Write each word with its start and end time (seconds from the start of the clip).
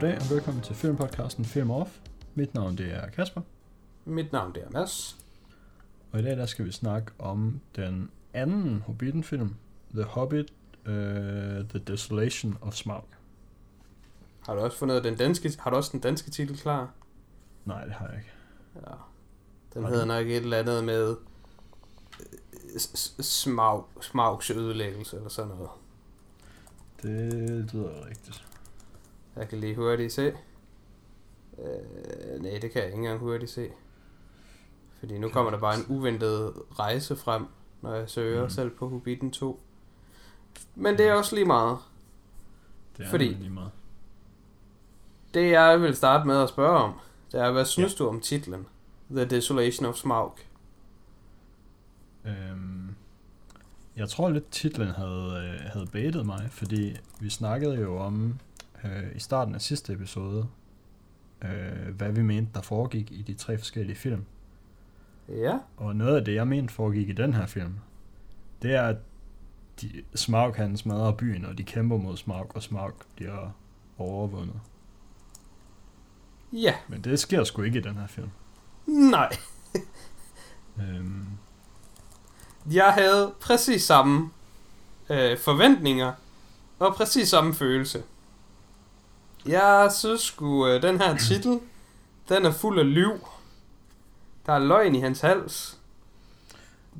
Goddag 0.00 0.18
og 0.20 0.30
velkommen 0.30 0.62
til 0.62 0.74
filmpodcasten 0.76 1.44
Film 1.44 1.70
Off. 1.70 1.90
Mit 2.34 2.54
navn 2.54 2.78
det 2.78 2.92
er 2.94 3.08
Kasper, 3.10 3.40
Mit 4.04 4.32
navn 4.32 4.54
det 4.54 4.62
er 4.64 4.70
Mads. 4.70 5.16
og 6.12 6.20
i 6.20 6.22
dag 6.22 6.36
der 6.36 6.46
skal 6.46 6.64
vi 6.64 6.72
snakke 6.72 7.12
om 7.18 7.60
den 7.76 8.10
anden 8.34 8.80
Hobbiten-film, 8.86 9.54
The 9.94 10.02
Hobbit, 10.04 10.52
uh, 10.86 10.92
The 11.68 11.78
Desolation 11.86 12.58
of 12.60 12.74
Smaug. 12.74 13.04
Har 14.46 14.54
du 14.54 14.60
også 14.60 14.78
fundet 14.78 15.04
den 15.04 15.16
danske, 15.16 15.52
har 15.58 15.70
du 15.70 15.76
også 15.76 15.90
den 15.92 16.00
danske 16.00 16.30
titel 16.30 16.56
klar? 16.58 16.94
Nej, 17.64 17.84
det 17.84 17.92
har 17.92 18.06
jeg 18.08 18.16
ikke. 18.16 18.30
Ja. 18.76 18.94
Den 19.74 19.82
Har 19.82 19.90
hedder 19.90 20.04
nok 20.06 20.26
et 20.26 20.36
eller 20.36 20.56
andet 20.58 20.84
med 20.84 21.16
øh, 22.20 22.80
s- 22.80 22.98
s- 23.20 23.26
smag, 23.26 23.82
smags 24.00 24.50
ødelæggelse 24.50 25.16
eller 25.16 25.28
sådan 25.28 25.48
noget. 25.50 25.70
Det 27.02 27.74
lyder 27.74 28.06
rigtigt. 28.06 28.46
Jeg 29.36 29.48
kan 29.48 29.58
lige 29.58 29.74
hurtigt 29.74 30.12
se. 30.12 30.26
Øh, 31.58 32.42
nej, 32.42 32.58
det 32.62 32.70
kan 32.70 32.74
jeg 32.82 32.84
ikke 32.86 32.96
engang 32.98 33.18
hurtigt 33.20 33.50
se. 33.50 33.68
Fordi 34.98 35.18
nu 35.18 35.28
kommer 35.28 35.50
der 35.50 35.58
bare 35.58 35.74
en 35.78 35.84
uventet 35.88 36.52
rejse 36.78 37.16
frem, 37.16 37.46
når 37.82 37.94
jeg 37.94 38.10
søger 38.10 38.38
Mm. 38.40 38.44
mm. 38.44 38.50
selv 38.50 38.70
på 38.70 38.88
Hobbiten 38.88 39.30
2. 39.30 39.60
Men 40.74 40.98
det 40.98 41.06
er 41.08 41.12
også 41.14 41.34
lige 41.34 41.44
meget. 41.44 41.78
Det 42.96 43.06
er 43.06 43.10
Fordi- 43.10 43.28
lige 43.28 43.50
meget. 43.50 43.70
Det 45.34 45.50
jeg 45.50 45.80
vil 45.82 45.96
starte 45.96 46.26
med 46.26 46.42
at 46.42 46.48
spørge 46.48 46.78
om, 46.78 46.92
det 47.32 47.40
er, 47.40 47.52
hvad 47.52 47.64
synes 47.64 47.92
ja. 48.00 48.04
du 48.04 48.08
om 48.08 48.20
titlen? 48.20 48.66
The 49.10 49.24
Desolation 49.24 49.86
of 49.86 49.94
Smaug. 49.96 50.38
Øhm, 52.24 52.94
jeg 53.96 54.08
tror 54.08 54.30
lidt 54.30 54.50
titlen 54.50 54.88
havde, 54.88 55.54
øh, 55.62 55.70
havde 55.72 55.86
baitet 55.86 56.26
mig, 56.26 56.48
fordi 56.50 56.96
vi 57.20 57.30
snakkede 57.30 57.80
jo 57.80 57.98
om 57.98 58.38
øh, 58.84 59.16
i 59.16 59.18
starten 59.18 59.54
af 59.54 59.60
sidste 59.60 59.92
episode, 59.92 60.46
øh, 61.44 61.94
hvad 61.96 62.12
vi 62.12 62.22
mente, 62.22 62.50
der 62.54 62.60
foregik 62.62 63.12
i 63.12 63.22
de 63.22 63.34
tre 63.34 63.58
forskellige 63.58 63.96
film. 63.96 64.24
Ja. 65.28 65.58
Og 65.76 65.96
noget 65.96 66.16
af 66.16 66.24
det, 66.24 66.34
jeg 66.34 66.46
mente 66.48 66.74
foregik 66.74 67.08
i 67.08 67.12
den 67.12 67.34
her 67.34 67.46
film, 67.46 67.74
det 68.62 68.74
er, 68.74 68.82
at 68.82 68.96
de, 69.80 70.02
Smaug 70.14 70.54
han 70.56 70.76
smadrer 70.76 71.12
byen, 71.12 71.44
og 71.44 71.58
de 71.58 71.64
kæmper 71.64 71.96
mod 71.96 72.16
Smaug, 72.16 72.50
og 72.54 72.62
Smaug 72.62 72.92
bliver 73.16 73.50
overvundet. 73.98 74.60
Ja. 76.52 76.74
Men 76.88 77.04
det 77.04 77.18
sker 77.18 77.44
sgu 77.44 77.62
ikke 77.62 77.78
i 77.78 77.82
den 77.82 77.94
her 77.96 78.06
film. 78.06 78.30
Nej. 78.86 79.30
Øhm, 80.80 81.26
Jeg 82.72 82.92
havde 82.92 83.32
præcis 83.40 83.82
samme 83.82 84.30
øh, 85.10 85.38
forventninger 85.38 86.12
og 86.78 86.94
præcis 86.94 87.28
samme 87.28 87.54
følelse. 87.54 88.02
Jeg 89.46 89.90
synes 89.94 90.20
sgu, 90.20 90.66
øh, 90.68 90.82
den 90.82 91.00
her 91.00 91.16
titel, 91.16 91.60
den 92.28 92.44
er 92.46 92.50
fuld 92.52 92.78
af 92.78 92.94
liv. 92.94 93.10
Der 94.46 94.52
er 94.52 94.58
løgn 94.58 94.94
i 94.94 95.00
hans 95.00 95.20
hals. 95.20 95.78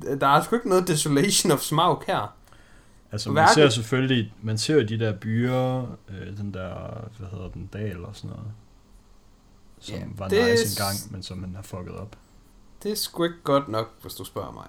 Der 0.01 0.27
er 0.27 0.43
sgu 0.43 0.55
ikke 0.55 0.69
noget 0.69 0.87
Desolation 0.87 1.51
of 1.51 1.59
Smaug 1.59 2.03
her. 2.07 2.35
altså, 3.11 3.29
man 3.31 3.35
Hverken- 3.43 3.53
ser 3.53 3.69
selvfølgelig, 3.69 4.33
man 4.41 4.57
ser 4.57 4.73
jo 4.75 4.81
de 4.81 4.99
der 4.99 5.13
byer, 5.17 5.81
øh, 6.09 6.37
den 6.37 6.53
der, 6.53 6.73
hvad 7.19 7.27
hedder 7.29 7.49
den, 7.49 7.69
dal 7.73 8.05
og 8.05 8.15
sådan 8.15 8.29
noget, 8.29 8.45
som 9.79 9.95
Ja, 9.95 10.03
var 10.17 10.27
det 10.27 10.51
nice 10.51 10.81
engang, 10.81 11.11
men 11.11 11.23
som 11.23 11.37
man 11.37 11.55
har 11.55 11.61
fucket 11.61 11.95
op. 11.95 12.15
Det 12.83 12.91
er 12.91 12.95
sgu 12.95 13.23
ikke 13.23 13.41
godt 13.43 13.67
nok, 13.67 13.89
hvis 14.01 14.13
du 14.13 14.23
spørger 14.23 14.51
mig. 14.51 14.67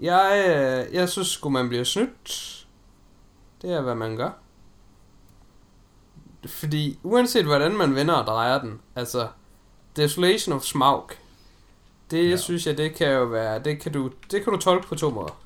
Jeg, 0.00 0.44
øh, 0.88 0.94
jeg 0.94 1.08
synes 1.08 1.28
sgu, 1.28 1.48
man 1.48 1.68
bliver 1.68 1.84
snydt. 1.84 2.66
Det 3.62 3.72
er, 3.72 3.80
hvad 3.80 3.94
man 3.94 4.16
gør. 4.16 4.30
Fordi 6.46 6.98
uanset 7.02 7.44
hvordan 7.44 7.76
man 7.76 7.94
vender 7.94 8.14
og 8.14 8.26
drejer 8.26 8.60
den, 8.60 8.80
altså 8.96 9.28
Desolation 9.96 10.52
of 10.56 10.62
Smaug, 10.62 11.10
det 12.10 12.30
Ja. 12.30 12.36
synes 12.36 12.66
jeg, 12.66 12.78
det 12.78 12.94
kan 12.94 13.08
jo 13.12 13.24
være, 13.24 13.58
det 13.62 13.80
kan 13.80 13.92
du, 13.92 14.10
det 14.30 14.44
kan 14.44 14.52
du 14.52 14.58
tolke 14.58 14.86
på 14.86 14.94
to 14.94 15.10
måder. 15.10 15.40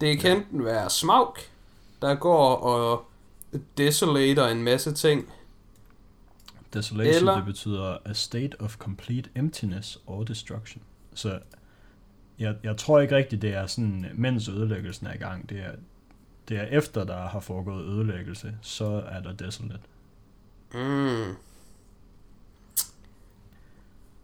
Det 0.00 0.18
kan 0.20 0.30
Ja. 0.30 0.36
enten 0.36 0.64
være 0.64 0.90
Smaug, 0.90 1.36
der 2.02 2.14
går 2.14 2.56
og 2.56 3.06
desolater 3.78 4.46
en 4.48 4.62
masse 4.62 4.92
ting, 4.92 5.28
Desolation, 6.74 7.14
Eller- 7.16 7.36
det 7.36 7.44
betyder 7.44 7.96
a 8.04 8.12
state 8.12 8.60
of 8.60 8.76
complete 8.76 9.30
emptiness 9.34 9.98
or 10.06 10.24
destruction. 10.24 10.82
Så 11.14 11.38
jeg, 12.38 12.56
jeg 12.62 12.76
tror 12.76 13.00
ikke 13.00 13.16
rigtigt, 13.16 13.42
det 13.42 13.54
er 13.54 13.66
sådan, 13.66 14.06
mens 14.14 14.48
ødelæggelsen 14.48 15.06
er 15.06 15.14
i 15.14 15.16
gang. 15.16 15.48
Det 15.48 15.58
er, 15.60 15.70
det 16.48 16.56
er 16.56 16.62
efter, 16.64 17.04
der 17.04 17.26
har 17.28 17.40
foregået 17.40 17.84
ødelæggelse, 17.84 18.54
så 18.62 19.02
er 19.08 19.20
der 19.22 19.32
desolate. 19.32 19.80
Mm. 20.74 21.36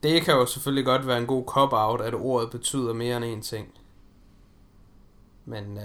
Det 0.02 0.22
kan 0.22 0.34
jo 0.34 0.46
selvfølgelig 0.46 0.84
godt 0.84 1.06
være 1.06 1.18
en 1.18 1.26
god 1.26 1.44
cop-out, 1.46 2.00
at 2.00 2.14
ordet 2.14 2.50
betyder 2.50 2.92
mere 2.92 3.16
end 3.16 3.24
en 3.24 3.42
ting. 3.42 3.68
Men 5.44 5.78
øh, 5.78 5.84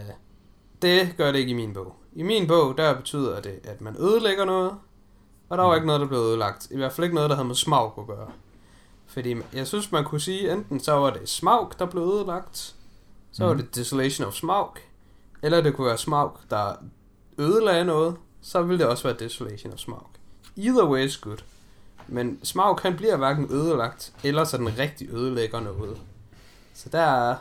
det 0.82 1.14
gør 1.18 1.32
det 1.32 1.40
ikke 1.40 1.52
i 1.52 1.56
min 1.56 1.74
bog. 1.74 1.96
I 2.14 2.24
min 2.24 2.48
bog, 2.48 2.78
der 2.78 2.96
betyder 2.96 3.42
det, 3.42 3.60
at 3.64 3.82
man 3.82 3.96
ødelægger 4.00 4.46
noget, 4.46 4.72
og 5.50 5.58
der 5.58 5.64
var 5.64 5.72
Mm. 5.72 5.76
ikke 5.76 5.88
noget, 5.88 6.02
der 6.02 6.08
blev 6.08 6.20
ødelagt. 6.20 6.68
I 6.72 6.78
hvert 6.78 6.92
fald 6.94 7.04
ikke 7.06 7.16
noget, 7.16 7.30
der 7.30 7.36
havde 7.36 7.48
med 7.48 7.56
smag 7.56 7.92
at 8.00 8.08
gøre. 8.08 8.32
Fordi 9.06 9.36
jeg 9.54 9.68
synes, 9.68 9.92
man 9.92 10.04
kunne 10.06 10.22
sige, 10.22 10.52
enten 10.54 10.80
så 10.80 10.92
var 10.94 11.10
det 11.10 11.30
smag, 11.30 11.68
der 11.80 11.86
blev 11.86 12.04
ødelagt, 12.04 12.76
så 13.32 13.46
var 13.46 13.54
Mhm. 13.54 13.62
det 13.62 13.76
Desolation 13.76 14.28
of 14.28 14.34
Smaug, 14.34 14.70
eller 15.42 15.62
det 15.62 15.76
kunne 15.76 15.88
være 15.88 15.98
Smaug, 15.98 16.32
der 16.50 16.74
ødelagde 17.38 17.86
noget, 17.86 18.16
så 18.42 18.62
ville 18.62 18.80
det 18.84 18.88
også 18.88 19.04
være 19.04 19.18
Desolation 19.20 19.74
of 19.74 19.80
Smaug. 19.80 20.08
Either 20.58 20.90
way 20.90 21.06
is 21.06 21.18
good. 21.18 21.38
Men 22.08 22.40
Smaug 22.44 22.80
han 22.80 22.96
bliver 22.98 23.18
hverken 23.18 23.48
ødelagt, 23.52 24.14
eller 24.24 24.44
sådan 24.44 24.78
rigtig 24.78 25.10
ødelægger 25.10 25.60
noget. 25.60 25.98
Så 26.74 26.90
der, 26.90 27.36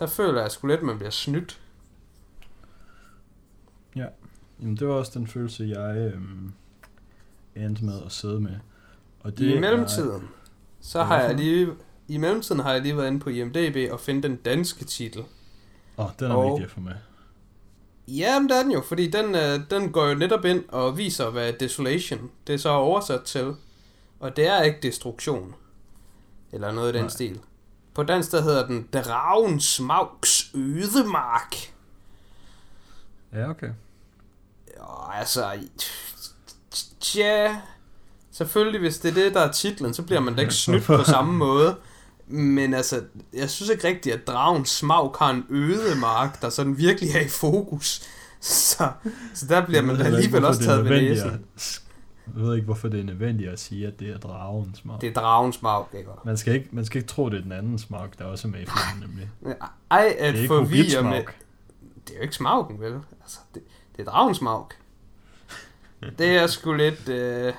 der 0.00 0.06
føler 0.06 0.40
jeg 0.40 0.50
sgu 0.50 0.66
lidt, 0.66 0.82
man 0.82 0.96
bliver 0.98 1.10
snydt. 1.10 1.60
Jamen, 3.96 4.76
det 4.76 4.88
var 4.88 4.94
også 4.94 5.12
den 5.18 5.26
følelse, 5.26 5.64
jeg 5.64 5.96
øhm, 5.96 6.52
endte 7.56 7.84
med 7.84 8.02
at 8.06 8.12
sidde 8.12 8.40
med. 8.40 8.54
Og 9.20 9.32
I 9.40 9.54
er- 9.56 9.60
mellemtiden, 9.60 10.28
så 10.80 10.98
Ja, 10.98 11.04
har 11.04 11.20
jeg 11.20 11.34
lige... 11.34 11.68
I 12.08 12.16
mellemtiden 12.18 12.60
har 12.60 12.72
jeg 12.72 12.82
lige 12.82 12.96
været 12.96 13.06
inde 13.08 13.20
på 13.20 13.30
IMDb 13.30 13.92
og 13.92 14.00
finde 14.00 14.22
den 14.28 14.36
danske 14.36 14.84
titel. 14.84 15.20
Åh, 15.98 16.04
oh, 16.04 16.10
den 16.20 16.30
er 16.30 16.34
Og- 16.34 16.50
vigtig 16.50 16.64
at 16.64 16.70
få 16.70 16.80
med. 16.80 16.92
Jamen, 18.08 18.48
det 18.48 18.56
er 18.58 18.62
den 18.62 18.72
jo, 18.72 18.80
fordi 18.80 19.10
den, 19.10 19.34
øh, 19.34 19.60
den 19.70 19.92
går 19.92 20.06
jo 20.06 20.14
netop 20.14 20.44
ind 20.44 20.64
og 20.68 20.98
viser, 20.98 21.30
hvad 21.30 21.52
desolation 21.52 22.30
det 22.46 22.52
er 22.54 22.58
så 22.58 22.70
oversat 22.70 23.22
til. 23.22 23.54
Og 24.20 24.36
det 24.36 24.46
er 24.46 24.62
ikke 24.62 24.78
destruktion. 24.82 25.54
Eller 26.52 26.72
noget 26.72 26.92
i 26.92 26.96
den 26.96 27.02
Nej. 27.02 27.10
stil. 27.10 27.40
På 27.94 28.02
dansk 28.02 28.32
der 28.32 28.42
hedder 28.42 28.66
den 28.66 28.88
Dragen 28.92 29.60
Smags 29.60 30.50
Ødemark. 30.54 31.56
Ja, 33.32 33.50
okay. 33.50 33.70
Jo, 34.78 34.84
altså... 35.12 35.58
Tja... 37.00 37.56
Selvfølgelig, 38.30 38.80
hvis 38.80 38.98
det 38.98 39.10
er 39.10 39.14
det, 39.14 39.34
der 39.34 39.40
er 39.40 39.52
titlen, 39.52 39.94
så 39.94 40.02
bliver 40.02 40.20
man 40.20 40.34
da 40.34 40.40
ikke 40.40 40.54
snydt 40.54 40.84
på 40.84 41.04
samme 41.04 41.32
måde. 41.46 41.76
Men 42.28 42.74
altså, 42.74 43.02
jeg 43.34 43.50
synes 43.50 43.70
ikke 43.70 43.88
rigtigt, 43.88 44.14
at 44.14 44.26
dragen 44.26 44.64
Smaug 44.64 45.16
har 45.18 45.30
en 45.30 45.44
ødemark, 45.50 46.42
der 46.42 46.48
sådan 46.48 46.78
virkelig 46.78 47.10
er 47.14 47.20
i 47.20 47.28
fokus. 47.28 48.02
Så, 48.40 48.90
så 49.34 49.46
der 49.46 49.66
bliver 49.66 49.82
man 49.82 49.94
ikke, 49.96 50.04
alligevel 50.04 50.30
hvorfor 50.30 50.48
også 50.48 50.60
det 50.60 50.68
er 50.68 50.72
taget 50.72 50.84
ved 50.88 51.00
næsen. 51.00 51.44
Jeg 52.36 52.42
ved 52.44 52.54
ikke, 52.54 52.64
hvorfor 52.64 52.88
det 52.88 53.00
er 53.00 53.04
nødvendigt 53.04 53.50
at 53.50 53.60
sige, 53.60 53.86
at 53.86 54.00
det 54.00 54.10
er 54.10 54.18
dragen 54.18 54.74
smag. 54.74 55.00
Det 55.00 55.08
er 55.08 55.12
dragen 55.12 55.52
Smaug, 55.52 55.86
ikke? 55.98 56.10
Man 56.24 56.36
skal 56.36 56.54
ikke, 56.54 56.68
man 56.72 56.84
skal 56.84 56.98
ikke 56.98 57.08
tro, 57.08 57.28
det 57.28 57.38
er 57.38 57.42
den 57.42 57.52
anden 57.52 57.78
smag, 57.78 58.08
der 58.18 58.24
også 58.24 58.48
er 58.48 58.52
med 58.52 58.60
i 58.60 58.66
filmen, 58.66 59.08
nemlig. 59.10 59.56
Ej, 59.90 60.14
at 60.18 60.34
det 60.34 60.38
er 60.38 60.42
ikke 60.42 60.46
forvirre 60.46 61.02
med... 61.02 61.22
Det 62.06 62.14
er 62.14 62.16
jo 62.16 62.22
ikke 62.22 62.34
Smaugen, 62.34 62.80
vel? 62.80 62.92
Altså, 63.22 63.38
det, 63.54 63.62
det 63.96 64.06
er 64.06 64.10
dragen 64.10 64.34
Smaug. 64.34 64.70
Det 66.18 66.28
er 66.36 66.46
sgu 66.46 66.72
lidt... 66.72 67.08
Øh... 67.08 67.52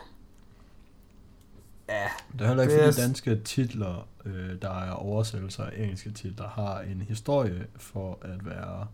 Ja, 1.89 2.07
Det 2.33 2.41
er 2.41 2.47
heller 2.47 2.63
ikke, 2.63 2.75
Det 2.75 2.83
er 2.83 2.91
fordi 2.91 3.01
danske 3.01 3.39
titler, 3.45 4.07
øh, 4.35 4.61
der 4.61 4.79
er 4.79 4.91
oversættelser 4.91 5.63
af 5.65 5.71
engelske 5.77 6.11
titler, 6.11 6.47
har 6.47 6.79
en 6.79 7.01
historie 7.01 7.67
for 7.75 8.17
at 8.21 8.45
være 8.45 8.87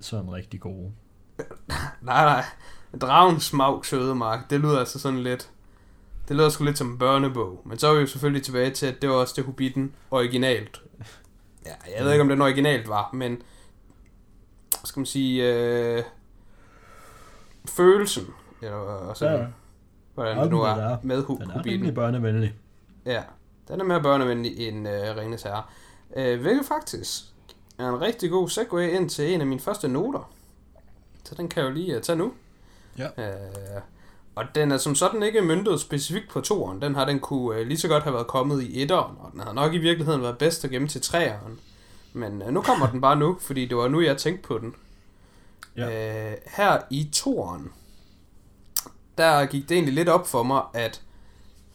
sådan 0.00 0.32
rigtig 0.32 0.60
gode. 0.60 0.92
Nej, 2.02 2.24
nej. 2.24 2.44
Dragen 3.00 3.40
Smaug 3.40 3.86
Sødemark, 3.86 4.50
det 4.50 4.60
lyder 4.60 4.78
altså 4.78 4.98
sådan 4.98 5.18
lidt... 5.22 5.50
Det 6.28 6.36
lyder 6.36 6.48
sgu 6.48 6.64
lidt 6.64 6.78
som 6.78 6.90
en 6.90 6.98
børnebog. 6.98 7.62
Men 7.66 7.78
så 7.78 7.88
er 7.88 7.94
vi 7.94 8.00
jo 8.00 8.06
selvfølgelig 8.06 8.42
tilbage 8.42 8.70
til, 8.70 8.86
at 8.86 9.02
det 9.02 9.10
var 9.10 9.16
også 9.16 9.34
det 9.36 9.44
Hobbiten 9.44 9.94
originalt. 10.10 10.82
Ja, 11.66 11.70
jeg 11.96 12.04
ved 12.04 12.12
ikke, 12.12 12.22
om 12.22 12.28
den 12.28 12.42
originalt 12.42 12.88
var, 12.88 13.10
men... 13.12 13.42
Skal 14.84 15.00
man 15.00 15.06
sige... 15.06 15.54
Øh, 15.54 16.02
følelsen. 17.68 18.26
Eller 18.62 19.12
sådan, 19.14 19.40
Ja, 19.40 19.46
hvordan 20.14 20.38
det 20.38 20.50
nu 20.50 20.62
er 20.62 20.68
er- 20.68 20.96
med 21.02 21.22
Hu- 21.24 21.34
den 21.40 21.50
er 21.50 21.54
Hobbiten. 21.54 21.72
rimelig 21.74 21.94
børnevenlig. 21.94 22.54
Ja, 23.06 23.22
den 23.70 23.80
er 23.80 23.84
mere 23.84 24.02
børnevenlig 24.02 24.68
end 24.68 24.88
øh, 24.88 25.16
Ringens 25.16 25.42
Herre. 25.42 25.62
Øh, 26.16 26.40
hvilket 26.40 26.66
faktisk 26.66 27.22
er 27.78 27.88
en 27.88 28.00
rigtig 28.00 28.30
god 28.30 28.48
segue 28.48 28.90
ind 28.92 29.10
til 29.10 29.34
en 29.34 29.40
af 29.40 29.46
mine 29.46 29.60
første 29.60 29.88
noter. 29.88 30.32
Så 31.24 31.34
den 31.34 31.48
kan 31.48 31.62
jeg 31.62 31.70
jo 31.70 31.74
lige 31.74 31.96
uh, 31.96 32.02
tage 32.02 32.16
nu. 32.16 32.32
Ja. 32.98 33.06
Øh, 33.18 33.80
Og 34.34 34.44
den 34.54 34.72
er 34.72 34.76
som 34.78 34.94
sådan 34.94 35.22
ikke 35.22 35.42
myndet 35.42 35.80
specifikt 35.80 36.28
på 36.28 36.40
toeren. 36.40 36.82
Den 36.82 36.94
har 36.94 37.04
den 37.04 37.20
kunne 37.20 37.58
øh, 37.58 37.66
lige 37.66 37.78
så 37.78 37.88
godt 37.88 38.02
have 38.02 38.14
været 38.14 38.26
kommet 38.26 38.62
i 38.62 38.82
etteren, 38.82 39.16
og 39.20 39.32
den 39.32 39.40
har 39.40 39.52
nok 39.52 39.74
i 39.74 39.78
virkeligheden 39.78 40.22
været 40.22 40.38
bedst 40.38 40.64
at 40.64 40.70
gemme 40.70 40.88
til 40.88 41.00
treeren. 41.00 41.60
Men 42.12 42.42
øh, 42.42 42.48
nu 42.52 42.62
kommer 42.62 42.86
den 42.90 43.00
bare 43.00 43.16
nu, 43.16 43.36
fordi 43.40 43.66
det 43.66 43.76
var 43.76 43.88
nu, 43.88 44.00
jeg 44.00 44.16
tænkte 44.16 44.48
på 44.48 44.58
den. 44.58 44.74
Ja. 45.76 46.30
Øh, 46.30 46.36
her 46.46 46.78
i 46.90 47.10
toeren, 47.12 47.72
der 49.18 49.46
gik 49.46 49.68
det 49.68 49.74
egentlig 49.74 49.94
lidt 49.94 50.08
op 50.08 50.26
for 50.26 50.42
mig, 50.42 50.62
at 50.74 51.02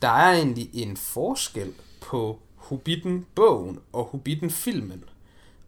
der 0.01 0.09
er 0.09 0.33
egentlig 0.33 0.69
en 0.73 0.97
forskel 0.97 1.73
på 2.05 2.39
Hobbiten-bogen 2.55 3.79
og 3.93 4.03
Hobbiten-filmen. 4.03 5.03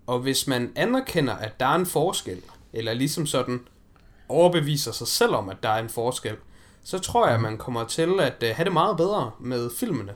Og 0.07 0.19
hvis 0.19 0.47
man 0.47 0.71
anerkender, 0.75 1.33
at 1.33 1.59
der 1.59 1.65
er 1.65 1.75
en 1.75 1.85
forskel, 1.85 2.41
eller 2.73 2.93
ligesom 2.93 3.25
sådan 3.25 3.59
overbeviser 4.29 4.91
sig 4.91 5.07
selv 5.07 5.35
om, 5.35 5.49
at 5.49 5.57
der 5.63 5.69
er 5.69 5.79
en 5.79 5.89
forskel, 5.89 6.35
så 6.83 6.99
tror 6.99 7.25
jeg, 7.25 7.35
at 7.35 7.41
man 7.41 7.57
kommer 7.57 7.83
til 7.83 8.19
at 8.19 8.43
øh, 8.43 8.55
have 8.55 8.65
det 8.65 8.73
meget 8.73 8.97
bedre 8.97 9.31
med 9.39 9.69
filmene. 9.79 10.13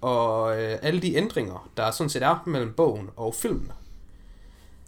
Og 0.00 0.62
øh, 0.62 0.78
alle 0.82 1.00
de 1.00 1.14
ændringer, 1.14 1.70
der 1.76 1.90
sådan 1.90 2.10
set 2.10 2.22
er 2.22 2.42
mellem 2.46 2.72
bogen 2.72 3.10
og 3.16 3.34
filmene. 3.34 3.72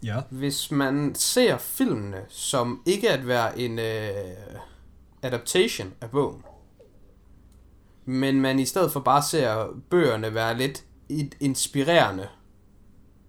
Ja. 0.02 0.20
Hvis 0.30 0.70
man 0.70 1.14
ser 1.14 1.58
filmene 1.58 2.24
som 2.28 2.82
ikke 2.86 3.10
at 3.10 3.26
være 3.26 3.58
en 3.58 3.78
øh, 3.78 4.10
adaptation 5.22 5.92
af 6.00 6.10
bogen, 6.10 6.42
men 8.04 8.40
man 8.40 8.58
i 8.58 8.64
stedet 8.64 8.92
for 8.92 9.00
bare 9.00 9.22
ser 9.22 9.66
bøgerne 9.90 10.34
være 10.34 10.56
lidt 10.56 10.84
et 11.08 11.34
inspirerende 11.40 12.28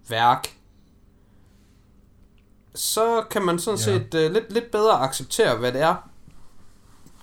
værk, 0.09 0.57
så 2.75 3.23
kan 3.31 3.41
man 3.41 3.59
sådan 3.59 3.77
Ja. 3.77 3.83
set 3.83 4.13
øh, 4.13 4.31
lidt, 4.31 4.53
lidt 4.53 4.71
bedre 4.71 4.99
acceptere, 4.99 5.57
hvad 5.57 5.71
det 5.71 5.81
er, 5.81 6.09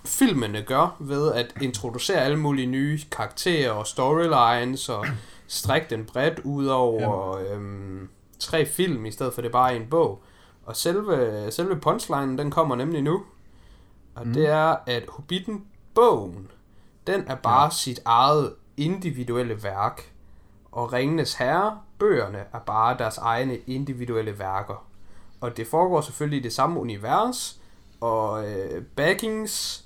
filmene 0.05 0.61
gør 0.61 0.95
ved 0.99 1.31
at 1.31 1.53
introducere 1.61 2.21
alle 2.21 2.37
mulige 2.39 2.67
nye 2.67 2.99
karakterer 3.11 3.71
og 3.71 3.87
storylines 3.87 4.89
og 4.89 5.05
strække 5.47 5.87
den 5.89 6.05
bredt 6.05 6.39
ud 6.39 6.65
over 6.65 7.37
øhm, 7.37 8.09
tre 8.39 8.65
film, 8.65 9.05
i 9.05 9.11
stedet 9.11 9.33
for 9.33 9.41
det 9.41 9.51
bare 9.51 9.71
er 9.73 9.75
en 9.79 9.89
bog. 9.89 10.23
Og 10.65 10.75
selve, 10.75 11.47
selve 11.51 11.75
punchlinen, 11.75 12.37
den 12.37 12.51
kommer 12.51 12.75
nemlig 12.75 13.01
nu. 13.01 13.23
Og 14.15 14.27
mm. 14.27 14.33
det 14.33 14.47
er, 14.49 14.75
at 14.85 15.03
Hobbiten-bogen, 15.09 16.47
den 17.13 17.23
er 17.27 17.35
bare 17.35 17.63
Ja. 17.63 17.69
sit 17.69 17.99
eget 18.05 18.53
individuelle 18.77 19.63
værk. 19.63 20.11
Og 20.71 20.93
Ringenes 20.93 21.33
Herre, 21.33 21.79
bøgerne, 21.99 22.43
er 22.53 22.59
bare 22.59 22.97
deres 22.97 23.17
egne 23.17 23.57
individuelle 23.57 24.39
værker. 24.39 24.87
Og 25.41 25.57
det 25.57 25.67
foregår 25.67 26.01
selvfølgelig 26.01 26.39
i 26.39 26.43
det 26.43 26.53
samme 26.53 26.79
univers, 26.79 27.59
og 28.01 28.49
øh, 28.51 28.83
Baggins 28.83 29.85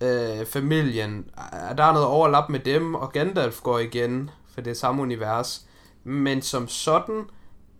øh, 0.00 0.46
familien, 0.46 1.30
der 1.76 1.84
er 1.84 1.92
noget 1.92 2.06
overlap 2.06 2.48
med 2.50 2.60
dem, 2.60 2.94
og 2.94 3.12
Gandalf 3.12 3.60
går 3.62 3.78
igen 3.78 4.30
for 4.54 4.60
det 4.60 4.76
samme 4.76 5.02
univers. 5.02 5.66
Men 6.04 6.42
som 6.42 6.68
sådan 6.68 7.24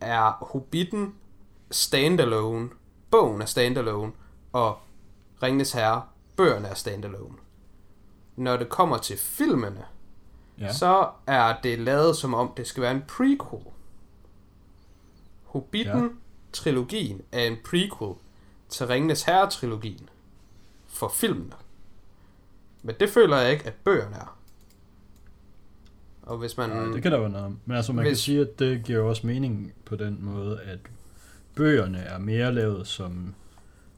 er 0.00 0.44
Hobbiten 0.52 1.14
standalone. 1.70 2.68
Bogen 3.10 3.42
er 3.42 3.46
standalone, 3.46 4.12
og 4.52 4.78
Ringenes 5.42 5.72
Herre, 5.72 6.02
bøgerne 6.36 6.68
er 6.68 6.74
standalone. 6.74 7.34
Når 8.36 8.56
det 8.56 8.68
kommer 8.68 8.98
til 8.98 9.18
filmene, 9.18 9.84
Ja. 10.58 10.64
ja. 10.64 10.72
så 10.72 11.08
er 11.26 11.54
det 11.62 11.78
lavet 11.78 12.16
som 12.16 12.34
om, 12.34 12.52
det 12.56 12.66
skal 12.66 12.82
være 12.82 12.92
en 12.92 13.02
prequel. 13.08 13.62
Hobbiten-trilogien 15.44 17.20
er 17.32 17.44
en 17.44 17.56
prequel 17.64 18.14
til 18.68 18.86
Ringenes 18.86 19.22
Herre-trilogien 19.22 20.08
for 20.86 21.08
filmene. 21.08 21.52
Men 22.82 22.94
det 23.00 23.08
føler 23.10 23.36
jeg 23.36 23.52
ikke, 23.52 23.66
at 23.66 23.74
bøgerne 23.84 24.16
er. 24.16 24.38
Og 26.22 26.36
hvis 26.38 26.56
man... 26.56 26.70
Ja, 26.70 26.80
det 26.86 27.02
kan 27.02 27.12
der 27.12 27.18
være 27.18 27.30
noget. 27.30 27.56
Men 27.64 27.76
altså, 27.76 27.92
man 27.92 28.04
Hvis... 28.04 28.10
kan 28.10 28.16
sige, 28.16 28.40
at 28.40 28.58
det 28.58 28.84
giver 28.84 28.98
jo 28.98 29.08
også 29.08 29.26
mening 29.26 29.72
på 29.84 29.96
den 29.96 30.18
måde, 30.20 30.60
at 30.60 30.78
bøgerne 31.54 31.98
er 31.98 32.18
mere 32.18 32.54
lavet 32.54 32.86
som 32.86 33.34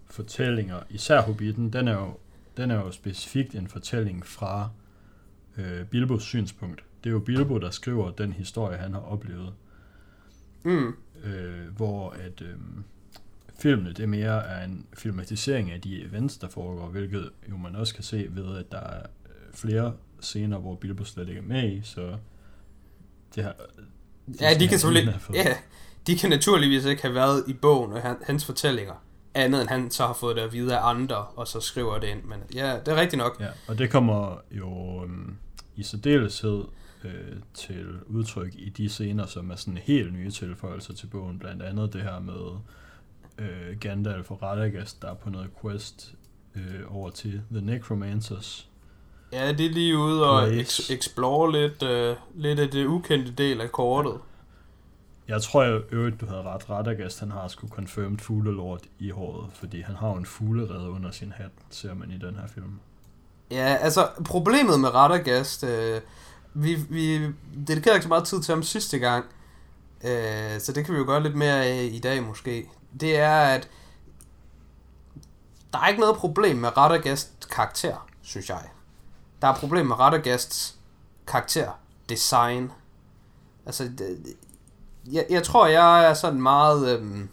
fortællinger. 0.07 0.81
Især 0.91 1.21
Hobbiten, 1.23 1.73
den 1.73 1.89
er 1.89 1.93
jo, 1.93 2.17
den 2.59 2.71
er 2.71 2.75
jo 2.75 2.91
specifikt 2.91 3.55
en 3.55 3.69
fortælling 3.69 4.27
fra 4.27 4.71
øh, 5.57 5.85
Bilbos 5.85 6.23
synspunkt. 6.23 6.85
Det 7.05 7.11
er 7.11 7.13
jo 7.13 7.21
Bilbo, 7.21 7.59
der 7.59 7.71
skriver 7.71 8.11
den 8.11 8.33
historie, 8.33 8.79
han 8.79 8.93
har 8.93 9.01
oplevet. 9.01 9.55
Mm, 10.65 10.95
Øh, 11.25 11.77
hvor 11.77 12.11
at 12.11 12.43
øh, 12.43 12.57
filmene, 13.59 13.93
det 13.93 14.09
mere 14.09 14.47
er 14.47 14.65
en 14.65 14.87
filmatisering 14.93 15.71
af 15.71 15.81
de 15.81 16.03
events, 16.03 16.39
der 16.39 16.49
foregår, 16.49 16.87
hvilket 16.87 17.31
jo 17.51 17.57
man 17.57 17.77
også 17.77 17.95
kan 17.95 18.05
se 18.05 18.27
ved, 18.31 18.57
at 18.57 18.73
der 18.73 18.81
er 18.81 19.03
øh, 19.27 19.55
flere 19.55 19.95
scener, 20.21 20.59
hvor 20.59 20.75
Bilbo 20.75 21.05
slet 21.05 21.29
ikke 21.29 21.41
er 21.41 21.45
med 21.45 21.73
i, 21.73 21.81
så 21.85 22.17
det 23.35 23.45
har, 23.45 23.55
det 24.27 24.41
ja, 24.41 24.55
de 24.61 24.69
kan 24.69 24.79
selvfølgelig... 24.79 25.21
Ja, 25.35 25.57
de 26.07 26.19
kan 26.19 26.31
naturligvis 26.31 26.85
ikke 26.85 27.03
have 27.03 27.15
været 27.15 27.45
i 27.49 27.53
bogen 27.53 27.93
og 27.93 28.03
han, 28.03 28.17
hans 28.23 28.45
fortællinger. 28.45 29.05
Andet 29.35 29.61
end 29.61 29.69
han 29.69 29.91
så 29.91 30.07
har 30.07 30.13
fået 30.13 30.37
det 30.37 30.43
at 30.43 30.53
vide 30.53 30.79
af 30.79 30.89
andre, 30.89 31.17
og 31.17 31.49
så 31.49 31.61
skriver 31.61 31.99
det 31.99 32.07
ind. 32.09 32.25
Men 32.25 32.39
ja, 32.55 32.79
det 32.87 32.89
er 32.89 32.97
rigtigt 32.97 33.19
nok. 33.19 33.37
Ja, 33.41 33.49
og 33.69 33.79
det 33.79 33.91
kommer 33.91 34.37
jo 34.51 35.03
øhm, 35.05 35.37
i 35.77 35.83
særdeleshed 35.83 36.65
øh, 37.05 37.37
til 37.55 37.87
udtryk 38.07 38.55
i 38.55 38.69
de 38.69 38.89
scener, 38.89 39.27
som 39.27 39.51
er 39.51 39.57
sådan 39.57 39.79
helt 39.83 40.13
nye 40.13 40.31
tilføjelser 40.31 40.95
til 40.95 41.07
bogen. 41.07 41.39
Blandt 41.39 41.63
andet 41.63 41.93
det 41.93 42.03
her 42.03 42.21
med 42.21 42.59
øh, 43.39 43.79
Gandalf 43.81 44.31
og 44.31 44.43
Radagast, 44.43 45.03
der 45.03 45.11
er 45.11 45.15
på 45.15 45.31
noget 45.31 45.49
quest 45.63 46.15
øh, 46.55 46.97
over 46.97 47.11
til 47.11 47.43
The 47.51 47.61
Necromancers. 47.61 48.69
Ja, 49.33 49.53
det 49.53 49.67
er 49.67 49.71
lige 49.71 49.99
ude 49.99 50.31
og 50.31 50.49
eks- 50.49 50.93
explore 50.93 51.53
lidt, 51.53 51.83
øh, 51.83 52.17
lidt 52.35 52.59
af 52.59 52.69
det 52.69 52.87
ukendte 52.87 53.33
del 53.33 53.61
af 53.61 53.73
kortet. 53.73 54.15
Jeg 55.29 55.43
tror 55.43 55.65
jo 55.65 55.83
øvrigt, 55.93 56.21
du 56.21 56.27
havde 56.27 56.43
ret. 56.43 56.71
Radagast, 56.71 57.21
han 57.21 57.31
har 57.31 57.49
sgu 57.49 57.69
confirmed 57.69 58.19
fuglelort 58.19 58.83
i 58.99 59.11
håret, 59.11 59.51
fordi 59.53 59.81
han 59.81 59.97
har 59.97 60.09
jo 60.09 60.15
en 60.15 60.27
fuglerede 60.27 60.91
under 60.91 61.11
sin 61.11 61.33
hat, 61.33 61.51
ser 61.71 61.95
man 61.95 62.11
i 62.11 62.19
den 62.19 62.35
her 62.35 62.47
film. 62.47 62.81
Ja, 63.51 63.77
altså 63.81 64.09
problemet 64.25 64.81
med 64.81 64.95
Radagast, 64.95 65.65
øh, 65.65 66.01
vi, 66.55 66.75
vi 66.75 67.27
dedikerede 67.67 67.97
ikke 67.97 68.03
så 68.03 68.09
meget 68.09 68.25
tid 68.25 68.43
til 68.43 68.55
ham 68.55 68.63
sidste 68.63 68.99
gang, 68.99 69.25
øh, 70.05 70.61
så 70.61 70.73
det 70.73 70.85
kan 70.85 70.95
vi 70.95 70.99
jo 70.99 71.05
gøre 71.07 71.23
lidt 71.23 71.35
mere 71.35 71.65
af 71.65 71.89
i 71.93 71.99
dag 71.99 72.23
måske. 72.23 72.67
Det 73.01 73.19
er, 73.19 73.41
at 73.41 73.69
der 75.73 75.79
er 75.79 75.89
ikke 75.89 76.01
noget 76.01 76.17
problem 76.17 76.57
med 76.57 76.77
Radagast 76.77 77.49
karakter, 77.51 78.09
synes 78.23 78.49
jeg. 78.49 78.63
Der 79.43 79.49
er 79.49 79.55
problem 79.55 79.87
med 79.87 79.99
Radagasts 79.99 80.79
karakter 81.27 81.81
design. 82.09 82.73
Altså, 83.67 83.85
det, 83.85 84.37
jeg, 85.13 85.27
jeg 85.31 85.43
tror, 85.43 85.67
jeg 85.67 86.11
er 86.11 86.15
sådan 86.15 86.43
meget... 86.43 86.99
Øhm, 86.99 87.29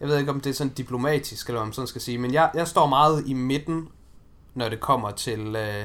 jeg 0.00 0.08
ved 0.08 0.18
ikke, 0.18 0.30
om 0.30 0.40
det 0.40 0.50
er 0.50 0.54
sådan 0.54 0.72
diplomatisk, 0.72 1.48
eller 1.48 1.60
om 1.60 1.66
man 1.66 1.72
sådan 1.72 1.86
skal 1.86 2.00
sige, 2.00 2.18
men 2.18 2.32
jeg, 2.32 2.50
jeg 2.54 2.68
står 2.68 2.86
meget 2.86 3.24
i 3.26 3.32
midten, 3.34 3.88
når 4.54 4.68
det 4.68 4.80
kommer 4.80 5.10
til, 5.10 5.56
øh, 5.56 5.84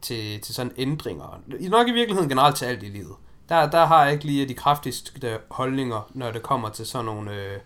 til, 0.00 0.40
til 0.40 0.54
sådan 0.54 0.72
ændringer. 0.76 1.40
Nok 1.68 1.88
i 1.88 1.92
virkeligheden 1.92 2.28
generelt 2.28 2.56
til 2.56 2.64
alt 2.64 2.82
i 2.82 2.86
livet. 2.86 3.16
Der, 3.48 3.70
der 3.70 3.86
har 3.86 4.04
jeg 4.04 4.12
ikke 4.12 4.24
lige 4.24 4.48
de 4.48 4.54
kraftigste 4.54 5.38
holdninger, 5.50 6.10
når 6.14 6.30
det 6.30 6.42
kommer 6.42 6.68
til 6.68 6.86
sådan 6.86 7.04
nogle 7.04 7.34
øh, 7.34 7.58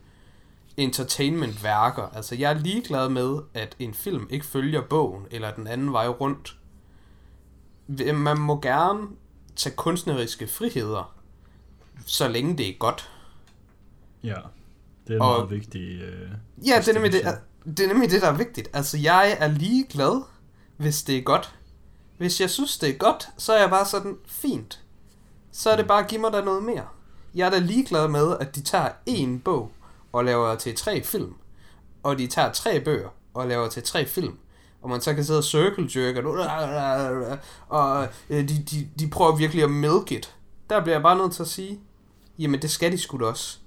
entertainment-værker. 0.76 2.02
Altså, 2.14 2.34
jeg 2.34 2.52
er 2.52 2.58
ligeglad 2.58 3.08
med, 3.08 3.38
at 3.54 3.76
en 3.78 3.94
film 3.94 4.26
ikke 4.30 4.46
følger 4.46 4.80
bogen, 4.80 5.26
eller 5.30 5.54
den 5.54 5.66
anden 5.66 5.92
vej 5.92 6.08
rundt. 6.08 6.56
Man 8.14 8.38
må 8.38 8.60
gerne 8.60 9.08
tage 9.56 9.76
kunstneriske 9.76 10.48
friheder, 10.48 11.14
så 12.06 12.28
længe 12.28 12.58
det 12.58 12.68
er 12.68 12.72
godt. 12.78 13.10
Ja, 14.24 14.34
det 15.06 15.16
er 15.16 15.22
Og- 15.22 15.38
meget 15.38 15.50
vigtig... 15.50 16.00
Øh, 16.00 16.30
Ja, 16.66 16.78
det 16.78 16.88
er, 16.88 16.92
nemlig 16.92 17.12
det, 17.12 17.22
det 17.76 17.80
er 17.80 17.88
nemlig 17.88 18.10
det, 18.10 18.22
der 18.22 18.28
er 18.28 18.36
vigtigt. 18.36 18.68
Altså, 18.72 18.98
jeg 18.98 19.36
er 19.40 19.48
ligeglad, 19.48 20.22
hvis 20.76 21.02
det 21.02 21.16
er 21.18 21.22
godt. 21.22 21.54
Hvis 22.18 22.40
jeg 22.40 22.50
synes, 22.50 22.78
det 22.78 22.88
er 22.88 22.94
godt, 22.98 23.28
så 23.38 23.52
er 23.52 23.60
jeg 23.60 23.70
bare 23.70 23.86
sådan, 23.86 24.16
fint. 24.26 24.80
Så 25.52 25.70
er 25.70 25.76
det 25.76 25.86
bare, 25.86 26.02
giv 26.04 26.20
mig 26.20 26.32
da 26.32 26.40
noget 26.40 26.62
mere. 26.62 26.86
Jeg 27.34 27.46
er 27.46 27.50
da 27.50 27.58
ligeglad 27.58 28.08
med, 28.08 28.36
at 28.40 28.54
de 28.56 28.62
tager 28.62 28.88
en 29.06 29.40
bog 29.40 29.72
og 30.12 30.24
laver 30.24 30.54
til 30.54 30.76
tre 30.76 31.02
film. 31.02 31.34
Og 32.02 32.18
de 32.18 32.26
tager 32.26 32.52
tre 32.52 32.80
bøger 32.80 33.08
og 33.34 33.46
laver 33.48 33.68
til 33.68 33.82
tre 33.82 34.06
film. 34.06 34.38
Og 34.82 34.90
man 34.90 35.00
så 35.00 35.14
kan 35.14 35.24
sidde 35.24 35.38
og 35.38 35.44
circle 35.44 35.88
jerk, 35.96 36.24
og, 36.24 37.38
og 37.68 38.08
øh, 38.30 38.48
de, 38.48 38.62
de, 38.70 38.88
de 38.98 39.10
prøver 39.10 39.36
virkelig 39.36 39.64
at 39.64 39.70
milk 39.70 40.12
it. 40.12 40.34
Der 40.70 40.80
bliver 40.80 40.94
jeg 40.94 41.02
bare 41.02 41.18
nødt 41.18 41.32
til 41.32 41.42
at 41.42 41.48
sige, 41.48 41.80
jamen 42.38 42.62
det 42.62 42.70
skal 42.70 42.92
de 42.92 42.98
sgu 42.98 43.18
da 43.18 43.24
også. 43.24 43.58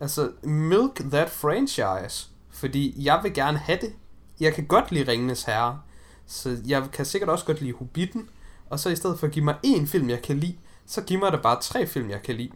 Altså, 0.00 0.30
milk 0.42 1.00
that 1.10 1.30
franchise. 1.30 2.28
Fordi 2.50 2.94
jeg 2.96 3.20
vil 3.22 3.34
gerne 3.34 3.58
have 3.58 3.78
det. 3.80 3.92
Jeg 4.40 4.54
kan 4.54 4.66
godt 4.66 4.92
lide 4.92 5.10
Ringenes 5.10 5.42
Herre. 5.42 5.80
Så 6.26 6.58
jeg 6.66 6.88
kan 6.92 7.04
sikkert 7.04 7.30
også 7.30 7.44
godt 7.44 7.60
lide 7.60 7.72
Hobbiten. 7.72 8.28
Og 8.70 8.80
så 8.80 8.88
i 8.88 8.96
stedet 8.96 9.18
for 9.18 9.26
at 9.26 9.32
give 9.32 9.44
mig 9.44 9.56
én 9.66 9.86
film, 9.86 10.10
jeg 10.10 10.22
kan 10.22 10.38
lide, 10.38 10.56
så 10.86 11.00
giv 11.02 11.18
mig 11.18 11.32
da 11.32 11.36
bare 11.36 11.60
tre 11.60 11.86
film, 11.86 12.10
jeg 12.10 12.22
kan 12.22 12.34
lide. 12.34 12.50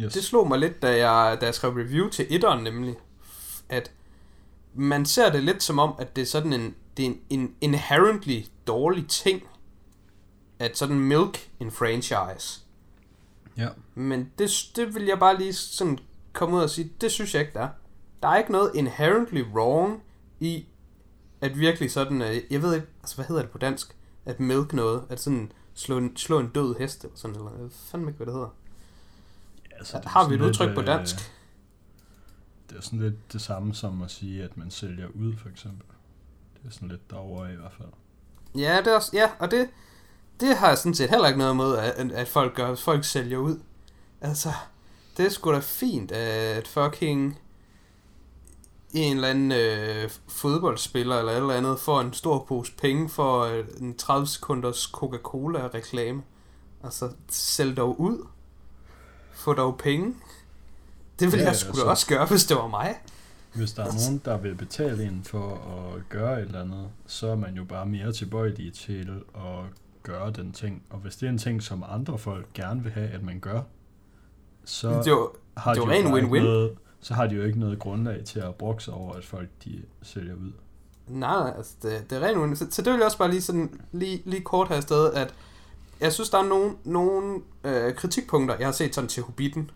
Yes. 0.00 0.12
Det 0.12 0.24
slog 0.24 0.48
mig 0.48 0.58
lidt, 0.58 0.82
da 0.82 1.08
jeg, 1.08 1.40
da 1.40 1.46
jeg 1.46 1.54
skrev 1.54 1.70
review 1.70 2.08
til 2.08 2.26
etteren 2.30 2.64
nemlig, 2.64 2.96
at 3.68 3.90
man 4.78 5.06
ser 5.06 5.32
det 5.32 5.42
lidt 5.42 5.62
som 5.62 5.78
om, 5.78 5.94
at 5.98 6.16
det 6.16 6.22
er 6.22 6.26
sådan 6.26 6.52
en, 6.52 6.74
det 6.96 7.06
er 7.06 7.08
en, 7.08 7.20
en 7.30 7.54
inherently 7.60 8.42
dårlig 8.66 9.08
ting, 9.08 9.42
at 10.58 10.78
sådan 10.78 11.00
milk 11.00 11.50
en 11.60 11.70
franchise. 11.70 12.60
Ja. 13.56 13.68
Men 13.94 14.32
det, 14.38 14.50
det 14.76 14.94
vil 14.94 15.04
jeg 15.04 15.18
bare 15.18 15.38
lige 15.38 15.52
sådan 15.52 15.98
komme 16.32 16.56
ud 16.56 16.62
og 16.62 16.70
sige, 16.70 16.92
det 17.00 17.12
synes 17.12 17.34
jeg 17.34 17.40
ikke, 17.40 17.52
der 17.54 17.60
er. 17.60 17.68
Der 18.22 18.28
er 18.28 18.36
ikke 18.36 18.52
noget 18.52 18.70
inherently 18.74 19.42
wrong 19.42 20.02
i, 20.40 20.66
at 21.40 21.58
virkelig 21.58 21.90
sådan, 21.90 22.22
øh, 22.22 22.36
jeg 22.50 22.62
ved 22.62 22.74
ikke, 22.74 22.86
altså 23.00 23.16
hvad 23.16 23.24
hedder 23.24 23.42
det 23.42 23.50
på 23.50 23.58
dansk, 23.58 23.96
at 24.26 24.40
milk 24.40 24.72
noget, 24.72 25.04
at 25.08 25.20
sådan 25.20 25.52
slå 25.74 25.98
en, 25.98 26.16
slå 26.16 26.38
en 26.38 26.48
død 26.48 26.74
hest, 26.78 27.04
eller 27.04 27.16
sådan, 27.16 27.36
eller 27.36 27.50
jeg 27.60 27.68
fandme 27.72 28.08
ikke, 28.08 28.16
hvad 28.16 28.26
det 28.26 28.34
hedder. 28.34 28.54
Altså, 29.78 29.96
det 29.96 30.04
Har 30.04 30.28
vi 30.28 30.34
et 30.34 30.40
udtryk 30.40 30.66
lidt, 30.66 30.74
på 30.74 30.80
øh, 30.80 30.86
dansk? 30.86 31.16
Det 32.70 32.76
er 32.76 32.80
sådan 32.80 32.98
lidt 32.98 33.32
det 33.32 33.40
samme 33.40 33.74
som 33.74 34.02
at 34.02 34.10
sige, 34.10 34.44
at 34.44 34.56
man 34.56 34.70
sælger 34.70 35.06
ud, 35.14 35.36
for 35.36 35.48
eksempel. 35.48 35.86
Det 36.54 36.68
er 36.68 36.70
sådan 36.70 36.88
lidt 36.88 37.10
derovre 37.10 37.52
i 37.52 37.56
hvert 37.56 37.72
fald. 37.72 37.88
Ja, 38.54 38.78
det 38.78 38.86
er 38.86 38.96
også, 38.96 39.10
ja, 39.12 39.30
og 39.38 39.50
det, 39.50 39.70
det 40.40 40.56
har 40.56 40.68
jeg 40.68 40.78
sådan 40.78 40.94
set 40.94 41.10
heller 41.10 41.26
ikke 41.26 41.38
noget 41.38 41.52
imod, 41.52 41.76
at, 41.76 42.12
at 42.12 42.28
folk 42.28 42.54
gør, 42.54 42.72
at 42.72 42.78
folk 42.78 43.04
sælger 43.04 43.38
ud. 43.38 43.60
Altså, 44.20 44.52
det 45.16 45.26
er 45.26 45.30
sgu 45.30 45.52
da 45.52 45.58
fint, 45.58 46.12
at 46.12 46.68
fucking 46.68 47.38
en 48.94 49.16
eller 49.16 49.28
anden 49.28 49.52
øh, 49.52 50.10
fodboldspiller 50.28 51.18
eller 51.18 51.32
et 51.32 51.36
eller 51.36 51.54
andet 51.54 51.80
får 51.80 52.00
en 52.00 52.12
stor 52.12 52.44
pose 52.48 52.72
penge 52.72 53.08
for 53.08 53.42
øh, 53.42 53.64
en 53.80 53.96
30 53.96 54.26
sekunders 54.26 54.82
Coca-Cola-reklame. 54.82 56.22
Altså, 56.84 57.10
sælg 57.28 57.76
dog 57.76 58.00
ud. 58.00 58.26
Få 59.32 59.52
dog 59.52 59.78
penge. 59.78 60.14
Det 61.20 61.32
ville 61.32 61.38
Ja, 61.42 61.46
jeg 61.48 61.56
sgu 61.56 61.66
da 61.66 61.70
altså. 61.72 61.84
også 61.86 62.06
gøre, 62.06 62.26
hvis 62.26 62.44
det 62.44 62.56
var 62.56 62.66
mig. 62.66 62.94
Hvis 63.54 63.72
der 63.72 63.82
er 63.84 63.92
nogen, 64.06 64.22
der 64.24 64.36
vil 64.38 64.54
betale 64.54 65.04
en 65.04 65.22
for 65.24 65.54
at 65.54 66.02
gøre 66.08 66.40
et 66.40 66.46
eller 66.46 66.60
andet, 66.62 66.88
så 67.06 67.28
er 67.28 67.36
man 67.36 67.54
jo 67.54 67.64
bare 67.64 67.86
mere 67.86 68.12
tilbøjelig 68.12 68.72
til 68.74 69.22
at 69.34 69.64
gøre 70.02 70.30
den 70.32 70.52
ting. 70.52 70.82
Og 70.90 70.98
hvis 70.98 71.16
det 71.16 71.26
er 71.26 71.30
en 71.30 71.38
ting, 71.38 71.62
som 71.62 71.84
andre 71.88 72.18
folk 72.18 72.46
gerne 72.54 72.82
vil 72.82 72.92
have, 72.92 73.08
at 73.08 73.22
man 73.22 73.40
gør, 73.40 73.60
så 74.64 74.88
Det 75.02 75.12
var, 75.12 75.28
har 75.56 75.74
det 75.74 75.82
de 75.82 75.88
var 75.88 75.94
jo 75.94 76.00
ren 76.00 76.10
bare 76.10 76.18
ikke 76.20 76.28
win-win. 76.30 76.42
noget, 76.44 76.72
så 77.00 77.14
har 77.14 77.26
de 77.26 77.34
jo 77.34 77.42
ikke 77.44 77.58
noget 77.60 77.78
grundlag 77.78 78.24
til 78.24 78.40
at 78.40 78.54
brokse 78.54 78.92
over, 78.92 79.12
at 79.14 79.24
folk 79.24 79.48
de 79.64 79.82
sælger 80.02 80.34
ud. 80.34 80.52
Nej, 81.08 81.52
altså 81.56 81.72
det, 81.82 82.10
det 82.10 82.22
er 82.22 82.26
rent 82.28 82.38
uenig. 82.38 82.58
Så, 82.58 82.66
så 82.70 82.82
det 82.82 82.92
vil 82.92 82.98
jeg 82.98 83.04
også 83.06 83.18
bare 83.18 83.30
lige, 83.30 83.42
sådan, 83.42 83.80
lige, 83.92 84.22
lige 84.24 84.42
kort 84.42 84.68
have 84.68 84.76
afsted, 84.76 85.12
at 85.12 85.34
jeg 86.00 86.12
synes, 86.12 86.30
der 86.30 86.38
er 86.38 86.42
nogle, 86.48 86.72
nogle 86.84 87.40
øh, 87.64 87.94
kritikpunkter, 87.94 88.56
jeg 88.58 88.66
har 88.66 88.72
set 88.72 88.94
sådan 88.94 89.08
til 89.08 89.22
Hobbiten. 89.22 89.70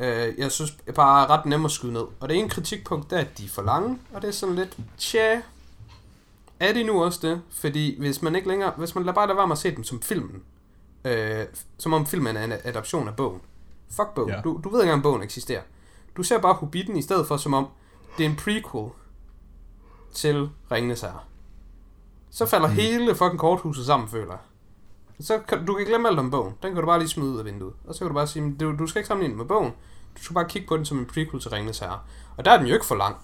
Øh, 0.00 0.38
jeg 0.38 0.52
synes 0.52 0.76
bare 0.94 1.24
er 1.24 1.30
ret 1.30 1.46
nemt 1.46 1.64
at 1.64 1.70
skyde 1.70 1.92
ned. 1.92 2.04
Og 2.20 2.28
det 2.28 2.36
ene 2.36 2.48
kritikpunkt, 2.48 3.10
det 3.10 3.16
er, 3.16 3.20
at 3.20 3.38
de 3.38 3.44
er 3.44 3.48
for 3.48 3.62
lange, 3.62 3.98
og 4.12 4.22
det 4.22 4.28
er 4.28 4.32
sådan 4.32 4.54
lidt, 4.54 4.76
tja, 4.98 5.40
er 6.60 6.72
de 6.72 6.84
nu 6.84 7.04
også 7.04 7.18
det? 7.22 7.42
Fordi 7.50 8.00
hvis 8.00 8.22
man 8.22 8.36
ikke 8.36 8.48
længere, 8.48 8.72
hvis 8.76 8.94
man 8.94 9.04
lader 9.04 9.14
bare 9.14 9.26
lade 9.26 9.36
være 9.36 9.46
med 9.46 9.52
at 9.52 9.58
se 9.58 9.76
dem 9.76 9.84
som 9.84 10.02
filmen, 10.02 10.42
øh, 11.04 11.44
som 11.78 11.92
om 11.92 12.06
filmen 12.06 12.36
er 12.36 12.44
en 12.44 12.52
adaption 12.64 13.08
af 13.08 13.16
bogen. 13.16 13.40
Fuck 13.90 14.08
bogen. 14.14 14.30
Ja. 14.30 14.40
Du, 14.40 14.60
du 14.64 14.68
ved 14.68 14.80
ikke 14.80 14.90
engang, 14.90 15.02
bogen 15.02 15.22
eksisterer. 15.22 15.62
Du 16.16 16.22
ser 16.22 16.38
bare 16.38 16.54
Hobbiten 16.54 16.96
i 16.96 17.02
stedet 17.02 17.26
for, 17.26 17.36
som 17.36 17.54
om 17.54 17.66
det 18.18 18.26
er 18.26 18.30
en 18.30 18.36
prequel 18.36 18.90
til 20.12 20.50
Ringenes 20.70 21.00
Herre. 21.00 21.20
Så 22.30 22.46
falder 22.46 22.68
mm. 22.68 22.74
hele 22.74 23.14
fucking 23.14 23.38
korthuset 23.38 23.86
sammen, 23.86 24.08
føler 24.08 24.30
jeg. 24.30 24.38
Så 25.20 25.38
kan, 25.48 25.66
du 25.66 25.74
kan 25.74 25.86
glemme 25.86 26.08
alt 26.08 26.18
om 26.18 26.30
bogen. 26.30 26.54
Den 26.62 26.72
kan 26.72 26.80
du 26.80 26.86
bare 26.86 26.98
lige 26.98 27.08
smide 27.08 27.30
ud 27.30 27.38
af 27.38 27.44
vinduet. 27.44 27.72
Og 27.86 27.94
så 27.94 27.98
kan 27.98 28.08
du 28.08 28.14
bare 28.14 28.26
sige, 28.26 28.56
du, 28.60 28.76
du 28.78 28.86
skal 28.86 28.98
ikke 28.98 29.08
sammenligne 29.08 29.36
med 29.36 29.44
bogen. 29.44 29.72
Du 30.20 30.24
skal 30.24 30.34
bare 30.34 30.48
kigge 30.48 30.68
på 30.68 30.76
den 30.76 30.84
som 30.84 30.98
en 30.98 31.06
prequel 31.06 31.40
til 31.42 31.50
Ringenes 31.50 31.78
Herre. 31.78 32.00
Og 32.36 32.44
der 32.44 32.50
er 32.50 32.56
den 32.58 32.66
jo 32.66 32.74
ikke 32.74 32.86
for 32.86 32.94
lang. 32.94 33.16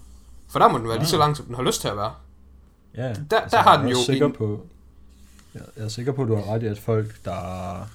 For 0.48 0.58
der 0.58 0.68
må 0.68 0.78
den 0.78 0.88
være 0.88 0.98
lige 0.98 1.06
så 1.08 1.18
lang, 1.18 1.36
som 1.36 1.46
den 1.46 1.54
har 1.54 1.62
lyst 1.62 1.80
til 1.80 1.88
at 1.88 1.96
være. 1.96 2.14
Ja, 2.94 3.08
Der- 3.30 3.48
der 3.48 3.56
har 3.58 3.80
den 3.80 3.88
jo 3.88 3.96
sikker 4.06 4.26
en- 4.26 4.32
på, 4.32 4.66
jeg 5.54 5.62
jeg 5.76 5.84
er 5.84 5.88
sikker 5.88 6.12
på, 6.12 6.22
at 6.22 6.28
du 6.28 6.34
har 6.36 6.44
ret 6.54 6.62
i, 6.62 6.66
at 6.66 6.78
folk, 6.78 7.24
der 7.24 7.88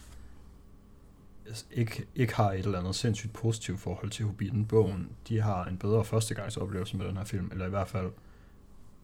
ikke, 1.71 2.05
ikke 2.15 2.35
har 2.35 2.51
et 2.51 2.59
eller 2.65 2.79
andet 2.79 2.95
sindssygt 2.95 3.33
positivt 3.33 3.79
forhold 3.79 4.09
til 4.09 4.25
Hobbiten-bogen, 4.25 5.09
de 5.27 5.41
har 5.41 5.65
en 5.65 5.77
bedre 5.77 6.05
førstegangsoplevelse 6.05 6.97
med 6.97 7.05
den 7.07 7.17
her 7.17 7.23
film, 7.23 7.49
eller 7.51 7.65
i 7.65 7.69
hvert 7.69 7.87
fald 7.87 8.11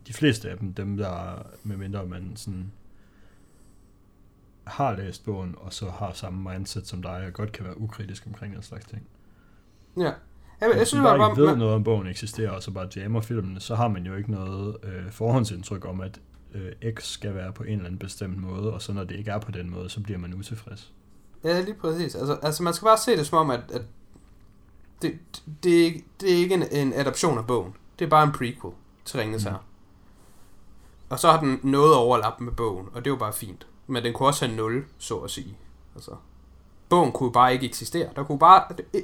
de 0.08 0.14
fleste 0.14 0.50
af 0.52 0.58
dem, 0.58 0.74
dem 0.74 0.98
der, 0.98 1.44
medmindre 1.64 2.06
man 2.06 2.32
sådan 2.36 2.72
har 4.64 4.96
læst 4.96 5.26
bogen, 5.26 5.56
og 5.58 5.74
så 5.74 5.90
har 5.90 6.14
samme 6.14 6.52
mindset 6.54 6.88
som 6.88 7.02
dig, 7.02 7.24
og 7.28 7.34
godt 7.34 7.52
kan 7.52 7.66
være 7.66 7.82
ukritisk 7.82 8.24
omkring 8.28 8.54
den 8.54 8.64
slags 8.64 8.86
ting. 8.86 9.08
Ja. 9.98 10.04
Jeg, 10.04 10.14
jeg 10.70 10.78
Hvis 10.78 10.88
synes 10.88 11.02
man 11.02 11.10
bare, 11.10 11.18
bare 11.18 11.32
ikke 11.32 11.42
ved 11.42 11.50
man, 11.50 11.58
noget 11.58 11.74
om 11.74 11.84
bogen 11.84 12.08
eksisterer, 12.08 12.52
og 12.52 12.64
så 12.64 12.72
bare 12.72 12.88
jammer 12.96 13.22
filmene, 13.22 13.60
så 13.60 13.76
har 13.76 13.88
man 13.88 14.06
jo 14.06 14.16
ikke 14.16 14.32
noget 14.32 14.78
øh, 14.84 15.12
forhåndsindtryk 15.12 15.86
om, 15.86 16.02
at 16.02 16.20
øh, 16.54 16.94
X 16.94 17.04
skal 17.04 17.36
være 17.36 17.54
på 17.54 17.64
en 17.64 17.72
eller 17.72 17.86
anden 17.86 18.00
bestemt 18.00 18.38
måde, 18.38 18.74
og 18.74 18.82
så 18.82 18.94
når 18.94 19.04
det 19.04 19.16
ikke 19.16 19.32
er 19.32 19.40
på 19.40 19.52
den 19.52 19.70
måde, 19.70 19.90
så 19.90 20.02
bliver 20.02 20.20
man 20.20 20.34
utilfreds. 20.34 20.94
Ja, 21.44 21.62
lige 21.62 21.74
præcis. 21.74 22.16
Altså, 22.16 22.38
altså 22.42 22.64
man 22.64 22.74
skal 22.74 22.86
bare 22.86 22.98
se 22.98 23.18
det 23.18 23.28
som 23.28 23.38
om, 23.38 23.50
at, 23.50 23.62
at 23.74 23.82
det, 25.02 25.20
det, 25.64 25.80
er 25.80 25.86
ikke, 25.86 26.06
det 26.22 26.32
er 26.34 26.38
ikke 26.38 26.56
en, 26.56 26.64
en 26.72 26.94
adaption 26.94 27.38
af 27.38 27.48
bogen. 27.48 27.74
Det 28.00 28.06
er 28.06 28.10
bare 28.10 28.24
en 28.24 28.32
prequel 28.32 28.74
til 29.06 29.20
Ringenes 29.20 29.46
Mm. 29.46 29.52
Herre. 29.52 29.62
Og 31.10 31.20
så 31.20 31.32
har 31.32 31.40
den 31.40 31.60
noget 31.64 31.96
overlap 31.96 32.40
med 32.42 32.52
bogen, 32.52 32.88
og 32.94 33.06
det 33.06 33.08
er 33.08 33.14
jo 33.14 33.18
bare 33.20 33.34
fint. 33.34 33.68
Men 33.88 34.04
den 34.04 34.14
kunne 34.14 34.28
også 34.30 34.46
have 34.46 34.58
nul, 34.58 34.86
så 34.98 35.16
at 35.16 35.32
sige. 35.32 35.58
Altså, 35.96 36.12
bogen 36.90 37.12
kunne 37.12 37.32
bare 37.32 37.54
ikke 37.54 37.66
eksistere. 37.66 38.10
Der 38.16 38.24
kunne 38.24 38.40
bare, 38.40 38.64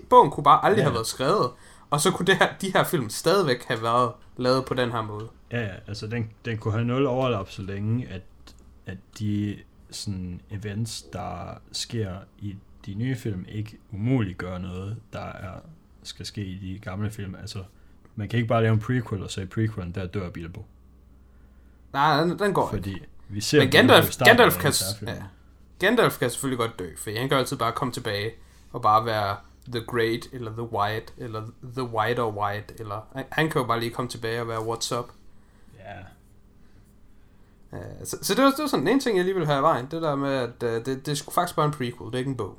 bogen 0.09 0.31
kunne 0.31 0.43
bare 0.43 0.65
aldrig 0.65 0.77
Ja. 0.79 0.83
have 0.83 0.93
været 0.93 1.07
skrevet, 1.07 1.51
og 1.89 2.01
så 2.01 2.11
kunne 2.11 2.25
det 2.25 2.35
her, 2.35 2.47
de 2.61 2.71
her 2.73 2.83
film 2.83 3.09
stadigvæk 3.09 3.63
have 3.67 3.83
været 3.83 4.11
lavet 4.37 4.65
på 4.65 4.73
den 4.73 4.91
her 4.91 5.01
måde. 5.01 5.27
Ja, 5.51 5.61
ja, 5.61 5.73
altså 5.87 6.07
den, 6.07 6.29
den 6.45 6.57
kunne 6.57 6.71
have 6.73 6.85
nul 6.85 7.05
overlap, 7.05 7.49
så 7.49 7.61
længe 7.61 8.07
at, 8.07 8.21
at 8.85 8.97
de 9.19 9.57
sådan 9.91 10.41
events, 10.51 11.01
der 11.01 11.57
sker 11.71 12.15
i 12.39 12.55
de 12.85 12.93
nye 12.93 13.15
film, 13.15 13.45
ikke 13.49 13.77
umuligt 13.91 14.37
gør 14.37 14.57
noget, 14.57 14.97
der 15.13 15.25
er, 15.25 15.51
skal 16.03 16.25
ske 16.25 16.45
i 16.45 16.57
de 16.73 16.79
gamle 16.79 17.11
film. 17.11 17.35
Altså, 17.35 17.63
man 18.15 18.29
kan 18.29 18.37
ikke 18.37 18.47
bare 18.47 18.61
lave 18.63 18.73
en 18.73 18.79
prequel 18.79 19.23
og 19.23 19.31
så 19.31 19.41
i 19.41 19.45
prequelen, 19.45 19.91
der 19.91 20.05
dør 20.07 20.29
Bilbo. 20.29 20.65
Nej, 21.93 22.21
den, 22.21 22.39
den 22.39 22.53
går 22.53 22.73
ikke. 22.73 22.83
Fordi 22.83 23.01
vi 23.29 23.41
ser 23.41 23.59
Men 23.59 23.69
Gandalf, 23.69 24.17
Gandalf, 24.17 24.57
kan, 24.57 24.73
ja. 25.07 25.13
Gandalf 25.85 26.19
kan 26.19 26.29
selvfølgelig 26.29 26.59
godt 26.59 26.79
dø, 26.79 26.89
for 26.97 27.19
han 27.19 27.29
kan 27.29 27.37
altid 27.37 27.57
bare 27.57 27.71
komme 27.71 27.93
tilbage 27.93 28.31
og 28.71 28.81
bare 28.81 29.05
være 29.05 29.37
The 29.67 29.85
Great, 29.87 30.29
eller 30.31 30.51
The 30.51 30.61
White, 30.61 31.13
eller 31.17 31.41
The 31.63 31.83
White 31.83 32.19
or 32.19 32.31
White, 32.31 32.73
eller 32.79 33.07
han, 33.15 33.25
han 33.31 33.49
kan 33.49 33.61
jo 33.61 33.67
bare 33.67 33.79
lige 33.79 33.91
komme 33.91 34.09
tilbage 34.09 34.41
og 34.41 34.47
være 34.47 34.59
What's 34.59 34.99
Up. 34.99 35.11
Ja, 35.79 35.99
Uh, 37.73 37.79
så, 38.03 38.17
så 38.21 38.35
det 38.35 38.43
var, 38.43 38.49
det 38.49 38.59
var 38.59 38.67
sådan 38.67 38.87
en 38.87 38.99
ting, 38.99 39.17
jeg 39.17 39.25
lige 39.25 39.33
ville 39.33 39.47
have 39.47 39.59
i 39.59 39.61
vejen, 39.61 39.87
det 39.91 40.01
der 40.01 40.15
med, 40.15 40.33
at 40.33 40.63
uh, 40.63 40.69
det, 40.69 40.85
det 40.85 41.07
er 41.07 41.15
sgu 41.15 41.31
faktisk 41.31 41.55
bare 41.55 41.65
en 41.65 41.71
prequel, 41.71 42.07
det 42.07 42.13
er 42.13 42.17
ikke 42.17 42.29
en 42.29 42.37
bog. 42.37 42.57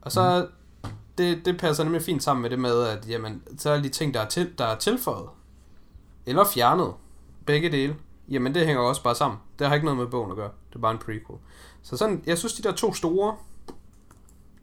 Og 0.00 0.12
så, 0.12 0.48
mm. 0.84 0.90
det, 1.18 1.44
det 1.44 1.58
passer 1.58 1.84
nemlig 1.84 2.02
fint 2.02 2.22
sammen 2.22 2.42
med 2.42 2.50
det 2.50 2.58
med, 2.58 2.82
at 2.82 3.08
jamen, 3.08 3.42
så 3.58 3.70
er 3.70 3.80
de 3.80 3.88
ting, 3.88 4.14
der 4.14 4.20
er, 4.20 4.28
til, 4.28 4.58
der 4.58 4.64
er 4.64 4.78
tilføjet, 4.78 5.28
eller 6.26 6.44
fjernet, 6.44 6.94
begge 7.46 7.72
dele, 7.72 7.96
jamen 8.28 8.54
det 8.54 8.66
hænger 8.66 8.82
også 8.82 9.02
bare 9.02 9.14
sammen. 9.14 9.40
Det 9.58 9.66
har 9.66 9.74
ikke 9.74 9.84
noget 9.84 9.98
med 9.98 10.06
bogen 10.06 10.30
at 10.30 10.36
gøre, 10.36 10.50
det 10.68 10.76
er 10.76 10.80
bare 10.80 10.92
en 10.92 10.98
prequel. 10.98 11.38
Så 11.82 11.96
sådan, 11.96 12.22
jeg 12.26 12.38
synes, 12.38 12.52
de 12.54 12.62
der 12.62 12.72
to 12.72 12.94
store, 12.94 13.36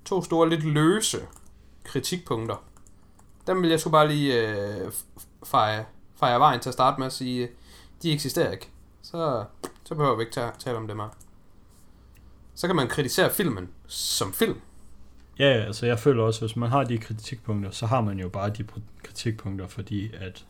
to 0.05 0.24
store, 0.24 0.50
lidt 0.50 0.63
løse 0.63 1.17
kritikpunkter, 1.84 2.63
dem 3.48 3.62
vil 3.62 3.69
jeg 3.69 3.79
sgu 3.79 3.89
bare 3.89 4.07
lige 4.07 4.50
øh, 4.50 4.91
feje, 5.45 5.86
feje 6.15 6.39
vejen 6.39 6.60
til 6.60 6.69
at 6.69 6.74
starte 6.74 7.00
med 7.00 7.05
at 7.07 7.13
sige, 7.13 7.43
øh, 7.43 7.50
de 8.03 8.12
eksisterer 8.13 8.51
ikke. 8.51 8.69
Så, 9.01 9.45
så 9.84 9.95
behøver 9.95 10.15
vi 10.15 10.22
ikke 10.22 10.34
ta- 10.34 10.51
tale 10.60 10.77
om 10.77 10.88
det 10.88 10.98
mere. 10.98 11.10
Så 12.55 12.67
kan 12.67 12.75
man 12.75 12.88
kritisere 12.88 13.31
filmen 13.31 13.69
som 13.88 14.34
film. 14.34 14.60
Ja, 15.39 15.45
altså 15.65 15.86
jeg 15.86 16.00
føler 16.00 16.24
også, 16.24 16.45
at 16.45 16.50
hvis 16.51 16.55
man 16.55 16.69
har 16.69 16.84
de 16.84 16.98
kritikpunkter, 16.98 17.72
så 17.72 17.86
har 17.86 18.01
man 18.01 18.19
jo 18.19 18.29
bare 18.29 18.50
de 18.50 18.65
kritikpunkter, 19.03 19.67
fordi 19.67 20.12
at 20.13 20.45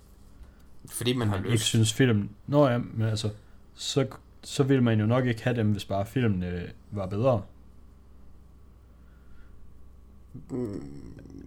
Fordi 0.89 1.13
man 1.13 1.27
har 1.27 1.35
man 1.35 1.45
ikke 1.45 1.51
lyst. 1.53 1.63
synes 1.65 1.93
filmen... 1.93 2.29
Nå 2.47 2.67
ja, 2.67 2.77
men 2.77 3.01
altså, 3.07 3.29
så, 3.75 4.07
så 4.45 4.63
vil 4.63 4.83
man 4.83 4.99
jo 4.99 5.05
nok 5.05 5.25
ikke 5.25 5.43
have 5.43 5.55
dem, 5.55 5.71
hvis 5.71 5.85
bare 5.85 6.05
filmen 6.05 6.43
øh, 6.43 6.69
var 6.91 7.05
bedre. 7.05 7.41
Mm, 10.49 10.83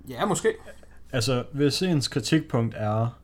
ja, 0.09 0.27
måske. 0.27 0.55
Altså, 1.13 1.45
hvis 1.53 1.83
ens 1.83 2.09
kritikpunkt 2.09 2.75
er, 2.79 3.19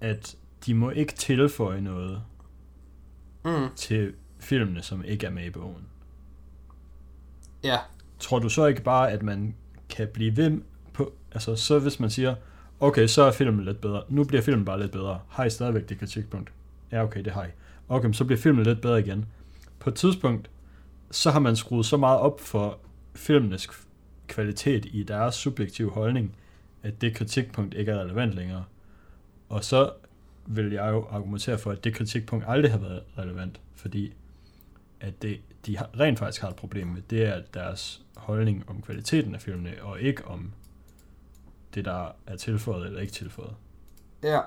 at 0.00 0.36
de 0.66 0.74
må 0.74 0.90
ikke 0.90 1.12
tilføje 1.12 1.80
noget 1.80 2.22
Mm, 3.44 3.68
til 3.76 4.14
filmene, 4.38 4.82
som 4.82 5.04
ikke 5.04 5.26
er 5.26 5.30
med 5.30 5.44
i 5.44 5.50
bogen. 5.50 5.86
ja, 7.64 7.78
Tror 8.18 8.38
du 8.38 8.48
så 8.48 8.66
ikke 8.66 8.82
bare, 8.82 9.10
at 9.10 9.22
man 9.22 9.54
kan 9.88 10.08
blive 10.14 10.36
ved 10.36 10.60
på... 10.92 11.12
Altså, 11.32 11.56
så 11.56 11.78
hvis 11.78 12.00
man 12.00 12.10
siger, 12.10 12.34
okay, 12.80 13.06
så 13.06 13.22
er 13.22 13.32
filmen 13.32 13.64
lidt 13.64 13.80
bedre. 13.80 14.02
Nu 14.08 14.24
bliver 14.24 14.42
filmen 14.42 14.64
bare 14.64 14.80
lidt 14.80 14.92
bedre. 14.92 15.20
Har 15.28 15.44
I 15.44 15.50
stadigvæk 15.50 15.88
det 15.88 15.98
kritikpunkt? 15.98 16.52
Ja, 16.92 17.02
okay, 17.04 17.24
det 17.24 17.32
har 17.32 17.44
I. 17.44 17.48
Okay, 17.88 18.12
så 18.12 18.24
bliver 18.24 18.38
filmen 18.38 18.64
lidt 18.64 18.80
bedre 18.80 19.00
igen. 19.00 19.24
På 19.78 19.90
et 19.90 19.96
tidspunkt, 19.96 20.50
så 21.10 21.30
har 21.30 21.40
man 21.40 21.56
skruet 21.56 21.86
så 21.86 21.96
meget 21.96 22.20
op 22.20 22.40
for 22.40 22.78
filmenes 23.14 23.68
kvalitet 24.26 24.86
i 24.92 25.02
deres 25.02 25.34
subjektive 25.34 25.90
holdning, 25.90 26.36
at 26.82 27.00
det 27.00 27.14
kritikpunkt 27.14 27.74
ikke 27.74 27.92
er 27.92 28.00
relevant 28.00 28.34
længere. 28.34 28.64
Og 29.48 29.64
så 29.64 29.92
vil 30.46 30.72
jeg 30.72 30.92
jo 30.92 31.06
argumentere 31.10 31.58
for, 31.58 31.70
at 31.70 31.84
det 31.84 31.94
kritikpunkt 31.94 32.44
aldrig 32.48 32.72
har 32.72 32.78
været 32.78 33.02
relevant, 33.18 33.60
fordi 33.74 34.12
at 35.00 35.22
det, 35.22 35.40
de 35.66 35.76
har, 35.76 35.90
rent 36.00 36.18
faktisk 36.18 36.42
har 36.42 36.48
et 36.48 36.56
problem 36.56 36.86
med, 36.86 37.02
det 37.10 37.24
er 37.24 37.42
deres 37.54 38.02
holdning 38.16 38.64
om 38.70 38.82
kvaliteten 38.82 39.34
af 39.34 39.40
filmene, 39.40 39.74
og 39.82 40.00
ikke 40.00 40.24
om 40.24 40.52
det, 41.74 41.84
der 41.84 42.16
er 42.26 42.36
tilføjet 42.36 42.86
eller 42.86 43.00
ikke 43.00 43.12
tilføjet. 43.12 43.54
Ja. 44.22 44.40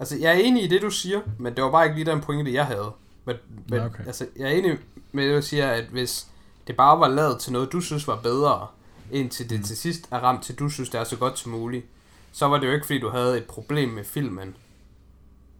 Altså, 0.00 0.16
jeg 0.16 0.30
er 0.34 0.38
enig 0.38 0.64
i 0.64 0.66
det, 0.66 0.82
du 0.82 0.90
siger, 0.90 1.20
men 1.38 1.56
det 1.56 1.64
var 1.64 1.70
bare 1.70 1.84
ikke 1.84 1.96
lige 1.96 2.10
den 2.10 2.20
pointe, 2.20 2.52
jeg 2.52 2.66
havde. 2.66 2.92
Men, 3.24 3.36
men 3.68 3.80
okay. 3.80 4.06
altså, 4.06 4.26
jeg 4.36 4.48
er 4.48 4.52
enig 4.52 4.78
med 5.12 5.28
det, 5.28 5.36
du 5.36 5.42
siger, 5.42 5.70
at 5.70 5.84
hvis 5.84 6.26
det 6.66 6.76
bare 6.76 7.00
var 7.00 7.08
lavet 7.08 7.40
til 7.40 7.52
noget, 7.52 7.72
du 7.72 7.80
synes 7.80 8.08
var 8.08 8.16
bedre, 8.16 8.66
indtil 9.12 9.50
det 9.50 9.58
mm. 9.58 9.64
til 9.64 9.76
sidst 9.76 10.08
er 10.10 10.18
ramt 10.18 10.42
til, 10.42 10.58
du 10.58 10.68
synes, 10.68 10.90
det 10.90 11.00
er 11.00 11.04
så 11.04 11.16
godt 11.16 11.38
som 11.38 11.52
muligt, 11.52 11.86
så 12.32 12.46
var 12.48 12.58
det 12.58 12.66
jo 12.66 12.72
ikke, 12.72 12.86
fordi 12.86 12.98
du 12.98 13.08
havde 13.08 13.38
et 13.38 13.44
problem 13.44 13.88
med 13.88 14.04
filmen, 14.04 14.56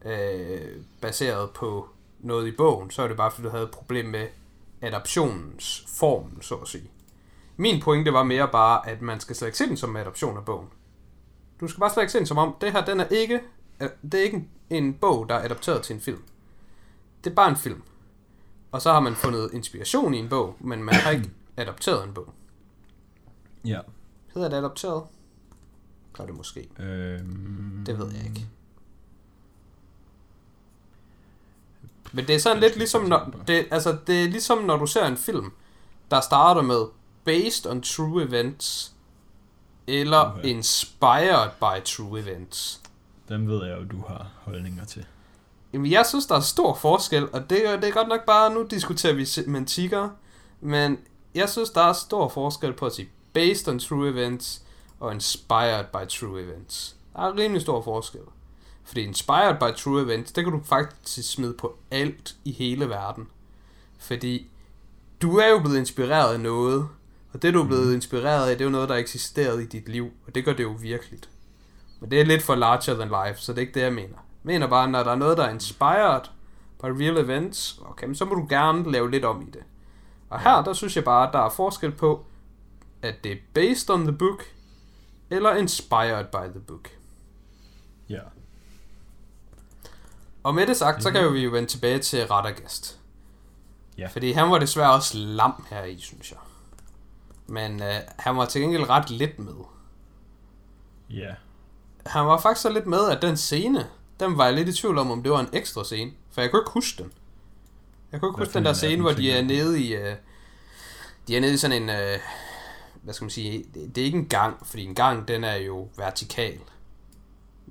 øh, 0.04 0.60
baseret 1.00 1.50
på 1.50 1.88
noget 2.20 2.48
i 2.48 2.50
bogen, 2.50 2.90
så 2.90 3.02
er 3.02 3.08
det 3.08 3.16
bare, 3.16 3.30
fordi 3.30 3.42
du 3.42 3.50
havde 3.50 3.64
et 3.64 3.70
problem 3.70 4.06
med 4.06 4.26
adaptionens 4.82 5.84
form, 5.88 6.42
så 6.42 6.54
at 6.54 6.68
sige. 6.68 6.90
Min 7.56 7.80
pointe 7.80 8.12
var 8.12 8.22
mere 8.22 8.48
bare, 8.52 8.88
at 8.88 9.02
man 9.02 9.20
skal 9.20 9.36
slet 9.36 9.48
ikke 9.48 9.58
se 9.58 9.66
den 9.66 9.76
som 9.76 9.96
adaption 9.96 10.36
af 10.36 10.44
bogen. 10.44 10.68
Du 11.60 11.68
skal 11.68 11.80
bare 11.80 11.90
slet 11.90 12.02
ikke 12.02 12.12
se 12.12 12.18
den 12.18 12.26
som 12.26 12.38
om, 12.38 12.54
det 12.60 12.72
her, 12.72 12.84
den 12.84 13.00
er 13.00 13.04
ikke, 13.04 13.40
det 14.02 14.14
er 14.20 14.24
ikke 14.24 14.36
en, 14.36 14.48
en 14.70 14.94
bog, 14.94 15.28
der 15.28 15.34
er 15.34 15.44
adapteret 15.44 15.82
til 15.82 15.94
en 15.94 16.00
film. 16.00 16.22
Det 17.24 17.30
er 17.30 17.34
bare 17.34 17.50
en 17.50 17.56
film. 17.56 17.82
Og 18.72 18.82
så 18.82 18.92
har 18.92 19.00
man 19.00 19.14
fundet 19.14 19.50
inspiration 19.52 20.14
i 20.14 20.18
en 20.18 20.28
bog, 20.28 20.56
men 20.60 20.84
man 20.84 20.94
har 20.94 21.10
ikke 21.10 21.30
adapteret 21.56 22.04
en 22.04 22.14
bog. 22.14 22.34
Ja. 23.64 23.80
Hedder 24.34 24.48
det 24.48 24.56
adapteret? 24.56 25.04
Gør 26.12 26.26
det 26.26 26.36
måske. 26.36 26.68
Øhm, 26.78 27.82
Det 27.86 27.98
ved 27.98 28.12
jeg 28.12 28.24
ikke. 28.24 28.46
Men 32.12 32.26
det 32.26 32.34
er 32.34 32.38
sådan 32.38 32.60
lidt 32.60 32.76
ligesom, 32.76 33.02
når, 33.02 33.32
det, 33.46 33.66
altså, 33.70 33.98
det 34.06 34.22
er 34.22 34.28
ligesom 34.28 34.58
når 34.58 34.76
du 34.76 34.86
ser 34.86 35.06
en 35.06 35.16
film, 35.16 35.52
der 36.10 36.20
starter 36.20 36.62
med 36.62 36.86
based 37.24 37.66
on 37.66 37.82
true 37.82 38.22
events, 38.22 38.94
eller 39.86 40.18
okay. 40.18 40.44
inspired 40.44 41.50
by 41.60 41.84
true 41.84 42.20
events. 42.20 42.82
Dem 43.28 43.48
ved 43.48 43.66
jeg 43.66 43.78
jo, 43.80 43.84
du 43.84 44.04
har 44.08 44.26
holdninger 44.44 44.84
til. 44.84 45.06
Jamen, 45.72 45.90
jeg 45.90 46.06
synes, 46.06 46.26
der 46.26 46.34
er 46.34 46.40
stor 46.40 46.74
forskel, 46.74 47.28
og 47.32 47.50
det, 47.50 47.68
er- 47.68 47.80
det 47.80 47.88
er 47.88 47.92
godt 47.92 48.08
nok 48.08 48.24
bare, 48.26 48.54
nu 48.54 48.66
diskuterer 48.70 49.12
vi 49.12 49.24
semantikker, 49.24 50.08
men 50.60 50.98
jeg 51.34 51.48
synes, 51.48 51.70
der 51.70 51.80
er 51.80 51.92
stor 51.92 52.28
forskel 52.28 52.72
på 52.72 52.86
at 52.86 52.92
sige 52.92 53.08
based 53.32 53.68
on 53.68 53.78
true 53.78 54.08
events 54.08 54.62
og 55.00 55.12
inspired 55.14 55.84
by 55.92 56.08
true 56.08 56.42
events. 56.42 56.96
Der 57.16 57.22
er 57.22 57.36
rimelig 57.36 57.62
stor 57.62 57.82
forskel. 57.82 58.20
Fordi 58.84 59.00
inspired 59.00 59.54
by 59.60 59.76
true 59.76 60.02
events, 60.02 60.32
det 60.32 60.44
kan 60.44 60.52
du 60.52 60.60
faktisk 60.64 61.32
smide 61.32 61.54
på 61.58 61.78
alt 61.90 62.36
i 62.44 62.52
hele 62.52 62.88
verden. 62.88 63.28
Fordi 63.98 64.50
du 65.22 65.36
er 65.36 65.48
jo 65.48 65.58
blevet 65.58 65.78
inspireret 65.78 66.32
af 66.34 66.40
noget, 66.40 66.88
og 67.32 67.42
det 67.42 67.54
du 67.54 67.62
er 67.62 67.66
blevet 67.66 67.94
inspireret 67.94 68.50
af, 68.50 68.56
det 68.56 68.64
er 68.64 68.68
jo 68.68 68.70
noget, 68.72 68.88
der 68.88 68.94
eksisterede 68.94 69.62
i 69.62 69.66
dit 69.66 69.88
liv, 69.88 70.10
og 70.26 70.34
det 70.34 70.44
gør 70.44 70.52
det 70.52 70.62
jo 70.62 70.76
virkeligt. 70.80 71.28
Men 72.00 72.10
det 72.10 72.20
er 72.20 72.24
lidt 72.24 72.42
for 72.42 72.54
larger 72.54 72.94
than 72.94 73.08
life, 73.08 73.40
så 73.40 73.52
det 73.52 73.58
er 73.58 73.60
ikke 73.60 73.74
det, 73.74 73.80
jeg 73.80 73.92
mener. 73.92 74.16
Jeg 74.16 74.52
mener 74.52 74.66
bare, 74.66 74.88
når 74.88 75.02
der 75.02 75.10
er 75.10 75.16
noget, 75.16 75.38
der 75.38 75.44
er 75.44 75.50
inspired 75.50 76.22
by 76.82 76.84
real 76.84 77.18
events, 77.18 77.80
okay, 77.84 78.06
men 78.06 78.14
så 78.14 78.24
må 78.24 78.34
du 78.34 78.46
gerne 78.48 78.92
lave 78.92 79.10
lidt 79.10 79.24
om 79.24 79.42
i 79.42 79.50
det. 79.50 79.62
Og 80.30 80.40
her, 80.40 80.62
der 80.62 80.72
synes 80.72 80.96
jeg 80.96 81.04
bare, 81.04 81.26
at 81.26 81.32
der 81.32 81.38
er 81.38 81.50
forskel 81.50 81.92
på, 81.92 82.24
at 83.02 83.14
det 83.24 83.32
er 83.32 83.36
based 83.54 83.90
on 83.90 84.02
the 84.02 84.12
book, 84.12 84.44
eller 85.30 85.54
inspired 85.54 86.24
by 86.24 86.50
the 86.50 86.60
book. 86.60 86.88
Ja. 88.08 88.20
Og 90.42 90.54
med 90.54 90.66
det 90.66 90.76
sagt, 90.76 91.02
så 91.02 91.10
kan 91.10 91.32
vi 91.32 91.44
jo 91.44 91.50
vende 91.50 91.68
tilbage 91.68 91.98
til 91.98 92.26
Radagast. 92.26 93.00
Ja. 93.98 94.06
Fordi 94.06 94.32
han 94.32 94.50
var 94.50 94.58
desværre 94.58 94.92
også 94.92 95.18
lam 95.18 95.66
her 95.70 95.84
i, 95.84 95.98
synes 95.98 96.30
jeg. 96.30 96.38
Men 97.46 97.82
øh, 97.82 97.94
han 98.18 98.36
var 98.36 98.44
til 98.44 98.60
gengæld 98.60 98.88
ret 98.88 99.10
lidt 99.10 99.38
med. 99.38 99.54
Ja. 101.10 101.34
Han 102.08 102.26
var 102.26 102.40
faktisk 102.40 102.62
så 102.62 102.70
lidt 102.72 102.86
med, 102.86 103.10
at 103.10 103.22
den 103.22 103.36
scene, 103.36 103.86
den 104.20 104.38
var 104.38 104.44
jeg 104.44 104.54
lidt 104.54 104.68
i 104.68 104.72
tvivl 104.72 104.98
om, 104.98 105.10
om 105.10 105.22
det 105.22 105.32
var 105.32 105.40
en 105.40 105.48
ekstra 105.52 105.84
scene. 105.84 106.10
For 106.30 106.40
jeg 106.40 106.50
kunne 106.50 106.60
ikke 106.60 106.70
huske 106.70 107.02
den. 107.02 107.12
Jeg 108.12 108.20
kunne 108.20 108.28
ikke 108.28 108.38
huske 108.38 108.54
den 108.54 108.64
der 108.64 108.72
scene, 108.72 109.02
hvor 109.02 109.12
de 109.12 109.32
er 109.32 109.42
nede 109.42 109.80
i... 109.82 109.94
Øh, 109.94 110.14
de 111.28 111.36
er 111.36 111.40
nede 111.40 111.54
i 111.54 111.56
sådan 111.56 111.82
en... 111.82 111.90
Øh, 111.90 112.18
hvad 113.02 113.14
skal 113.14 113.24
man 113.24 113.30
sige? 113.30 113.64
Det, 113.74 113.94
det 113.94 114.00
er 114.00 114.04
ikke 114.04 114.18
en 114.18 114.26
gang, 114.28 114.66
fordi 114.66 114.84
en 114.84 114.94
gang, 114.94 115.28
den 115.28 115.44
er 115.44 115.56
jo 115.56 115.88
vertikal. 115.96 116.58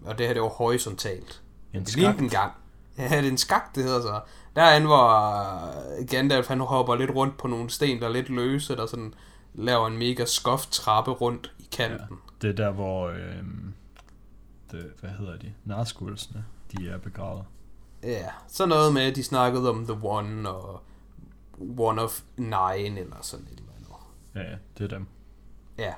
Og 0.05 0.17
det 0.17 0.25
her, 0.27 0.33
det 0.33 0.41
var 0.41 0.47
horisontalt. 0.47 1.41
En 1.73 1.81
Det 1.81 1.89
skak. 1.89 2.19
en 2.19 2.29
gang. 2.29 2.51
Ja, 2.97 3.03
det 3.03 3.25
er 3.25 3.31
en 3.31 3.37
skak, 3.37 3.75
det 3.75 3.83
hedder 3.83 4.01
så. 4.01 4.19
Derinde, 4.55 4.87
hvor 4.87 6.05
Gandalf, 6.05 6.47
han 6.47 6.59
hopper 6.59 6.95
lidt 6.95 7.11
rundt 7.11 7.37
på 7.37 7.47
nogle 7.47 7.69
sten, 7.69 7.99
der 7.99 8.07
er 8.07 8.11
lidt 8.11 8.29
løse, 8.29 8.75
der 8.75 8.85
sådan 8.85 9.13
laver 9.53 9.87
en 9.87 9.97
mega 9.97 10.25
skoft 10.25 10.71
trappe 10.71 11.11
rundt 11.11 11.53
i 11.59 11.67
kanten. 11.71 11.99
Ja. 12.09 12.47
Det 12.47 12.49
er 12.59 12.65
der, 12.65 12.71
hvor... 12.71 13.07
Øhm, 13.07 13.73
det, 14.71 14.91
hvad 14.99 15.09
hedder 15.09 15.37
de? 15.37 15.53
Narskulsene, 15.65 16.45
de 16.71 16.89
er 16.89 16.97
begravet. 16.97 17.45
Ja, 18.03 18.29
så 18.47 18.65
noget 18.65 18.93
med, 18.93 19.01
at 19.01 19.15
de 19.15 19.23
snakkede 19.23 19.69
om 19.69 19.85
The 19.87 19.99
One 20.03 20.49
og 20.49 20.83
One 21.77 22.01
of 22.01 22.21
Nine 22.37 22.99
eller 22.99 23.15
sådan 23.21 23.45
et 23.45 23.59
eller 23.59 23.71
andet. 23.77 23.87
Ja, 24.35 24.41
ja, 24.51 24.57
det 24.77 24.83
er 24.83 24.97
dem. 24.97 25.07
Ja. 25.77 25.93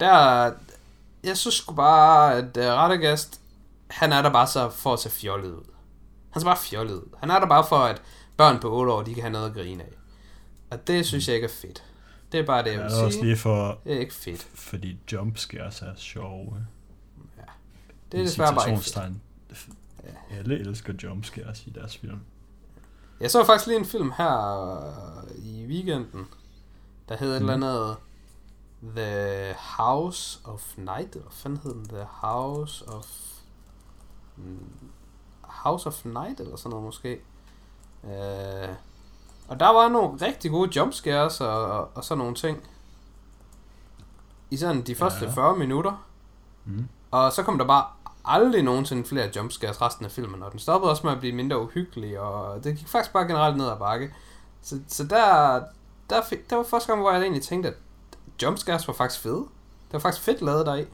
Der, 0.00 0.52
jeg 1.24 1.36
synes 1.36 1.54
sgu 1.54 1.74
bare, 1.74 2.34
at 2.36 2.56
uh, 2.56 2.64
Radagast, 2.64 3.40
han 3.90 4.12
er 4.12 4.22
der 4.22 4.30
bare 4.30 4.46
så 4.46 4.70
for 4.70 4.92
at 4.92 4.98
se 4.98 5.10
fjollet 5.10 5.50
ud. 5.50 5.64
Han 6.30 6.40
ser 6.40 6.46
bare 6.46 6.56
fjollet 6.56 6.94
ud. 6.94 7.08
Han 7.18 7.30
er 7.30 7.40
der 7.40 7.46
bare 7.46 7.64
for, 7.68 7.78
at 7.78 8.02
børn 8.36 8.60
på 8.60 8.72
8 8.72 8.92
år, 8.92 9.02
de 9.02 9.14
kan 9.14 9.22
have 9.22 9.32
noget 9.32 9.48
at 9.48 9.54
grine 9.54 9.82
af. 9.82 9.92
Og 10.70 10.86
det 10.86 11.06
synes 11.06 11.28
jeg 11.28 11.34
ikke 11.34 11.44
er 11.44 11.50
fedt. 11.62 11.84
Det 12.32 12.40
er 12.40 12.46
bare 12.46 12.64
det, 12.64 12.70
jeg 12.72 12.78
vil 12.78 12.92
er 12.92 13.02
også 13.04 13.10
sige. 13.10 13.24
lige 13.24 13.36
for... 13.36 13.78
Det 13.84 13.94
er 13.94 14.00
ikke 14.00 14.14
fedt. 14.14 14.48
Fordi 14.54 14.98
jumpscares 15.12 15.82
er 15.82 15.94
sjove. 15.96 16.66
Det 18.12 18.20
er 18.20 18.24
desværre 18.24 18.54
bare 18.54 18.68
ikke 18.70 18.76
fedt. 18.82 18.86
Citationstegn. 18.86 19.22
Alle 20.30 20.58
elsker 20.58 20.92
jumpscares 21.02 21.66
i 21.66 21.70
deres 21.70 21.96
film. 21.96 22.20
Jeg 23.20 23.30
så 23.30 23.44
faktisk 23.44 23.66
lige 23.66 23.78
en 23.78 23.84
film 23.84 24.12
her 24.16 24.70
øh, 25.28 25.44
i 25.44 25.66
weekenden, 25.66 26.26
der 27.08 27.16
hed 27.16 27.30
et 27.30 27.36
eller 27.36 27.56
Mm. 27.56 27.62
andet 27.62 27.96
The 28.96 29.54
House 29.58 30.40
of 30.44 30.76
Night, 30.78 31.08
eller 31.14 31.22
hvad 31.22 31.32
fanden 31.32 31.60
hed 31.62 31.72
den? 31.74 31.88
The 31.88 32.04
House 32.10 32.88
of... 32.88 33.06
Mm, 34.36 34.58
House 35.42 35.86
of 35.88 36.04
Night, 36.04 36.40
eller 36.40 36.56
sådan 36.56 36.70
noget 36.70 36.84
måske. 36.84 37.12
Øh, 38.04 38.68
og 39.48 39.60
der 39.60 39.68
var 39.72 39.88
nogle 39.88 40.26
rigtig 40.26 40.50
gode 40.50 40.70
jumpscares 40.76 41.40
og, 41.40 41.64
og, 41.64 41.90
og 41.96 42.04
sådan 42.04 42.18
nogle 42.18 42.34
ting. 42.34 42.58
I 44.50 44.56
sådan 44.56 44.82
de 44.82 44.94
første 44.94 45.24
Ja. 45.24 45.30
40 45.30 45.56
minutter. 45.56 46.06
Mm. 46.66 46.88
Og 47.10 47.32
så 47.32 47.42
kom 47.42 47.58
der 47.58 47.66
bare 47.66 47.84
aldrig 48.24 48.62
nogensinde 48.62 49.04
flere 49.04 49.30
jumpscares 49.36 49.82
resten 49.82 50.04
af 50.04 50.10
filmen, 50.10 50.42
og 50.42 50.52
den 50.52 50.58
stoppede 50.58 50.90
også 50.90 51.06
med 51.06 51.12
at 51.12 51.20
blive 51.20 51.34
mindre 51.34 51.62
uhyggelig, 51.62 52.20
og 52.20 52.64
det 52.64 52.76
gik 52.76 52.88
faktisk 52.88 53.12
bare 53.12 53.26
generelt 53.26 53.56
ned 53.56 53.68
ad 53.68 53.76
bakke. 53.78 54.14
Så, 54.62 54.80
så 54.88 55.04
der, 55.04 55.62
der, 56.10 56.22
fik, 56.28 56.50
der 56.50 56.56
var 56.56 56.62
første 56.62 56.88
gang, 56.92 57.00
hvor 57.00 57.10
jeg 57.10 57.20
egentlig 57.22 57.42
tænkte, 57.42 57.68
at 57.68 57.76
jumpscares 58.42 58.88
var 58.88 58.94
faktisk 58.94 59.20
fede. 59.20 59.46
Det 59.86 59.92
var 59.92 59.98
faktisk 59.98 60.24
fedt 60.24 60.42
lavet 60.42 60.66
deri. 60.66 60.84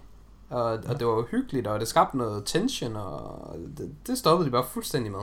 Og, 0.50 0.64
og 0.64 0.98
det 0.98 1.06
var 1.06 1.12
uhyggeligt, 1.18 1.66
og 1.66 1.80
det 1.80 1.88
skabte 1.88 2.16
noget 2.16 2.42
tension, 2.46 2.96
og 2.96 3.56
det, 3.78 3.96
det 4.06 4.18
stoppede 4.18 4.46
de 4.46 4.52
bare 4.52 4.64
fuldstændig 4.64 5.12
med. 5.12 5.20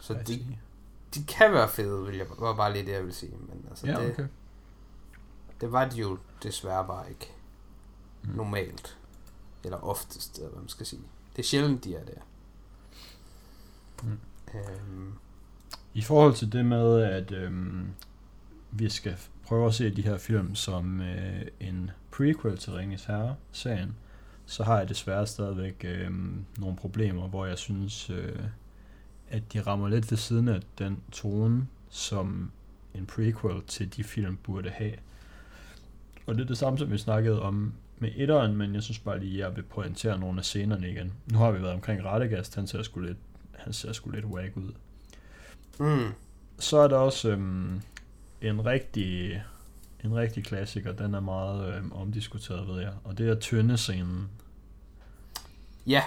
Så 0.00 0.14
de, 0.26 0.46
de 1.14 1.24
kan 1.24 1.52
være 1.52 1.68
fede, 1.68 2.06
vil 2.06 2.16
jeg, 2.16 2.26
var 2.38 2.54
bare 2.54 2.72
lige 2.72 2.86
det, 2.86 2.92
jeg 2.92 3.04
vil 3.04 3.14
sige. 3.14 3.32
Men 3.40 3.66
altså, 3.70 3.86
Ja, 3.86 3.92
det, 3.92 4.12
okay. 4.12 4.26
det 5.60 5.72
var 5.72 5.84
de 5.84 5.96
jo 5.96 6.18
desværre 6.42 6.84
bare 6.86 7.08
ikke 7.08 7.35
normalt. 8.22 8.98
Eller 9.64 9.84
oftest, 9.84 10.36
eller 10.36 10.50
hvad 10.50 10.60
man 10.60 10.68
skal 10.68 10.86
sige. 10.86 11.02
Det 11.36 11.42
er 11.42 11.46
sjældent, 11.46 11.84
de 11.84 11.94
er 11.94 12.04
der. 12.04 12.20
Mm. 14.02 14.18
Øhm, 14.54 15.12
I 15.94 16.02
forhold 16.02 16.34
til 16.34 16.52
det 16.52 16.64
med, 16.64 17.02
at 17.02 17.32
øhm, 17.32 17.86
vi 18.70 18.88
skal 18.88 19.16
prøve 19.44 19.66
at 19.66 19.74
se 19.74 19.90
de 19.90 20.02
her 20.02 20.18
film 20.18 20.54
som 20.54 21.00
øh, 21.00 21.42
en 21.60 21.90
prequel 22.10 22.58
til 22.58 22.72
Ringens 22.72 23.04
Herre-serien, 23.04 23.96
så 24.46 24.64
har 24.64 24.78
jeg 24.78 24.88
desværre 24.88 25.26
stadigvæk 25.26 25.84
øh, 25.84 26.10
nogle 26.58 26.76
problemer, 26.76 27.28
hvor 27.28 27.46
jeg 27.46 27.58
synes, 27.58 28.10
øh, 28.10 28.38
at 29.28 29.52
de 29.52 29.60
rammer 29.60 29.88
lidt 29.88 30.10
ved 30.10 30.18
siden 30.18 30.48
af 30.48 30.60
den 30.78 31.02
tone, 31.12 31.66
som 31.88 32.50
en 32.94 33.06
prequel 33.06 33.62
til 33.66 33.96
de 33.96 34.04
film 34.04 34.36
burde 34.36 34.70
have. 34.70 34.94
Og 36.26 36.34
det 36.34 36.42
er 36.42 36.46
det 36.46 36.58
samme, 36.58 36.78
som 36.78 36.90
vi 36.90 36.98
snakkede 36.98 37.42
om 37.42 37.72
med 37.98 38.10
etteren, 38.16 38.56
men 38.56 38.74
jeg 38.74 38.82
synes 38.82 38.98
bare 38.98 39.20
lige, 39.20 39.32
at 39.32 39.38
jeg 39.48 39.56
vil 39.56 39.62
pointere 39.62 40.18
nogle 40.18 40.38
af 40.38 40.44
scenerne 40.44 40.90
igen. 40.90 41.12
Nu 41.32 41.38
har 41.38 41.50
vi 41.50 41.62
været 41.62 41.74
omkring 41.74 42.04
Radegast, 42.04 42.54
han 42.54 42.66
ser 42.66 42.82
sgu 42.82 43.00
lidt, 43.00 43.18
han 43.54 43.72
ser 43.72 43.92
sgu 43.92 44.10
lidt 44.10 44.24
whack 44.24 44.56
ud. 44.56 44.72
mm, 45.78 46.12
Så 46.58 46.76
er 46.78 46.88
der 46.88 46.96
også 46.96 47.30
øhm, 47.30 47.80
en 48.42 48.66
rigtig 48.66 49.42
en 50.04 50.16
rigtig 50.16 50.44
klassiker, 50.44 50.92
den 50.92 51.14
er 51.14 51.20
meget 51.20 51.74
øhm, 51.74 51.92
omdiskuteret, 51.92 52.68
ved 52.68 52.80
jeg, 52.80 52.92
og 53.04 53.18
det 53.18 53.28
er 53.28 53.34
tynde 53.34 53.76
scenen. 53.76 54.28
Ja, 55.86 56.02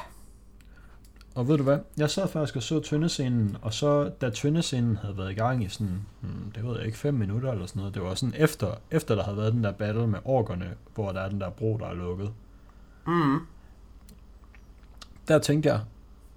Og 1.39 1.47
ved 1.47 1.57
du 1.57 1.63
hvad? 1.63 1.79
Jeg 1.97 2.09
sad 2.09 2.27
faktisk 2.27 2.55
og 2.55 2.63
så 2.63 2.79
tyndescenen, 2.79 3.57
og 3.61 3.73
så 3.73 4.11
da 4.21 4.29
tyndescenen 4.29 4.95
havde 4.97 5.17
været 5.17 5.31
i 5.31 5.33
gang 5.33 5.63
i 5.63 5.69
sådan, 5.69 6.05
hmm, 6.21 6.51
det 6.55 6.63
ved 6.67 6.77
jeg 6.77 6.85
ikke, 6.85 6.97
5 6.97 7.13
minutter 7.13 7.51
eller 7.51 7.65
sådan 7.65 7.79
noget, 7.79 7.93
det 7.95 8.03
var 8.03 8.15
sådan 8.15 8.35
efter, 8.37 8.73
efter 8.91 9.15
der 9.15 9.23
havde 9.23 9.37
været 9.37 9.53
den 9.53 9.63
der 9.63 9.71
battle 9.71 10.07
med 10.07 10.19
orkerne, 10.25 10.73
hvor 10.95 11.11
der 11.11 11.21
er 11.21 11.29
den 11.29 11.41
der 11.41 11.49
bro, 11.49 11.77
der 11.77 11.85
er 11.85 11.93
lukket. 11.93 12.31
mm, 13.07 13.39
Der 15.27 15.39
tænkte 15.39 15.69
jeg, 15.69 15.81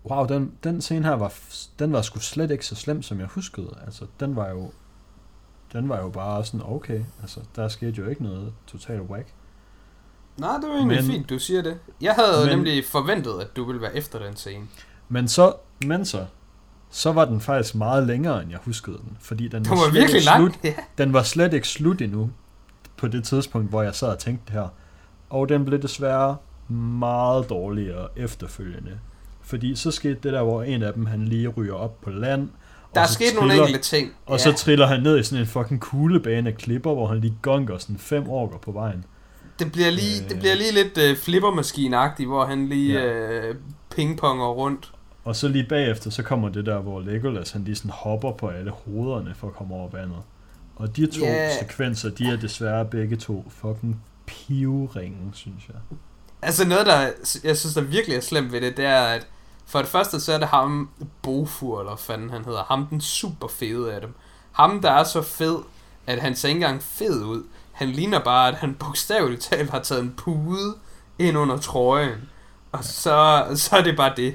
wow, 0.04 0.26
den, 0.26 0.52
den 0.64 0.80
scene 0.80 1.06
her 1.06 1.14
var, 1.14 1.32
den 1.78 1.92
var 1.92 2.02
sgu 2.02 2.18
slet 2.18 2.50
ikke 2.50 2.66
så 2.66 2.74
slem, 2.74 3.02
som 3.02 3.20
jeg 3.20 3.26
huskede. 3.26 3.78
Altså, 3.86 4.06
den 4.20 4.36
var 4.36 4.48
jo, 4.48 4.70
den 5.72 5.88
var 5.88 6.00
jo 6.00 6.08
bare 6.08 6.44
sådan, 6.44 6.66
okay, 6.66 7.00
altså, 7.20 7.40
der 7.56 7.68
skete 7.68 7.92
jo 7.92 8.08
ikke 8.08 8.22
noget 8.22 8.52
totalt 8.66 9.00
whack. 9.02 9.28
nej, 10.38 10.56
det 10.56 10.68
var 10.68 10.74
egentlig 10.74 10.96
Men- 10.96 11.04
fint, 11.12 11.30
du 11.30 11.38
siger 11.38 11.62
det. 11.62 11.78
Jeg 12.00 12.14
havde 12.14 12.46
Men- 12.46 12.56
nemlig 12.56 12.84
forventet, 12.84 13.40
at 13.40 13.56
du 13.56 13.64
ville 13.64 13.80
være 13.82 13.96
efter 13.96 14.18
den 14.18 14.36
scene. 14.36 14.66
Men 15.12 15.28
så, 15.28 15.52
men 15.86 16.04
så, 16.04 16.24
så 16.90 17.12
var 17.12 17.24
den 17.24 17.40
faktisk 17.40 17.74
meget 17.74 18.06
længere, 18.06 18.42
end 18.42 18.50
jeg 18.50 18.58
huskede 18.64 18.96
den. 18.96 19.16
Fordi 19.20 19.48
den 19.48 19.62
Den 19.64 19.70
var, 19.70 19.76
var 19.76 19.82
slet 19.82 19.94
virkelig 19.94 20.16
ikke 20.18 20.24
lang. 20.26 20.52
Slut, 20.52 20.64
Ja. 20.64 20.74
den 20.98 21.12
var 21.12 21.22
slet 21.22 21.52
ikke 21.54 21.68
slut 21.68 22.00
endnu, 22.02 22.30
på 22.96 23.08
det 23.08 23.24
tidspunkt, 23.24 23.68
hvor 23.70 23.82
jeg 23.82 23.94
sad 23.94 24.08
og 24.08 24.18
tænkte 24.18 24.44
det 24.46 24.54
her. 24.60 24.68
Og 25.30 25.48
den 25.48 25.64
blev 25.64 25.82
desværre 25.82 26.36
meget 26.68 27.50
dårligere 27.50 28.08
efterfølgende. 28.16 28.98
Fordi 29.42 29.76
så 29.76 29.90
skete 29.90 30.14
det 30.14 30.32
der, 30.32 30.42
hvor 30.42 30.62
en 30.62 30.82
af 30.82 30.92
dem, 30.92 31.06
han 31.06 31.24
lige 31.24 31.48
ryger 31.48 31.74
op 31.74 32.00
på 32.00 32.10
land. 32.10 32.48
Der 32.94 33.00
og 33.00 33.02
er 33.02 33.06
så 33.06 33.14
sket 33.14 33.26
nogle 33.34 33.48
triller- 33.50 33.66
enkelte 33.66 33.88
ting. 33.88 34.10
Og 34.26 34.40
så 34.40 34.52
triller 34.52 34.86
han 34.86 35.02
ned 35.02 35.18
i 35.18 35.22
sådan 35.22 35.40
en 35.42 35.46
fucking 35.48 35.80
kuglebane 35.80 36.50
af 36.50 36.56
klipper, 36.56 36.94
hvor 36.94 37.06
han 37.06 37.20
lige 37.20 37.34
gonker 37.42 37.78
sådan 37.78 37.98
fem 37.98 38.28
orker 38.28 38.58
på 38.58 38.72
vejen. 38.72 39.04
Det 39.58 39.72
bliver 39.72 39.90
lige, 39.90 40.22
Øh. 40.24 40.30
det 40.30 40.38
bliver 40.38 40.54
lige 40.54 40.72
lidt 40.72 40.98
uh, 40.98 41.16
flippermaskine-agtigt, 41.18 42.26
hvor 42.28 42.44
han 42.44 42.68
lige 42.68 43.00
Ja. 43.00 43.50
uh, 43.50 43.56
pingponger 43.96 44.46
rundt. 44.46 44.92
Og 45.24 45.36
så 45.36 45.48
lige 45.48 45.66
bagefter, 45.68 46.10
så 46.10 46.22
kommer 46.22 46.48
det 46.48 46.66
der, 46.66 46.78
hvor 46.78 47.00
Legolas 47.00 47.50
han 47.50 47.64
lige 47.64 47.76
sådan 47.76 47.90
hopper 47.90 48.32
på 48.32 48.48
alle 48.48 48.70
hovederne 48.70 49.34
for 49.34 49.46
at 49.46 49.54
komme 49.54 49.74
over 49.74 49.90
vandet. 49.90 50.22
Og 50.76 50.96
de 50.96 51.06
to 51.06 51.24
yeah. 51.24 51.52
sekvenser, 51.58 52.10
de 52.10 52.26
er 52.26 52.36
desværre 52.36 52.84
begge 52.84 53.16
to 53.16 53.44
fucking 53.48 54.02
pivringe, 54.26 55.30
synes 55.32 55.68
jeg. 55.68 55.76
Altså 56.42 56.68
noget, 56.68 56.86
der 56.86 57.10
jeg 57.44 57.56
synes, 57.56 57.74
der 57.74 57.80
virkelig 57.80 58.16
er 58.16 58.20
slemt 58.20 58.52
ved 58.52 58.60
det, 58.60 58.76
det 58.76 58.84
er, 58.84 59.02
at 59.02 59.26
for 59.66 59.78
det 59.78 59.88
første, 59.88 60.20
så 60.20 60.32
er 60.32 60.38
det 60.38 60.48
ham, 60.48 60.90
Bofur, 61.22 61.80
eller 61.80 61.96
fanden 61.96 62.30
han 62.30 62.44
hedder, 62.44 62.64
ham 62.64 62.86
den 62.86 63.00
super 63.00 63.48
fede 63.48 63.94
af 63.94 64.00
dem. 64.00 64.14
Ham, 64.52 64.82
der 64.82 64.90
er 64.90 65.04
så 65.04 65.22
fed, 65.22 65.56
at 66.06 66.20
han 66.20 66.36
ser 66.36 66.48
ikke 66.48 66.58
engang 66.58 66.82
fed 66.82 67.24
ud. 67.24 67.44
Han 67.72 67.88
ligner 67.88 68.18
bare, 68.18 68.48
at 68.48 68.54
han 68.54 68.74
bogstaveligt 68.74 69.42
talt 69.42 69.70
har 69.70 69.78
taget 69.78 70.02
en 70.02 70.14
pude 70.16 70.74
ind 71.18 71.38
under 71.38 71.56
trøjen. 71.56 72.28
Og 72.72 72.84
så, 72.84 73.46
så 73.54 73.76
er 73.76 73.82
det 73.82 73.96
bare 73.96 74.12
det. 74.16 74.34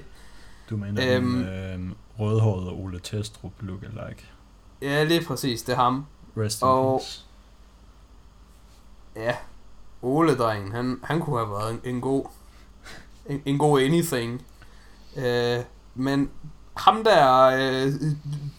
Du 0.70 0.78
mener 0.78 1.16
Øhm. 1.18 1.42
øhm, 1.42 1.48
øhm, 1.48 1.96
rødhåret 2.20 2.68
Ole 2.72 3.00
Testrup 3.00 3.52
lookalike. 3.60 4.26
Ja, 4.82 5.04
lige 5.04 5.26
præcis, 5.26 5.62
det 5.62 5.74
er 5.74 5.78
ham. 5.78 6.06
Rest 6.38 6.62
in 6.62 6.68
Og- 6.68 7.00
peace. 7.00 7.24
Ja, 9.16 9.36
Ole-drengen, 10.02 10.72
han, 10.72 11.00
han 11.04 11.20
kunne 11.22 11.38
have 11.38 11.50
været 11.50 11.72
en, 11.74 11.80
en 11.84 12.02
god 12.02 12.26
en, 13.26 13.42
en 13.46 13.58
god 13.58 13.82
anything. 13.82 14.46
Øh, 15.18 15.60
men 15.96 16.30
ham 16.78 17.04
der, 17.04 17.44
øh, 17.44 17.94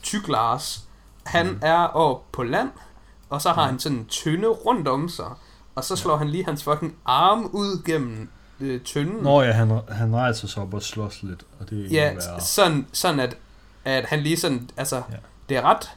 tyk 0.02 0.28
Lars, 0.28 0.88
han 1.26 1.46
Mm. 1.46 1.52
mm. 1.52 1.58
er 1.62 1.78
oppe 1.86 2.24
på 2.32 2.42
land, 2.42 2.70
og 3.28 3.42
så 3.42 3.52
har 3.52 3.62
Ja. 3.62 3.68
han 3.68 3.78
sådan 3.78 3.98
en 3.98 4.06
tynde 4.06 4.48
rundt 4.48 4.88
om 4.88 5.08
sig, 5.08 5.30
og 5.74 5.84
så 5.84 5.96
slår 5.96 6.16
han 6.16 6.28
lige 6.28 6.44
hans 6.44 6.64
fucking 6.64 6.96
arm 7.04 7.44
ud 7.52 7.82
gennem 7.84 8.30
øh, 8.60 8.80
tynden. 8.80 9.22
Nå 9.22 9.42
ja, 9.42 9.52
han, 9.52 9.80
han 9.88 10.16
rejser 10.16 10.48
sig 10.48 10.62
op 10.62 10.74
og 10.74 10.82
slås 10.82 11.22
lidt, 11.22 11.42
og 11.60 11.70
det 11.70 11.84
er 11.84 11.88
ja, 11.90 12.14
værre. 12.14 12.40
sådan, 12.40 12.86
sådan 12.92 13.20
at, 13.20 13.36
at 13.84 14.04
han 14.04 14.20
lige 14.20 14.36
sådan, 14.36 14.70
altså, 14.76 14.96
Ja. 14.96 15.16
det 15.48 15.56
er 15.56 15.62
ret, 15.62 15.90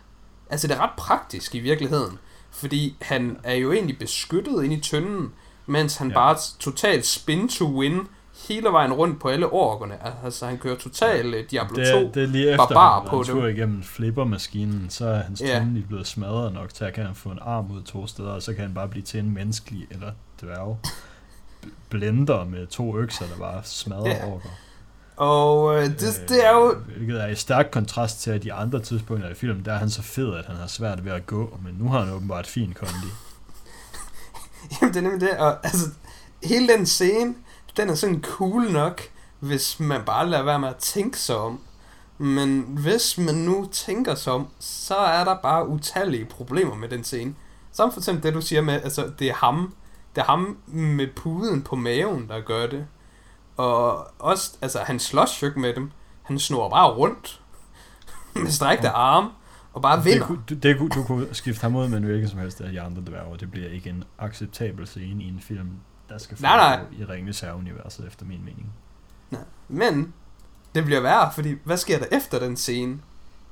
altså 0.50 0.68
det 0.68 0.76
er 0.78 0.80
ret 0.80 0.90
praktisk 0.98 1.56
i 1.56 1.60
virkeligheden, 1.60 2.18
fordi 2.52 2.96
han 3.02 3.38
er 3.44 3.54
jo 3.56 3.72
egentlig 3.72 4.00
beskyttet 4.00 4.64
inde 4.64 4.76
i 4.76 4.80
tynden, 4.80 5.32
mens 5.66 5.98
han 5.98 6.08
Ja. 6.08 6.14
bare 6.14 6.38
totalt 6.60 7.06
spin 7.06 7.50
to 7.50 7.66
win 7.80 8.00
hele 8.48 8.70
vejen 8.70 8.94
rundt 8.94 9.20
på 9.22 9.28
alle 9.30 9.46
orkerne. 9.50 9.96
Altså 10.26 10.46
han 10.46 10.58
kører 10.58 10.76
totalt 10.78 11.36
ja. 11.36 11.42
Diablo 11.52 11.76
2. 11.76 11.82
det, 12.00 12.12
det 12.16 12.24
er 12.24 12.28
lige 12.28 12.50
efter, 12.52 12.68
barbar 12.68 13.00
han 13.02 13.10
på 13.10 13.24
tur 13.24 13.48
igennem 13.48 13.84
flippermaskinen, 13.84 14.90
så 14.90 15.06
er 15.08 15.24
hans 15.24 15.42
Ja. 15.42 15.48
yeah. 15.48 15.74
lige 15.74 15.86
blevet 15.88 16.08
smadret 16.08 16.54
nok 16.54 16.74
til, 16.74 16.84
at 16.86 16.94
kan 16.94 17.06
han 17.06 17.16
få 17.16 17.30
en 17.30 17.40
arm 17.42 17.72
ud 17.72 17.82
to 17.82 18.08
steder, 18.08 18.30
og 18.32 18.42
så 18.42 18.54
kan 18.54 18.62
han 18.62 18.74
bare 18.74 18.88
blive 18.88 19.04
til 19.04 19.20
en 19.20 19.30
menneskelig 19.34 19.88
eller 19.92 20.12
dværg 20.42 20.78
blender 21.90 22.46
med 22.46 22.68
to 22.68 22.98
økser, 22.98 23.26
der 23.26 23.38
bare 23.38 23.62
smadrer 23.64 24.08
yeah. 24.08 24.34
orker. 24.34 24.50
Og 25.16 25.78
øh, 25.78 25.86
det, 25.86 26.24
det 26.30 26.46
er 26.46 26.52
jo... 26.54 26.72
Øh, 26.72 26.96
Hvilket 26.96 27.22
er 27.22 27.28
i 27.28 27.36
stærk 27.36 27.68
kontrast 27.72 28.22
til, 28.22 28.32
at 28.32 28.44
de 28.44 28.54
andre 28.54 28.80
tidspunkter 28.80 29.30
i 29.30 29.34
filmen, 29.34 29.66
der 29.66 29.74
er 29.74 29.78
han 29.78 29.90
så 29.90 30.02
fed, 30.02 30.34
at 30.36 30.46
han 30.46 30.56
har 30.56 30.68
svært 30.68 31.06
ved 31.06 31.12
at 31.12 31.26
gå, 31.26 31.60
men 31.64 31.76
nu 31.80 31.90
har 31.90 32.00
han 32.00 32.14
åbenbart 32.14 32.48
fin 32.48 32.74
kondi. 32.74 33.08
Jamen, 34.82 34.94
det 34.94 35.00
er 35.00 35.02
nemlig 35.02 35.22
det. 35.22 35.38
Og, 35.38 35.66
altså, 35.66 35.86
hele 36.44 36.68
den 36.68 36.86
scene, 36.86 37.36
den 37.78 37.90
er 37.90 37.96
sådan 37.96 38.22
cool 38.22 38.72
nok, 38.72 39.02
hvis 39.40 39.80
man 39.80 40.02
bare 40.06 40.30
lader 40.30 40.44
være 40.44 40.60
med 40.60 40.70
at 40.70 40.76
tænke 40.76 41.20
sig 41.20 41.36
om. 41.36 41.60
Men 42.18 42.62
hvis 42.62 43.18
man 43.18 43.36
nu 43.36 43.70
tænker 43.72 44.16
sig 44.16 44.34
om, 44.34 44.48
så 44.60 44.96
er 44.96 45.24
der 45.24 45.36
bare 45.44 45.68
utallige 45.68 46.26
problemer 46.26 46.76
med 46.76 46.90
den 46.90 47.04
scene. 47.04 47.36
Som 47.72 47.92
for 47.94 48.00
eksempel 48.00 48.24
det, 48.24 48.34
du 48.34 48.42
siger 48.42 48.62
med, 48.62 48.74
altså, 48.74 49.12
det 49.20 49.28
er 49.28 49.34
ham, 49.34 49.74
det 50.16 50.22
er 50.22 50.26
ham 50.26 50.58
med 50.68 51.08
puden 51.16 51.62
på 51.62 51.76
maven, 51.76 52.28
der 52.28 52.42
gør 52.42 52.68
det. 52.68 52.88
Og 53.58 54.08
også, 54.20 54.58
altså, 54.62 54.80
han 54.80 55.00
slås 55.00 55.42
jo 55.42 55.48
ikke 55.48 55.60
med 55.60 55.74
dem. 55.76 55.92
Han 56.24 56.40
snor 56.40 56.70
bare 56.70 56.92
rundt 56.92 57.42
med 58.36 58.52
strækte 58.52 58.90
arme, 58.90 59.30
og 59.74 59.82
bare 59.82 59.98
Det, 59.98 60.06
vinder. 60.06 60.28
kunne- 60.28 60.44
du, 60.50 60.54
det, 60.56 60.78
kunne- 60.78 60.90
du 60.90 61.04
kunne 61.04 61.28
skifte 61.32 61.62
ham 61.62 61.76
ud 61.76 61.88
med 61.88 61.98
en 61.98 62.04
hvilken 62.04 62.30
som 62.30 62.40
helst 62.40 62.62
af 62.62 62.72
de 62.72 62.82
andre 62.82 63.02
dværge, 63.08 63.38
det 63.38 63.52
bliver 63.52 63.70
ikke 63.70 63.90
en 63.90 64.04
acceptabel 64.20 64.88
scene 64.88 65.24
i 65.24 65.28
en 65.28 65.40
film, 65.42 65.70
der 66.10 66.18
skal 66.18 66.38
Nej, 66.42 66.58
nej. 66.58 66.78
foregå 66.80 67.04
i 67.04 67.06
Ringenes 67.16 67.40
Herre-universet, 67.40 68.08
efter 68.08 68.26
min 68.26 68.40
mening. 68.46 68.74
Men 69.68 70.14
det 70.76 70.86
bliver 70.86 71.02
værre, 71.02 71.32
fordi 71.36 71.56
hvad 71.64 71.78
sker 71.78 72.00
der 72.00 72.06
efter 72.18 72.40
den 72.40 72.58
scene? 72.58 73.00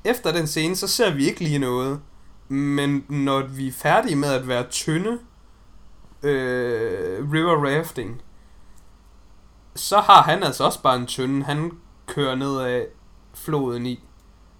Efter 0.04 0.32
den 0.32 0.48
scene, 0.48 0.76
så 0.76 0.88
ser 0.88 1.13
vi 1.13 1.28
ikke 1.30 1.39
lige 1.43 1.60
noget. 1.60 2.00
Men 2.48 3.06
når 3.10 3.43
vi 3.48 3.67
er 3.67 3.72
færdige 3.72 4.15
med 4.15 4.30
at 4.34 4.48
være 4.48 4.63
tynde 4.63 5.19
øh, 6.24 7.32
river 7.32 7.78
rafting, 7.78 8.22
så 9.76 10.00
har 10.00 10.22
han 10.22 10.44
altså 10.44 10.64
også 10.64 10.82
bare 10.82 10.96
en 10.96 11.06
tynde, 11.08 11.44
han 11.46 11.72
kører 12.08 12.36
ned 12.36 12.60
af 12.62 12.88
floden 13.34 13.86
i. 13.86 14.04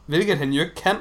Hvilket 0.06 0.38
han 0.38 0.54
jo 0.54 0.62
ikke 0.62 0.76
kan, 0.76 0.96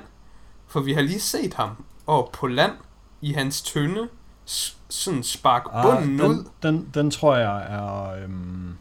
for 0.66 0.80
vi 0.80 0.92
har 0.92 1.02
lige 1.02 1.20
set 1.20 1.54
ham 1.54 1.84
og 2.06 2.30
på 2.32 2.46
land 2.46 2.72
i 3.20 3.32
hans 3.32 3.62
tynde 3.62 4.08
s- 4.48 4.78
sådan 4.88 5.22
spark 5.22 5.62
bunden 5.82 6.20
Ah, 6.20 6.26
ud. 6.28 6.34
den, 6.34 6.46
den, 6.62 6.90
den 6.94 7.10
tror 7.10 7.36
jeg 7.36 7.66
er 7.68 8.24
øhm, 8.24 8.76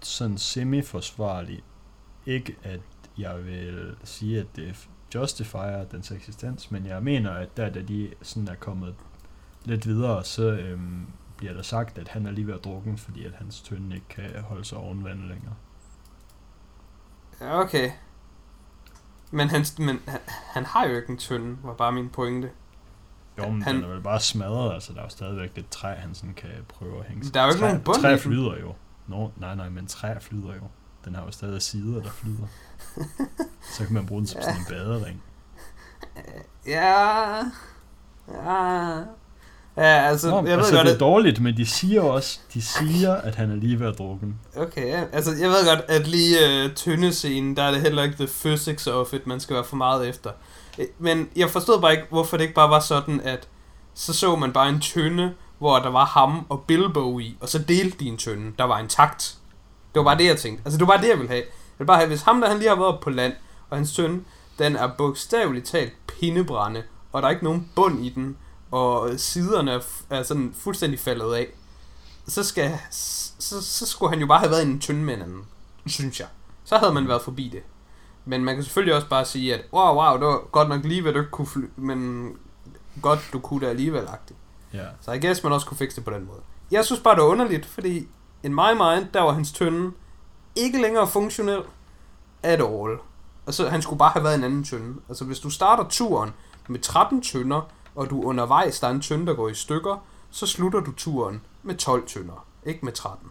sådan 0.00 0.38
semi-forsvarlig. 0.38 1.62
Ikke 2.26 2.56
at 2.62 2.80
jeg 3.18 3.44
vil 3.46 3.96
sige, 4.04 4.40
at 4.40 4.46
det 4.56 4.88
justifier 5.14 5.84
dens 5.84 6.10
eksistens, 6.10 6.70
men 6.70 6.86
jeg 6.86 7.02
mener, 7.02 7.30
at 7.32 7.56
der, 7.56 7.70
da 7.70 7.82
de 7.82 8.10
sådan 8.22 8.48
er 8.48 8.54
kommet 8.54 8.94
lidt 9.68 9.86
videre, 9.86 10.24
så 10.24 10.42
øhm, 10.50 11.06
bliver 11.36 11.52
der 11.54 11.62
sagt, 11.62 11.98
at 11.98 12.08
han 12.08 12.26
er 12.26 12.30
lige 12.30 12.46
ved 12.46 12.54
at 12.54 12.64
drukken, 12.64 12.98
fordi 12.98 13.24
at 13.24 13.32
hans 13.38 13.60
tynde 13.60 13.94
ikke 13.94 14.08
kan 14.08 14.42
holde 14.42 14.64
sig 14.64 14.78
oven 14.78 15.04
vand 15.04 15.20
længere. 15.20 15.54
Ja, 17.40 17.60
okay. 17.60 17.90
Men, 19.30 19.48
han, 19.48 19.64
men 19.78 20.00
han, 20.06 20.20
han 20.26 20.64
har 20.64 20.86
jo 20.86 20.96
ikke 20.96 21.10
en 21.10 21.18
tynde, 21.18 21.56
var 21.62 21.74
bare 21.74 21.92
min 21.92 22.08
pointe. 22.08 22.50
Jo, 23.38 23.48
men 23.50 23.62
Han- 23.62 23.74
den 23.74 23.84
er 23.84 23.88
vel 23.88 24.00
bare 24.02 24.20
smadret, 24.20 24.74
altså 24.74 24.92
der 24.92 24.98
er 24.98 25.02
jo 25.04 25.08
stadigvæk 25.08 25.52
lidt 25.56 25.70
træ, 25.70 25.94
han 25.94 26.14
sådan 26.14 26.34
kan 26.34 26.50
prøve 26.68 26.98
at 26.98 27.04
hænge 27.04 27.24
sig. 27.24 27.34
Der 27.34 27.40
er 27.40 27.44
jo 27.44 27.50
ikke 27.50 27.60
træ, 27.60 27.66
nogen 27.68 27.84
bund 27.84 27.96
Træ 28.00 28.16
flyder 28.16 28.58
jo. 28.60 28.74
Nå, 29.06 29.30
nej, 29.36 29.54
nej, 29.54 29.68
men 29.68 29.86
træ 29.86 30.14
flyder 30.20 30.54
jo. 30.54 30.62
Den 31.04 31.14
har 31.14 31.24
jo 31.24 31.30
stadig 31.30 31.62
sider, 31.62 32.02
der 32.02 32.10
flyder. 32.10 32.46
Så 33.76 33.84
kan 33.84 33.94
man 33.94 34.06
bruge 34.06 34.18
den 34.20 34.26
som 34.26 34.42
sådan 34.42 34.58
en 34.60 34.66
badering. 34.68 35.22
Ja... 36.66 37.36
Ja... 38.28 39.02
Ja, 39.78 40.08
altså, 40.08 40.30
Nå, 40.30 40.36
jeg 40.36 40.44
ved 40.44 40.52
altså 40.52 40.74
godt, 40.74 40.84
det 40.84 40.90
er 40.90 40.94
at, 40.94 41.00
dårligt, 41.00 41.40
men 41.40 41.56
de 41.56 41.66
siger 41.66 42.02
også, 42.02 42.38
de 42.54 42.62
siger, 42.62 43.14
at 43.14 43.34
han 43.34 43.50
er 43.50 43.56
lige 43.56 43.80
ved 43.80 43.86
at 43.86 43.98
drukken. 43.98 44.34
okay, 44.56 44.88
ja, 44.88 45.04
altså, 45.12 45.30
jeg 45.40 45.48
ved 45.48 45.66
godt, 45.68 45.84
at 45.88 46.06
lige 46.06 46.36
uh, 46.64 46.70
tynde 46.74 47.12
scenen, 47.12 47.56
der 47.56 47.62
er 47.62 47.70
det 47.70 47.80
heller 47.80 48.02
ikke 48.02 48.16
the 48.16 48.28
physics 48.42 48.86
of 48.86 49.12
it, 49.12 49.26
man 49.26 49.40
skal 49.40 49.54
være 49.54 49.64
for 49.64 49.76
meget 49.76 50.08
efter. 50.08 50.30
Øh, 50.78 50.86
Men 50.98 51.28
jeg 51.36 51.50
forstod 51.50 51.80
bare 51.80 51.92
ikke, 51.92 52.04
hvorfor 52.10 52.36
det 52.36 52.44
ikke 52.44 52.54
bare 52.54 52.70
var 52.70 52.80
sådan, 52.80 53.20
at 53.24 53.48
så 53.94 54.12
så 54.12 54.36
man 54.36 54.52
bare 54.52 54.68
en 54.68 54.80
tynde, 54.80 55.32
hvor 55.58 55.78
der 55.78 55.90
var 55.90 56.04
ham 56.04 56.46
og 56.48 56.64
Bilbo 56.66 57.18
i, 57.18 57.36
og 57.40 57.48
så 57.48 57.58
delte 57.58 57.98
de 57.98 58.04
en 58.08 58.16
tynde, 58.16 58.52
der 58.58 58.64
var 58.64 58.78
intakt. 58.78 59.34
Det 59.94 60.00
var 60.00 60.04
bare 60.04 60.18
det, 60.18 60.26
jeg 60.26 60.36
tænkte. 60.36 60.62
Altså, 60.64 60.78
det 60.78 60.86
var 60.86 60.92
bare 60.94 61.02
det, 61.02 61.08
jeg 61.08 61.18
ville 61.18 61.28
have. 61.30 61.42
Jeg 61.42 61.78
ville 61.78 61.86
bare 61.86 61.96
have, 61.96 62.08
hvis 62.08 62.22
ham 62.22 62.40
der, 62.40 62.48
han 62.48 62.58
lige 62.58 62.68
har 62.68 62.76
været 62.76 62.96
på 63.02 63.10
land, 63.10 63.32
og 63.70 63.76
hans 63.76 63.92
tynde, 63.92 64.20
den 64.58 64.76
er 64.76 64.88
bogstaveligt 64.98 65.66
talt 65.66 65.92
pindebrænde, 66.20 66.82
og 67.12 67.22
der 67.22 67.28
er 67.28 67.32
ikke 67.32 67.44
nogen 67.44 67.68
bund 67.76 68.04
i 68.04 68.08
den, 68.08 68.36
og 68.70 69.10
siderne 69.16 69.72
er, 69.72 69.80
er 70.10 70.22
sådan 70.22 70.54
fuldstændig 70.58 71.00
faldet 71.00 71.34
af, 71.34 71.46
så 72.26 72.44
skal, 72.44 72.78
så, 72.90 73.62
så 73.62 73.86
skulle 73.86 74.10
han 74.10 74.20
jo 74.20 74.26
bare 74.26 74.38
have 74.38 74.50
været 74.50 74.62
en 74.62 74.82
en 74.90 75.08
anden, 75.08 75.46
synes 75.86 76.20
jeg. 76.20 76.28
Så 76.64 76.78
havde 76.78 76.92
man 76.92 77.08
været 77.08 77.22
forbi 77.22 77.48
det. 77.52 77.62
Men 78.24 78.44
man 78.44 78.54
kan 78.54 78.64
selvfølgelig 78.64 78.94
også 78.94 79.08
bare 79.08 79.24
sige, 79.24 79.54
at 79.54 79.64
wow, 79.72 79.94
wow, 79.94 80.16
det 80.18 80.26
var 80.26 80.50
godt 80.50 80.68
nok 80.68 80.84
lige, 80.84 81.02
hvad 81.02 81.12
du 81.12 81.18
ikke 81.18 81.30
kunne 81.30 81.46
fly, 81.46 81.64
men 81.76 82.30
godt, 83.02 83.28
du 83.32 83.38
kunne 83.38 83.60
det 83.60 83.66
alligevel 83.66 84.06
agtigt. 84.08 84.38
Ja. 84.74 84.84
Så 85.00 85.12
jeg 85.12 85.20
guess, 85.20 85.42
man 85.44 85.52
også 85.52 85.66
kunne 85.66 85.76
fikse 85.76 85.96
det 85.96 86.04
på 86.04 86.10
den 86.10 86.26
måde. 86.26 86.40
Jeg 86.70 86.84
synes 86.84 87.00
bare, 87.00 87.14
det 87.14 87.22
var 87.22 87.28
underligt, 87.28 87.66
fordi 87.66 88.08
in 88.42 88.54
my 88.54 88.72
mind, 88.72 89.06
der 89.14 89.20
var 89.20 89.32
hans 89.32 89.52
tynde 89.52 89.92
ikke 90.56 90.82
længere 90.82 91.06
funktionel 91.06 91.62
at 92.42 92.60
all. 92.60 92.98
Altså, 93.46 93.68
han 93.68 93.82
skulle 93.82 93.98
bare 93.98 94.10
have 94.10 94.24
været 94.24 94.34
en 94.34 94.44
anden 94.44 94.64
tynde. 94.64 95.00
Altså, 95.08 95.24
hvis 95.24 95.40
du 95.40 95.50
starter 95.50 95.84
turen 95.88 96.30
med 96.68 96.80
13 96.80 97.22
tynder, 97.22 97.60
og 97.98 98.10
du 98.10 98.22
undervejs, 98.22 98.80
der 98.80 98.86
er 98.86 98.90
en 98.90 99.00
tynde, 99.00 99.26
der 99.26 99.34
går 99.34 99.48
i 99.48 99.54
stykker, 99.54 100.04
så 100.30 100.46
slutter 100.46 100.80
du 100.80 100.92
turen 100.92 101.40
med 101.62 101.74
12 101.74 102.06
tynder, 102.06 102.46
ikke 102.66 102.84
med 102.84 102.92
13. 102.92 103.28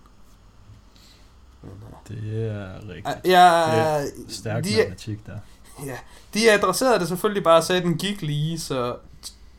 Men, 1.62 1.72
uh, 1.72 2.16
Det 2.18 2.52
er 2.52 2.90
rigtigt. 2.90 3.16
uh, 3.26 3.30
ja, 3.32 4.06
Stærk 4.30 4.64
de, 4.64 4.76
matematik 4.78 5.26
der. 5.26 5.38
ja, 5.86 5.98
de 6.34 6.52
adresserede 6.52 7.00
det 7.00 7.08
selvfølgelig 7.08 7.44
bare 7.44 7.58
og 7.58 7.64
sagde, 7.64 7.82
at 7.82 7.86
den 7.88 7.98
gik 7.98 8.22
lige, 8.22 8.60
så 8.60 8.96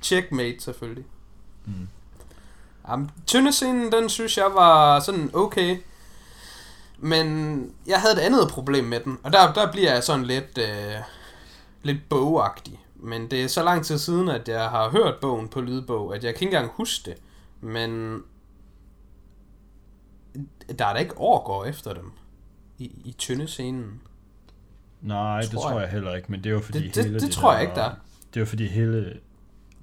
checkmate 0.03 0.61
selvfølgelig. 0.61 1.05
Mm. 1.67 1.89
Jamen, 2.89 3.11
tyndescenen, 3.27 3.93
den 3.93 4.09
synes 4.09 4.39
jeg 4.39 4.51
var 4.55 5.01
sådan 5.01 5.31
okay. 5.35 5.79
Men 6.99 7.59
jeg 7.87 8.01
havde 8.01 8.15
et 8.15 8.19
andet 8.19 8.49
problem 8.49 8.85
med 8.85 9.01
den, 9.01 9.19
og 9.23 9.33
der, 9.33 9.53
der 9.53 9.73
bliver 9.73 9.93
jeg 9.93 10.05
sådan 10.05 10.25
lidt, 10.25 10.59
øh, 10.59 10.95
lidt 11.83 12.09
bogagtig. 12.09 12.81
Men 13.01 13.31
det 13.31 13.43
er 13.45 13.49
så 13.49 13.63
lang 13.65 13.85
tid 13.85 13.99
siden, 13.99 14.29
at 14.29 14.49
jeg 14.49 14.69
har 14.71 14.91
hørt 14.91 15.15
bogen 15.21 15.49
på 15.49 15.61
lydbog, 15.61 16.15
at 16.17 16.25
jeg 16.25 16.35
kan 16.35 16.47
ikke 16.47 16.57
engang 16.57 16.73
huske 16.77 17.11
det. 17.11 17.19
Men 17.61 18.23
der 20.79 20.87
er 20.87 20.93
da 20.93 20.99
ikke 20.99 21.17
overgår 21.19 21.65
efter 21.65 21.95
dem 21.95 22.13
i, 22.79 22.85
i 23.05 23.15
tyndescenen. 23.19 24.01
Nej, 25.01 25.41
det 25.41 25.51
Tror 25.51 25.61
tror 25.63 25.71
jeg. 25.73 25.81
jeg 25.81 25.91
heller 25.91 26.15
ikke, 26.15 26.31
men 26.33 26.45
det 26.45 26.51
er 26.51 26.55
jo 26.55 26.61
fordi 26.61 26.79
Det- 26.87 26.95
det- 26.95 27.05
hele 27.05 27.21
det 27.21 27.31
tror 27.31 27.53
jeg 27.53 27.57
der, 27.61 27.63
ikke, 27.63 27.75
der 27.81 27.85
er. 27.85 27.95
Det 28.35 28.37
er 28.37 28.41
jo 28.41 28.47
fordi 28.47 28.67
hele 28.67 29.21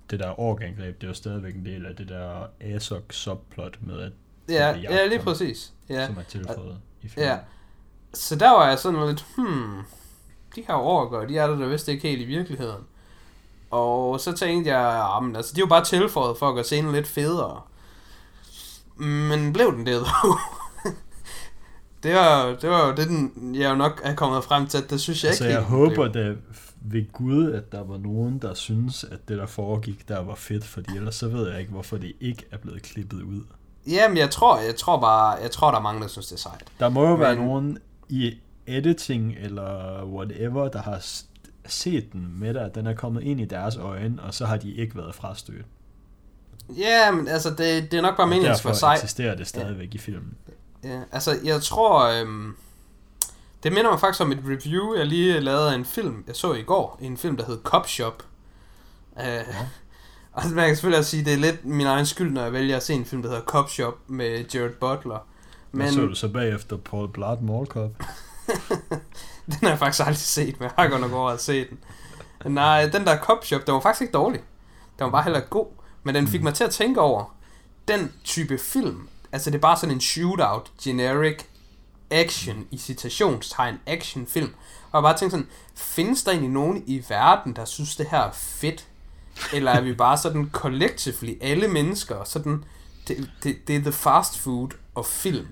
det 0.10 0.20
der 0.20 0.40
organgreb, 0.40 0.96
det 0.96 1.04
er 1.04 1.08
jo 1.08 1.14
stadigvæk 1.14 1.56
en 1.56 1.66
del 1.66 1.86
af 1.86 1.96
det 1.96 2.10
der 2.10 2.48
ASOC 2.62 3.04
subplot 3.12 3.78
med, 3.82 4.00
at 4.00 4.12
Ja, 4.50 4.54
det 4.54 4.86
er 4.86 4.94
ja 4.96 5.04
lige 5.04 5.12
jagt, 5.14 5.24
præcis. 5.24 5.74
Ja. 5.90 6.06
som 6.08 6.18
er 6.18 6.22
tilføjet 6.24 6.78
i 7.02 7.08
filmen. 7.08 7.30
Ja. 7.30 7.38
Så 8.14 8.36
der 8.36 8.50
var 8.52 8.68
jeg 8.70 8.80
sådan 8.80 9.08
lidt, 9.08 9.26
hmm, 9.38 9.82
de 10.56 10.62
her 10.68 10.74
overgår, 10.74 11.26
de 11.26 11.38
er 11.38 11.48
der 11.48 11.60
da 11.60 11.66
vist 11.66 11.88
ikke 11.88 12.08
helt 12.10 12.22
i 12.22 12.26
virkeligheden. 12.26 12.84
Og 13.72 14.20
så 14.20 14.32
tænkte 14.34 14.72
jeg, 14.72 15.10
jamen, 15.16 15.36
altså, 15.36 15.54
de 15.56 15.60
er 15.60 15.64
jo 15.66 15.68
bare 15.70 15.84
tilføjet 15.84 16.38
for 16.38 16.48
at 16.50 16.56
gøre 16.56 16.64
scenen 16.64 16.92
lidt 16.94 17.08
federe. 17.08 17.62
Men 18.98 19.54
blev 19.54 19.72
den 19.72 19.86
det, 19.86 20.02
dog? 20.24 20.38
det, 22.04 22.16
var, 22.16 22.56
det 22.62 22.70
var 22.70 22.88
jo 22.88 22.96
det, 22.96 23.08
den, 23.08 23.56
jeg 23.56 23.70
jo 23.70 23.76
nok 23.76 24.02
er 24.04 24.16
kommet 24.16 24.44
frem 24.44 24.68
til, 24.68 24.78
at 24.78 24.90
det 24.90 25.02
synes 25.02 25.24
jeg 25.24 25.30
Altså, 25.30 25.44
ikke 25.44 25.56
jeg 25.56 25.64
håber 25.64 26.10
blev. 26.10 26.14
da 26.14 26.34
ved 26.82 27.12
Gud, 27.14 27.52
at 27.52 27.72
der 27.72 27.84
var 27.84 27.98
nogen, 27.98 28.40
der 28.40 28.54
synes, 28.54 29.04
at 29.04 29.28
det 29.28 29.38
der 29.38 29.46
foregik, 29.46 30.08
der 30.08 30.20
var 30.20 30.36
fedt, 30.36 30.66
fordi 30.66 30.96
ellers 30.96 31.16
så 31.16 31.28
ved 31.28 31.50
jeg 31.50 31.60
ikke, 31.60 31.72
hvorfor 31.72 31.98
det 31.98 32.14
ikke 32.22 32.44
er 32.52 32.58
blevet 32.58 32.82
klippet 32.82 33.22
ud. 33.22 33.42
Jamen, 33.88 34.18
jeg 34.18 34.30
tror, 34.30 34.60
jeg 34.60 34.76
tror 34.76 35.00
bare, 35.00 35.30
jeg 35.42 35.52
tror, 35.52 35.72
der 35.72 35.78
er 35.78 35.82
mange, 35.82 36.02
der 36.02 36.08
synes, 36.08 36.28
det 36.28 36.36
er 36.36 36.40
sejt. 36.40 36.64
Der 36.80 36.90
må 36.90 37.04
jo 37.04 37.12
Men... 37.12 37.20
være 37.20 37.36
nogen 37.36 37.78
i 38.10 38.34
editing 38.68 39.36
eller 39.40 40.04
whatever, 40.06 40.68
der 40.68 40.82
har 40.82 41.06
set 41.68 42.14
den 42.14 42.40
med 42.40 42.56
at 42.56 42.76
den 42.76 42.88
er 42.88 42.94
kommet 42.94 43.24
ind 43.24 43.42
i 43.42 43.46
deres 43.46 43.78
øjne, 43.78 44.22
og 44.22 44.34
så 44.34 44.46
har 44.46 44.58
de 44.58 44.74
ikke 44.74 44.96
været 44.96 45.16
frastødt. 45.16 45.66
Ja, 46.78 47.12
men 47.12 47.28
altså, 47.28 47.50
det, 47.50 47.92
det 47.92 47.94
er 47.94 48.02
nok 48.02 48.18
bare 48.18 48.28
meningen, 48.28 48.50
det 48.50 48.58
skal 48.58 48.72
derfor 48.72 48.88
eksisterer 48.88 49.36
det 49.36 49.48
stadigvæk 49.48 49.96
i 49.96 49.98
filmen. 49.98 50.38
Ja, 50.84 51.02
altså, 51.12 51.40
jeg 51.44 51.62
tror... 51.62 52.22
Øhm, 52.22 52.56
det 53.64 53.74
minder 53.74 53.92
mig 53.92 54.00
faktisk 54.00 54.22
om 54.22 54.32
et 54.32 54.40
review, 54.46 54.96
jeg 54.98 55.06
lige 55.06 55.40
lavede 55.40 55.72
af 55.72 55.76
en 55.76 55.86
film, 55.86 56.24
jeg 56.28 56.36
så 56.36 56.54
i 56.54 56.62
går. 56.62 57.00
En 57.02 57.18
film, 57.18 57.38
der 57.38 57.46
hed 57.46 57.58
Cop 57.64 57.88
Shop. 57.88 58.24
Uh, 59.12 59.24
ja. 59.24 59.44
Og 60.34 60.44
man 60.46 60.68
kan 60.68 60.76
selvfølgelig 60.76 61.00
også 61.00 61.12
sige, 61.12 61.20
at 61.20 61.26
det 61.26 61.34
er 61.34 61.38
lidt 61.38 61.66
min 61.66 61.88
egen 61.88 62.06
skyld, 62.06 62.32
når 62.32 62.42
jeg 62.42 62.54
vælger 62.54 62.76
at 62.76 62.84
se 62.84 62.94
en 62.94 63.06
film, 63.06 63.22
der 63.22 63.30
hedder 63.30 63.44
Cop 63.44 63.70
Shop 63.70 63.94
med 64.08 64.46
Jared 64.54 64.74
Butler. 64.80 65.28
Men... 65.72 65.94
Så 65.94 66.02
du 66.02 66.16
så 66.16 66.28
bagefter 66.28 66.78
Paul 66.78 67.12
Blart 67.12 67.42
Mall 67.42 67.66
Cop? 67.66 67.92
den 69.52 69.58
har 69.62 69.70
jeg 69.70 69.80
faktisk 69.80 70.08
aldrig 70.08 70.18
set, 70.18 70.60
men 70.60 70.64
jeg 70.64 70.72
har 70.78 70.88
godt 70.88 71.02
nok 71.02 71.12
over 71.12 71.30
at 71.30 71.42
se 71.42 71.70
den. 71.70 71.80
Nej, 72.54 72.86
den 72.88 73.06
der 73.06 73.18
Cop 73.18 73.46
Shop, 73.46 73.66
den 73.66 73.74
var 73.74 73.80
faktisk 73.80 74.02
ikke 74.02 74.12
dårlig. 74.12 74.40
Den 75.00 75.06
var 75.06 75.10
bare 75.10 75.24
heller 75.24 75.40
god. 75.40 75.68
Men 76.04 76.16
den 76.16 76.28
fik 76.28 76.44
mig 76.44 76.54
til 76.54 76.64
at 76.64 76.72
tænke 76.72 77.02
over, 77.02 77.36
den 77.88 78.14
type 78.24 78.58
film, 78.58 79.08
altså 79.32 79.50
det 79.50 79.58
er 79.58 79.62
bare 79.62 79.78
sådan 79.78 79.96
en 79.96 80.02
shootout, 80.02 80.72
generic 80.84 81.44
action, 82.12 82.68
i 82.72 82.78
citationstegn, 82.78 83.80
actionfilm. 83.86 84.54
Og 84.92 84.98
jeg 84.98 85.04
bare 85.04 85.18
tænkte 85.18 85.38
sådan, 85.38 85.50
findes 85.76 86.24
der 86.24 86.32
egentlig 86.32 86.52
nogen 86.52 86.84
i 86.88 87.04
verden, 87.10 87.56
der 87.56 87.66
synes 87.66 87.96
det 87.96 88.08
her 88.12 88.20
er 88.20 88.32
fedt? 88.32 88.88
Eller 89.54 89.72
er 89.72 89.82
vi 89.82 89.94
bare 89.94 90.18
sådan 90.18 90.50
collectively, 90.54 91.34
alle 91.42 91.68
mennesker, 91.68 92.24
sådan, 92.24 92.64
det, 93.08 93.30
det, 93.44 93.68
det 93.68 93.76
er 93.76 93.80
the 93.80 93.92
fast 93.92 94.40
food 94.40 94.70
og 94.96 95.06
film. 95.06 95.48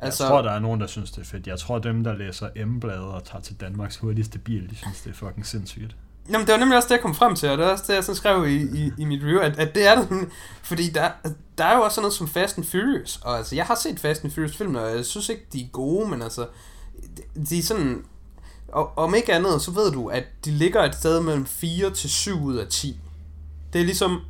Altså... 0.00 0.24
Jeg 0.24 0.30
tror, 0.30 0.42
der 0.42 0.50
er 0.50 0.58
nogen, 0.58 0.80
der 0.80 0.86
synes, 0.86 1.10
det 1.10 1.20
er 1.20 1.24
fedt. 1.24 1.46
Jeg 1.46 1.58
tror, 1.58 1.78
dem, 1.78 2.04
der 2.04 2.16
læser 2.16 2.66
M-bladet 2.66 3.04
og 3.04 3.24
tager 3.24 3.42
til 3.42 3.56
Danmarks 3.60 3.96
hurtigste 3.96 4.38
bil, 4.38 4.70
de 4.70 4.76
synes, 4.76 5.00
det 5.00 5.10
er 5.10 5.14
fucking 5.14 5.46
sindssygt. 5.46 5.96
Jamen, 6.30 6.46
det 6.46 6.52
var 6.52 6.58
nemlig 6.58 6.76
også 6.76 6.88
det, 6.88 6.94
jeg 6.94 7.00
kom 7.00 7.14
frem 7.14 7.34
til, 7.34 7.48
og 7.48 7.58
det 7.58 7.66
er 7.66 7.70
også 7.70 7.84
det, 7.86 7.94
jeg 7.94 8.04
sådan 8.04 8.16
skrev 8.16 8.48
i, 8.48 8.62
i, 8.62 8.92
i 8.98 9.04
mit 9.04 9.22
review, 9.22 9.40
at, 9.40 9.58
at 9.58 9.74
det 9.74 9.86
er 9.86 9.94
det, 9.94 10.08
fordi 10.62 10.90
der, 10.90 11.10
der 11.58 11.64
er 11.64 11.76
jo 11.76 11.82
også 11.82 11.94
sådan 11.94 12.02
noget 12.02 12.14
som 12.14 12.28
Fast 12.28 12.58
and 12.58 12.66
Furious, 12.66 13.20
og 13.24 13.36
altså, 13.36 13.54
jeg 13.54 13.64
har 13.64 13.74
set 13.74 14.00
Fast 14.00 14.24
and 14.24 14.32
Furious 14.32 14.56
film, 14.56 14.74
og 14.74 14.96
jeg 14.96 15.04
synes 15.04 15.28
ikke, 15.28 15.46
de 15.52 15.60
er 15.62 15.68
gode, 15.72 16.08
men 16.08 16.22
altså, 16.22 16.46
de, 17.36 17.44
de 17.44 17.58
er 17.58 17.62
sådan, 17.62 18.04
og 18.68 18.98
om 18.98 19.14
ikke 19.14 19.34
andet, 19.34 19.62
så 19.62 19.70
ved 19.70 19.92
du, 19.92 20.06
at 20.08 20.24
de 20.44 20.50
ligger 20.50 20.84
et 20.84 20.94
sted 20.94 21.20
mellem 21.20 21.46
4 21.46 21.90
til 21.90 22.10
7 22.10 22.42
ud 22.42 22.56
af 22.56 22.66
10. 22.66 23.00
Det 23.72 23.80
er 23.80 23.84
ligesom, 23.84 24.20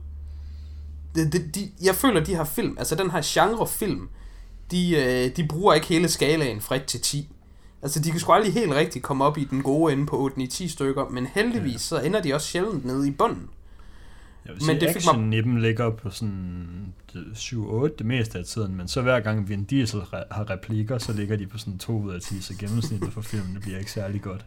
det, 1.15 1.33
det, 1.33 1.55
de, 1.55 1.71
jeg 1.83 1.95
føler, 1.95 2.25
de 2.25 2.37
her 2.37 2.45
film, 2.45 2.77
altså 2.79 2.95
den 2.95 3.11
her 3.11 3.21
genre 3.25 3.67
film, 3.67 4.09
de, 4.71 4.97
øh, 4.97 5.37
de 5.37 5.49
bruger 5.49 5.75
ikke 5.75 5.87
hele 5.87 6.09
skalaen 6.09 6.61
fra 6.61 6.77
1 6.77 6.85
til 6.85 7.01
10. 7.01 7.29
Altså, 7.83 8.01
de 8.01 8.11
kan 8.11 8.21
sgu 8.21 8.33
aldrig 8.33 8.53
helt 8.53 8.73
rigtigt 8.73 9.05
komme 9.05 9.25
op 9.25 9.39
i 9.39 9.45
den 9.45 9.63
gode 9.63 9.93
ende 9.93 10.07
på 10.07 10.31
8-9-10 10.37 10.69
stykker, 10.69 11.09
men 11.09 11.27
heldigvis 11.27 11.73
ja. 11.75 11.79
så 11.79 12.01
ender 12.01 12.23
de 12.23 12.35
også 12.35 12.47
sjældent 12.47 12.85
nede 12.85 13.09
i 13.09 13.11
bunden. 13.11 13.51
Jeg 14.45 14.55
vil 14.55 14.63
Men 14.63 14.65
sige, 14.65 14.75
det 14.75 14.81
det 14.81 14.89
fik 14.89 14.97
action 14.97 15.33
i 15.33 15.41
dem 15.41 15.57
ligger 15.57 15.91
på 15.91 16.11
sådan 16.11 16.95
7-8 17.15 17.97
det 17.99 18.07
meste 18.07 18.39
af 18.39 18.45
tiden, 18.45 18.77
men 18.77 18.89
så 18.89 19.03
hver 19.03 19.21
gang 19.21 19.49
Vin 19.49 19.65
Diesel 19.65 20.01
har 20.11 20.51
replikker, 20.51 20.99
så 20.99 21.13
ligger 21.13 21.37
de 21.37 21.47
på 21.47 21.59
sådan 21.59 21.79
2 21.79 21.93
ud 21.93 22.13
af 22.13 22.21
10, 22.21 22.41
så 22.41 22.55
gennemsnittet 22.59 23.13
for 23.13 23.21
filmen 23.21 23.59
bliver 23.63 23.79
ikke 23.79 23.93
særlig 23.93 24.23
godt. 24.23 24.45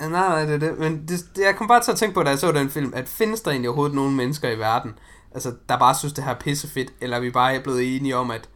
Nej, 0.00 0.10
nej, 0.10 0.44
det 0.44 0.54
er 0.54 0.58
det. 0.58 0.78
Men 0.78 0.92
det, 1.08 1.08
det, 1.36 1.42
jeg 1.42 1.54
kom 1.56 1.68
bare 1.68 1.82
til 1.82 1.90
at 1.90 1.96
tænke 1.96 2.14
på, 2.14 2.22
da 2.22 2.30
jeg 2.30 2.38
så 2.38 2.52
den 2.52 2.70
film, 2.70 2.92
at 2.96 3.08
findes 3.08 3.40
der 3.40 3.50
egentlig 3.50 3.68
overhovedet 3.68 3.96
nogen 3.96 4.16
mennesker 4.16 4.50
i 4.50 4.58
verden, 4.58 4.92
altså, 5.34 5.54
der 5.68 5.78
bare 5.78 5.94
synes, 5.94 6.12
det 6.12 6.24
her 6.24 6.30
er 6.30 6.38
pissefedt, 6.38 6.92
eller 7.00 7.16
er 7.16 7.20
vi 7.20 7.30
bare 7.30 7.54
er 7.54 7.62
blevet 7.62 7.96
enige 7.96 8.16
om, 8.16 8.30
at, 8.30 8.48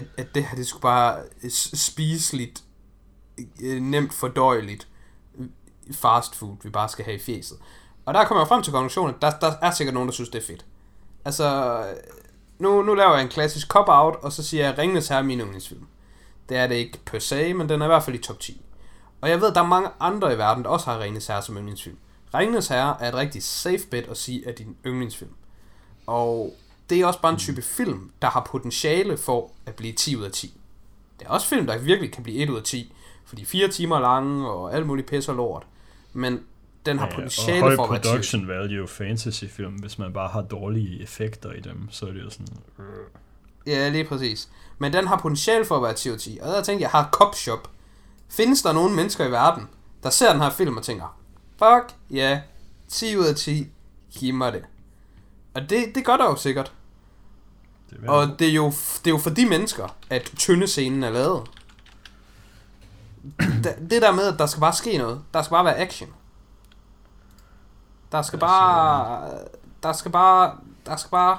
at, 0.00 0.04
at 0.16 0.34
det 0.34 0.44
her, 0.44 0.56
det 0.56 0.66
skulle 0.66 0.82
bare 0.82 1.22
spiseligt, 1.74 2.62
øh, 3.62 3.82
nemt 3.82 4.14
fordøjeligt 4.14 4.88
øh, 5.38 5.46
fast 5.92 6.34
food, 6.34 6.56
vi 6.62 6.70
bare 6.70 6.88
skal 6.88 7.04
have 7.04 7.14
i 7.14 7.20
fjeset. 7.20 7.58
Og 8.04 8.14
der 8.14 8.24
kommer 8.24 8.42
jeg 8.42 8.48
frem 8.48 8.62
til 8.62 8.72
konklusionen, 8.72 9.14
at 9.14 9.22
der, 9.22 9.30
der 9.30 9.52
er 9.62 9.70
sikkert 9.70 9.94
nogen, 9.94 10.08
der 10.08 10.12
synes, 10.12 10.30
det 10.30 10.42
er 10.42 10.46
fedt. 10.46 10.64
Altså, 11.24 11.78
øh, 11.90 11.96
nu, 12.58 12.82
nu 12.82 12.94
laver 12.94 13.12
jeg 13.12 13.22
en 13.22 13.28
klassisk 13.28 13.68
cop-out, 13.68 14.16
og 14.22 14.32
så 14.32 14.42
siger 14.42 14.64
jeg, 14.64 14.78
Ringnes 14.78 15.08
Herre 15.08 15.20
er 15.20 15.24
min 15.24 15.40
yndlingsfilm. 15.40 15.86
Det 16.48 16.56
er 16.56 16.66
det 16.66 16.74
ikke 16.74 16.98
per 17.04 17.18
se, 17.18 17.54
men 17.54 17.68
den 17.68 17.80
er 17.80 17.86
i 17.86 17.88
hvert 17.88 18.02
fald 18.02 18.16
i 18.16 18.22
top 18.22 18.40
10. 18.40 18.62
Og 19.20 19.30
jeg 19.30 19.40
ved, 19.40 19.48
at 19.48 19.54
der 19.54 19.62
er 19.62 19.66
mange 19.66 19.88
andre 20.00 20.34
i 20.34 20.38
verden, 20.38 20.64
der 20.64 20.70
også 20.70 20.90
har 20.90 21.00
Ringnes 21.00 21.26
Herre 21.26 21.42
som 21.42 21.56
yndlingsfilm. 21.56 21.96
Ringnes 22.34 22.68
Herre 22.68 22.96
er 23.00 23.08
et 23.08 23.14
rigtig 23.14 23.42
safe 23.42 23.86
bet 23.90 24.08
at 24.08 24.16
sige, 24.16 24.48
at 24.48 24.58
din 24.58 24.76
yndlingsfilm. 24.86 25.34
Og 26.06 26.54
det 26.90 27.00
er 27.00 27.06
også 27.06 27.20
bare 27.20 27.32
en 27.32 27.38
type 27.38 27.62
film, 27.62 28.10
der 28.22 28.28
har 28.28 28.46
potentiale 28.50 29.16
for 29.16 29.52
at 29.66 29.74
blive 29.74 29.92
10 29.92 30.16
ud 30.16 30.24
af 30.24 30.32
10. 30.32 30.54
Det 31.20 31.26
er 31.26 31.30
også 31.30 31.46
film, 31.46 31.66
der 31.66 31.78
virkelig 31.78 32.12
kan 32.12 32.22
blive 32.22 32.42
1 32.42 32.50
ud 32.50 32.56
af 32.56 32.62
10, 32.62 32.94
fordi 33.26 33.44
fire 33.44 33.68
timer 33.68 34.00
lange 34.00 34.50
og 34.50 34.74
alt 34.74 34.86
muligt 34.86 35.08
pis 35.08 35.28
og 35.28 35.34
lort. 35.34 35.66
Men 36.12 36.40
den 36.86 36.98
har 36.98 37.06
Ja, 37.06 37.14
potentiale 37.14 37.64
og 37.64 37.72
for 37.76 37.84
at 37.84 37.90
være 37.90 38.00
10. 38.02 38.08
production 38.08 38.48
value 38.48 38.88
fantasyfilm, 38.88 39.72
hvis 39.72 39.98
man 39.98 40.12
bare 40.12 40.28
har 40.28 40.40
dårlige 40.42 41.02
effekter 41.02 41.52
i 41.52 41.60
dem, 41.60 41.88
så 41.90 42.06
er 42.06 42.10
det 42.10 42.22
jo 42.22 42.30
sådan... 42.30 42.46
Ja, 43.66 43.88
lige 43.88 44.04
præcis. 44.04 44.48
Men 44.78 44.92
den 44.92 45.06
har 45.06 45.18
potentiale 45.18 45.64
for 45.64 45.76
at 45.76 45.82
være 45.82 45.94
10 45.94 46.08
ud 46.08 46.14
af 46.14 46.20
10. 46.20 46.38
Og 46.42 46.48
der 46.48 46.62
tænkte 46.62 46.82
jeg, 46.82 46.90
har 46.90 47.08
Cop 47.12 47.34
Shop. 47.34 47.70
Findes 48.28 48.62
der 48.62 48.72
nogen 48.72 48.96
mennesker 48.96 49.26
i 49.26 49.30
verden, 49.30 49.68
der 50.02 50.10
ser 50.10 50.32
den 50.32 50.42
her 50.42 50.50
film 50.50 50.76
og 50.76 50.82
tænker, 50.82 51.18
fuck, 51.58 51.96
ja, 52.10 52.40
10 52.88 53.16
ud 53.16 53.24
af 53.24 53.36
10, 53.36 53.66
giv 54.10 54.34
mig 54.34 54.52
det. 54.52 54.62
Og 55.54 55.70
det, 55.70 55.84
det 55.94 56.04
gør 56.04 56.16
der 56.16 56.24
jo 56.24 56.36
sikkert. 56.36 56.72
Det 57.90 58.08
Og 58.08 58.38
det 58.38 58.48
er, 58.48 58.52
jo, 58.52 58.66
det 58.70 59.06
er 59.06 59.10
jo 59.10 59.18
for 59.18 59.30
de 59.30 59.46
mennesker, 59.46 59.96
at 60.10 60.32
tynde 60.36 60.66
scenen 60.66 61.02
er 61.04 61.10
lavet. 61.10 61.42
Det 63.90 64.02
der 64.02 64.12
med, 64.12 64.32
at 64.32 64.38
der 64.38 64.46
skal 64.46 64.60
bare 64.60 64.72
ske 64.72 64.98
noget. 64.98 65.20
Der 65.34 65.42
skal 65.42 65.50
bare 65.54 65.64
være 65.64 65.78
action. 65.78 66.08
Der 68.12 68.22
skal 68.22 68.36
Altså- 68.36 68.46
bare... 68.46 69.28
Der 69.82 69.92
skal 69.92 70.10
bare... 70.10 70.56
Der 70.86 70.96
skal 70.96 71.10
bare... 71.10 71.38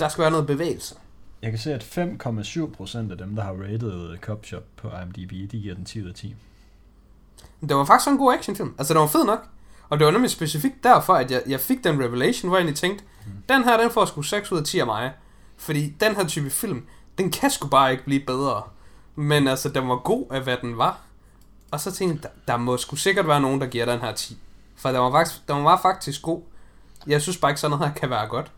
Der 0.00 0.08
skal 0.08 0.22
være 0.22 0.30
noget 0.30 0.46
bevægelse. 0.46 0.94
Jeg 1.42 1.50
kan 1.50 1.58
se, 1.58 1.74
at 1.74 1.82
5,7% 1.82 2.98
af 3.10 3.18
dem, 3.18 3.36
der 3.36 3.42
har 3.42 3.52
rated 3.52 4.18
Cop 4.18 4.46
Shop 4.46 4.62
på 4.76 4.88
IMDb, 5.02 5.30
de 5.52 5.58
giver 5.60 5.74
den 5.74 5.84
10 5.84 6.02
ud 6.02 6.08
af 6.08 6.14
10. 6.14 6.34
Det 7.60 7.76
var 7.76 7.84
faktisk 7.84 8.08
en 8.10 8.18
god 8.18 8.34
actionfilm. 8.34 8.74
Altså, 8.78 8.94
den 8.94 9.00
var 9.00 9.06
fed 9.06 9.24
nok. 9.24 9.46
Og 9.88 9.98
det 9.98 10.04
var 10.06 10.12
nemlig 10.12 10.30
specifikt 10.30 10.84
derfor, 10.84 11.14
at 11.14 11.30
jeg, 11.30 11.42
jeg 11.46 11.60
fik 11.60 11.84
den 11.84 12.00
revelation, 12.04 12.48
hvor 12.48 12.56
jeg 12.58 12.62
egentlig 12.62 12.78
tænkte, 12.78 13.04
mm. 13.26 13.32
den 13.48 13.64
her, 13.64 13.80
den 13.80 13.90
får 13.90 14.04
sgu 14.04 14.22
6 14.22 14.52
ud 14.52 14.58
af 14.58 14.64
10 14.64 14.78
af 14.78 14.86
mig. 14.86 15.12
Fordi 15.60 15.90
den 16.00 16.16
her 16.16 16.26
type 16.26 16.50
film, 16.50 16.86
den 17.18 17.30
kan 17.30 17.50
sgu 17.50 17.68
bare 17.68 17.92
ikke 17.92 18.04
blive 18.04 18.20
bedre. 18.26 18.62
Men 19.14 19.48
altså, 19.48 19.68
den 19.68 19.88
var 19.88 19.96
god 19.96 20.26
af, 20.30 20.42
hvad 20.42 20.56
den 20.62 20.78
var. 20.78 21.00
Og 21.70 21.80
så 21.80 21.92
tænkte 21.92 22.14
jeg, 22.22 22.32
der, 22.46 22.52
der 22.52 22.58
må 22.58 22.76
sgu 22.76 22.96
sikkert 22.96 23.26
være 23.26 23.40
nogen, 23.40 23.60
der 23.60 23.66
giver 23.66 23.84
den 23.84 24.00
her 24.00 24.12
10. 24.12 24.38
For 24.76 24.88
den 24.88 24.98
var 24.98 25.10
faktisk, 25.10 25.48
den 25.48 25.64
var 25.64 25.80
faktisk 25.82 26.22
god. 26.22 26.42
Jeg 27.06 27.22
synes 27.22 27.38
bare 27.38 27.50
ikke, 27.50 27.60
sådan 27.60 27.78
noget 27.78 27.88
her 27.88 27.94
kan 27.94 28.10
være 28.10 28.28
godt. 28.28 28.52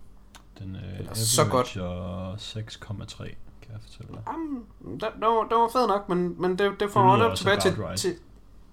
Den 0.58 0.76
øh, 0.76 0.98
Eller 0.98 1.14
så 1.14 1.44
godt. 1.44 1.66
6,3 1.66 3.16
kan 3.16 3.72
jeg 3.72 3.80
fortælle 3.82 4.12
dig. 4.12 4.22
Jamen, 4.32 4.64
den, 4.80 5.00
den, 5.00 5.58
var, 5.58 5.70
fed 5.72 5.86
nok, 5.86 6.08
men, 6.08 6.42
men 6.42 6.58
det, 6.58 6.80
det 6.80 6.90
får 6.90 7.10
Det 7.10 7.28
mig 7.28 7.36
tilbage 7.38 7.60
til, 7.60 7.72
right. 7.72 8.00
til 8.00 8.16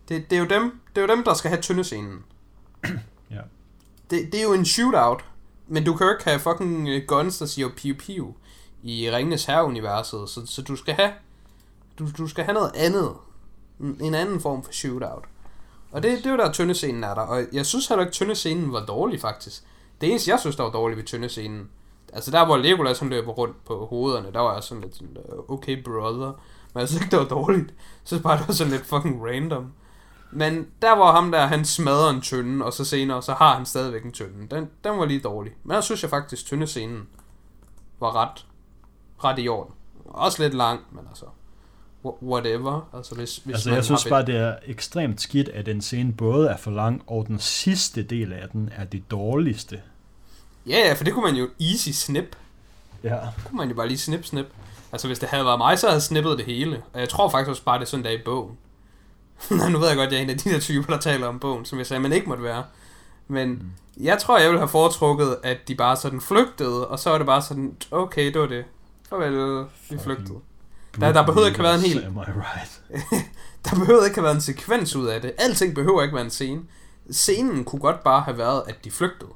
det, 0.09 0.29
det, 0.29 0.35
er 0.35 0.39
jo 0.39 0.47
dem, 0.47 0.81
det 0.95 1.03
er 1.03 1.07
jo 1.07 1.15
dem, 1.15 1.23
der 1.23 1.33
skal 1.33 1.49
have 1.49 1.61
tyndescenen. 1.61 2.23
Ja. 3.31 3.41
Det, 4.09 4.31
det 4.31 4.35
er 4.35 4.43
jo 4.43 4.53
en 4.53 4.65
shootout, 4.65 5.25
men 5.69 5.83
du 5.83 5.95
kan 5.95 6.07
jo 6.07 6.13
ikke 6.13 6.23
have 6.23 6.39
fucking 6.39 6.89
øh, 6.89 7.01
guns, 7.07 7.37
der 7.37 7.45
siger 7.45 7.69
piu 7.77 7.95
piu 7.99 8.33
i 8.83 9.11
Ringenes 9.11 9.45
Herre-universet, 9.45 10.29
så, 10.29 10.45
så 10.45 10.61
du 10.61 10.75
skal 10.75 10.93
have 10.93 11.11
du, 11.99 12.07
du 12.17 12.27
skal 12.27 12.43
have 12.43 12.53
noget 12.53 12.71
andet. 12.75 13.13
En 14.01 14.13
anden 14.13 14.39
form 14.39 14.63
for 14.63 14.71
shootout. 14.71 15.25
Og 15.91 16.03
det, 16.03 16.17
det 16.17 16.25
er 16.25 16.31
jo 16.31 16.37
der 16.37 16.51
tyndescenen 16.51 17.03
er 17.03 17.13
der, 17.13 17.21
og 17.21 17.43
jeg 17.53 17.65
synes 17.65 17.87
heller 17.87 18.05
ikke, 18.05 18.13
tyndescenen 18.13 18.73
var 18.73 18.85
dårlig 18.85 19.21
faktisk. 19.21 19.63
Det 20.01 20.09
eneste, 20.09 20.31
jeg 20.31 20.39
synes, 20.39 20.55
der 20.55 20.63
var 20.63 20.71
dårligt 20.71 20.97
ved 20.97 21.05
tyndescenen, 21.05 21.69
altså 22.13 22.31
der, 22.31 22.45
hvor 22.45 22.57
Legolas 22.57 22.99
han 22.99 23.09
løber 23.09 23.31
rundt 23.31 23.65
på 23.65 23.85
hovederne, 23.85 24.33
der 24.33 24.39
var 24.39 24.53
jeg 24.53 24.63
sådan 24.63 24.81
lidt 24.81 24.95
sådan, 24.95 25.17
øh, 25.17 25.39
okay 25.47 25.83
brother, 25.83 26.31
men 26.73 26.81
jeg 26.81 26.87
synes 26.87 27.03
ikke, 27.03 27.11
det 27.11 27.19
var 27.19 27.25
dårligt. 27.25 27.73
Så 28.03 28.21
bare, 28.21 28.37
det 28.37 28.47
var 28.47 28.53
sådan 28.53 28.73
lidt 28.73 28.85
fucking 28.85 29.25
random. 29.25 29.73
Men 30.31 30.67
der 30.81 30.91
var 30.91 31.11
ham 31.11 31.31
der, 31.31 31.45
han 31.47 31.65
smadrer 31.65 32.09
en 32.09 32.21
tynde, 32.21 32.65
og 32.65 32.73
så 32.73 32.85
senere, 32.85 33.21
så 33.23 33.33
har 33.33 33.55
han 33.55 33.65
stadigvæk 33.65 34.03
en 34.03 34.11
tynde. 34.11 34.55
Den, 34.55 34.69
den 34.83 34.97
var 34.99 35.05
lige 35.05 35.19
dårlig. 35.19 35.53
Men 35.63 35.75
jeg 35.75 35.83
synes 35.83 36.01
jeg 36.01 36.09
faktisk, 36.09 36.45
tyndescenen 36.45 37.07
var 37.99 38.15
ret, 38.15 38.45
ret 39.23 39.39
i 39.39 39.47
orden. 39.47 39.73
Også 40.05 40.43
lidt 40.43 40.53
lang, 40.53 40.79
men 40.91 41.05
altså, 41.09 41.25
wh- 42.05 42.23
whatever. 42.23 42.89
Altså, 42.93 43.15
hvis, 43.15 43.37
hvis 43.37 43.53
Altså, 43.53 43.71
jeg 43.73 43.85
synes 43.85 44.05
bare, 44.09 44.25
det 44.25 44.35
er 44.37 44.55
ekstremt 44.65 45.21
skidt, 45.21 45.49
at 45.49 45.65
den 45.65 45.81
scene 45.81 46.13
både 46.13 46.47
er 46.49 46.57
for 46.57 46.71
lang, 46.71 47.03
og 47.07 47.27
den 47.27 47.39
sidste 47.39 48.03
del 48.03 48.33
af 48.33 48.49
den 48.49 48.69
er 48.75 48.83
det 48.83 49.11
dårligste. 49.11 49.81
Ja, 50.65 50.77
ja, 50.87 50.93
for 50.93 51.03
det 51.03 51.13
kunne 51.13 51.25
man 51.31 51.35
jo 51.35 51.49
easy 51.61 51.89
snip. 51.89 52.35
Ja. 53.03 53.15
Det 53.15 53.45
kunne 53.45 53.57
man 53.57 53.69
jo 53.69 53.75
bare 53.75 53.87
lige 53.87 53.97
snip, 53.97 54.25
snip. 54.25 54.45
Altså, 54.91 55.07
hvis 55.07 55.19
det 55.19 55.29
havde 55.29 55.45
været 55.45 55.57
mig, 55.57 55.79
så 55.79 55.87
havde 55.87 55.95
jeg 55.95 56.01
snippet 56.01 56.37
det 56.37 56.45
hele. 56.45 56.81
Og 56.93 56.99
jeg 56.99 57.09
tror 57.09 57.29
faktisk 57.29 57.49
også 57.49 57.63
bare, 57.63 57.79
det 57.79 57.85
er 57.85 57.89
sådan, 57.89 58.05
der 58.05 58.11
i 58.11 58.21
bogen. 58.25 58.57
Nej, 59.57 59.69
nu 59.69 59.77
ved 59.79 59.87
jeg 59.87 59.97
godt, 59.97 60.07
at 60.07 60.11
jeg 60.13 60.19
er 60.19 60.23
en 60.23 60.29
af 60.29 60.37
de 60.37 60.49
der 60.49 60.59
typer, 60.59 60.93
der 60.93 60.99
taler 60.99 61.27
om 61.27 61.39
bogen, 61.39 61.65
som 61.65 61.77
jeg 61.77 61.87
sagde, 61.87 62.01
man 62.01 62.13
ikke 62.13 62.29
måtte 62.29 62.43
være. 62.43 62.63
Men 63.27 63.49
mm. 63.49 64.03
jeg 64.03 64.19
tror, 64.19 64.37
jeg 64.39 64.47
ville 64.49 64.59
have 64.59 64.69
foretrukket, 64.69 65.37
at 65.43 65.57
de 65.67 65.75
bare 65.75 65.95
sådan 65.97 66.21
flygtede, 66.21 66.87
og 66.87 66.99
så 66.99 67.09
var 67.09 67.17
det 67.17 67.27
bare 67.27 67.41
sådan, 67.41 67.75
okay, 67.91 68.33
det 68.33 68.41
var 68.41 68.47
det. 68.47 68.65
Farvel, 69.09 69.65
vi 69.89 69.97
flygtede. 69.99 70.37
Der- 70.99 71.13
der 71.13 71.25
behøvede 71.25 71.49
ikke 71.49 71.59
have 71.59 71.63
været 71.63 71.85
en 71.85 71.91
hel- 71.91 72.09
right? 72.17 72.81
Der 73.65 73.75
behøvede 73.75 74.05
ikke 74.05 74.15
have 74.17 74.23
været 74.23 74.35
en 74.35 74.41
sekvens 74.41 74.95
ud 74.95 75.07
af 75.07 75.21
det. 75.21 75.31
Alting 75.37 75.75
behøver 75.75 76.01
ikke 76.03 76.15
være 76.15 76.23
en 76.25 76.29
scene. 76.29 76.61
Scenen 77.11 77.63
kunne 77.63 77.79
godt 77.79 78.03
bare 78.03 78.21
have 78.21 78.37
været, 78.37 78.63
at 78.67 78.75
de 78.85 78.91
flygtede. 78.91 79.31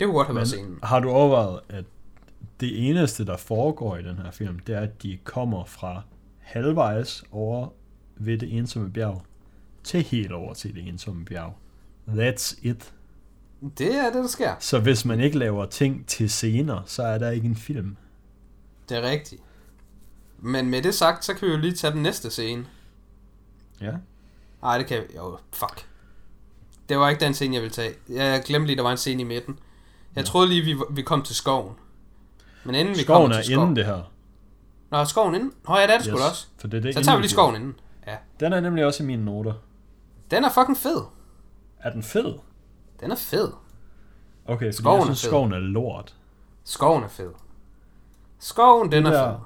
Det 0.00 0.06
kunne 0.06 0.14
godt 0.16 0.26
have 0.26 0.36
været 0.36 0.48
scenen. 0.48 0.70
Men 0.70 0.78
har 0.82 1.00
du 1.00 1.10
overvejet, 1.10 1.60
at 1.68 1.84
det 2.60 2.88
eneste, 2.90 3.26
der 3.26 3.36
foregår 3.36 3.96
i 3.96 4.02
den 4.02 4.16
her 4.16 4.30
film, 4.30 4.58
det 4.58 4.74
er, 4.74 4.80
at 4.80 5.02
de 5.02 5.18
kommer 5.24 5.64
fra 5.64 6.02
halvvejs 6.38 7.24
over 7.32 7.68
ved 8.20 8.38
det 8.38 8.56
ensomme 8.56 8.90
bjerg, 8.92 9.22
til 9.84 10.02
helt 10.02 10.32
over 10.32 10.54
til 10.54 10.74
det 10.74 10.88
ensomme 10.88 11.24
bjerg. 11.24 11.56
That's 12.08 12.58
it. 12.62 12.92
Det 13.78 13.94
er 13.94 14.04
det, 14.04 14.14
der 14.14 14.26
sker. 14.26 14.54
Så 14.58 14.78
hvis 14.78 15.04
man 15.04 15.20
ikke 15.20 15.38
laver 15.38 15.66
ting 15.66 16.06
til 16.06 16.30
scener, 16.30 16.82
så 16.86 17.02
er 17.02 17.18
der 17.18 17.30
ikke 17.30 17.46
en 17.46 17.56
film. 17.56 17.96
Det 18.88 18.96
er 18.96 19.02
rigtigt. 19.10 19.42
Men 20.38 20.70
med 20.70 20.82
det 20.82 20.94
sagt, 20.94 21.24
så 21.24 21.34
kan 21.34 21.48
vi 21.48 21.52
jo 21.52 21.58
lige 21.58 21.72
tage 21.72 21.92
den 21.92 22.02
næste 22.02 22.30
scene. 22.30 22.66
Ja. 23.80 23.92
Nej, 24.62 24.78
det 24.78 24.86
kan 24.86 25.02
vi. 25.08 25.16
Jo, 25.16 25.38
fuck. 25.52 25.86
Det 26.88 26.98
var 26.98 27.08
ikke 27.08 27.24
den 27.24 27.34
scene, 27.34 27.54
jeg 27.54 27.62
ville 27.62 27.74
tage. 27.74 27.94
Jeg 28.08 28.42
glemte 28.46 28.66
lige, 28.66 28.76
der 28.76 28.82
var 28.82 28.90
en 28.90 28.96
scene 28.96 29.20
i 29.22 29.24
midten. 29.24 29.58
Jeg 30.16 30.22
Ja. 30.22 30.26
troede 30.26 30.48
lige, 30.48 30.62
vi, 30.62 30.76
vi 30.90 31.02
kom 31.02 31.22
til 31.22 31.34
skoven. 31.36 31.74
Men 32.64 32.74
inden 32.74 32.94
vi 32.96 33.00
Skoven 33.02 33.22
kommer 33.22 33.36
er 33.36 33.42
til 33.42 33.52
skoven... 33.52 33.68
inden 33.68 33.76
det 33.76 33.84
her. 33.86 34.12
Nå, 34.90 34.98
er 34.98 35.04
skoven 35.04 35.34
inden? 35.34 35.52
Nå 35.68 35.76
ja, 35.76 35.82
det 35.82 35.90
er 35.94 35.98
det 35.98 36.06
sgu 36.06 36.16
da 36.18 36.24
også. 36.24 36.46
For 36.58 36.68
det 36.68 36.76
er 36.78 36.82
det 36.82 36.94
Så 36.94 37.02
tager 37.04 37.16
vi 37.16 37.22
lige 37.22 37.30
skoven 37.30 37.54
inden. 37.56 37.74
Ja. 38.10 38.16
Den 38.40 38.52
er 38.52 38.60
nemlig 38.60 38.84
også 38.86 39.02
i 39.02 39.06
mine 39.06 39.24
noter. 39.24 39.52
Den 40.30 40.44
er 40.44 40.50
fucking 40.50 40.76
fed. 40.76 41.02
Er 41.78 41.90
den 41.92 42.02
fed? 42.02 42.34
Den 43.00 43.10
er 43.10 43.16
fed. 43.16 43.48
Okay, 44.44 44.70
Skoven 44.70 44.96
jeg 44.96 45.00
er 45.00 45.04
synes, 45.04 45.18
skoven 45.18 45.52
er 45.52 45.58
lort. 45.58 46.16
Skoven 46.64 47.02
er 47.04 47.08
fed. 47.08 47.30
Skoven, 48.38 48.92
den 48.92 49.06
er 49.06 49.10
der- 49.10 49.32
fed. 49.32 49.38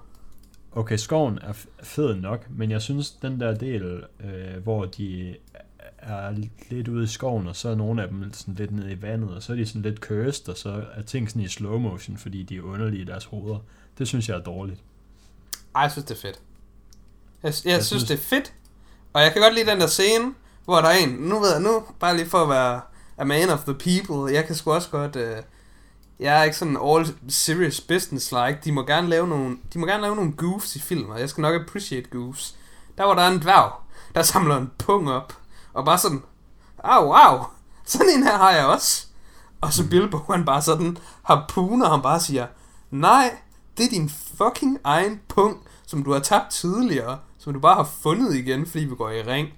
Okay, 0.72 0.96
skoven 0.96 1.38
er 1.42 1.53
fed 1.83 2.14
nok, 2.14 2.50
men 2.50 2.70
jeg 2.70 2.83
synes, 2.83 3.11
den 3.11 3.40
der 3.40 3.55
del, 3.55 4.05
øh, 4.20 4.62
hvor 4.62 4.85
de 4.85 5.37
er 5.98 6.35
lidt 6.70 6.88
ude 6.88 7.05
i 7.05 7.07
skoven, 7.07 7.46
og 7.46 7.57
så 7.57 7.68
er 7.68 7.74
nogle 7.74 8.03
af 8.03 8.09
dem 8.09 8.33
sådan 8.33 8.55
lidt 8.55 8.70
nede 8.70 8.92
i 8.92 9.03
vandet, 9.03 9.35
og 9.35 9.42
så 9.42 9.53
er 9.53 9.57
de 9.57 9.66
sådan 9.66 9.83
lidt 9.83 9.98
cursed, 9.98 10.48
og 10.48 10.57
så 10.57 10.85
er 10.94 11.03
ting 11.03 11.31
sådan 11.31 11.42
i 11.42 11.48
slow 11.48 11.79
motion, 11.79 12.16
fordi 12.16 12.42
de 12.42 12.57
er 12.57 12.62
underlige 12.62 13.03
i 13.03 13.05
deres 13.05 13.24
hoveder. 13.24 13.59
Det 13.98 14.09
synes 14.09 14.29
jeg 14.29 14.37
er 14.38 14.42
dårligt. 14.42 14.83
Ej, 15.74 15.83
jeg 15.83 15.90
synes, 15.92 16.05
det 16.05 16.14
er 16.16 16.20
fedt. 16.20 16.42
Jeg, 17.44 17.54
jeg, 17.64 17.70
jeg 17.72 17.85
synes, 17.85 17.87
synes- 17.87 18.04
det 18.04 18.14
er 18.14 18.22
fedt. 18.22 18.52
Og 19.12 19.22
jeg 19.22 19.33
kan 19.33 19.42
godt 19.42 19.54
lide 19.54 19.70
den 19.70 19.80
der 19.80 19.87
scene, 19.87 20.35
hvor 20.64 20.80
der 20.80 20.88
er 20.88 20.96
en, 20.96 21.09
nu 21.09 21.40
ved 21.40 21.52
jeg, 21.52 21.61
nu, 21.61 21.83
bare 22.00 22.16
lige 22.16 22.28
for 22.28 22.38
at 22.42 22.48
være 22.48 22.80
a 23.18 23.24
man 23.24 23.50
of 23.50 23.59
the 23.64 23.74
people, 23.74 24.35
jeg 24.35 24.46
kan 24.46 24.54
sgu 24.54 24.72
også 24.72 24.88
godt, 24.90 25.16
øh, 25.16 25.37
jeg 26.20 26.38
er 26.38 26.42
ikke 26.42 26.57
sådan 26.57 26.78
all 26.85 27.14
serious 27.28 27.80
business 27.80 28.33
like, 28.33 28.59
de 28.64 28.72
må 28.72 28.83
gerne 28.87 29.09
lave 29.09 29.28
nogle, 29.28 29.57
de 29.72 29.78
må 29.78 29.87
gerne 29.87 30.02
lave 30.02 30.16
nogle 30.16 30.33
goofs 30.33 30.76
i 30.76 30.80
film, 30.80 31.11
og 31.11 31.20
jeg 31.20 31.28
skal 31.28 31.42
nok 31.42 31.61
appreciate 31.62 32.11
goofs. 32.11 32.54
Der 32.98 33.04
var 33.04 33.14
der 33.14 33.26
en 33.28 33.38
dværg, 33.42 33.72
der 34.14 34.22
samler 34.22 34.57
en 34.57 34.70
pung 34.78 35.11
op, 35.11 35.33
og 35.72 35.85
bare 35.85 35.98
sådan, 35.98 36.22
au, 36.85 37.12
au, 37.12 37.44
sådan 37.85 38.09
en 38.16 38.22
her 38.22 38.37
har 38.37 38.50
jeg 38.50 38.66
også. 38.66 39.07
Og 39.61 39.72
så 39.72 39.88
Bilbo, 39.88 40.18
han 40.30 40.44
bare 40.44 40.62
sådan 40.62 40.98
harpuner, 41.22 41.90
han 41.90 42.02
bare 42.02 42.20
siger, 42.20 42.46
nej, 42.90 43.37
det 43.76 43.85
er 43.87 43.90
din 43.90 44.11
fucking 44.38 44.78
egen 44.85 45.20
pung, 45.28 45.62
som 45.87 46.02
du 46.04 46.12
har 46.12 46.20
tabt 46.20 46.50
tidligere, 46.50 47.18
som 47.44 47.52
du 47.52 47.61
bare 47.61 47.74
har 47.74 47.90
fundet 48.02 48.35
igen, 48.35 48.66
fordi 48.66 48.85
vi 48.85 48.94
går 48.94 49.11
i 49.11 49.22
ring. 49.22 49.48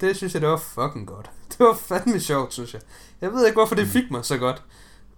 Det 0.00 0.16
synes 0.16 0.32
jeg, 0.34 0.42
det 0.42 0.48
var 0.50 0.56
fucking 0.56 1.06
godt. 1.06 1.30
Det 1.52 1.58
var 1.66 1.74
fandme 1.74 2.20
sjovt, 2.20 2.52
synes 2.52 2.74
jeg. 2.74 2.82
Jeg 3.20 3.32
ved 3.32 3.46
ikke, 3.46 3.56
hvorfor 3.56 3.74
det 3.74 3.86
fik 3.86 4.10
mig 4.10 4.24
så 4.24 4.38
godt. 4.38 4.62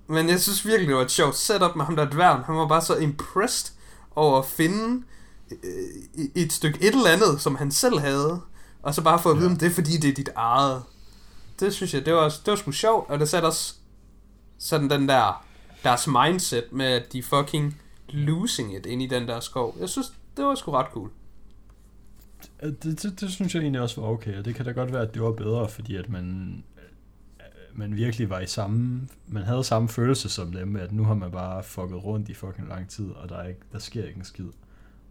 Men 0.07 0.29
jeg 0.29 0.41
synes 0.41 0.67
virkelig, 0.67 0.89
det 0.89 0.97
var 0.97 1.03
et 1.03 1.11
sjovt 1.11 1.37
setup 1.37 1.77
med 1.77 1.85
ham 1.85 1.97
der 1.97 2.11
dværgen. 2.11 2.45
Han 2.45 2.57
var 2.57 2.69
bare 2.69 2.83
så 2.83 2.97
impressed 2.97 3.75
over 4.17 4.39
at 4.39 4.47
finde 4.47 5.03
øh, 5.51 6.25
et 6.35 6.53
stykke 6.53 6.79
et 6.83 6.95
eller 6.95 7.11
andet, 7.11 7.41
som 7.41 7.57
han 7.57 7.71
selv 7.71 7.99
havde. 7.99 8.41
Og 8.83 8.95
så 8.95 9.03
bare 9.03 9.19
få 9.19 9.31
at 9.31 9.37
vide, 9.37 9.47
Ja. 9.47 9.53
om 9.53 9.59
det 9.59 9.67
er 9.67 9.75
fordi, 9.75 9.97
det 9.97 10.11
er 10.11 10.15
dit 10.15 10.29
eget. 10.37 10.83
Det 11.61 11.75
synes 11.75 11.95
jeg, 11.95 12.07
det 12.07 12.15
var, 12.15 12.29
det 12.29 12.47
var 12.47 12.57
sgu 12.57 12.71
sjovt, 12.71 13.11
og 13.11 13.19
det 13.19 13.29
satte 13.29 13.47
også 13.47 13.75
sådan 14.59 14.91
den 14.91 15.09
der, 15.09 15.45
deres 15.85 16.07
mindset 16.07 16.65
med, 16.73 16.87
at 16.87 17.13
de 17.13 17.23
fucking 17.23 17.81
losing 18.09 18.75
it 18.77 18.87
ind 18.87 19.03
i 19.03 19.07
den 19.07 19.29
der 19.29 19.41
skov. 19.41 19.77
Jeg 19.81 19.89
synes, 19.89 20.13
det 20.37 20.45
var 20.45 20.55
sgu 20.55 20.71
ret 20.73 20.87
cool. 20.93 21.11
Øh, 22.63 22.73
Det, 22.83 23.03
det, 23.03 23.21
det 23.21 23.31
synes 23.31 23.55
jeg 23.55 23.61
egentlig 23.61 23.81
også 23.81 24.01
var 24.01 24.09
okay, 24.09 24.39
og 24.39 24.45
det 24.45 24.55
kan 24.55 24.65
da 24.65 24.71
godt 24.73 24.93
være, 24.93 25.03
at 25.03 25.15
det 25.15 25.23
var 25.23 25.33
bedre, 25.33 25.69
fordi 25.69 25.97
at 25.97 26.09
man, 26.09 26.55
øh, 27.41 27.79
man 27.79 27.97
virkelig 27.97 28.31
var 28.31 28.41
i 28.41 28.47
samme, 28.47 29.09
man 29.29 29.43
havde 29.43 29.65
samme 29.65 29.89
følelse 29.89 30.29
som 30.29 30.53
dem, 30.53 30.77
at 30.77 30.93
nu 30.93 31.05
har 31.05 31.15
man 31.15 31.31
bare 31.31 31.63
fucket 31.63 32.05
rundt 32.05 32.29
i 32.29 32.35
fucking 32.35 32.69
lang 32.69 32.89
tid, 32.89 33.11
og 33.11 33.29
der, 33.29 33.37
er 33.37 33.49
ikke, 33.49 33.61
der 33.73 33.79
sker 33.79 34.05
ikke 34.05 34.19
en 34.19 34.25
skid. 34.25 34.47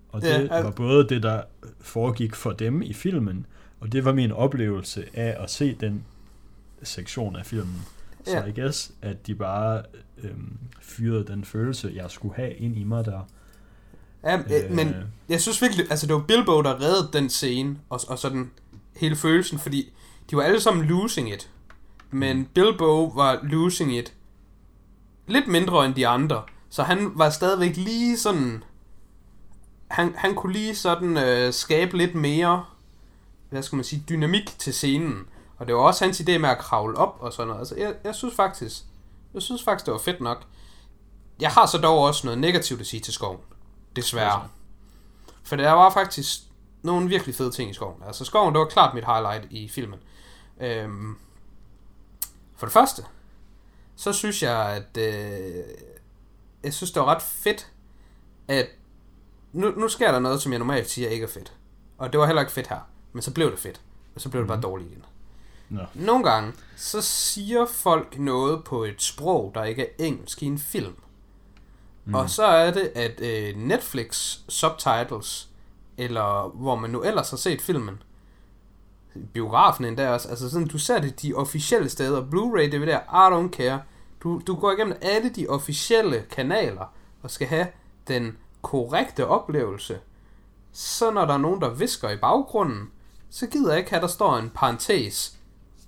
Og 0.09 0.21
Ja, 0.21 0.41
det 0.41 0.49
al- 0.51 0.63
var 0.63 0.71
både 0.71 1.09
det, 1.09 1.23
der 1.23 1.41
foregik 1.81 2.35
for 2.35 2.51
dem 2.51 2.81
i 2.81 2.93
filmen, 2.93 3.45
og 3.79 3.91
det 3.91 4.05
var 4.05 4.13
min 4.13 4.31
oplevelse 4.31 5.05
af 5.13 5.43
at 5.43 5.49
se 5.49 5.75
den 5.79 6.03
sektion 6.83 7.35
af 7.35 7.45
filmen. 7.45 7.81
Så 8.25 8.31
Ja. 8.37 8.45
I 8.45 8.51
guess, 8.51 8.91
at 9.01 9.27
de 9.27 9.35
bare 9.35 9.83
øhm, 10.17 10.57
fyrede 10.81 11.25
den 11.27 11.43
følelse, 11.43 11.91
jeg 11.95 12.11
skulle 12.11 12.35
have 12.35 12.53
ind 12.53 12.77
i 12.77 12.83
mig 12.83 13.05
der. 13.05 13.27
Ja, 14.24 14.38
øh, 14.38 14.71
men 14.71 14.95
jeg 15.30 15.41
synes 15.41 15.61
virkelig, 15.61 15.86
altså 15.89 16.07
det 16.07 16.15
var 16.15 16.21
Bilbo, 16.21 16.61
der 16.61 16.82
reddede 16.82 17.09
den 17.13 17.30
scene, 17.30 17.78
og, 17.89 17.99
og 18.07 18.19
sådan 18.19 18.51
hele 18.95 19.15
følelsen, 19.15 19.59
fordi 19.59 19.93
de 20.30 20.36
var 20.36 20.43
alle 20.43 20.61
sammen 20.61 20.86
losing 20.86 21.34
it. 21.34 21.49
Men 22.11 22.45
Bilbo 22.53 23.03
var 23.05 23.39
losing 23.43 23.97
it 23.97 24.13
lidt 25.28 25.47
mindre 25.47 25.86
end 25.86 25.95
de 25.95 26.07
andre, 26.07 26.43
så 26.69 26.84
han 26.84 27.11
var 27.15 27.30
stadigvæk 27.30 27.78
lige 27.78 28.17
sådan, 28.17 28.63
han, 29.88 30.13
han 30.15 30.36
kunne 30.36 30.53
lige 30.53 30.76
sådan 30.76 31.17
øh, 31.17 31.53
skabe 31.53 31.97
lidt 31.97 32.15
mere, 32.15 32.65
hvad 33.49 33.63
skal 33.63 33.76
man 33.76 33.86
sige, 33.86 34.03
dynamik 34.09 34.59
til 34.59 34.74
scenen. 34.74 35.26
Og 35.57 35.67
det 35.67 35.76
var 35.76 35.82
også 35.82 36.05
hans 36.05 36.21
idé 36.21 36.38
med 36.38 36.49
at 36.49 36.57
kravle 36.57 36.97
op 36.97 37.17
og 37.19 37.34
sådan 37.34 37.47
noget. 37.47 37.59
Altså, 37.59 37.76
jeg, 37.76 37.93
jeg 38.03 38.15
synes 38.15 38.36
faktisk, 38.36 38.84
jeg 39.34 39.41
synes 39.41 39.63
faktisk, 39.63 39.86
det 39.86 39.91
var 39.91 39.99
fedt 39.99 40.21
nok. 40.21 40.43
Jeg 41.39 41.49
har 41.49 41.65
så 41.65 41.78
dog 41.78 41.99
også 41.99 42.28
noget 42.28 42.39
negativt 42.39 42.82
at 42.82 42.88
sige 42.88 42.99
til 42.99 43.13
skoven. 43.13 43.39
Desværre. 43.95 44.49
For 45.43 45.55
der 45.55 45.71
var 45.71 45.89
faktisk 45.89 46.39
nogle 46.81 47.09
virkelig 47.09 47.35
fede 47.35 47.51
ting 47.51 47.69
i 47.69 47.73
skoven. 47.73 48.03
Altså 48.07 48.25
skoven, 48.25 48.53
det 48.53 48.59
var 48.59 48.67
klart 48.67 48.93
mit 48.93 49.05
highlight 49.05 49.47
i 49.51 49.69
filmen. 49.69 49.99
Øhm, 50.59 51.17
for 52.55 52.65
det 52.65 52.73
første, 52.73 53.03
så 53.95 54.13
synes 54.13 54.43
jeg, 54.43 54.57
at 54.57 54.97
øh, 54.97 55.63
jeg 56.63 56.73
synes, 56.73 56.91
det 56.91 56.99
var 56.99 57.15
ret 57.15 57.21
fedt, 57.21 57.71
at 58.47 58.67
nu, 59.53 59.71
nu 59.71 59.87
sker 59.87 60.11
der 60.11 60.19
noget, 60.19 60.41
som 60.41 60.51
jeg 60.51 60.59
normalt 60.59 60.89
siger 60.89 61.09
ikke 61.09 61.23
er 61.23 61.29
fedt. 61.29 61.53
Og 61.97 62.11
det 62.11 62.19
var 62.19 62.25
heller 62.25 62.41
ikke 62.41 62.53
fedt 62.53 62.67
her. 62.67 62.79
Men 63.13 63.21
så 63.21 63.33
blev 63.33 63.51
det 63.51 63.59
fedt. 63.59 63.81
Og 64.15 64.21
så 64.21 64.29
blev 64.29 64.41
det 64.41 64.47
bare 64.47 64.61
dårligt 64.61 64.91
igen. 64.91 65.05
Nå. 65.69 65.81
Nogle 65.93 66.23
gange, 66.23 66.53
så 66.75 67.01
siger 67.01 67.65
folk 67.65 68.19
noget 68.19 68.63
på 68.63 68.83
et 68.83 69.01
sprog, 69.01 69.51
der 69.55 69.63
ikke 69.63 69.81
er 69.83 70.05
engelsk 70.05 70.43
i 70.43 70.45
en 70.45 70.59
film. 70.59 70.95
Mm. 72.06 72.16
Og 72.16 72.30
så 72.30 72.45
er 72.45 72.72
det, 72.72 72.91
at 72.95 73.22
øh, 73.22 73.56
Netflix 73.58 74.38
subtitles, 74.49 75.49
eller 75.97 76.49
hvor 76.49 76.76
man 76.76 76.89
nu 76.89 77.04
ellers 77.04 77.30
har 77.30 77.38
set 77.38 77.62
filmen, 77.62 78.04
biografen 79.34 79.86
endda 79.86 80.10
også, 80.10 80.30
altså 80.30 80.49
sådan, 80.49 80.68
du 80.68 80.78
ser 80.78 80.99
det 80.99 81.22
de 81.22 81.34
officielle 81.34 81.89
steder, 81.89 82.26
Blu-ray, 82.26 82.78
DVD, 82.78 82.89
I 82.93 83.34
don't 83.34 83.49
care. 83.49 83.82
Du, 84.24 84.41
du 84.47 84.56
går 84.56 84.72
igennem 84.72 84.97
alle 85.01 85.30
de 85.30 85.47
officielle 85.47 86.26
kanaler, 86.32 86.93
og 87.22 87.32
skal 87.32 87.47
have 87.47 87.68
den 88.08 88.38
korrekte 88.62 89.28
oplevelse. 89.28 89.99
Så 90.72 91.12
når 91.12 91.26
der 91.26 91.34
er 91.34 91.38
nogen, 91.38 91.62
der 91.62 91.70
visker 91.70 92.10
i 92.10 92.18
baggrunden, 92.18 92.91
så 93.30 93.47
gider 93.47 93.70
jeg 93.70 93.80
ikke 93.80 93.89
have, 93.89 94.01
der 94.01 94.08
står 94.08 94.38
en 94.38 94.49
parentes, 94.49 95.38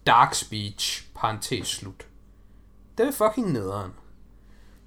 dark 0.07 0.33
speech, 0.33 1.07
parentes 1.15 1.67
slut. 1.67 2.07
Det 2.97 3.07
er 3.07 3.11
fucking 3.11 3.51
nederen. 3.51 3.91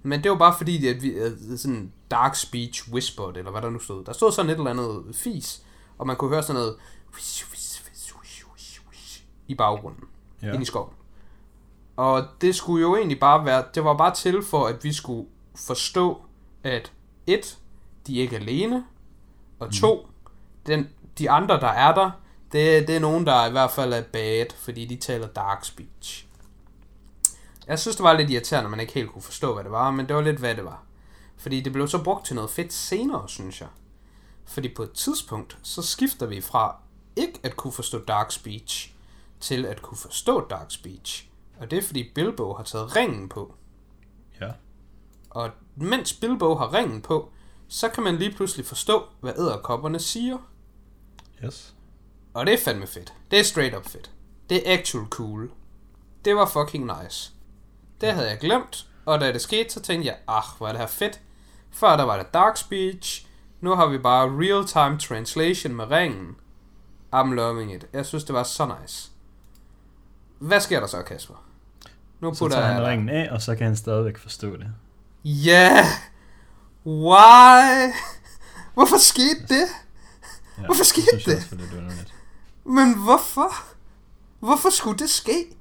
Men 0.09 0.23
det 0.23 0.31
var 0.31 0.37
bare 0.37 0.55
fordi, 0.57 0.87
at 0.87 1.03
vi 1.03 1.15
sådan 1.57 1.93
dark 2.11 2.35
speech 2.35 2.93
whispered, 2.93 3.37
eller 3.37 3.51
hvad 3.51 3.63
der 3.63 3.71
nu 3.71 3.79
stod. 3.79 4.05
Der 4.05 4.13
stod 4.13 4.33
sådan 4.33 4.51
et 4.51 4.57
eller 4.59 4.71
andet 4.71 5.17
fis, 5.17 5.63
og 5.99 6.07
man 6.07 6.17
kunne 6.17 6.31
høre 6.31 6.43
sådan 6.43 6.61
noget 6.61 6.77
i 9.49 9.55
baggrunden, 9.55 10.05
Ja. 10.43 10.53
ind 10.53 10.63
i 10.63 10.65
skoven. 10.65 10.93
Og 11.97 12.27
det 12.41 12.55
skulle 12.55 12.83
jo 12.83 12.97
egentlig 12.97 13.21
bare 13.21 13.45
være, 13.45 13.65
det 13.75 13.85
var 13.85 13.97
bare 13.97 14.15
til 14.15 14.43
for, 14.43 14.67
at 14.67 14.85
vi 14.85 14.93
skulle 14.93 15.29
forstå, 15.57 16.23
at 16.65 16.93
et, 17.27 17.59
de 18.07 18.19
er 18.19 18.23
ikke 18.23 18.37
alene, 18.37 18.85
og 19.59 19.73
to, 19.73 20.07
den, 20.67 20.89
de 21.19 21.31
andre, 21.31 21.61
der 21.61 21.67
er 21.69 21.95
der, 21.95 22.11
det, 22.53 22.89
det 22.89 22.97
er 22.97 23.01
nogen, 23.01 23.27
der 23.27 23.47
i 23.47 23.51
hvert 23.51 23.71
fald 23.71 23.93
er 23.93 24.03
bad, 24.13 24.47
fordi 24.57 24.85
de 24.85 24.97
taler 24.97 25.27
dark 25.27 25.65
speech. 25.65 26.28
Jeg 27.69 27.79
synes, 27.79 27.97
det 27.97 28.05
var 28.05 28.13
lidt 28.13 28.31
irriterende, 28.31 28.67
at 28.67 28.71
man 28.71 28.81
ikke 28.81 28.93
helt 28.93 29.11
kunne 29.11 29.23
forstå, 29.23 29.55
hvad 29.55 29.65
det 29.65 29.73
var, 29.73 29.91
men 29.91 30.09
det 30.09 30.17
var 30.17 30.23
lidt, 30.23 30.39
hvad 30.39 30.55
det 30.55 30.65
var. 30.65 30.83
Fordi 31.37 31.61
det 31.61 31.73
blev 31.73 31.89
så 31.89 32.03
brugt 32.03 32.27
til 32.27 32.35
noget 32.35 32.51
fedt 32.51 32.73
senere, 32.73 33.29
synes 33.29 33.61
jeg. 33.61 33.69
Fordi 34.45 34.75
på 34.75 34.83
et 34.83 34.93
tidspunkt, 34.93 35.59
så 35.63 35.83
skifter 35.83 36.27
vi 36.27 36.41
fra 36.41 36.77
ikke 37.17 37.41
at 37.43 37.57
kunne 37.57 37.73
forstå 37.73 37.99
dark 37.99 38.33
speech, 38.33 38.95
til 39.41 39.67
at 39.67 39.83
kunne 39.83 39.99
forstå 39.99 40.47
dark 40.49 40.71
speech. 40.71 41.31
Og 41.61 41.71
det 41.71 41.79
er 41.79 41.83
fordi 41.83 42.13
Bilbo 42.15 42.55
har 42.55 42.65
taget 42.65 42.97
ringen 42.97 43.29
på. 43.29 43.55
Ja. 44.41 44.53
Og 45.31 45.51
mens 45.77 46.13
Bilbo 46.13 46.55
har 46.55 46.75
ringen 46.75 47.03
på, 47.03 47.31
så 47.69 47.89
kan 47.89 48.03
man 48.03 48.17
lige 48.17 48.33
pludselig 48.33 48.67
forstå, 48.67 49.05
hvad 49.21 49.33
æderkopperne 49.39 50.01
siger. 50.01 50.39
Yes. 51.45 51.75
Og 52.35 52.47
det 52.47 52.55
er 52.55 52.59
fandme 52.59 52.87
fedt. 52.87 53.15
Det 53.31 53.39
er 53.39 53.43
straight 53.43 53.77
up 53.77 53.87
fedt. 53.89 54.11
Det 54.49 54.69
er 54.69 54.79
actual 54.79 55.07
cool. 55.07 55.51
Det 56.25 56.37
var 56.37 56.47
fucking 56.47 56.85
nice. 57.03 57.33
Det 58.01 58.13
havde 58.13 58.29
jeg 58.31 58.39
glemt, 58.39 58.87
og 59.07 59.21
da 59.21 59.33
det 59.33 59.41
skete, 59.41 59.71
så 59.71 59.81
tænkte 59.81 60.07
jeg, 60.07 60.17
ach, 60.29 60.47
hvor 60.59 60.69
er 60.69 60.73
det 60.73 60.81
her 60.81 60.87
fedt. 60.87 61.21
Før 61.71 61.97
der 61.97 62.05
var 62.05 62.17
det 62.17 62.35
dark 62.35 62.57
speech, 62.57 63.27
nu 63.61 63.75
har 63.75 63.87
vi 63.87 63.99
bare 63.99 64.29
real-time 64.29 64.99
translation 64.99 65.75
med 65.75 65.91
ringen. 65.91 66.37
I'm 67.15 67.27
loving 67.35 67.75
it. 67.75 67.87
Jeg 67.93 68.07
synes, 68.07 68.25
det 68.25 68.35
var 68.35 68.43
så 68.43 68.75
nice. 68.81 69.11
Hvad 70.39 70.61
sker 70.61 70.81
der 70.81 70.87
så, 70.87 71.03
Kasper? 71.03 71.45
Nu 72.21 72.35
Så 72.35 72.39
putter 72.45 72.57
tager 72.57 72.67
jeg 72.69 72.77
han 72.77 72.87
ringen 72.87 73.09
af, 73.09 73.29
og 73.33 73.43
så 73.43 73.57
kan 73.57 73.67
han 73.67 73.77
stadigvæk 73.77 74.19
forstå 74.19 74.57
det. 74.57 74.67
Ja! 75.25 75.71
Yeah. 75.73 75.85
Why? 76.87 77.93
Hvorfor 78.75 78.97
skete 78.97 79.47
det? 79.49 79.69
Ja, 80.59 80.65
Hvorfor 80.65 80.85
skete 80.85 81.07
det? 81.27 81.37
også 81.37 81.57
underligt. 81.79 82.15
Men 82.65 82.99
hvorfor? 82.99 83.53
Hvorfor 84.41 84.71
skulle 84.71 84.99
det 84.99 85.11
ske? 85.11 85.57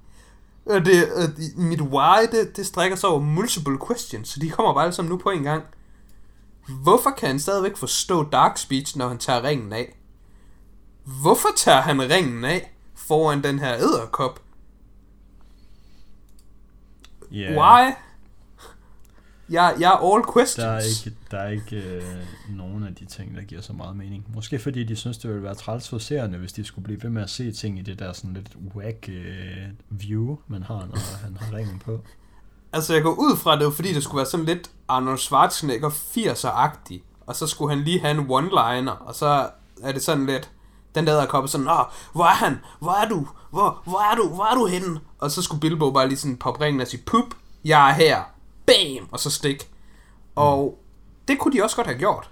Og 0.70 0.86
det, 0.86 1.14
og 1.14 1.22
det- 1.38 1.58
mit 1.58 1.82
why, 1.82 2.28
det, 2.32 2.58
det 2.58 2.66
strækker 2.66 2.98
sig 2.98 3.10
over 3.10 3.20
multiple 3.20 3.78
questions, 3.88 4.30
så 4.30 4.40
de 4.40 4.50
kommer 4.50 4.74
bare 4.74 4.84
alle 4.84 4.94
sammen 4.96 5.10
nu 5.12 5.18
på 5.18 5.30
en 5.30 5.44
gang. 5.44 5.64
Hvorfor 6.84 7.10
kan 7.18 7.28
han 7.30 7.40
stadigvæk 7.40 7.78
forstå 7.78 8.24
dark 8.24 8.58
speech, 8.58 8.98
når 8.98 9.08
han 9.08 9.18
tager 9.18 9.44
ringen 9.44 9.74
af? 9.74 9.98
Hvorfor 11.22 11.50
tager 11.56 11.82
han 11.82 12.10
ringen 12.10 12.46
af 12.46 12.74
foran 12.96 13.44
den 13.44 13.60
her 13.60 13.74
æderkop? 13.78 14.42
Ja, 17.32 17.60
Why? 17.62 17.92
Jeg, 19.50 19.76
jeg 19.80 19.92
er 19.92 20.14
all 20.14 20.24
questions. 20.34 20.56
Der 20.56 20.72
er 20.72 20.80
ikke, 20.80 21.18
der 21.32 21.38
er 21.38 21.50
ikke 21.50 21.76
øh, 21.76 22.04
nogen 22.50 22.84
af 22.84 22.96
de 22.96 23.06
ting, 23.06 23.36
der 23.36 23.42
giver 23.42 23.62
så 23.62 23.74
meget 23.74 23.96
mening. 23.96 24.26
Måske 24.36 24.60
fordi 24.60 24.84
de 24.84 24.96
synes, 24.96 25.18
det 25.18 25.30
ville 25.30 25.44
være 25.44 25.56
træls 25.56 25.90
for 25.90 25.98
seerne, 25.98 26.38
hvis 26.38 26.54
de 26.54 26.64
skulle 26.64 26.84
blive 26.84 27.04
ved 27.04 27.10
med 27.10 27.24
at 27.24 27.30
se 27.30 27.52
ting 27.52 27.80
i 27.80 27.82
det 27.82 28.00
der 28.00 28.14
sådan 28.14 28.34
lidt 28.34 28.56
whack 28.76 29.10
øh, 29.10 29.58
view, 29.90 30.38
man 30.48 30.64
har, 30.64 30.80
når 30.80 31.18
han 31.24 31.38
har 31.40 31.58
ringen 31.58 31.80
på. 31.80 32.00
Altså, 32.74 32.94
jeg 32.94 33.04
går 33.04 33.14
ud 33.14 33.38
fra, 33.38 33.56
det 33.58 33.66
var 33.66 33.72
fordi, 33.72 33.94
det 33.94 34.04
skulle 34.04 34.18
være 34.18 34.26
sådan 34.26 34.46
lidt 34.46 34.70
Arnold 34.88 35.18
Schwarzenegger 35.18 35.90
80'er-agtig. 35.90 37.02
Og 37.28 37.36
så 37.36 37.48
skulle 37.48 37.76
han 37.76 37.84
lige 37.84 38.00
have 38.00 38.12
en 38.12 38.28
one-liner, 38.32 38.92
og 38.92 39.16
så 39.16 39.50
er 39.84 39.92
det 39.92 40.04
sådan 40.04 40.26
lidt... 40.26 40.52
Den 40.96 41.08
der 41.08 41.26
kommer 41.26 41.48
sådan, 41.48 41.68
Åh, 41.68 41.86
hvor 42.14 42.24
er 42.24 42.36
han? 42.36 42.58
Hvor 42.80 42.92
er 42.92 43.10
du? 43.10 43.28
Hvor, 43.52 43.82
hvor 43.86 44.12
er 44.12 44.16
du? 44.16 44.30
Hvor 44.36 44.44
er 44.44 44.56
du 44.56 44.66
henne? 44.68 45.00
Og 45.20 45.32
så 45.32 45.42
skulle 45.42 45.62
Bilbo 45.62 45.92
bare 45.92 46.08
lige 46.08 46.18
sådan 46.18 46.38
poppe 46.38 46.66
ringen 46.66 46.82
og 46.82 46.88
sige, 46.88 47.04
Pup, 47.06 47.24
jeg 47.66 47.90
er 47.90 47.94
her. 47.94 48.24
Bam! 48.68 49.08
Og 49.12 49.20
så 49.20 49.30
stik. 49.32 49.70
Og 50.36 50.80
det 51.28 51.40
kunne 51.40 51.58
de 51.58 51.64
også 51.64 51.76
godt 51.76 51.88
have 51.88 52.00
gjort. 52.00 52.30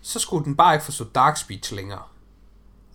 Så 0.00 0.18
skulle 0.18 0.44
den 0.44 0.56
bare 0.56 0.74
ikke 0.74 0.84
forstå 0.84 1.04
dark 1.04 1.36
speech 1.36 1.74
længere. 1.74 2.02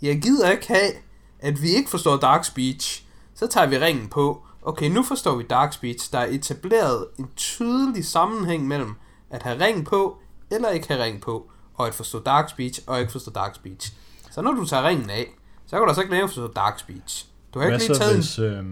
Jeg 0.01 0.21
gider 0.21 0.51
ikke 0.51 0.67
have, 0.67 0.91
at 1.39 1.61
vi 1.61 1.69
ikke 1.69 1.89
forstår 1.89 2.17
dark 2.17 2.45
speech. 2.45 3.03
Så 3.35 3.47
tager 3.47 3.67
vi 3.67 3.77
ringen 3.77 4.07
på. 4.09 4.43
Okay, 4.61 4.89
nu 4.89 5.03
forstår 5.03 5.35
vi 5.35 5.43
dark 5.43 5.73
speech. 5.73 6.11
Der 6.11 6.19
er 6.19 6.27
etableret 6.29 7.07
en 7.19 7.29
tydelig 7.35 8.05
sammenhæng 8.05 8.67
mellem 8.67 8.95
at 9.29 9.43
have 9.43 9.65
ringen 9.65 9.83
på, 9.83 10.17
eller 10.51 10.69
ikke 10.69 10.87
have 10.87 11.03
ringen 11.03 11.21
på, 11.21 11.49
og 11.73 11.87
at 11.87 11.93
forstå 11.93 12.19
dark 12.19 12.49
speech, 12.49 12.81
og 12.87 12.99
ikke 12.99 13.11
forstå 13.11 13.31
dark 13.31 13.55
speech. 13.55 13.93
Så 14.31 14.41
når 14.41 14.51
du 14.51 14.65
tager 14.65 14.87
ringen 14.87 15.09
af, 15.09 15.27
så 15.65 15.71
kan 15.71 15.79
du 15.79 15.87
altså 15.87 16.01
ikke 16.01 16.11
længere 16.11 16.29
forstå 16.29 16.47
dark 16.47 16.79
speech. 16.79 17.27
Du 17.53 17.59
har 17.59 17.65
ikke 17.65 17.77
lige 17.77 17.95
taget 17.95 18.11
en... 18.11 18.17
hvis, 18.17 18.39
øh, 18.39 18.63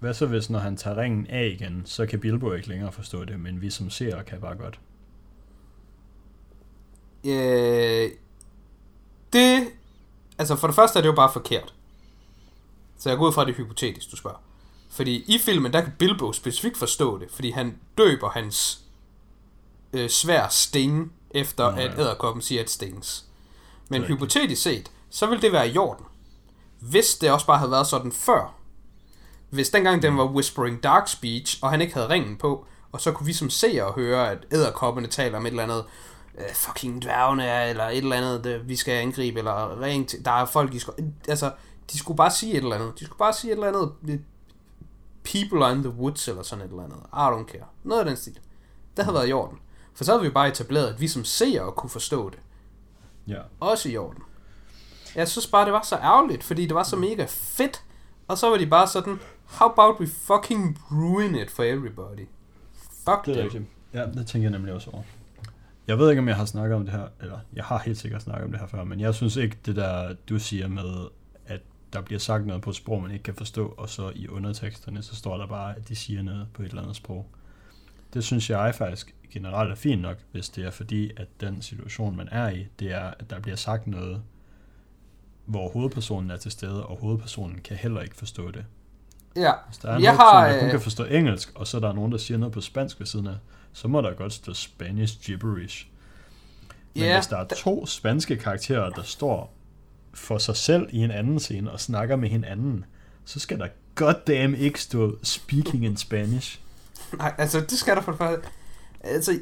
hvad 0.00 0.14
så 0.14 0.26
hvis, 0.26 0.50
når 0.50 0.58
han 0.58 0.76
tager 0.76 0.96
ringen 0.96 1.26
af 1.26 1.46
igen, 1.46 1.82
så 1.84 2.06
kan 2.06 2.20
Bilbo 2.20 2.52
ikke 2.52 2.68
længere 2.68 2.92
forstå 2.92 3.24
det, 3.24 3.40
men 3.40 3.60
vi 3.60 3.70
som 3.70 3.90
seere 3.90 4.24
kan 4.24 4.40
bare 4.40 4.56
godt. 4.56 4.80
Øh, 7.24 8.10
det... 9.32 9.68
Altså, 10.38 10.56
for 10.56 10.66
det 10.66 10.76
første 10.76 10.98
er 10.98 11.02
det 11.02 11.08
jo 11.08 11.14
bare 11.14 11.32
forkert. 11.32 11.74
Så 12.98 13.08
jeg 13.08 13.18
går 13.18 13.26
ud 13.26 13.32
fra, 13.32 13.44
det 13.44 13.50
er 13.50 13.56
hypotetisk, 13.56 14.10
du 14.10 14.16
spørger. 14.16 14.42
Fordi 14.90 15.24
i 15.34 15.38
filmen, 15.38 15.72
der 15.72 15.80
kan 15.80 15.92
Bilbo 15.98 16.32
specifikt 16.32 16.76
forstå 16.76 17.18
det, 17.18 17.30
fordi 17.30 17.50
han 17.50 17.78
døber 17.98 18.28
hans 18.28 18.84
øh, 19.92 20.08
svær 20.08 20.48
sting, 20.48 21.12
efter 21.30 21.70
Nå, 21.70 21.76
at 21.76 21.98
æderkoppen 21.98 22.42
siger, 22.42 22.62
at 22.62 22.70
stings. 22.70 23.24
Men 23.88 24.02
hypotetisk 24.02 24.62
set, 24.62 24.90
så 25.10 25.26
vil 25.26 25.42
det 25.42 25.52
være 25.52 25.68
i 25.68 25.78
orden. 25.78 26.04
Hvis 26.80 27.14
det 27.14 27.30
også 27.30 27.46
bare 27.46 27.58
havde 27.58 27.70
været 27.70 27.86
sådan 27.86 28.12
før. 28.12 28.57
Hvis 29.50 29.70
dengang 29.70 30.02
den 30.02 30.16
var 30.16 30.24
whispering 30.26 30.82
dark 30.82 31.08
speech, 31.08 31.58
og 31.62 31.70
han 31.70 31.80
ikke 31.80 31.94
havde 31.94 32.08
ringen 32.08 32.36
på, 32.36 32.66
og 32.92 33.00
så 33.00 33.12
kunne 33.12 33.26
vi 33.26 33.32
som 33.32 33.50
seere 33.50 33.92
høre, 33.92 34.30
at 34.30 34.46
æderkopperne 34.52 35.06
taler 35.06 35.38
om 35.38 35.46
et 35.46 35.50
eller 35.50 35.62
andet, 35.62 35.84
øh, 36.38 36.54
fucking 36.54 37.02
dværgene 37.02 37.44
er, 37.44 37.70
eller 37.70 37.84
et 37.84 37.96
eller 37.96 38.16
andet, 38.16 38.44
det, 38.44 38.68
vi 38.68 38.76
skal 38.76 38.92
angribe, 38.92 39.38
eller 39.38 39.80
ring 39.80 40.08
til, 40.08 40.24
der 40.24 40.30
er 40.30 40.44
folk, 40.44 40.72
de 40.72 40.80
skulle, 40.80 41.12
altså, 41.28 41.52
de 41.92 41.98
skulle 41.98 42.16
bare 42.16 42.30
sige 42.30 42.52
et 42.52 42.62
eller 42.62 42.76
andet. 42.76 42.98
De 42.98 43.04
skulle 43.04 43.18
bare 43.18 43.32
sige 43.32 43.50
et 43.50 43.54
eller 43.54 43.68
andet, 43.68 43.92
øh, 44.08 44.18
people 45.24 45.64
are 45.64 45.72
in 45.72 45.82
the 45.82 45.92
woods, 45.92 46.28
eller 46.28 46.42
sådan 46.42 46.64
et 46.64 46.70
eller 46.70 46.84
andet. 46.84 46.98
I 47.12 47.42
don't 47.42 47.52
care. 47.52 47.66
Noget 47.84 48.00
af 48.00 48.06
den 48.06 48.16
stil. 48.16 48.38
Det 48.96 49.04
havde 49.04 49.14
været 49.14 49.28
i 49.28 49.32
orden. 49.32 49.58
For 49.94 50.04
så 50.04 50.12
havde 50.12 50.22
vi 50.22 50.30
bare 50.30 50.48
etableret, 50.48 50.86
at 50.86 51.00
vi 51.00 51.08
som 51.08 51.24
seere 51.24 51.72
kunne 51.72 51.90
forstå 51.90 52.30
det. 52.30 52.38
Ja. 53.28 53.40
Også 53.60 53.88
i 53.88 53.96
orden. 53.96 54.22
Jeg 55.14 55.28
synes 55.28 55.46
bare, 55.46 55.64
det 55.64 55.72
var 55.72 55.82
så 55.82 55.96
ærgerligt, 55.96 56.44
fordi 56.44 56.66
det 56.66 56.74
var 56.74 56.82
så 56.82 56.96
mega 56.96 57.26
fedt. 57.28 57.82
Og 58.28 58.38
så 58.38 58.50
var 58.50 58.56
de 58.56 58.66
bare 58.66 58.86
sådan, 58.86 59.20
how 59.48 59.72
about 59.72 60.00
we 60.00 60.06
fucking 60.06 60.78
ruin 60.90 61.34
it 61.34 61.50
for 61.50 61.64
everybody? 61.64 62.26
Fuck 62.74 63.26
Det 63.26 63.38
er 63.38 63.44
rigtigt. 63.44 63.64
Ja, 63.94 64.06
det 64.06 64.26
tænker 64.26 64.48
jeg 64.48 64.58
nemlig 64.58 64.74
også 64.74 64.90
over. 64.90 65.02
Jeg 65.86 65.98
ved 65.98 66.10
ikke, 66.10 66.20
om 66.20 66.28
jeg 66.28 66.36
har 66.36 66.44
snakket 66.44 66.76
om 66.76 66.84
det 66.84 66.94
her, 66.94 67.08
eller 67.20 67.38
jeg 67.52 67.64
har 67.64 67.78
helt 67.78 67.98
sikkert 67.98 68.22
snakket 68.22 68.44
om 68.44 68.50
det 68.50 68.60
her 68.60 68.66
før, 68.66 68.84
men 68.84 69.00
jeg 69.00 69.14
synes 69.14 69.36
ikke, 69.36 69.56
det 69.66 69.76
der, 69.76 70.14
du 70.28 70.38
siger 70.38 70.68
med, 70.68 71.06
at 71.46 71.60
der 71.92 72.00
bliver 72.00 72.18
sagt 72.18 72.46
noget 72.46 72.62
på 72.62 72.70
et 72.70 72.76
sprog, 72.76 73.02
man 73.02 73.10
ikke 73.10 73.22
kan 73.22 73.34
forstå, 73.34 73.74
og 73.78 73.88
så 73.88 74.12
i 74.14 74.28
underteksterne, 74.28 75.02
så 75.02 75.16
står 75.16 75.36
der 75.36 75.46
bare, 75.46 75.76
at 75.76 75.88
de 75.88 75.96
siger 75.96 76.22
noget 76.22 76.46
på 76.54 76.62
et 76.62 76.68
eller 76.68 76.82
andet 76.82 76.96
sprog. 76.96 77.26
det 78.14 78.24
synes 78.24 78.50
jeg 78.50 78.74
faktisk 78.74 79.14
generelt 79.30 79.70
er 79.70 79.74
fint 79.74 80.02
nok, 80.02 80.16
hvis 80.32 80.48
det 80.48 80.64
er 80.64 80.70
fordi, 80.70 81.10
at 81.16 81.26
den 81.40 81.62
situation, 81.62 82.16
man 82.16 82.28
er 82.30 82.48
i, 82.48 82.66
det 82.78 82.92
er, 82.92 83.14
at 83.18 83.30
der 83.30 83.40
bliver 83.40 83.56
sagt 83.56 83.86
noget, 83.86 84.22
hvor 85.44 85.68
hovedpersonen 85.68 86.30
er 86.30 86.36
til 86.36 86.50
stede, 86.50 86.86
og 86.86 86.98
hovedpersonen 87.00 87.60
kan 87.64 87.76
heller 87.76 88.00
ikke 88.00 88.16
forstå 88.16 88.50
det. 88.50 88.64
Ja, 89.36 89.52
Hvis 89.68 89.78
der 89.78 89.88
er 89.88 89.98
Jeg 89.98 90.10
hovedperson, 90.10 90.34
har, 90.34 90.48
der 90.48 90.58
kun 90.58 90.64
øh, 90.66 90.70
kan 90.70 90.80
forstå 90.80 91.04
engelsk, 91.04 91.52
og 91.54 91.66
så 91.66 91.76
er 91.76 91.80
der 91.80 91.92
nogen, 91.92 92.12
der 92.12 92.18
siger 92.18 92.38
noget 92.38 92.52
på 92.52 92.60
spansk 92.60 92.98
ved 92.98 93.06
siden 93.06 93.26
af, 93.26 93.36
så 93.72 93.88
må 93.88 94.00
der 94.00 94.14
godt 94.14 94.32
stå 94.32 94.54
Spanish 94.54 95.20
gibberish. 95.20 95.86
Men 96.94 97.04
Ja, 97.04 97.16
hvis 97.16 97.26
der 97.26 97.36
er 97.36 97.44
to 97.44 97.86
spanske 97.86 98.36
karakterer, 98.36 98.90
der 98.90 99.02
står 99.02 99.54
for 100.14 100.38
sig 100.38 100.56
selv 100.56 100.88
i 100.90 100.98
en 100.98 101.10
anden 101.10 101.40
scene 101.40 101.70
og 101.70 101.80
snakker 101.80 102.16
med 102.16 102.28
hinanden, 102.28 102.84
så 103.24 103.40
skal 103.40 103.58
der 103.58 103.68
goddamn 103.94 104.54
ikke 104.54 104.82
stå 104.82 105.18
speaking 105.22 105.84
in 105.84 105.96
Spanish. 105.96 106.60
Nej, 107.18 107.34
altså 107.38 107.60
det 107.60 107.78
skal 107.78 107.96
der 107.96 108.02
for 108.02 108.12
det 108.12 108.18
første. 108.18 108.48
Altså, 109.00 109.40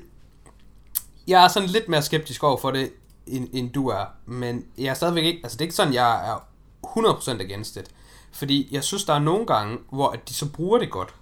jeg 1.28 1.44
er 1.44 1.48
sådan 1.48 1.68
lidt 1.68 1.88
mere 1.88 2.02
skeptisk 2.02 2.44
over 2.44 2.56
for 2.56 2.70
det, 2.70 2.90
end, 3.26 3.48
end 3.52 3.72
du 3.72 3.88
er. 3.88 4.04
Men 4.26 4.64
jeg 4.78 4.86
er 4.86 4.94
stadigvæk 4.94 5.24
ikke, 5.24 5.40
altså 5.42 5.56
det 5.56 5.60
er 5.60 5.64
ikke 5.64 5.74
sådan, 5.74 5.94
jeg 5.94 6.30
er 6.30 6.48
100% 6.86 7.30
against 7.30 7.76
it. 7.76 7.90
Fordi 8.36 8.68
jeg 8.70 8.84
synes, 8.84 9.04
der 9.04 9.14
er 9.14 9.18
nogle 9.18 9.46
gange, 9.46 9.78
hvor 9.92 10.08
at 10.08 10.28
de 10.28 10.34
så 10.34 10.52
bruger 10.52 10.78
det 10.78 10.90
godt. 10.90 11.14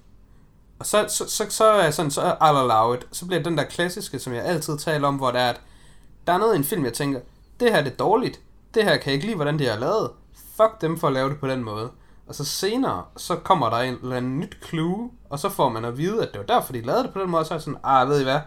Og 0.79 0.87
så, 0.87 1.07
så, 1.09 1.29
så, 1.29 1.47
så 1.49 1.65
er 1.65 1.83
jeg 1.83 1.95
sådan, 1.95 2.11
så 2.11 2.21
I'll 2.21 2.45
allow 2.45 2.95
it. 2.95 3.07
Så 3.13 3.27
bliver 3.27 3.43
den 3.43 3.59
der 3.59 3.65
klassiske, 3.65 4.19
som 4.19 4.33
jeg 4.33 4.45
altid 4.45 4.79
taler 4.79 5.09
om, 5.09 5.17
hvor 5.17 5.31
der 5.31 5.39
er, 5.39 5.51
at 5.51 5.61
der 6.27 6.33
er 6.33 6.39
noget 6.39 6.55
i 6.55 6.59
en 6.59 6.65
film, 6.65 6.85
jeg 6.85 6.93
tænker, 6.93 7.21
det 7.61 7.71
her 7.71 7.79
er 7.79 7.85
det 7.85 7.99
dårligt. 7.99 8.41
Det 8.75 8.85
her 8.85 8.97
kan 8.97 9.07
jeg 9.07 9.15
ikke 9.15 9.27
lide, 9.27 9.37
hvordan 9.37 9.59
det 9.59 9.69
er 9.69 9.79
lavet. 9.79 10.11
Fuck 10.57 10.81
dem 10.81 10.99
for 10.99 11.07
at 11.07 11.13
lave 11.13 11.31
det 11.31 11.41
på 11.41 11.49
den 11.49 11.65
måde. 11.65 11.91
Og 12.27 12.35
så 12.35 12.45
senere, 12.45 13.05
så 13.17 13.37
kommer 13.37 13.71
der 13.71 13.77
en 13.77 13.99
eller 14.03 14.17
anden 14.17 14.41
nyt 14.41 14.57
clue, 14.69 15.11
og 15.31 15.39
så 15.39 15.49
får 15.49 15.69
man 15.69 15.85
at 15.85 15.99
vide, 15.99 16.23
at 16.23 16.33
det 16.33 16.39
var 16.39 16.47
derfor, 16.47 16.73
de 16.73 16.81
lavede 16.81 17.03
det 17.03 17.13
på 17.13 17.21
den 17.21 17.31
måde, 17.31 17.45
så 17.45 17.55
er 17.55 17.57
jeg 17.57 17.63
sådan, 17.63 17.81
ah, 17.85 18.09
ved 18.09 18.21
I 18.21 18.23
hvad? 18.23 18.41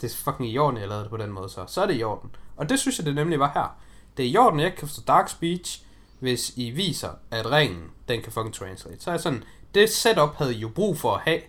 Det 0.00 0.12
er 0.12 0.16
fucking 0.16 0.50
i 0.50 0.58
orden, 0.58 0.80
jeg 0.80 0.88
lavede 0.88 1.02
det 1.02 1.10
på 1.10 1.16
den 1.16 1.32
måde, 1.32 1.48
så. 1.48 1.64
Så 1.66 1.82
er 1.82 1.86
det 1.86 1.98
i 1.98 2.02
orden. 2.02 2.30
Og 2.56 2.68
det 2.68 2.78
synes 2.78 2.98
jeg, 2.98 3.06
det 3.06 3.14
nemlig 3.14 3.40
var 3.40 3.50
her. 3.54 3.76
Det 4.16 4.24
er 4.24 4.30
i 4.30 4.36
orden, 4.36 4.60
jeg 4.60 4.66
ikke 4.66 4.78
kan 4.78 4.88
forstå 4.88 5.02
Dark 5.06 5.28
Speech, 5.28 5.84
hvis 6.20 6.52
I 6.56 6.70
viser, 6.70 7.10
at 7.30 7.50
ringen, 7.50 7.90
den 8.08 8.22
kan 8.22 8.32
fucking 8.32 8.54
translate. 8.54 9.02
Så 9.02 9.10
er 9.10 9.16
sådan, 9.16 9.44
det 9.74 9.90
setup 9.90 10.34
havde 10.34 10.54
I 10.54 10.58
jo 10.58 10.68
brug 10.68 10.98
for 10.98 11.14
at 11.14 11.20
have. 11.20 11.40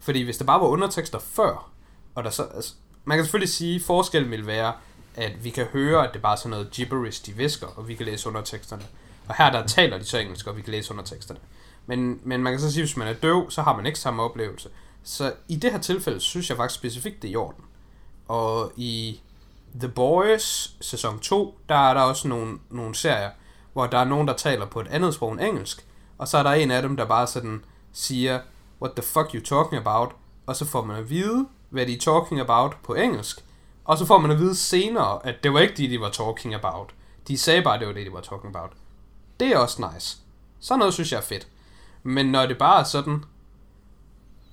Fordi 0.00 0.22
hvis 0.22 0.38
der 0.38 0.44
bare 0.44 0.60
var 0.60 0.66
undertekster 0.66 1.18
før, 1.18 1.70
og 2.14 2.24
der 2.24 2.30
så, 2.30 2.42
altså, 2.42 2.74
man 3.04 3.18
kan 3.18 3.24
selvfølgelig 3.24 3.52
sige, 3.52 3.76
at 3.76 3.82
forskellen 3.82 4.30
vil 4.30 4.46
være, 4.46 4.72
at 5.16 5.44
vi 5.44 5.50
kan 5.50 5.66
høre, 5.66 6.08
at 6.08 6.14
det 6.14 6.22
bare 6.22 6.32
er 6.32 6.36
sådan 6.36 6.50
noget 6.50 6.70
gibberish, 6.70 7.26
de 7.26 7.32
visker, 7.32 7.66
og 7.66 7.88
vi 7.88 7.94
kan 7.94 8.06
læse 8.06 8.28
underteksterne. 8.28 8.82
Og 9.28 9.36
her 9.36 9.50
der 9.50 9.66
taler 9.66 9.98
de 9.98 10.04
så 10.04 10.18
engelsk, 10.18 10.46
og 10.46 10.56
vi 10.56 10.62
kan 10.62 10.70
læse 10.70 10.92
underteksterne. 10.92 11.40
Men, 11.86 12.20
men 12.22 12.42
man 12.42 12.52
kan 12.52 12.60
så 12.60 12.72
sige, 12.72 12.82
at 12.82 12.88
hvis 12.88 12.96
man 12.96 13.08
er 13.08 13.12
døv, 13.12 13.50
så 13.50 13.62
har 13.62 13.76
man 13.76 13.86
ikke 13.86 13.98
samme 13.98 14.22
oplevelse. 14.22 14.68
Så 15.02 15.32
i 15.48 15.56
det 15.56 15.72
her 15.72 15.78
tilfælde, 15.78 16.20
synes 16.20 16.48
jeg 16.48 16.56
faktisk 16.56 16.78
specifikt, 16.78 17.22
det 17.22 17.28
er 17.28 17.32
i 17.32 17.36
orden. 17.36 17.64
Og 18.28 18.72
i 18.76 19.20
The 19.80 19.88
Boys 19.88 20.76
sæson 20.80 21.18
2, 21.18 21.58
der 21.68 21.90
er 21.90 21.94
der 21.94 22.00
også 22.00 22.28
nogle, 22.28 22.58
nogle 22.70 22.94
serier, 22.94 23.30
hvor 23.72 23.86
der 23.86 23.98
er 23.98 24.04
nogen, 24.04 24.28
der 24.28 24.34
taler 24.34 24.66
på 24.66 24.80
et 24.80 24.88
andet 24.88 25.14
sprog 25.14 25.32
end 25.32 25.40
engelsk. 25.40 25.86
Og 26.18 26.28
så 26.28 26.38
er 26.38 26.42
der 26.42 26.50
en 26.50 26.70
af 26.70 26.82
dem, 26.82 26.96
der 26.96 27.04
bare 27.04 27.26
sådan 27.26 27.64
siger, 27.92 28.40
what 28.82 28.92
the 28.96 29.02
fuck 29.02 29.34
you 29.34 29.40
talking 29.40 29.80
about? 29.86 30.12
Og 30.46 30.56
så 30.56 30.64
får 30.64 30.84
man 30.84 30.96
at 30.96 31.10
vide, 31.10 31.46
hvad 31.70 31.86
de 31.86 31.94
er 31.94 31.98
talking 31.98 32.40
about 32.40 32.76
på 32.82 32.94
engelsk. 32.94 33.44
Og 33.84 33.98
så 33.98 34.06
får 34.06 34.18
man 34.18 34.30
at 34.30 34.38
vide 34.38 34.54
senere, 34.54 35.26
at 35.26 35.34
det 35.42 35.52
var 35.52 35.60
ikke 35.60 35.74
det, 35.76 35.90
de 35.90 36.00
var 36.00 36.10
talking 36.10 36.54
about. 36.54 36.94
De 37.28 37.38
sagde 37.38 37.62
bare, 37.62 37.74
at 37.74 37.80
det 37.80 37.88
var 37.88 37.94
det, 37.94 38.06
de 38.06 38.12
var 38.12 38.20
talking 38.20 38.56
about. 38.56 38.72
Det 39.40 39.48
er 39.48 39.58
også 39.58 39.90
nice. 39.94 40.18
Sådan 40.60 40.78
noget 40.78 40.94
synes 40.94 41.12
jeg 41.12 41.18
er 41.18 41.22
fedt. 41.22 41.48
Men 42.02 42.26
når 42.26 42.46
det 42.46 42.58
bare 42.58 42.80
er 42.80 42.84
sådan... 42.84 43.24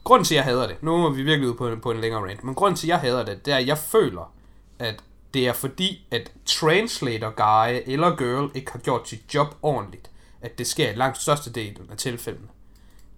Grunden 0.04 0.26
til, 0.26 0.36
at 0.36 0.38
jeg 0.38 0.46
hader 0.46 0.68
det, 0.68 0.84
nu 0.84 1.06
er 1.06 1.10
vi 1.10 1.24
virkelig 1.24 1.50
ude 1.50 1.58
på 1.58 1.68
en, 1.68 1.82
på 1.82 1.92
en 1.92 2.00
længere 2.00 2.22
rant, 2.30 2.44
men 2.44 2.56
grunden 2.56 2.76
til, 2.76 2.88
at 2.88 2.90
jeg 2.90 3.00
hader 3.00 3.26
det, 3.26 3.46
det 3.46 3.54
er, 3.54 3.58
at 3.58 3.68
jeg 3.68 3.78
føler, 3.78 4.34
at 4.80 5.04
det 5.38 5.48
er 5.48 5.54
fordi, 5.54 6.08
at 6.12 6.32
translator 6.46 7.30
guy 7.30 7.92
eller 7.94 8.16
girl 8.16 8.52
ikke 8.56 8.72
har 8.72 8.80
gjort 8.80 9.10
sit 9.10 9.34
job 9.34 9.48
ordentligt. 9.62 10.12
At 10.42 10.58
det 10.58 10.68
sker 10.68 10.92
i 10.92 10.96
langt 10.96 11.18
største 11.18 11.52
del 11.52 11.78
af 11.92 11.98
tilfældene. 11.98 12.48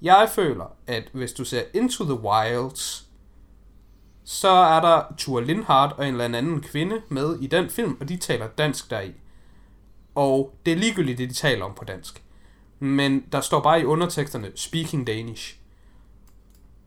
Jeg 0.02 0.30
føler, 0.36 0.76
at 0.88 1.04
hvis 1.14 1.34
du 1.34 1.44
ser 1.46 1.64
Into 1.74 2.04
the 2.04 2.14
Wilds, 2.14 3.08
så 4.24 4.50
er 4.50 4.82
der 4.82 5.16
Tua 5.18 5.42
Lindhardt 5.42 5.94
og 5.94 6.08
en 6.08 6.14
eller 6.14 6.38
anden 6.38 6.62
kvinde 6.62 7.02
med 7.10 7.40
i 7.40 7.48
den 7.48 7.70
film, 7.70 7.98
og 8.00 8.10
de 8.10 8.18
taler 8.18 8.48
dansk 8.48 8.90
deri. 8.90 9.12
Og 10.16 10.56
det 10.66 10.74
er 10.74 10.78
ligegyldigt, 10.78 11.18
det 11.18 11.30
de 11.30 11.34
taler 11.34 11.66
om 11.66 11.74
på 11.74 11.86
dansk. 11.86 12.24
Men 12.80 13.26
der 13.32 13.42
står 13.42 13.60
bare 13.62 13.82
i 13.82 13.86
underteksterne, 13.86 14.52
speaking 14.56 15.08
Danish. 15.08 15.58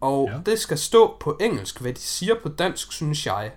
Og 0.00 0.28
ja. 0.32 0.50
det 0.50 0.58
skal 0.58 0.78
stå 0.78 1.16
på 1.20 1.38
engelsk, 1.40 1.80
hvad 1.80 1.92
de 1.92 2.00
siger 2.00 2.34
på 2.42 2.48
dansk, 2.48 2.92
synes 2.92 3.26
jeg. 3.26 3.52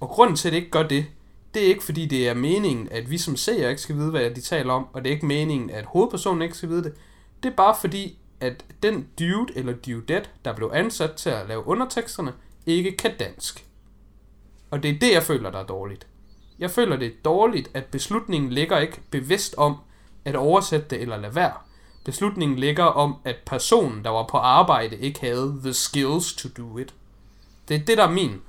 Og 0.00 0.08
grunden 0.08 0.36
til, 0.36 0.48
at 0.48 0.52
det 0.52 0.58
ikke 0.58 0.70
gør 0.70 0.88
det, 0.88 1.06
det 1.54 1.62
er 1.62 1.66
ikke 1.66 1.84
fordi, 1.84 2.06
det 2.06 2.28
er 2.28 2.34
meningen, 2.34 2.88
at 2.90 3.10
vi 3.10 3.18
som 3.18 3.36
seere 3.36 3.70
ikke 3.70 3.82
skal 3.82 3.96
vide, 3.96 4.10
hvad 4.10 4.30
de 4.30 4.40
taler 4.40 4.72
om, 4.72 4.86
og 4.92 5.04
det 5.04 5.10
er 5.10 5.14
ikke 5.14 5.26
meningen, 5.26 5.70
at 5.70 5.84
hovedpersonen 5.84 6.42
ikke 6.42 6.56
skal 6.56 6.68
vide 6.68 6.84
det. 6.84 6.94
Det 7.42 7.50
er 7.50 7.56
bare 7.56 7.76
fordi, 7.80 8.18
at 8.40 8.64
den 8.82 9.08
dude 9.18 9.52
eller 9.56 9.72
dudette, 9.72 10.30
der 10.44 10.54
blev 10.56 10.70
ansat 10.74 11.12
til 11.12 11.30
at 11.30 11.48
lave 11.48 11.66
underteksterne, 11.66 12.32
ikke 12.66 12.96
kan 12.96 13.16
dansk. 13.18 13.66
Og 14.70 14.82
det 14.82 14.90
er 14.90 14.98
det, 14.98 15.12
jeg 15.12 15.22
føler, 15.22 15.50
der 15.50 15.58
er 15.58 15.66
dårligt. 15.66 16.06
Jeg 16.58 16.70
føler, 16.70 16.96
det 16.96 17.06
er 17.06 17.22
dårligt, 17.24 17.70
at 17.74 17.84
beslutningen 17.84 18.50
ligger 18.50 18.78
ikke 18.78 19.00
bevidst 19.10 19.54
om 19.54 19.76
at 20.24 20.36
oversætte 20.36 20.86
det 20.90 21.02
eller 21.02 21.16
lade 21.16 21.34
være. 21.34 21.54
Beslutningen 22.04 22.58
ligger 22.58 22.84
om, 22.84 23.14
at 23.24 23.36
personen, 23.46 24.04
der 24.04 24.10
var 24.10 24.26
på 24.30 24.36
arbejde, 24.36 24.96
ikke 24.96 25.20
havde 25.20 25.60
the 25.62 25.72
skills 25.72 26.32
to 26.32 26.48
do 26.56 26.78
it. 26.78 26.94
Det 27.68 27.76
er 27.76 27.84
det, 27.84 27.98
der 27.98 28.04
er 28.04 28.10
min, 28.10 28.40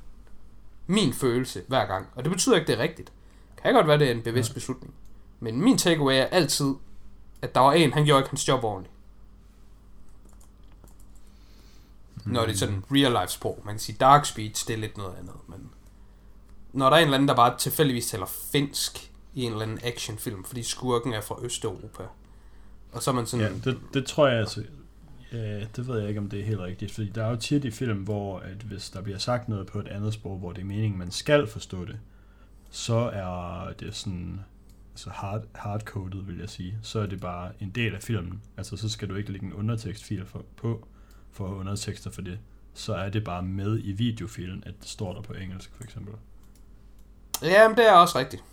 min 0.92 1.14
følelse 1.14 1.64
hver 1.68 1.86
gang. 1.86 2.08
Og 2.16 2.24
det 2.24 2.32
betyder 2.32 2.56
ikke, 2.56 2.68
det 2.68 2.80
er 2.80 2.84
rigtigt. 2.84 3.12
Det 3.56 3.64
kan 3.64 3.74
godt 3.74 3.88
være, 3.88 4.00
det 4.00 4.08
er 4.08 4.12
en 4.12 4.22
bevidst 4.22 4.54
beslutning. 4.54 4.94
Men 5.40 5.62
min 5.62 5.78
takeaway 5.78 6.14
er 6.14 6.26
altid, 6.26 6.74
at 7.42 7.56
der 7.56 7.62
var 7.62 7.74
en, 7.74 7.94
han 7.94 8.06
gjorde 8.06 8.20
ikke 8.20 8.30
hans 8.30 8.48
job 8.48 8.64
ordentligt. 8.64 8.96
Når 12.26 12.46
det 12.46 12.54
er 12.54 12.58
sådan 12.58 12.84
real 12.92 13.12
life 13.12 13.34
sprog. 13.34 13.62
Man 13.66 13.74
kan 13.74 13.80
sige 13.80 13.98
dark 14.00 14.26
speech, 14.26 14.68
det 14.68 14.74
er 14.74 14.78
lidt 14.78 14.98
noget 14.98 15.16
andet. 15.20 15.36
Men 15.48 15.70
når 16.74 16.90
der 16.90 16.96
er 16.96 17.00
en 17.00 17.04
eller 17.04 17.18
anden, 17.18 17.28
der 17.28 17.36
bare 17.36 17.58
tilfældigvis 17.58 18.08
taler 18.08 18.26
finsk 18.26 19.12
i 19.34 19.44
en 19.44 19.52
eller 19.52 19.64
anden 19.64 19.80
actionfilm, 19.84 20.44
fordi 20.44 20.64
skurken 20.64 21.14
er 21.14 21.22
fra 21.22 21.36
Østeuropa. 21.42 22.04
Og 22.92 23.04
så 23.04 23.12
er 23.12 23.16
man 23.16 23.26
sådan... 23.26 23.46
Ja, 23.46 23.72
det, 23.72 23.80
det 23.94 24.06
tror 24.06 24.28
jeg 24.28 24.40
altså... 24.40 24.64
Ja, 25.34 25.60
det 25.76 25.88
ved 25.88 26.00
jeg 26.00 26.08
ikke, 26.10 26.20
om 26.20 26.30
det 26.30 26.40
er 26.40 26.46
helt 26.46 26.60
rigtigt, 26.60 26.92
fordi 26.92 27.10
der 27.10 27.26
er 27.26 27.30
jo 27.30 27.36
tit 27.36 27.66
i 27.66 27.72
film, 27.72 27.98
hvor 28.04 28.40
at 28.40 28.58
hvis 28.58 28.90
der 28.90 29.02
bliver 29.02 29.18
sagt 29.18 29.50
noget 29.50 29.68
på 29.68 29.80
et 29.80 29.88
andet 29.88 30.14
sprog, 30.14 30.38
hvor 30.40 30.52
det 30.52 30.62
er 30.62 30.66
meningen, 30.66 31.00
man 31.00 31.12
skal 31.12 31.48
forstå 31.48 31.86
det, 31.86 32.00
så 32.70 32.96
er 33.14 33.74
det 33.80 33.96
sådan 33.96 34.40
altså 34.94 35.10
hard, 35.10 35.44
hardcoded, 35.56 36.22
vil 36.24 36.38
jeg 36.40 36.50
sige. 36.50 36.78
Så 36.82 37.00
er 37.00 37.06
det 37.06 37.20
bare 37.22 37.52
en 37.60 37.70
del 37.70 37.96
af 37.96 38.02
filmen. 38.02 38.42
Altså, 38.58 38.78
så 38.78 38.90
skal 38.90 39.10
du 39.10 39.16
ikke 39.16 39.32
lægge 39.32 39.46
en 39.46 39.54
undertekstfil 39.54 40.26
for, 40.26 40.46
på, 40.58 40.88
for 41.32 41.48
undertekster 41.48 42.12
for 42.12 42.22
det. 42.22 42.40
Så 42.74 42.94
er 42.94 43.10
det 43.10 43.24
bare 43.24 43.44
med 43.44 43.80
i 43.84 43.92
videofilen, 43.92 44.64
at 44.66 44.74
det 44.82 44.90
står 44.90 45.14
der 45.14 45.22
på 45.22 45.34
engelsk, 45.34 45.72
for 45.76 45.84
eksempel. 45.84 46.14
Ja, 47.44 47.68
men 47.68 47.78
det 47.78 47.90
er 47.90 47.94
også 47.94 48.20
rigtigt. 48.20 48.44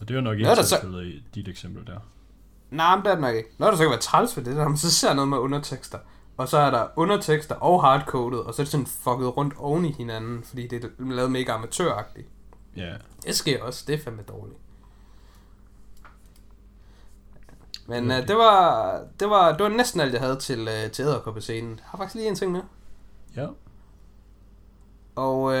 Og 0.00 0.08
det 0.08 0.14
er 0.14 0.18
jo 0.18 0.24
nok 0.24 0.38
ikke 0.38 0.48
der 0.50 0.62
så- 0.62 0.76
tilfældet 0.80 1.06
i 1.06 1.22
dit 1.34 1.48
eksempel 1.48 1.86
der. 1.86 1.98
Nej, 2.70 2.96
men 2.96 3.04
det 3.04 3.10
er 3.10 3.14
det 3.14 3.22
nok 3.22 3.34
ikke. 3.34 3.48
Når 3.58 3.66
der 3.70 3.76
så 3.76 3.82
kan 3.82 3.90
være 3.90 4.00
træls 4.00 4.36
ved 4.36 4.44
det, 4.44 4.56
der, 4.56 4.68
man 4.68 4.78
så 4.78 4.90
ser 4.90 5.14
noget 5.14 5.28
med 5.28 5.38
undertekster. 5.38 5.98
Og 6.38 6.48
så 6.48 6.58
er 6.58 6.70
der 6.70 6.86
undertekster 6.96 7.54
og 7.54 7.82
hardcoded, 7.82 8.38
og 8.38 8.54
så 8.54 8.62
er 8.62 8.64
det 8.64 8.70
sådan 8.70 8.86
fucket 8.86 9.36
rundt 9.36 9.54
oven 9.56 9.84
i 9.84 9.92
hinanden, 9.92 10.42
fordi 10.44 10.66
det 10.66 10.84
er 10.84 10.88
lavet 10.98 11.30
mega 11.30 11.52
amatøragtigt. 11.52 12.28
Ja, 12.76 12.94
Det 13.26 13.34
sker 13.36 13.62
også, 13.62 13.84
det 13.86 13.94
er 13.94 13.98
fandme 14.04 14.22
dårligt. 14.22 14.58
Men 17.86 18.10
Det 18.10 18.18
var 18.18 18.22
uh, 18.22 18.28
det. 18.28 18.36
var, 18.36 19.04
det, 19.20 19.30
var, 19.30 19.52
det 19.52 19.62
var 19.62 19.68
næsten 19.68 20.00
alt, 20.00 20.12
jeg 20.12 20.20
havde 20.20 20.36
til, 20.36 20.60
uh, 20.68 20.90
til 20.90 21.02
æderkoppescenen. 21.04 21.70
Jeg 21.70 21.84
har 21.84 21.98
faktisk 21.98 22.14
lige 22.14 22.28
en 22.28 22.34
ting 22.34 22.52
med. 22.52 22.62
ja. 23.36 23.46
Og 25.16 25.42
uh, 25.42 25.52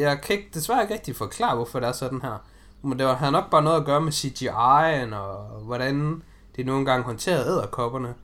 jeg 0.00 0.20
kan 0.22 0.36
ikke, 0.36 0.50
desværre 0.54 0.82
ikke 0.82 0.94
rigtig 0.94 1.16
forklare, 1.16 1.54
hvorfor 1.56 1.80
det 1.80 1.88
er 1.88 1.92
sådan 1.92 2.22
her. 2.22 2.44
Men 2.82 2.98
det 2.98 3.06
var, 3.06 3.14
havde 3.14 3.32
nok 3.32 3.50
bare 3.50 3.62
noget 3.62 3.80
at 3.80 3.86
gøre 3.86 4.00
med 4.00 4.12
CGI'en, 4.12 5.14
og 5.14 5.60
hvordan 5.60 6.22
de 6.56 6.62
nogle 6.62 6.84
gange 6.86 7.04
håndterede 7.04 7.46
æderkopperne. 7.46 8.14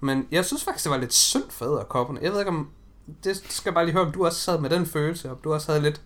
Men 0.00 0.26
jeg 0.30 0.44
synes 0.44 0.64
faktisk, 0.64 0.84
det 0.84 0.90
var 0.90 0.96
lidt 0.96 1.14
synd 1.14 1.50
for 1.50 1.64
æderkopperne. 1.64 2.20
Jeg 2.22 2.32
ved 2.32 2.38
ikke 2.38 2.50
om... 2.50 2.70
Det 3.24 3.36
skal 3.36 3.70
jeg 3.70 3.74
bare 3.74 3.84
lige 3.84 3.92
høre, 3.92 4.06
om 4.06 4.12
du 4.12 4.24
også 4.26 4.40
sad 4.40 4.60
med 4.60 4.70
den 4.70 4.86
følelse, 4.86 5.30
om 5.30 5.36
du 5.44 5.52
også 5.52 5.72
havde 5.72 5.82
lidt, 5.82 6.02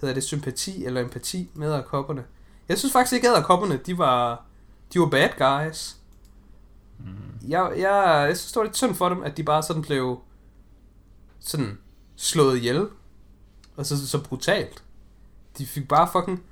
hedder 0.00 0.14
det 0.14 0.24
sympati 0.24 0.84
eller 0.84 1.00
empati 1.00 1.50
med 1.54 1.68
æderkopperne. 1.68 2.24
Jeg 2.68 2.78
synes 2.78 2.92
faktisk 2.92 3.12
ikke, 3.12 3.28
at 3.28 3.32
æderkopperne, 3.32 3.76
de 3.76 3.98
var, 3.98 4.44
de 4.92 5.00
var 5.00 5.06
bad 5.06 5.28
guys. 5.38 5.96
Mm. 6.98 7.48
Jeg, 7.48 7.72
jeg, 7.76 8.24
jeg 8.28 8.36
synes, 8.36 8.52
det 8.52 8.56
var 8.60 8.64
lidt 8.64 8.76
synd 8.76 8.94
for 8.94 9.08
dem, 9.08 9.22
at 9.22 9.36
de 9.36 9.42
bare 9.42 9.62
sådan 9.62 9.82
blev 9.82 10.18
sådan 11.40 11.78
slået 12.16 12.56
ihjel. 12.56 12.88
Og 13.76 13.86
så, 13.86 14.08
så 14.08 14.22
brutalt. 14.22 14.84
De 15.58 15.66
fik 15.66 15.88
bare 15.88 16.08
fucking 16.12 16.42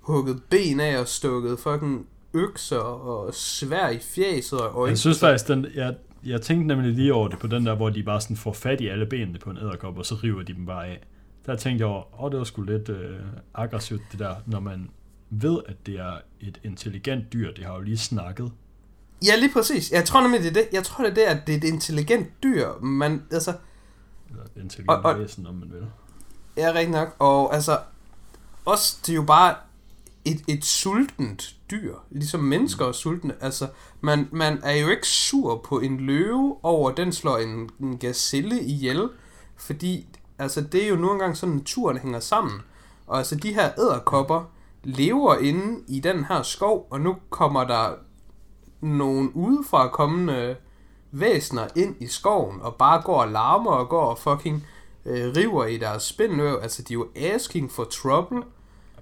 hugget 0.00 0.42
ben 0.50 0.80
af 0.80 0.98
og 0.98 1.08
stukket 1.08 1.58
fucking 1.58 2.06
økser 2.34 2.78
og 2.78 3.34
svær 3.34 3.88
i 3.88 3.98
fjæset 3.98 4.60
og 4.60 4.74
øjne. 4.74 4.90
Jeg 4.90 4.98
synes 4.98 5.18
faktisk, 5.18 5.48
den, 5.48 5.66
ja, 5.74 5.90
jeg 6.24 6.42
tænkte 6.42 6.66
nemlig 6.66 6.92
lige 6.94 7.14
over 7.14 7.28
det 7.28 7.38
på 7.38 7.46
den 7.46 7.66
der, 7.66 7.74
hvor 7.74 7.90
de 7.90 8.02
bare 8.02 8.20
sådan 8.20 8.36
får 8.36 8.52
fat 8.52 8.80
i 8.80 8.86
alle 8.88 9.06
benene 9.06 9.38
på 9.38 9.50
en 9.50 9.56
æderkop, 9.58 9.98
og 9.98 10.06
så 10.06 10.14
river 10.14 10.42
de 10.42 10.52
dem 10.54 10.66
bare 10.66 10.86
af. 10.86 11.06
Der 11.46 11.56
tænkte 11.56 11.82
jeg 11.82 11.88
over, 11.88 12.22
åh, 12.24 12.30
det 12.30 12.38
var 12.38 12.44
sgu 12.44 12.62
lidt 12.62 12.88
øh, 12.88 13.16
aggressivt 13.54 14.02
det 14.12 14.18
der, 14.18 14.34
når 14.46 14.60
man 14.60 14.90
ved, 15.30 15.58
at 15.68 15.86
det 15.86 15.94
er 15.98 16.12
et 16.40 16.60
intelligent 16.64 17.32
dyr, 17.32 17.52
det 17.54 17.64
har 17.64 17.74
jo 17.74 17.80
lige 17.80 17.98
snakket. 17.98 18.52
Ja, 19.26 19.36
lige 19.36 19.52
præcis. 19.52 19.92
Jeg 19.92 20.04
tror 20.04 20.22
nemlig, 20.22 20.40
det 20.40 20.48
er 20.48 20.52
det. 20.52 20.68
Jeg 20.72 20.84
tror, 20.84 21.04
det 21.04 21.10
er 21.10 21.14
det, 21.14 21.22
at 21.40 21.46
det 21.46 21.52
er 21.54 21.58
et 21.58 21.64
intelligent 21.64 22.42
dyr. 22.42 22.68
Man, 22.82 23.22
altså, 23.32 23.52
Eller 24.30 24.42
et 24.42 24.50
intelligent 24.62 24.90
Og- 25.04 25.12
og- 25.12 25.18
væsen, 25.20 25.46
om 25.46 25.54
man 25.54 25.72
vil. 25.72 25.86
Ja, 26.56 26.72
rigtig 26.74 26.90
nok. 26.90 27.16
Og 27.18 27.54
altså, 27.54 27.78
også, 28.64 28.96
det 29.06 29.12
er 29.12 29.16
jo 29.16 29.22
bare 29.22 29.54
et, 30.24 30.42
et 30.48 30.64
sultent 30.64 31.54
dyr. 31.70 31.94
Ligesom 32.10 32.40
mennesker 32.40 32.86
er 32.86 32.92
sultne. 32.92 33.34
Altså, 33.40 33.68
man, 34.00 34.28
man 34.32 34.60
er 34.62 34.76
jo 34.76 34.88
ikke 34.88 35.06
sur 35.08 35.56
på 35.56 35.78
en 35.78 36.00
løve 36.00 36.56
over, 36.62 36.90
den 36.90 37.12
slår 37.12 37.38
en, 37.38 37.70
en 37.80 37.98
gazelle 37.98 38.60
ihjel. 38.60 39.08
Fordi, 39.56 40.08
altså, 40.38 40.60
det 40.60 40.84
er 40.84 40.88
jo 40.88 40.96
nogle 40.96 41.18
gange 41.18 41.36
sådan, 41.36 41.54
naturen 41.54 41.98
hænger 41.98 42.20
sammen. 42.20 42.60
Og 43.06 43.18
altså, 43.18 43.36
de 43.36 43.54
her 43.54 43.78
æderkopper 43.78 44.50
lever 44.84 45.36
inde 45.36 45.84
i 45.88 46.00
den 46.00 46.24
her 46.24 46.42
skov, 46.42 46.86
og 46.90 47.00
nu 47.00 47.16
kommer 47.30 47.64
der 47.64 47.94
nogle 48.80 49.36
udefra 49.36 49.88
kommende 49.88 50.56
væsner 51.12 51.68
ind 51.76 51.96
i 52.00 52.06
skoven, 52.06 52.62
og 52.62 52.74
bare 52.74 53.02
går 53.02 53.22
og 53.22 53.28
larmer 53.28 53.70
og 53.70 53.88
går 53.88 54.04
og 54.04 54.18
fucking 54.18 54.66
øh, 55.06 55.36
river 55.36 55.64
i 55.64 55.76
deres 55.76 56.02
spindløv. 56.02 56.58
Altså, 56.62 56.82
de 56.82 56.92
er 56.92 56.94
jo 56.94 57.08
asking 57.16 57.70
for 57.70 57.84
trouble. 57.84 58.42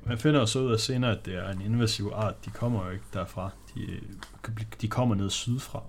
Man 0.08 0.18
finder 0.18 0.44
så 0.44 0.58
ud 0.58 0.72
af 0.72 0.80
senere, 0.80 1.10
at 1.18 1.24
det 1.26 1.34
er 1.34 1.50
en 1.50 1.60
invasiv 1.60 2.12
art. 2.14 2.44
De 2.44 2.50
kommer 2.50 2.84
jo 2.84 2.90
ikke 2.90 3.04
derfra. 3.14 3.50
De, 3.74 3.86
de 4.80 4.88
kommer 4.88 5.14
ned 5.14 5.30
sydfra. 5.30 5.82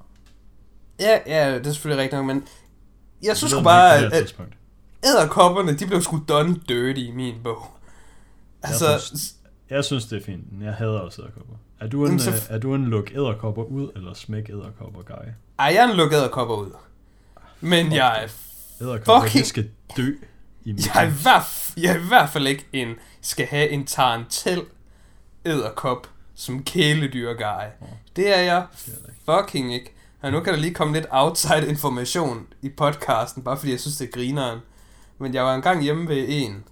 Ja, 1.00 1.20
ja, 1.28 1.56
det 1.58 1.68
er 1.68 1.72
selvfølgelig 1.72 2.04
rigtigt 2.04 2.18
nok, 2.18 2.26
men 2.26 2.44
jeg 3.24 3.38
synes 3.38 3.52
sgu 3.52 3.64
bare, 3.64 3.98
at, 3.98 4.36
æderkopperne, 5.06 5.74
de 5.78 5.86
blev 5.88 6.02
sgu 6.02 6.20
done 6.28 6.56
dirty 6.70 7.00
i 7.00 7.12
min 7.12 7.36
bog. 7.44 7.66
Altså, 8.64 8.90
Jeg 8.92 9.02
synes- 9.02 9.36
Jeg 9.70 9.86
synes, 9.86 10.06
det 10.06 10.22
er 10.22 10.26
fint. 10.26 10.52
men 10.54 10.62
Jeg 10.62 10.74
hader 10.74 11.00
også 11.00 11.22
æderkopper. 11.22 11.56
Er 11.80 11.88
du 11.88 12.06
en, 12.06 12.20
så- 12.20 12.30
øh, 12.32 12.38
er 12.50 12.58
du 12.58 12.76
en 12.76 12.86
luk 12.86 13.12
æderkopper 13.12 13.64
ud, 13.64 13.90
eller 13.96 14.14
smæk 14.14 14.50
æderkopper 14.50 15.02
guy? 15.02 15.14
ej, 15.60 15.66
jeg 15.66 15.76
er 15.76 15.90
en 15.92 15.98
lukket 15.98 16.18
æderkopper 16.18 16.56
ud. 16.56 16.72
Men 17.62 17.92
jeg 17.94 18.24
er, 18.24 18.28
Æderkopper, 18.82 19.28
Fucking- 19.30 19.46
skal 19.46 19.70
dø 19.98 20.12
i 20.64 20.72
mit 20.72 20.86
jeg, 20.86 21.04
er 21.04 21.08
i 21.08 21.12
hvert, 21.22 21.74
jeg 21.78 21.92
er 21.92 22.00
i 22.00 22.08
hvert 22.08 22.30
fald 22.30 22.48
ikke 22.48 22.66
en, 22.74 22.96
skal 23.22 23.46
have 23.46 23.70
en 23.70 23.86
tarantel 23.86 24.66
æderkop 25.46 26.08
som 26.36 26.64
kæledyr 26.64 27.34
guy. 27.34 27.88
Det 28.16 28.38
er 28.38 28.42
jeg 28.42 28.66
fucking 29.26 29.74
ikke. 29.74 29.94
Og 30.22 30.32
nu 30.32 30.40
kan 30.40 30.54
der 30.54 30.60
lige 30.60 30.74
komme 30.74 30.94
lidt 30.94 31.06
outside 31.12 31.68
information 31.68 32.48
i 32.62 32.70
podcasten, 32.70 33.44
bare 33.44 33.58
fordi 33.58 33.72
jeg 33.72 33.80
synes, 33.80 33.98
det 33.98 34.08
er 34.08 34.12
grineren. 34.12 34.60
Men 35.18 35.34
jeg 35.34 35.44
var 35.44 35.56
engang 35.56 35.84
hjemme 35.84 36.08
ved 36.08 36.26
en, 36.28 36.64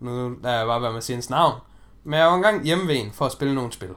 nu 0.00 0.34
lader 0.42 0.58
jeg 0.58 0.66
bare 0.66 0.82
være 0.82 0.90
med 0.90 0.98
at 0.98 1.04
sige 1.04 1.16
hans 1.16 1.30
navn, 1.30 1.60
men 2.04 2.18
jeg 2.18 2.26
var 2.26 2.34
engang 2.34 2.64
hjemme 2.64 2.88
ved 2.88 2.96
en 2.96 3.12
for 3.12 3.26
at 3.26 3.32
spille 3.32 3.54
nogle 3.54 3.72
spil. 3.72 3.90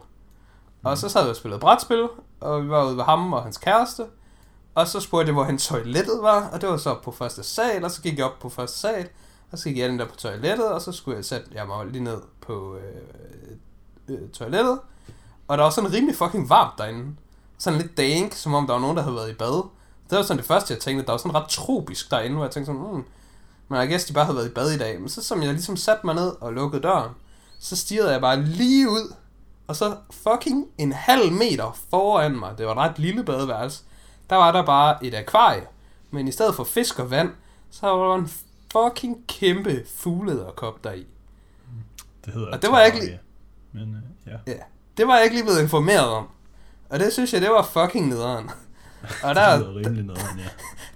Og 0.83 0.97
så 0.97 1.09
sad 1.09 1.23
vi 1.23 1.29
og 1.29 1.35
spillede 1.35 1.59
brætspil, 1.59 2.07
og 2.39 2.63
vi 2.63 2.69
var 2.69 2.85
ude 2.85 2.97
ved 2.97 3.03
ham 3.03 3.33
og 3.33 3.43
hans 3.43 3.57
kæreste, 3.57 4.05
og 4.75 4.87
så 4.87 4.99
spurgte 4.99 5.27
jeg, 5.27 5.33
hvor 5.33 5.43
hans 5.43 5.67
toilettet 5.67 6.19
var, 6.21 6.49
og 6.49 6.61
det 6.61 6.69
var 6.69 6.77
så 6.77 6.95
på 7.03 7.11
første 7.11 7.43
sal, 7.43 7.83
og 7.83 7.91
så 7.91 8.01
gik 8.01 8.17
jeg 8.17 8.25
op 8.25 8.39
på 8.39 8.49
første 8.49 8.79
sal, 8.79 9.09
og 9.55 9.59
så 9.59 9.69
gik 9.69 9.77
jeg 9.77 9.89
ind 9.89 9.99
der 9.99 10.05
på 10.05 10.15
toilettet, 10.15 10.67
og 10.67 10.81
så 10.81 10.91
skulle 10.91 11.17
jeg 11.17 11.25
sætte 11.25 11.47
jeg 11.53 11.67
mig 11.67 11.85
lige 11.85 12.03
ned 12.03 12.21
på 12.41 12.75
øh, 12.75 14.15
øh, 14.15 14.29
toilettet, 14.29 14.79
og 15.47 15.57
der 15.57 15.63
var 15.63 15.69
sådan 15.69 15.93
rimelig 15.93 16.15
fucking 16.15 16.49
varmt 16.49 16.77
derinde. 16.77 17.15
Sådan 17.57 17.79
lidt 17.79 17.97
dank, 17.97 18.33
som 18.33 18.53
om 18.53 18.67
der 18.67 18.73
var 18.73 18.81
nogen, 18.81 18.97
der 18.97 19.03
havde 19.03 19.15
været 19.15 19.29
i 19.29 19.33
bad. 19.33 19.63
Det 20.09 20.17
var 20.17 20.23
sådan 20.23 20.37
det 20.37 20.45
første, 20.45 20.73
jeg 20.73 20.81
tænkte, 20.81 21.05
der 21.05 21.11
var 21.11 21.17
sådan 21.17 21.35
ret 21.35 21.49
tropisk 21.49 22.11
derinde, 22.11 22.35
hvor 22.35 22.45
jeg 22.45 22.51
tænkte 22.51 22.65
sådan, 22.65 22.81
mm, 22.81 23.03
men 23.67 23.79
jeg 23.79 23.87
gæst, 23.87 24.07
de 24.07 24.13
bare 24.13 24.25
havde 24.25 24.37
været 24.37 24.49
i 24.49 24.53
bad 24.53 24.71
i 24.71 24.77
dag. 24.77 24.99
Men 24.99 25.09
så 25.09 25.23
som 25.23 25.43
jeg 25.43 25.53
ligesom 25.53 25.77
satte 25.77 26.05
mig 26.05 26.15
ned 26.15 26.33
og 26.41 26.53
lukkede 26.53 26.83
døren, 26.83 27.11
så 27.59 27.75
stirrede 27.75 28.11
jeg 28.11 28.21
bare 28.21 28.41
lige 28.41 28.89
ud, 28.89 29.13
og 29.67 29.75
så 29.75 29.95
fucking 30.11 30.67
en 30.77 30.93
halv 30.93 31.31
meter 31.31 31.77
foran 31.89 32.39
mig, 32.39 32.57
det 32.57 32.65
var 32.65 32.71
et 32.71 32.77
ret 32.77 32.99
lille 32.99 33.23
badeværelse, 33.23 33.83
der 34.29 34.35
var 34.35 34.51
der 34.51 34.65
bare 34.65 35.05
et 35.05 35.15
akvarie. 35.15 35.67
Men 36.11 36.27
i 36.27 36.31
stedet 36.31 36.55
for 36.55 36.63
fisk 36.63 36.99
og 36.99 37.11
vand, 37.11 37.29
så 37.71 37.87
var 37.87 38.07
der 38.07 38.15
en 38.15 38.29
fucking 38.77 39.17
kæmpe 39.27 39.83
fuglederkop 39.95 40.83
deri. 40.83 41.05
Det 42.25 42.33
hedder 42.33 42.47
Og 42.51 42.61
det 42.61 42.71
var 42.71 42.79
jeg 42.79 42.95
ikke. 42.95 43.19
Men 43.73 43.81
øh, 44.27 44.31
ja, 44.33 44.51
Ja, 44.53 44.57
det 44.97 45.07
var 45.07 45.15
jeg 45.15 45.23
ikke 45.23 45.35
lige 45.35 45.43
blevet 45.45 45.61
informeret 45.61 46.07
om. 46.07 46.27
Og 46.89 46.99
det 46.99 47.13
synes 47.13 47.33
jeg, 47.33 47.41
det 47.41 47.49
var 47.49 47.63
fucking 47.73 48.07
nederen. 48.07 48.49
Og 49.23 49.29
det 49.29 49.35
der, 49.35 49.57
lyder 49.59 49.75
rimelig 49.75 50.03
nederen, 50.03 50.39
ja. 50.39 50.45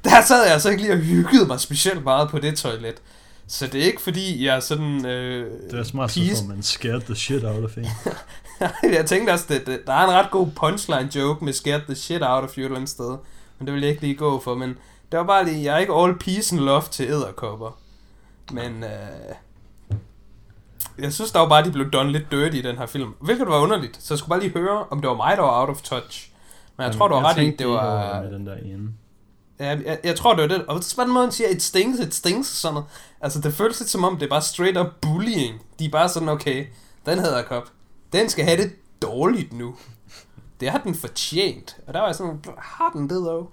der 0.09 0.21
sad 0.21 0.43
jeg 0.43 0.53
altså 0.53 0.69
ikke 0.69 0.81
lige 0.83 0.93
og 0.93 0.99
hyggede 0.99 1.45
mig 1.47 1.59
specielt 1.59 2.03
meget 2.03 2.29
på 2.29 2.39
det 2.39 2.57
toilet. 2.57 3.01
Så 3.47 3.67
det 3.67 3.81
er 3.81 3.85
ikke 3.85 4.01
fordi, 4.01 4.45
jeg 4.45 4.55
er 4.55 4.59
sådan... 4.59 5.05
Øh, 5.05 5.51
Det 5.71 5.79
er 5.79 5.83
smart, 5.83 6.11
så 6.11 6.19
pis- 6.19 6.41
får 6.41 6.47
man 6.47 6.63
scared 6.63 7.01
the 7.01 7.15
shit 7.15 7.43
out 7.43 7.63
of 7.63 7.77
en. 7.77 7.85
jeg 8.93 9.05
tænkte 9.05 9.31
også, 9.31 9.45
at 9.53 9.65
det, 9.65 9.81
der 9.87 9.93
er 9.93 10.03
en 10.07 10.11
ret 10.13 10.31
god 10.31 10.47
punchline 10.55 11.09
joke 11.15 11.45
med 11.45 11.53
scared 11.53 11.81
the 11.81 11.95
shit 11.95 12.21
out 12.23 12.43
of 12.43 12.55
you 12.57 12.61
et 12.61 12.65
eller 12.65 12.75
andet 12.75 12.89
sted. 12.89 13.17
Men 13.59 13.65
det 13.67 13.73
vil 13.73 13.81
jeg 13.81 13.89
ikke 13.89 14.01
lige 14.01 14.15
gå 14.15 14.39
for. 14.39 14.55
Men 14.55 14.77
det 15.11 15.19
var 15.19 15.25
bare 15.25 15.45
lige, 15.45 15.63
jeg 15.63 15.75
er 15.75 15.77
ikke 15.77 15.93
all 15.93 16.19
peace 16.19 16.55
and 16.55 16.63
love 16.63 16.81
til 16.81 17.05
æderkopper. 17.05 17.79
Men 18.51 18.83
øh, 18.83 19.35
jeg 20.97 21.13
synes 21.13 21.31
dog 21.31 21.49
bare, 21.49 21.65
de 21.65 21.71
blev 21.71 21.91
done 21.91 22.11
lidt 22.11 22.31
dirty 22.31 22.57
i 22.57 22.61
den 22.61 22.77
her 22.77 22.85
film. 22.85 23.13
Hvilket 23.19 23.47
var 23.47 23.59
underligt. 23.59 24.03
Så 24.03 24.13
jeg 24.13 24.19
skulle 24.19 24.29
bare 24.29 24.39
lige 24.39 24.51
høre, 24.51 24.85
om 24.89 25.01
det 25.01 25.09
var 25.09 25.15
mig, 25.15 25.37
der 25.37 25.43
var 25.43 25.61
out 25.61 25.69
of 25.69 25.81
touch. 25.81 26.31
Men 26.77 26.85
jeg 26.85 26.95
tror, 26.95 27.07
du 27.07 27.15
har 27.15 27.29
ret 27.29 27.43
i, 27.43 27.55
det 27.59 27.67
var... 27.67 28.21
Med 28.21 28.31
den 28.31 28.47
der 28.47 28.55
ene. 28.55 28.89
Ja, 29.59 29.77
jeg, 29.85 29.99
jeg 30.03 30.15
tror, 30.15 30.33
det 30.33 30.41
var 30.41 30.57
det. 30.57 30.65
Og 30.65 30.83
så 30.83 30.95
var 30.95 31.03
den 31.03 31.13
måde, 31.13 31.25
han 31.25 31.31
siger, 31.31 31.47
et 31.49 31.61
stings, 31.61 31.99
et 31.99 32.13
stings, 32.13 32.47
sådan 32.47 32.73
noget. 32.73 32.89
Altså, 33.21 33.41
det 33.41 33.53
føles 33.53 33.79
lidt 33.79 33.89
som 33.89 34.03
om, 34.03 34.17
det 34.17 34.25
er 34.25 34.29
bare 34.29 34.41
straight 34.41 34.77
up 34.77 34.87
bullying. 35.01 35.61
De 35.79 35.85
er 35.85 35.89
bare 35.89 36.09
sådan, 36.09 36.29
okay, 36.29 36.65
den 37.05 37.19
hedder 37.19 37.41
kop. 37.41 37.63
Den 38.13 38.29
skal 38.29 38.45
have 38.45 38.57
det 38.57 38.71
dårligt 39.01 39.53
nu. 39.53 39.75
Det 40.59 40.69
har 40.69 40.77
den 40.77 40.95
fortjent. 40.95 41.77
Og 41.87 41.93
der 41.93 41.99
var 41.99 42.07
jeg 42.07 42.15
sådan, 42.15 42.43
har 42.57 42.89
den 42.89 43.09
det 43.09 43.25
dog? 43.25 43.51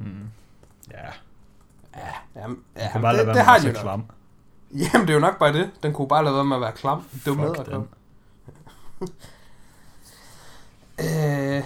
Mm. 0.00 0.06
Ja, 0.90 0.96
Ja, 1.96 2.40
jamen, 2.40 2.58
ja, 2.76 2.82
ja 2.84 2.92
kan 2.92 3.02
bare 3.02 3.12
lade 3.16 3.26
det, 3.26 3.26
være 3.26 3.36
det 3.36 3.40
med 3.40 3.44
har 3.44 3.58
være 3.58 3.72
jo 3.74 3.80
klam. 3.80 4.04
Jamen, 4.74 5.06
det 5.06 5.10
er 5.10 5.14
jo 5.14 5.20
nok 5.20 5.38
bare 5.38 5.52
det. 5.52 5.70
Den 5.82 5.92
kunne 5.92 6.08
bare 6.08 6.24
lade 6.24 6.34
være 6.34 6.44
med 6.44 6.56
at 6.56 6.60
være 6.62 6.72
klam. 6.72 7.04
Dum 7.26 7.36
Fuck 7.36 7.48
æderkop. 7.58 7.66
den. 9.00 9.08
Øh, 11.00 11.62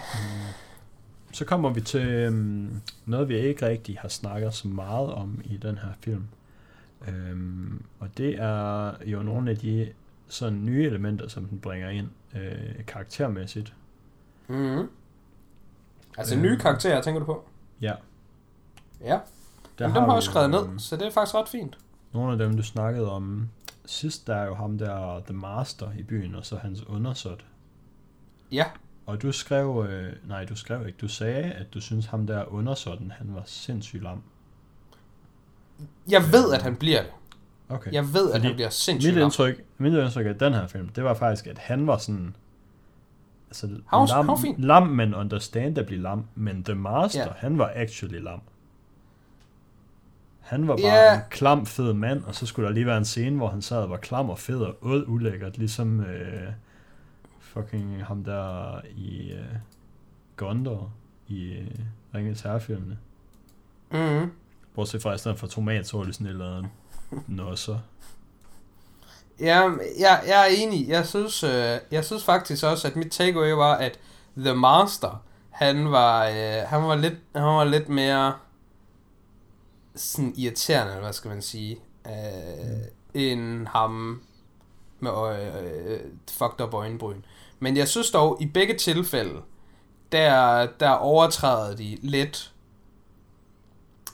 Så 1.32 1.44
kommer 1.44 1.70
vi 1.70 1.80
til 1.80 2.28
um, 2.28 2.82
noget, 3.06 3.28
vi 3.28 3.36
ikke 3.38 3.66
rigtig 3.68 3.98
har 4.00 4.08
snakket 4.08 4.54
så 4.54 4.68
meget 4.68 5.12
om 5.12 5.40
i 5.44 5.56
den 5.56 5.78
her 5.78 5.88
film. 6.00 6.24
Um, 7.08 7.82
og 8.00 8.08
det 8.18 8.34
er 8.42 8.92
jo 9.06 9.22
nogle 9.22 9.50
af 9.50 9.56
de 9.58 9.92
sådan 10.28 10.64
nye 10.64 10.84
elementer, 10.86 11.28
som 11.28 11.44
den 11.44 11.58
bringer 11.60 11.88
ind 11.88 12.08
øh, 12.36 12.86
karaktermæssigt. 12.86 13.74
mm. 14.48 14.88
Altså, 16.18 16.34
Øh. 16.36 16.42
nye 16.42 16.58
karakterer, 16.58 17.02
tænker 17.02 17.18
du 17.20 17.26
på? 17.26 17.48
Ja, 17.80 17.92
Ja, 19.04 19.10
der 19.10 19.18
Jamen, 19.80 19.94
dem 19.94 20.02
har 20.02 20.08
jeg 20.10 20.16
også 20.16 20.30
skrevet 20.30 20.50
ned, 20.50 20.78
så 20.78 20.96
det 20.96 21.06
er 21.06 21.10
faktisk 21.10 21.34
ret 21.34 21.48
fint. 21.48 21.78
Nogle 22.12 22.32
af 22.32 22.38
dem, 22.38 22.56
du 22.56 22.62
snakkede 22.62 23.10
om 23.10 23.48
sidst, 23.86 24.26
der 24.26 24.34
er 24.36 24.46
jo 24.46 24.54
ham 24.54 24.78
der, 24.78 25.20
The 25.26 25.34
Master 25.34 25.86
i 25.98 26.02
byen, 26.02 26.34
og 26.34 26.46
så 26.46 26.56
hans 26.56 26.86
undersåt. 26.86 27.44
Ja, 28.52 28.64
Og 29.06 29.22
du 29.22 29.32
skrev, 29.32 29.86
øh, 29.88 30.12
nej, 30.28 30.44
du 30.44 30.56
skrev 30.56 30.86
ikke, 30.86 30.98
du 31.00 31.08
sagde, 31.08 31.42
at 31.52 31.74
du 31.74 31.80
synes 31.80 32.06
ham 32.06 32.26
der 32.26 32.52
undersåtten, 32.52 33.10
han 33.18 33.34
var 33.34 33.42
sindssygt 33.46 34.02
lam. 34.02 34.22
jeg 36.10 36.22
ved, 36.32 36.52
at 36.54 36.62
han 36.62 36.76
bliver 36.76 37.02
det. 37.02 37.10
Okay. 37.68 37.92
Jeg 37.92 38.14
ved, 38.14 38.30
at 38.30 38.34
Fordi 38.34 38.46
han 38.46 38.54
bliver 38.54 38.70
sindssygt 38.70 39.14
Mit 39.14 39.22
indtryk, 39.22 39.64
mit 39.78 39.92
indtryk 39.92 40.26
af 40.26 40.38
den 40.38 40.52
her 40.54 40.66
film, 40.66 40.88
det 40.88 41.04
var 41.04 41.14
faktisk, 41.14 41.46
at 41.46 41.58
han 41.58 41.86
var 41.86 41.98
sådan... 41.98 42.36
Altså, 43.48 43.68
var- 43.92 44.22
lam, 44.26 44.38
fin. 44.38 44.54
lam, 44.58 44.86
men 44.86 45.14
understandably 45.14 45.96
lam. 46.02 46.26
Men 46.34 46.64
The 46.64 46.74
Master, 46.74 47.20
Ja. 47.20 47.32
han 47.36 47.58
var 47.58 47.72
actually 47.74 48.18
lam. 48.20 48.40
Han 50.44 50.68
var 50.68 50.76
bare 50.76 50.86
Ja. 50.86 51.14
en 51.14 51.20
klam, 51.30 51.66
fed 51.66 51.92
mand, 51.92 52.24
og 52.24 52.34
så 52.34 52.46
skulle 52.46 52.66
der 52.68 52.74
lige 52.74 52.86
være 52.86 52.98
en 52.98 53.04
scene, 53.04 53.36
hvor 53.36 53.48
han 53.48 53.62
sad 53.62 53.76
og 53.78 53.90
var 53.90 53.96
klam 53.96 54.30
og 54.30 54.38
fed 54.38 54.60
og 54.60 54.76
åd 54.82 55.04
ulækkert, 55.08 55.58
ligesom 55.58 56.00
øh, 56.00 56.48
fucking 57.40 58.04
ham 58.04 58.24
der 58.24 58.80
i 58.96 59.32
øh, 59.32 59.44
Gondor 60.36 60.90
i 61.28 61.52
øh, 61.52 61.66
Ringens 62.14 62.40
Herrefilmene. 62.40 62.98
Mm. 63.92 64.32
Bortset 64.74 65.02
fra, 65.02 65.14
i 65.14 65.18
stedet 65.18 65.38
for 65.38 65.46
tomat, 65.46 65.86
så 65.86 65.96
var 65.96 66.04
det 66.04 66.14
sådan 66.14 66.26
eller 66.26 66.62
nosser. 67.26 67.78
Ja, 69.40 69.60
jeg, 69.98 70.22
jeg 70.26 70.40
er 70.42 70.56
enig. 70.56 70.88
Jeg 70.88 71.06
synes, 71.06 71.42
øh, 71.44 71.78
jeg 71.90 72.04
synes 72.04 72.24
faktisk 72.24 72.64
også, 72.64 72.88
at 72.88 72.96
mit 72.96 73.12
takeaway 73.12 73.50
var, 73.52 73.74
at 73.74 73.98
The 74.36 74.54
Master, 74.54 75.22
han 75.50 75.90
var, 75.92 76.26
øh, 76.28 76.62
han 76.68 76.82
var, 76.82 76.96
lidt, 76.96 77.14
han 77.34 77.42
var 77.44 77.64
lidt 77.64 77.88
mere 77.88 78.32
sådan 79.96 80.34
irriterende, 80.36 80.92
eller 80.92 81.02
hvad 81.02 81.12
skal 81.12 81.28
man 81.28 81.42
sige, 81.42 81.78
øh, 82.06 82.12
mm. 82.12 83.20
end 83.20 83.66
ham 83.66 84.22
med 85.00 85.10
øh, 85.10 86.00
fucked 86.30 86.60
up 86.60 86.74
øjenbryn. 86.74 87.22
Men 87.60 87.76
jeg 87.76 87.88
synes 87.88 88.10
dog, 88.10 88.38
i 88.40 88.46
begge 88.46 88.74
tilfælde, 88.74 89.40
der, 90.12 90.66
der 90.80 90.90
overtræder 90.90 91.76
de 91.76 91.98
lidt, 92.02 92.52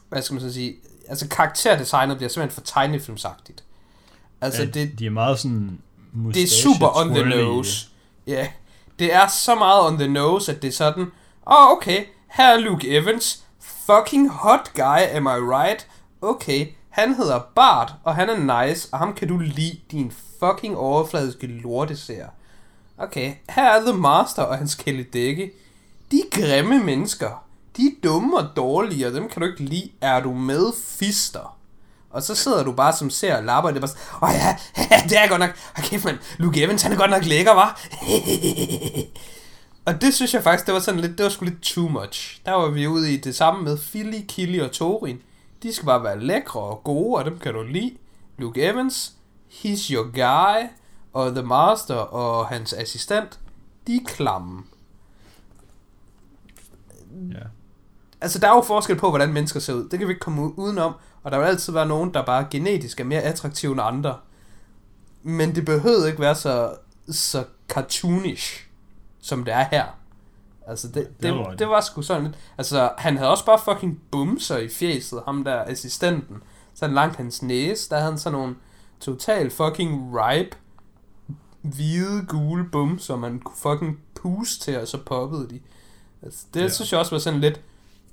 hvad 0.08 0.22
skal 0.22 0.34
man 0.34 0.40
så 0.40 0.52
sige, 0.52 0.76
altså 1.08 1.28
karakterdesignet 1.28 2.16
bliver 2.16 2.28
simpelthen 2.28 2.54
for 2.54 2.72
tegnefilmsagtigt. 2.72 3.64
Altså 4.40 4.62
ja, 4.62 4.68
det, 4.68 4.98
de 4.98 5.06
er 5.06 5.10
meget 5.10 5.38
sådan 5.38 5.80
det 6.34 6.42
er 6.42 6.48
super 6.48 6.96
on 6.96 7.14
the 7.14 7.24
nose. 7.24 7.88
Ja, 8.26 8.32
yeah. 8.32 8.48
det 8.98 9.14
er 9.14 9.28
så 9.28 9.54
meget 9.54 9.86
on 9.86 9.98
the 9.98 10.08
nose, 10.08 10.52
at 10.52 10.62
det 10.62 10.68
er 10.68 10.72
sådan, 10.72 11.02
åh 11.02 11.06
oh, 11.46 11.72
okay, 11.72 12.04
her 12.28 12.44
er 12.44 12.58
Luke 12.58 12.96
Evans, 12.96 13.44
fucking 13.90 14.28
hot 14.28 14.70
guy, 14.74 15.00
am 15.00 15.26
I 15.26 15.38
right? 15.38 15.86
Okay, 16.22 16.66
han 16.90 17.14
hedder 17.14 17.40
Bart, 17.54 17.94
og 18.04 18.14
han 18.14 18.28
er 18.28 18.66
nice, 18.66 18.88
og 18.92 18.98
ham 18.98 19.14
kan 19.14 19.28
du 19.28 19.38
lide, 19.38 19.80
din 19.90 20.12
fucking 20.40 20.76
overfladiske 20.76 21.46
lorteser. 21.46 22.26
Okay, 22.98 23.34
her 23.48 23.64
er 23.64 23.80
The 23.80 24.00
Master 24.00 24.42
og 24.42 24.58
hans 24.58 24.74
kæledække. 24.74 25.50
De 26.10 26.16
er 26.16 26.40
grimme 26.40 26.84
mennesker. 26.84 27.44
De 27.76 27.82
er 27.82 27.90
dumme 28.04 28.38
og 28.38 28.46
dårlige, 28.56 29.06
og 29.06 29.12
dem 29.12 29.28
kan 29.28 29.42
du 29.42 29.48
ikke 29.48 29.64
lide. 29.64 29.90
Er 30.00 30.20
du 30.20 30.34
med 30.34 30.72
fister? 30.84 31.56
Og 32.10 32.22
så 32.22 32.34
sidder 32.34 32.64
du 32.64 32.72
bare 32.72 32.92
som 32.92 33.10
ser 33.10 33.36
og 33.36 33.44
lapper, 33.44 33.68
og 33.68 33.74
det 33.74 33.82
er 33.82 33.86
bare 33.86 33.96
sådan, 33.96 34.22
åh 34.22 34.28
oh, 34.28 34.34
ja, 34.34 34.56
det 35.08 35.18
er 35.18 35.28
godt 35.28 35.40
nok, 35.40 35.50
okay, 35.78 36.00
men 36.04 36.18
Luke 36.38 36.62
Evans, 36.62 36.82
han 36.82 36.92
er 36.92 36.96
godt 36.96 37.10
nok 37.10 37.24
lækker, 37.24 37.52
var. 37.52 37.80
og 39.84 40.00
det 40.00 40.14
synes 40.14 40.34
jeg 40.34 40.42
faktisk, 40.42 40.66
det 40.66 40.74
var 40.74 40.80
sådan 40.80 41.00
lidt, 41.00 41.18
det 41.18 41.24
var 41.24 41.30
sgu 41.30 41.44
lidt 41.44 41.62
too 41.62 41.88
much. 41.88 42.42
Der 42.46 42.52
var 42.52 42.68
vi 42.68 42.86
ude 42.86 43.14
i 43.14 43.16
det 43.16 43.36
samme 43.36 43.62
med 43.62 43.78
Philly, 43.78 44.20
Killy 44.28 44.60
og 44.60 44.72
Torin. 44.72 45.22
De 45.62 45.72
skal 45.72 45.86
bare 45.86 46.02
være 46.02 46.20
lækre 46.20 46.60
og 46.60 46.84
gode, 46.84 47.18
og 47.18 47.24
dem 47.24 47.38
kan 47.38 47.54
du 47.54 47.62
lide. 47.62 47.96
Luke 48.38 48.62
Evans, 48.62 49.12
he's 49.50 49.92
your 49.92 50.04
guy, 50.04 50.68
og 51.12 51.34
The 51.34 51.42
Master 51.42 51.94
og 51.94 52.46
hans 52.46 52.72
assistent, 52.72 53.40
de 53.86 53.96
er 53.96 54.00
klamme. 54.06 54.62
Ja. 57.32 57.46
Altså, 58.20 58.38
der 58.38 58.48
er 58.48 58.54
jo 58.54 58.62
forskel 58.62 58.96
på, 58.96 59.08
hvordan 59.08 59.32
mennesker 59.32 59.60
ser 59.60 59.72
ud. 59.74 59.88
Det 59.88 59.98
kan 59.98 60.08
vi 60.08 60.12
ikke 60.12 60.20
komme 60.20 60.58
udenom. 60.58 60.94
Og 61.22 61.30
der 61.30 61.38
vil 61.38 61.46
altid 61.46 61.72
være 61.72 61.86
nogen, 61.86 62.14
der 62.14 62.24
bare 62.24 62.46
genetisk 62.50 63.00
er 63.00 63.04
mere 63.04 63.22
attraktive 63.22 63.72
end 63.72 63.80
andre. 63.80 64.18
Men 65.22 65.54
det 65.54 65.64
behøvede 65.64 66.08
ikke 66.08 66.20
være 66.20 66.34
så, 66.34 66.74
så 67.10 67.44
cartoonish, 67.68 68.69
som 69.20 69.44
det 69.44 69.54
er 69.54 69.64
her. 69.70 69.84
Altså, 70.66 70.88
det, 70.88 70.94
det, 70.94 71.22
det, 71.22 71.34
var, 71.34 71.54
det 71.54 71.68
var 71.68 71.80
sgu 71.80 72.02
sådan 72.02 72.22
lidt... 72.22 72.36
Altså, 72.58 72.90
han 72.98 73.16
havde 73.16 73.30
også 73.30 73.44
bare 73.44 73.58
fucking 73.64 74.02
bumser 74.10 74.58
i 74.58 74.68
fjeset, 74.68 75.22
ham 75.24 75.44
der 75.44 75.64
assistenten. 75.64 76.42
Så 76.74 76.84
han 76.84 76.94
langt 76.94 77.16
hans 77.16 77.42
næse, 77.42 77.90
der 77.90 77.96
havde 77.96 78.10
han 78.10 78.18
sådan 78.18 78.38
nogle 78.38 78.56
total 79.00 79.50
fucking 79.50 80.12
ripe, 80.14 80.56
hvide, 81.62 82.26
gule 82.28 82.68
bumser, 82.72 83.16
man 83.16 83.38
kunne 83.38 83.56
fucking 83.56 84.00
puste 84.14 84.64
til, 84.64 84.80
og 84.80 84.88
så 84.88 84.98
poppede 84.98 85.48
de. 85.48 85.60
Altså, 86.22 86.46
det 86.54 86.60
ja. 86.60 86.68
synes 86.68 86.92
jeg 86.92 87.00
også 87.00 87.10
var 87.10 87.18
sådan 87.18 87.40
lidt 87.40 87.60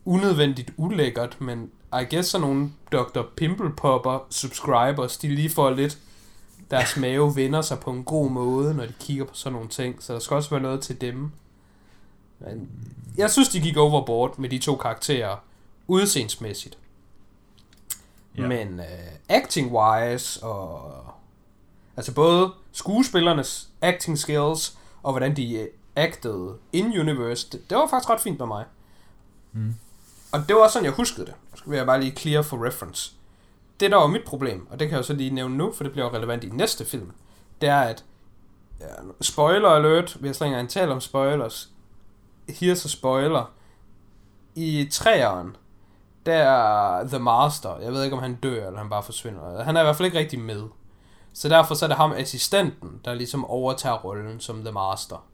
unødvendigt 0.05 0.73
ulækkert, 0.77 1.41
men 1.41 1.71
I 1.93 2.15
guess 2.15 2.29
sådan 2.29 2.47
nogle 2.47 2.71
Dr. 2.91 3.21
Pimple 3.37 3.71
Popper 3.77 4.27
subscribers, 4.29 5.17
de 5.17 5.35
lige 5.35 5.49
får 5.49 5.69
lidt 5.69 5.97
deres 6.71 6.97
mave 6.97 7.35
vender 7.35 7.61
sig 7.61 7.79
på 7.79 7.91
en 7.91 8.03
god 8.03 8.31
måde, 8.31 8.73
når 8.73 8.85
de 8.85 8.93
kigger 8.99 9.25
på 9.25 9.33
sådan 9.35 9.53
nogle 9.53 9.69
ting, 9.69 10.03
så 10.03 10.13
der 10.13 10.19
skal 10.19 10.35
også 10.35 10.49
være 10.49 10.61
noget 10.61 10.81
til 10.81 11.01
dem. 11.01 11.31
Men 12.39 12.69
jeg 13.17 13.31
synes, 13.31 13.49
de 13.49 13.61
gik 13.61 13.77
overboard 13.77 14.37
med 14.37 14.49
de 14.49 14.59
to 14.59 14.75
karakterer, 14.75 15.35
udseendsmæssigt. 15.87 16.77
Ja. 18.37 18.47
Men 18.47 18.79
uh, 18.79 19.35
acting-wise, 19.37 20.45
og 20.45 20.93
altså 21.97 22.13
både 22.13 22.51
skuespillernes 22.71 23.69
acting 23.81 24.17
skills, 24.17 24.77
og 25.03 25.11
hvordan 25.11 25.37
de 25.37 25.61
uh, 25.61 25.67
acted 25.95 26.55
in-universe, 26.73 27.47
det, 27.51 27.69
det 27.69 27.77
var 27.77 27.87
faktisk 27.87 28.09
ret 28.09 28.21
fint 28.21 28.39
med 28.39 28.47
mig. 28.47 28.65
Mm. 29.51 29.75
Og 30.31 30.39
det 30.47 30.55
var 30.55 30.67
sådan, 30.67 30.85
jeg 30.85 30.93
huskede 30.93 31.25
det. 31.25 31.33
Så 31.55 31.63
vil 31.65 31.77
jeg 31.77 31.85
bare 31.85 32.01
lige 32.01 32.15
clear 32.15 32.41
for 32.41 32.65
reference. 32.67 33.13
Det, 33.79 33.91
der 33.91 33.97
var 33.97 34.07
mit 34.07 34.23
problem, 34.25 34.67
og 34.69 34.79
det 34.79 34.87
kan 34.87 34.91
jeg 34.91 34.97
jo 34.97 35.03
så 35.03 35.13
lige 35.13 35.29
nævne 35.29 35.57
nu, 35.57 35.73
for 35.73 35.83
det 35.83 35.91
bliver 35.91 36.13
relevant 36.13 36.43
i 36.43 36.49
næste 36.49 36.85
film, 36.85 37.11
det 37.61 37.69
er, 37.69 37.79
at 37.79 38.05
ja, 38.79 38.85
spoiler 39.21 39.69
alert, 39.69 40.17
vi 40.19 40.27
har 40.27 40.33
slet 40.33 40.47
ikke 40.47 40.67
tale 40.67 40.91
om 40.91 41.01
spoilers, 41.01 41.69
here's 42.49 42.85
a 42.85 42.87
spoiler. 42.87 43.51
I 44.55 44.87
træeren, 44.91 45.55
der 46.25 46.33
er 46.33 47.07
The 47.07 47.19
Master, 47.19 47.79
jeg 47.79 47.91
ved 47.91 48.03
ikke, 48.03 48.15
om 48.15 48.21
han 48.21 48.35
dør, 48.35 48.67
eller 48.67 48.79
han 48.79 48.89
bare 48.89 49.03
forsvinder. 49.03 49.63
Han 49.63 49.75
er 49.77 49.81
i 49.81 49.83
hvert 49.83 49.95
fald 49.95 50.05
ikke 50.05 50.19
rigtig 50.19 50.39
med. 50.39 50.63
Så 51.33 51.49
derfor 51.49 51.75
så 51.75 51.85
er 51.85 51.87
det 51.87 51.97
ham, 51.97 52.11
assistenten, 52.11 53.01
der 53.05 53.13
ligesom 53.13 53.45
overtager 53.45 53.97
rollen 53.97 54.39
som 54.39 54.61
The 54.63 54.71
Master. 54.71 55.27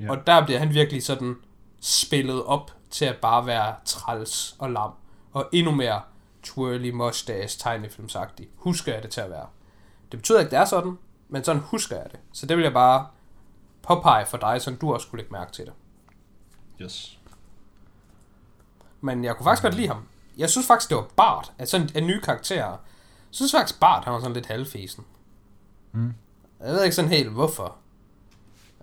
Ja. 0.00 0.10
Og 0.10 0.26
der 0.26 0.44
bliver 0.44 0.58
han 0.58 0.74
virkelig 0.74 1.04
sådan 1.04 1.36
spillet 1.80 2.44
op 2.44 2.70
til 2.90 3.04
at 3.04 3.16
bare 3.16 3.46
være 3.46 3.74
træls 3.84 4.56
og 4.58 4.70
lam. 4.70 4.90
Og 5.32 5.48
endnu 5.52 5.72
mere 5.72 6.00
twirly 6.42 6.90
mustache 6.90 7.58
tegnefilmsagtig. 7.58 8.48
Husker 8.56 8.92
jeg 8.92 9.02
det 9.02 9.10
til 9.10 9.20
at 9.20 9.30
være. 9.30 9.46
Det 10.12 10.18
betyder 10.18 10.40
ikke, 10.40 10.50
det 10.50 10.58
er 10.58 10.64
sådan, 10.64 10.98
men 11.28 11.44
sådan 11.44 11.62
husker 11.62 11.96
jeg 11.96 12.10
det. 12.12 12.20
Så 12.32 12.46
det 12.46 12.56
vil 12.56 12.62
jeg 12.62 12.72
bare 12.72 13.06
påpege 13.82 14.26
for 14.26 14.36
dig, 14.36 14.62
så 14.62 14.76
du 14.80 14.92
også 14.92 15.06
skulle 15.06 15.22
lægge 15.22 15.32
mærke 15.32 15.52
til 15.52 15.64
det. 15.66 15.72
Yes. 16.82 17.18
Men 19.00 19.24
jeg 19.24 19.36
kunne 19.36 19.44
faktisk 19.44 19.62
godt 19.62 19.74
lide 19.74 19.88
ham. 19.88 20.08
Jeg 20.36 20.50
synes 20.50 20.66
faktisk, 20.66 20.88
det 20.88 20.96
var 20.96 21.06
Bart, 21.16 21.52
at 21.58 21.68
sådan 21.68 21.90
en 21.94 22.06
ny 22.06 22.20
karakter. 22.20 22.66
Jeg 22.66 22.78
synes 23.30 23.52
faktisk, 23.52 23.80
Bart, 23.80 24.04
han 24.04 24.12
var 24.12 24.20
sådan 24.20 24.32
lidt 24.32 24.46
halvfesen. 24.46 25.04
Mm. 25.92 26.14
Jeg 26.60 26.72
ved 26.72 26.84
ikke 26.84 26.96
sådan 26.96 27.10
helt, 27.10 27.30
hvorfor. 27.30 27.76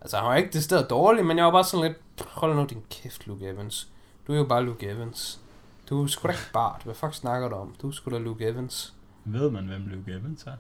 Altså, 0.02 0.18
han 0.18 0.26
var 0.26 0.36
ikke 0.36 0.54
det 0.54 0.64
sted 0.64 0.88
dårlig, 0.88 1.26
men 1.26 1.38
jeg 1.38 1.46
var 1.46 1.52
bare 1.52 1.64
sådan 1.64 1.88
lidt, 1.88 2.28
hold 2.28 2.56
nu 2.56 2.66
din 2.66 2.84
kæft, 2.90 3.28
Luke 3.28 3.48
Evans. 3.48 3.92
Du 4.28 4.34
er 4.34 4.38
jo 4.38 4.44
bare 4.44 4.64
Luke 4.64 4.90
Evans. 4.90 5.42
Du 5.90 6.04
er 6.04 6.08
sgu 6.08 6.28
da 6.28 6.34
ikke 6.34 6.52
Bart. 6.54 6.82
Hvad 6.84 6.96
fuck 6.96 7.14
snakker 7.14 7.50
du 7.50 7.56
om? 7.56 7.76
Du 7.82 7.88
er 7.88 7.92
sgu 7.92 8.12
da 8.12 8.18
Luke 8.18 8.48
Evans. 8.48 8.94
Ved 9.26 9.52
man, 9.52 9.68
hvem 9.68 9.88
Luke 9.88 10.12
Evans 10.12 10.44
er? 10.44 10.52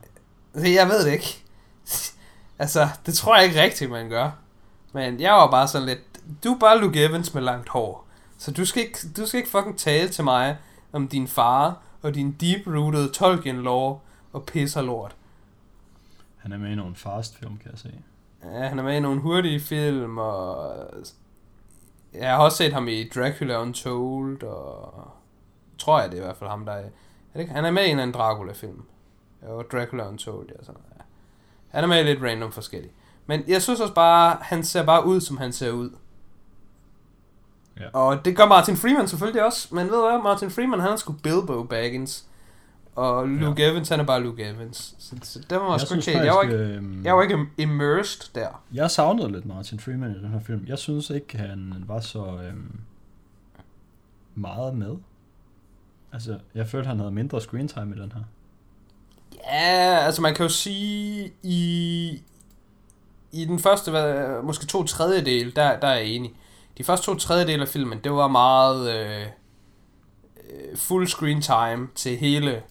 Jeg 0.56 0.88
ved 0.88 1.06
det 1.06 1.12
ikke. 1.12 1.44
altså, 2.60 2.88
det 3.06 3.14
tror 3.14 3.36
jeg 3.36 3.46
ikke 3.46 3.62
rigtigt, 3.62 3.92
man 3.92 4.10
gør. 4.10 4.32
Men 4.94 5.20
jeg 5.20 5.34
var 5.34 5.52
bare 5.52 5.68
sådan 5.68 5.88
lidt, 5.88 6.00
du 6.44 6.54
er 6.54 6.60
bare 6.60 6.80
Luke 6.80 7.06
Evans 7.06 7.34
med 7.34 7.42
langt 7.42 7.70
hår. 7.70 8.08
Så 8.38 8.52
du 8.52 8.66
skal 8.66 8.84
ikke, 8.84 9.00
du 9.18 9.26
skal 9.26 9.38
ikke 9.38 9.50
fucking 9.50 9.78
tale 9.78 10.10
til 10.10 10.24
mig 10.24 10.58
om 10.92 11.08
din 11.08 11.28
far 11.28 11.82
og 12.02 12.16
din 12.16 12.36
deep-rooted 12.42 13.12
Tolkien-lore 13.14 14.00
og 14.34 14.46
pisser 14.46 14.82
lort. 14.82 15.16
Han 16.38 16.52
er 16.52 16.58
med 16.58 16.72
i 16.72 16.76
nogle 16.76 16.96
fast-film, 16.96 17.58
kan 17.58 17.72
jeg 17.72 17.80
se. 17.80 17.94
Ja, 18.44 18.68
han 18.68 18.80
er 18.80 18.84
med 18.84 18.98
i 18.98 19.00
nogle 19.00 19.22
hurtige 19.22 19.60
film, 19.60 20.18
og 20.18 20.76
jeg 22.14 22.36
har 22.36 22.44
også 22.44 22.58
set 22.58 22.74
ham 22.74 22.88
i 22.88 23.10
Dracula 23.10 23.62
Untold, 23.62 24.44
og 24.44 25.12
tror 25.80 26.02
jeg 26.02 26.12
det 26.12 26.18
er 26.18 26.22
i 26.22 26.26
hvert 26.26 26.38
fald 26.38 26.50
ham, 26.50 26.66
der 26.66 26.72
er... 26.72 26.86
er 27.34 27.40
det? 27.40 27.50
Han 27.50 27.66
er 27.66 27.72
med 27.72 27.86
i 27.86 27.90
en 27.90 28.00
anden 28.00 28.14
Dracula-film. 28.14 28.82
Ja, 29.42 29.48
Dracula 29.48 30.08
Untold, 30.08 30.50
ja. 30.50 30.64
Sådan, 30.64 30.82
ja. 30.98 31.04
Han 31.68 31.84
er 31.84 31.88
med 31.88 32.00
i 32.00 32.04
lidt 32.04 32.24
random 32.24 32.52
forskelligt. 32.52 32.94
Men 33.26 33.44
jeg 33.48 33.62
synes 33.62 33.80
også 33.80 33.94
bare, 33.94 34.38
han 34.42 34.64
ser 34.64 34.86
bare 34.86 35.06
ud, 35.06 35.22
som 35.22 35.38
han 35.38 35.52
ser 35.52 35.72
ud. 35.72 35.90
Ja. 37.80 37.90
Og 37.94 38.26
det 38.26 38.38
gør 38.38 38.46
Martin 38.46 38.78
Freeman 38.78 39.08
selvfølgelig 39.08 39.46
også. 39.46 39.76
Men 39.76 39.88
ved 39.88 39.96
du 39.96 40.10
hvad, 40.10 40.24
Martin 40.24 40.50
Freeman, 40.50 40.80
han 40.80 40.92
er 40.92 40.96
sgu 40.96 41.14
Bilbo 41.14 41.64
Baggins. 41.64 42.26
Og 42.96 43.28
Luke 43.28 43.62
ja. 43.62 43.72
Evans, 43.72 43.90
han 43.90 44.00
er 44.00 44.04
bare 44.04 44.24
Luke 44.24 44.44
Evans. 44.44 44.96
Så, 45.00 45.16
så 45.24 45.40
det 45.50 45.58
var 45.58 45.78
sgu 45.78 45.96
ikke 45.96 46.12
jeg, 46.12 46.34
var 46.34 46.42
ikke, 46.42 46.56
øh, 46.56 46.84
jeg 47.04 47.16
var 47.16 47.22
ikke 47.22 47.46
immersed 47.58 48.34
der. 48.36 48.64
Jeg 48.74 48.92
savnede 48.92 49.32
lidt 49.32 49.46
Martin 49.46 49.80
Freeman 49.80 50.12
i 50.12 50.14
den 50.14 50.28
her 50.28 50.40
film. 50.40 50.66
Jeg 50.68 50.78
synes 50.78 51.10
ikke, 51.10 51.38
han 51.38 51.84
var 51.88 52.00
så 52.00 52.26
øh, 52.26 52.54
meget 54.36 54.76
med. 54.76 54.96
Altså, 56.18 56.40
jeg 56.56 56.68
følte, 56.68 56.88
han 56.88 57.00
havde 57.00 57.12
mindre 57.12 57.42
screen 57.42 57.68
time 57.68 57.96
i 57.96 58.00
den 58.00 58.12
her. 58.12 58.22
Ja, 59.52 59.98
altså 60.06 60.22
man 60.22 60.36
kan 60.36 60.46
jo 60.46 60.50
sige, 60.50 61.34
i, 61.44 62.22
i 63.32 63.46
den 63.46 63.60
første, 63.60 63.92
måske 64.44 64.66
to 64.66 64.84
tredjedel, 64.84 65.56
der, 65.56 65.80
der 65.80 65.88
er 65.88 65.96
jeg 65.96 66.06
enig. 66.06 66.32
De 66.78 66.84
første 66.84 67.06
to 67.06 67.16
tredjedel 67.16 67.62
af 67.62 67.68
filmen, 67.68 68.00
det 68.04 68.12
var 68.12 68.28
meget 68.28 68.96
øh, 68.96 69.22
øh 69.22 70.78
full 70.78 71.08
screen 71.08 71.42
time 71.42 71.88
til 71.96 72.18
hele 72.18 72.62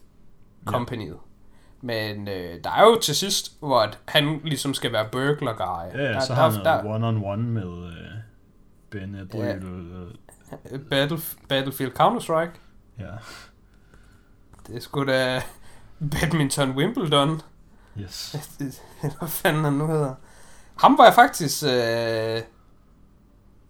companyet. 0.64 1.08
Ja. 1.08 1.86
Men 1.86 2.28
øh, 2.28 2.64
der 2.64 2.70
er 2.70 2.82
jo 2.82 2.98
til 3.00 3.16
sidst, 3.16 3.58
hvor 3.60 3.90
han 4.04 4.40
ligesom 4.44 4.74
skal 4.74 4.92
være 4.92 5.08
burglar 5.12 5.52
guy. 5.52 5.98
Ja, 5.98 6.04
ja 6.04 6.12
der, 6.12 6.20
så 6.20 6.34
har 6.34 6.50
han 6.50 6.64
der, 6.64 6.82
one-on-one 6.82 7.42
med 7.42 7.86
øh, 7.86 8.08
Ben 8.90 9.14
Edry. 9.14 9.36
Ja. 9.36 9.56
Battle, 10.90 11.18
Battlefield 11.48 11.92
Counter-Strike. 12.00 12.65
Ja. 12.98 13.10
Det 14.66 14.76
er 14.76 14.80
sgu 14.80 15.04
da 15.04 15.42
Badminton 16.10 16.70
Wimbledon. 16.70 17.40
Yes. 18.00 18.36
Hvad 19.18 19.28
fanden 19.28 19.64
han 19.64 19.72
nu 19.72 19.86
hedder. 19.86 20.14
Ham 20.76 20.98
var 20.98 21.04
jeg 21.04 21.14
faktisk... 21.14 21.62
Øh, 21.64 22.42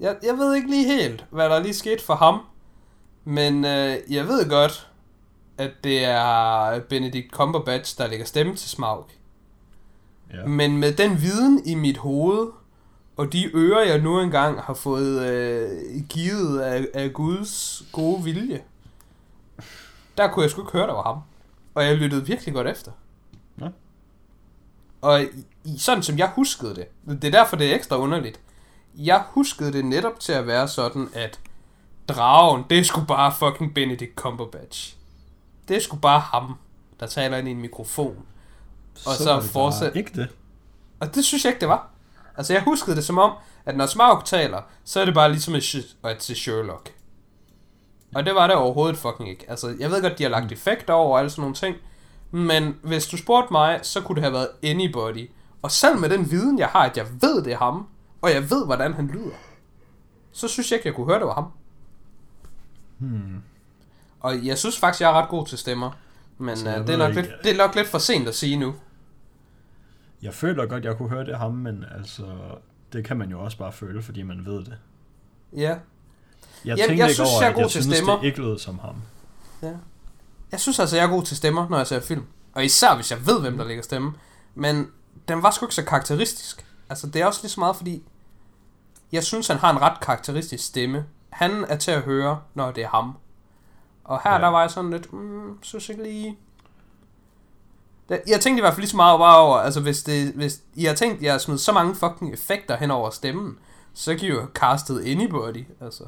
jeg, 0.01 0.17
jeg 0.23 0.35
ved 0.39 0.55
ikke 0.55 0.71
lige 0.71 0.85
helt, 0.87 1.25
hvad 1.31 1.51
der 1.51 1.59
lige 1.59 1.75
skete 1.75 2.05
for 2.05 2.15
ham. 2.15 2.41
Men 3.25 3.65
øh, 3.65 3.97
jeg 4.11 4.29
ved 4.29 4.49
godt, 4.51 4.91
at 5.59 5.71
det 5.85 6.05
er 6.05 6.81
Benedict 6.81 7.33
Cumberbatch, 7.33 7.99
der 7.99 8.07
lægger 8.07 8.27
stemme 8.27 8.57
til 8.57 8.71
Smaug. 8.71 9.07
Ja. 10.35 10.47
Men 10.47 10.77
med 10.79 10.93
den 10.93 11.21
viden 11.21 11.63
i 11.67 11.75
mit 11.75 11.97
hoved, 11.97 12.49
Og 13.17 13.33
de 13.33 13.57
ører, 13.57 13.85
jeg 13.85 14.01
nu 14.01 14.21
engang 14.21 14.61
har 14.61 14.75
fået 14.75 15.27
øh, 15.27 16.03
givet 16.09 16.61
af, 16.61 16.87
af 16.95 17.13
Guds 17.13 17.83
gode 17.93 18.25
vilje, 18.25 18.63
der 20.19 20.29
kunne 20.29 20.43
jeg 20.43 20.51
sgu 20.51 20.61
ikke 20.63 20.73
høre, 20.73 20.87
der 20.87 20.93
var 20.95 21.03
ham. 21.03 21.19
Og 21.75 21.85
jeg 21.85 21.97
lyttede 21.97 22.27
virkelig 22.27 22.55
godt 22.55 22.67
efter. 22.69 22.93
Nå. 23.57 23.69
Og 25.01 25.23
i, 25.23 25.27
i, 25.65 25.79
sådan 25.79 26.03
som 26.03 26.19
jeg 26.19 26.31
huskede 26.35 26.75
det, 26.75 26.87
det 27.23 27.25
er 27.25 27.31
derfor, 27.39 27.57
det 27.57 27.71
er 27.71 27.75
ekstra 27.75 27.97
underligt. 27.99 28.41
Jeg 28.95 29.23
huskede 29.29 29.73
det 29.73 29.85
netop 29.85 30.21
til 30.21 30.33
at 30.33 30.47
være 30.47 30.69
sådan, 30.69 31.09
at 31.15 31.41
dragen, 32.09 32.65
det 32.71 32.79
er 32.79 32.83
sgu 32.85 33.01
bare 33.05 33.33
fucking 33.35 33.75
Benedict 33.75 34.15
Cumberbatch. 34.15 34.97
Det 35.69 35.77
er 35.77 35.81
sgu 35.81 35.97
bare 35.97 36.21
ham, 36.21 36.55
der 37.01 37.07
taler 37.07 37.37
ind 37.37 37.49
i 37.49 37.51
en 37.51 37.61
mikrofon. 37.61 38.17
Og 39.07 39.15
så, 39.15 39.41
fortsæt- 39.41 39.81
bare 39.89 39.97
Ikke 39.99 40.11
det. 40.15 40.29
Og 41.01 41.15
det 41.15 41.25
synes 41.25 41.45
jeg 41.45 41.51
ikke, 41.51 41.61
det 41.61 41.69
var. 41.69 41.91
Altså, 42.37 42.53
jeg 42.53 42.63
huskede 42.63 42.97
det 42.97 43.05
som 43.05 43.19
om, 43.19 43.33
at 43.65 43.77
når 43.77 43.87
Smaug 43.87 44.25
taler, 44.25 44.61
så 44.85 45.01
er 45.01 45.05
det 45.05 45.15
bare 45.15 45.31
ligesom 45.31 45.55
at, 45.55 45.77
at 46.05 46.23
se 46.23 46.35
Sherlock. 46.35 46.93
Og 48.17 48.27
det 48.27 48.35
var 48.35 48.47
det 48.47 48.57
overhovedet 48.57 48.97
fucking 48.99 49.29
ikke. 49.29 49.45
Altså, 49.49 49.77
jeg 49.81 49.91
ved 49.91 50.03
godt, 50.03 50.19
de 50.19 50.23
har 50.23 50.31
lagt 50.31 50.53
effekt 50.53 50.91
over 50.91 51.13
og 51.13 51.19
alle 51.19 51.31
sådan 51.31 51.41
nogle 51.43 51.55
ting. 51.55 51.77
Men 52.31 52.77
hvis 52.83 53.07
du 53.07 53.17
spurgte 53.17 53.53
mig, 53.53 53.81
så 53.83 54.01
kunne 54.01 54.17
det 54.17 54.23
have 54.23 54.33
været 54.33 54.49
anybody. 54.63 55.31
Og 55.63 55.71
selv 55.71 55.99
med 55.99 56.09
den 56.09 56.31
viden, 56.31 56.59
jeg 56.59 56.69
har, 56.69 56.81
at 56.81 56.97
jeg 56.97 57.07
ved, 57.21 57.43
det 57.45 57.53
er 57.53 57.57
ham, 57.59 57.87
og 58.23 58.31
jeg 58.31 58.51
ved, 58.51 58.67
hvordan 58.67 58.95
han 58.95 59.07
lyder, 59.07 59.35
så 60.33 60.49
synes 60.49 60.71
jeg 60.71 60.79
ikke, 60.79 60.89
jeg 60.89 60.95
kunne 60.95 61.07
høre, 61.07 61.19
det 61.19 61.27
var 61.27 61.35
ham. 61.35 61.51
Hmm. 62.99 63.43
Og 64.21 64.47
jeg 64.47 64.59
synes 64.59 64.79
faktisk, 64.79 65.01
jeg 65.01 65.11
er 65.11 65.23
ret 65.23 65.29
god 65.29 65.47
til 65.47 65.59
stemmer. 65.59 65.91
Men 66.39 66.55
uh, 66.59 66.65
det, 66.87 66.91
er 66.91 66.97
nok 66.97 67.09
ikke- 67.09 67.23
lidt, 67.23 67.33
det 67.45 67.53
er 67.53 67.57
nok 67.57 67.75
lidt 67.75 67.89
for 67.89 67.99
sent 67.99 68.29
at 68.29 68.35
sige 68.35 68.57
nu. 68.57 68.75
Jeg 70.23 70.35
føler 70.35 70.67
godt, 70.67 70.85
jeg 70.85 70.97
kunne 70.97 71.09
høre 71.09 71.25
det 71.25 71.39
ham, 71.39 71.55
men 71.55 71.85
altså, 71.99 72.27
det 72.93 73.05
kan 73.05 73.17
man 73.17 73.31
jo 73.31 73.41
også 73.41 73.59
bare 73.59 73.73
føle, 73.73 74.03
fordi 74.03 74.23
man 74.23 74.47
ved 74.47 74.65
det. 74.65 74.79
Ja. 75.57 75.77
Jeg 76.67 76.79
jeg 76.79 76.91
ikke 76.91 77.15
synes, 77.15 77.21
over, 77.31 77.41
jeg 77.43 77.49
er 77.51 77.55
god 77.55 77.63
jeg 77.63 77.71
til 77.71 77.83
synes, 77.83 77.97
stemmer. 77.97 78.19
det 78.19 78.27
ikke 78.27 78.41
lød 78.41 78.59
som 78.59 78.79
ham. 78.79 78.95
Ja. 79.63 79.73
Jeg 80.53 80.61
synes 80.61 80.79
altså, 80.79 80.97
jeg 80.97 81.05
er 81.05 81.09
god 81.11 81.23
til 81.23 81.37
stemmer, 81.37 81.69
når 81.69 81.77
jeg 81.77 81.87
ser 81.87 82.01
film. 82.01 82.25
Og 82.55 82.65
især 82.65 82.95
hvis 82.95 83.11
jeg 83.11 83.27
ved, 83.27 83.41
hvem 83.41 83.57
der 83.59 83.65
lægger 83.65 83.83
stemme. 83.83 84.13
Men 84.55 84.91
den 85.29 85.43
var 85.43 85.51
sgu 85.51 85.67
ikke 85.67 85.75
så 85.75 85.85
karakteristisk. 85.85 86.67
Altså, 86.89 87.07
det 87.07 87.23
er 87.23 87.27
også 87.27 87.41
lige 87.43 87.51
så 87.51 87.61
meget, 87.61 87.77
fordi 87.77 88.03
jeg 89.13 89.25
synes, 89.25 89.47
han 89.47 89.57
har 89.57 89.71
en 89.71 89.81
ret 89.83 90.01
karakteristisk 90.01 90.65
stemme. 90.65 91.05
Han 91.31 91.65
er 91.69 91.77
til 91.77 91.91
at 91.91 92.03
høre, 92.03 92.41
når 92.55 92.71
det 92.71 92.85
er 92.85 92.89
ham. 92.89 93.17
Og 94.05 94.21
her, 94.25 94.33
Ja. 94.33 94.39
der 94.41 94.47
var 94.49 94.61
jeg 94.61 94.71
sådan 94.71 94.91
lidt, 94.91 95.13
mm, 95.13 95.63
synes 95.63 95.89
ikke 95.89 96.03
lige... 96.03 96.39
Jeg 98.27 98.41
tænkte 98.41 98.61
i 98.61 98.61
hvert 98.61 98.73
fald 98.75 98.81
lige 98.83 98.91
så 98.91 98.97
meget 98.97 99.19
bare 99.19 99.39
over, 99.39 99.57
altså 99.57 99.81
hvis, 99.81 100.03
det, 100.03 100.33
hvis 100.33 100.61
I 100.75 100.85
har 100.85 100.95
tænkt, 100.95 101.17
at 101.17 101.23
jeg 101.23 101.33
har 101.33 101.39
smidt 101.39 101.61
så 101.61 101.73
mange 101.73 101.95
fucking 101.95 102.33
effekter 102.35 102.77
hen 102.77 102.91
over 102.91 103.11
stemmen, 103.11 103.59
så 103.95 104.15
kan 104.15 104.25
I 104.25 104.27
jo 104.31 104.39
have 104.39 104.49
castet 104.55 105.05
anybody, 105.07 105.65
altså. 105.81 106.05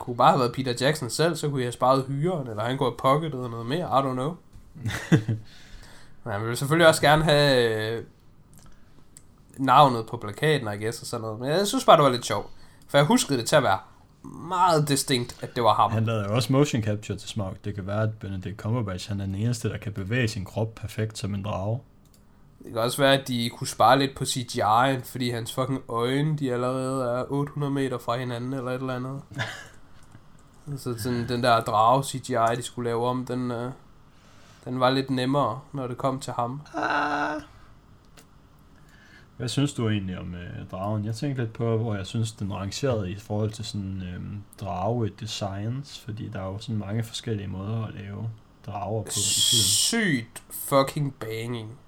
Kunne 0.00 0.16
bare 0.16 0.30
have 0.30 0.40
været 0.40 0.52
Peter 0.52 0.74
Jackson 0.80 1.10
selv, 1.10 1.36
så 1.36 1.48
kunne 1.48 1.60
jeg 1.60 1.66
have 1.66 1.72
sparet 1.72 2.04
hyren, 2.08 2.48
eller 2.48 2.62
han 2.62 2.78
kunne 2.78 2.90
have 2.90 2.96
pocketet 2.98 3.50
noget 3.50 3.66
mere, 3.66 3.78
I 3.78 4.02
don't 4.08 4.12
know. 4.12 4.36
Men 6.24 6.32
jeg 6.32 6.46
vil 6.46 6.56
selvfølgelig 6.56 6.88
også 6.88 7.00
gerne 7.00 7.24
have 7.24 7.96
øh, 7.96 8.04
navnet 9.58 10.06
på 10.06 10.16
plakaten, 10.16 10.68
I 10.68 10.84
guess, 10.84 11.00
og 11.00 11.06
sådan 11.06 11.22
noget. 11.22 11.40
Men 11.40 11.48
jeg 11.48 11.66
synes 11.66 11.84
bare, 11.84 11.96
det 11.96 12.04
var 12.04 12.10
lidt 12.10 12.26
sjovt. 12.26 12.50
For 12.88 12.98
jeg 12.98 13.06
huskede 13.06 13.38
det 13.38 13.46
til 13.46 13.56
at 13.56 13.62
være 13.62 13.78
meget 14.48 14.88
distinkt, 14.88 15.36
at 15.42 15.56
det 15.56 15.64
var 15.64 15.74
ham. 15.74 15.90
Han 15.90 16.04
lavede 16.04 16.24
jo 16.28 16.34
også 16.34 16.52
motion 16.52 16.82
capture 16.82 17.18
til 17.18 17.28
Smaug. 17.28 17.54
Det 17.64 17.74
kan 17.74 17.86
være, 17.86 18.02
at 18.02 18.18
Benedict 18.20 18.56
Cumberbatch 18.56 19.08
han 19.08 19.20
er 19.20 19.24
den 19.24 19.34
eneste, 19.34 19.68
der 19.68 19.78
kan 19.78 19.92
bevæge 19.92 20.28
sin 20.28 20.44
krop 20.44 20.74
perfekt 20.74 21.18
som 21.18 21.34
en 21.34 21.42
drage. 21.42 21.80
Det 22.64 22.72
kan 22.72 22.82
også 22.82 23.02
være, 23.02 23.20
at 23.20 23.28
de 23.28 23.50
kunne 23.50 23.68
spare 23.68 23.98
lidt 23.98 24.16
på 24.16 24.24
CGI'en, 24.24 25.04
fordi 25.04 25.30
hans 25.30 25.52
fucking 25.52 25.80
øjne, 25.88 26.36
de 26.36 26.52
allerede 26.52 27.04
er 27.04 27.24
800 27.28 27.72
meter 27.72 27.98
fra 27.98 28.16
hinanden, 28.16 28.52
eller 28.52 28.70
et 28.70 28.80
eller 28.80 28.96
andet. 28.96 29.20
Så 30.76 30.98
sådan, 30.98 31.28
den 31.28 31.42
der 31.42 31.60
drage 31.60 32.04
CGI, 32.04 32.56
de 32.56 32.62
skulle 32.62 32.90
lave 32.90 33.06
om, 33.06 33.26
den, 33.26 33.50
øh, 33.50 33.72
den 34.64 34.80
var 34.80 34.90
lidt 34.90 35.10
nemmere, 35.10 35.60
når 35.72 35.86
det 35.86 35.98
kom 35.98 36.20
til 36.20 36.32
ham. 36.32 36.60
Hvad 39.36 39.48
synes 39.48 39.72
du 39.72 39.88
egentlig 39.88 40.18
om 40.18 40.34
øh, 40.34 40.68
dragen? 40.70 41.04
Jeg 41.04 41.14
tænkte 41.14 41.42
lidt 41.42 41.52
på, 41.52 41.76
hvor 41.76 41.94
jeg 41.94 42.06
synes, 42.06 42.32
den 42.32 42.54
rangerede 42.54 43.10
i 43.10 43.16
forhold 43.16 43.50
til 43.50 43.64
sådan 43.64 44.02
øh, 44.02 44.20
drage 44.66 45.10
designs, 45.20 46.00
fordi 46.00 46.28
der 46.28 46.40
er 46.40 46.46
jo 46.46 46.58
sådan 46.58 46.78
mange 46.78 47.02
forskellige 47.02 47.48
måder 47.48 47.86
at 47.86 47.94
lave 47.94 48.30
drager 48.66 49.02
på 49.02 49.08
i 49.08 49.12
film. 49.12 49.62
Sygt 49.62 50.42
fucking 50.50 51.14
banging. 51.14 51.78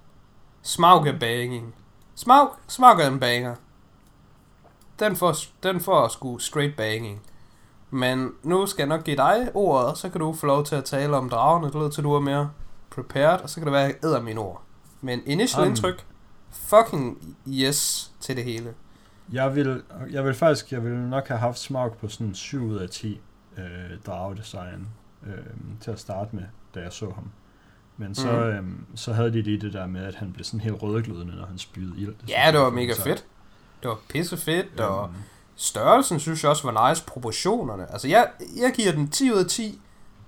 Smaug 0.61 1.07
er 1.07 1.19
banging. 1.19 1.75
Smaug, 2.15 2.49
Smaug 2.67 2.99
er 2.99 3.07
en 3.07 3.19
banger. 3.19 3.55
Den 4.99 5.15
får, 5.15 5.35
den 5.63 5.79
får 5.79 6.07
sgu 6.07 6.39
straight 6.39 6.75
banging. 6.75 7.21
Men 7.93 8.31
nu 8.43 8.65
skal 8.65 8.81
jeg 8.83 8.89
nok 8.89 9.03
give 9.03 9.17
dig 9.17 9.49
ordet, 9.53 9.97
så 9.97 10.09
kan 10.09 10.19
du 10.21 10.33
få 10.33 10.45
lov 10.45 10.65
til 10.65 10.75
at 10.75 10.83
tale 10.85 11.17
om 11.17 11.29
dragerne. 11.29 11.65
Det 11.67 11.75
lyder 11.75 11.89
til, 11.89 12.03
du 12.03 12.13
er 12.13 12.19
mere 12.19 12.49
prepared, 12.89 13.39
og 13.41 13.49
så 13.49 13.55
kan 13.55 13.63
det 13.65 13.73
være, 13.73 13.81
at 13.83 13.87
jeg 13.87 14.09
æder 14.09 14.21
mine 14.21 14.39
ord. 14.39 14.61
Men 15.01 15.21
initial 15.25 15.59
Jamen. 15.61 15.71
indtryk, 15.71 16.05
fucking 16.51 17.35
yes 17.47 18.11
til 18.19 18.35
det 18.35 18.43
hele. 18.43 18.73
Jeg 19.31 19.55
vil, 19.55 19.81
jeg 20.11 20.25
vil 20.25 20.33
faktisk, 20.33 20.71
jeg 20.71 20.83
vil 20.83 20.91
nok 20.93 21.27
have 21.27 21.39
haft 21.39 21.59
Smaug 21.59 21.93
på 22.01 22.07
sådan 22.07 22.33
7 22.35 22.63
ud 22.63 22.75
af 22.77 22.89
10 22.89 23.21
øh, 23.57 23.63
dragedesign 24.07 24.87
øh, 25.27 25.33
til 25.81 25.91
at 25.91 25.99
starte 25.99 26.35
med, 26.35 26.43
da 26.75 26.79
jeg 26.79 26.93
så 26.93 27.05
ham. 27.15 27.29
Men 27.97 28.15
så, 28.15 28.27
Mhm. 28.61 28.69
øh, 28.71 28.75
så 28.95 29.13
havde 29.13 29.33
de 29.33 29.41
lige 29.41 29.59
det 29.61 29.73
der 29.73 29.87
med, 29.87 30.03
at 30.05 30.15
han 30.15 30.33
blev 30.33 30.43
sådan 30.43 30.59
helt 30.59 30.81
rødglødende, 30.83 31.35
når 31.35 31.45
han 31.45 31.57
spydede 31.57 31.93
ild. 32.01 32.15
synes 32.17 32.31
Ja, 32.31 32.51
det 32.51 32.59
var 32.59 32.69
mega 32.69 32.93
så- 32.93 33.03
fedt. 33.03 33.25
Det 33.81 33.89
var 33.89 33.97
pisse 34.09 34.37
fedt, 34.37 34.79
og 34.79 35.03
Øhm, 35.07 35.15
Størrelsen 35.55 36.19
synes 36.19 36.43
jeg 36.43 36.51
også 36.51 36.71
var 36.71 36.89
nice, 36.89 37.05
proportionerne. 37.05 37.91
Altså, 37.91 38.07
jeg, 38.07 38.27
jeg 38.55 38.71
giver 38.75 38.91
den 38.91 39.07
10 39.07 39.31
ud 39.31 39.37
af 39.37 39.45
10, 39.45 39.81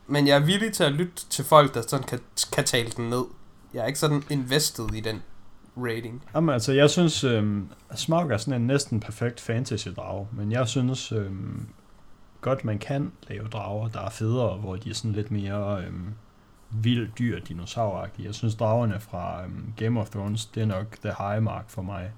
men 0.08 0.28
jeg 0.28 0.36
er 0.36 0.46
villig 0.46 0.74
til 0.74 0.84
at 0.84 0.92
lytte 0.92 1.26
til 1.30 1.46
folk, 1.46 1.74
der 1.74 1.82
sådan 1.82 2.08
kan, 2.08 2.20
kan 2.52 2.64
tale 2.64 2.90
den 2.90 3.10
ned. 3.10 3.24
Jeg 3.74 3.82
er 3.82 3.86
ikke 3.86 4.00
sådan 4.00 4.24
invested 4.30 4.94
i 4.94 5.00
den 5.00 5.24
rating. 5.78 6.24
Jamen 6.36 6.54
altså, 6.54 6.74
jeg 6.74 6.90
synes, 6.90 7.24
øh, 7.24 7.62
Smaug 7.96 8.32
er 8.32 8.38
sådan 8.38 8.62
en 8.62 8.68
næsten 8.68 9.00
perfekt 9.00 9.40
fantasy-drage, 9.40 10.28
men 10.32 10.52
jeg 10.52 10.68
synes 10.68 11.12
øh, 11.12 11.32
godt, 12.42 12.66
man 12.66 12.80
kan 12.80 13.12
lave 13.28 13.48
drager, 13.48 13.88
der 13.88 14.02
er 14.02 14.10
federe, 14.10 14.58
hvor 14.58 14.76
de 14.76 14.90
er 14.90 14.94
sådan 14.94 15.12
lidt 15.12 15.32
mere 15.32 15.84
øh, 15.84 15.94
vild 16.70 17.10
dyr, 17.20 17.40
dinosauragtige. 17.40 18.26
Jeg 18.26 18.36
synes, 18.36 18.56
dragerne 18.56 19.00
fra 19.00 19.44
øh, 19.44 19.50
Game 19.78 20.00
of 20.00 20.10
Thrones, 20.10 20.46
det 20.46 20.64
er 20.64 20.68
nok 20.68 20.98
the 21.02 21.14
high 21.20 21.44
mark 21.44 21.70
for 21.70 21.82
mig. 21.82 22.12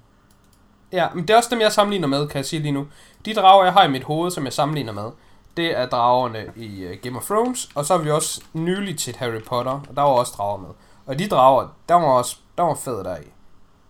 Ja, 0.92 1.08
men 1.14 1.22
det 1.22 1.30
er 1.30 1.36
også 1.36 1.50
dem, 1.50 1.60
jeg 1.60 1.72
sammenligner 1.72 2.08
med, 2.08 2.28
kan 2.28 2.36
jeg 2.36 2.46
sige 2.46 2.62
lige 2.62 2.72
nu. 2.72 2.86
De 3.24 3.34
drager, 3.34 3.64
jeg 3.64 3.72
har 3.72 3.84
i 3.84 3.90
mit 3.90 4.04
hoved, 4.04 4.30
som 4.30 4.44
jeg 4.44 4.52
sammenligner 4.52 4.92
med, 4.92 5.10
det 5.56 5.78
er 5.78 5.86
dragerne 5.86 6.46
i 6.56 6.86
uh, 6.86 6.92
Game 7.02 7.18
of 7.18 7.24
Thrones, 7.24 7.68
og 7.74 7.84
så 7.84 7.96
har 7.96 8.02
vi 8.02 8.10
også 8.10 8.42
nylig 8.52 8.98
til 8.98 9.16
Harry 9.16 9.42
Potter, 9.46 9.72
og 9.72 9.96
der 9.96 10.02
var 10.02 10.08
også 10.08 10.32
drager 10.36 10.58
med. 10.58 10.68
Og 11.06 11.18
de 11.18 11.28
drager, 11.28 11.68
der 11.88 11.94
var 11.94 12.06
også 12.06 12.36
der 12.58 12.64
var 12.64 12.74
fed 12.74 13.04
der 13.04 13.16
i. 13.16 13.26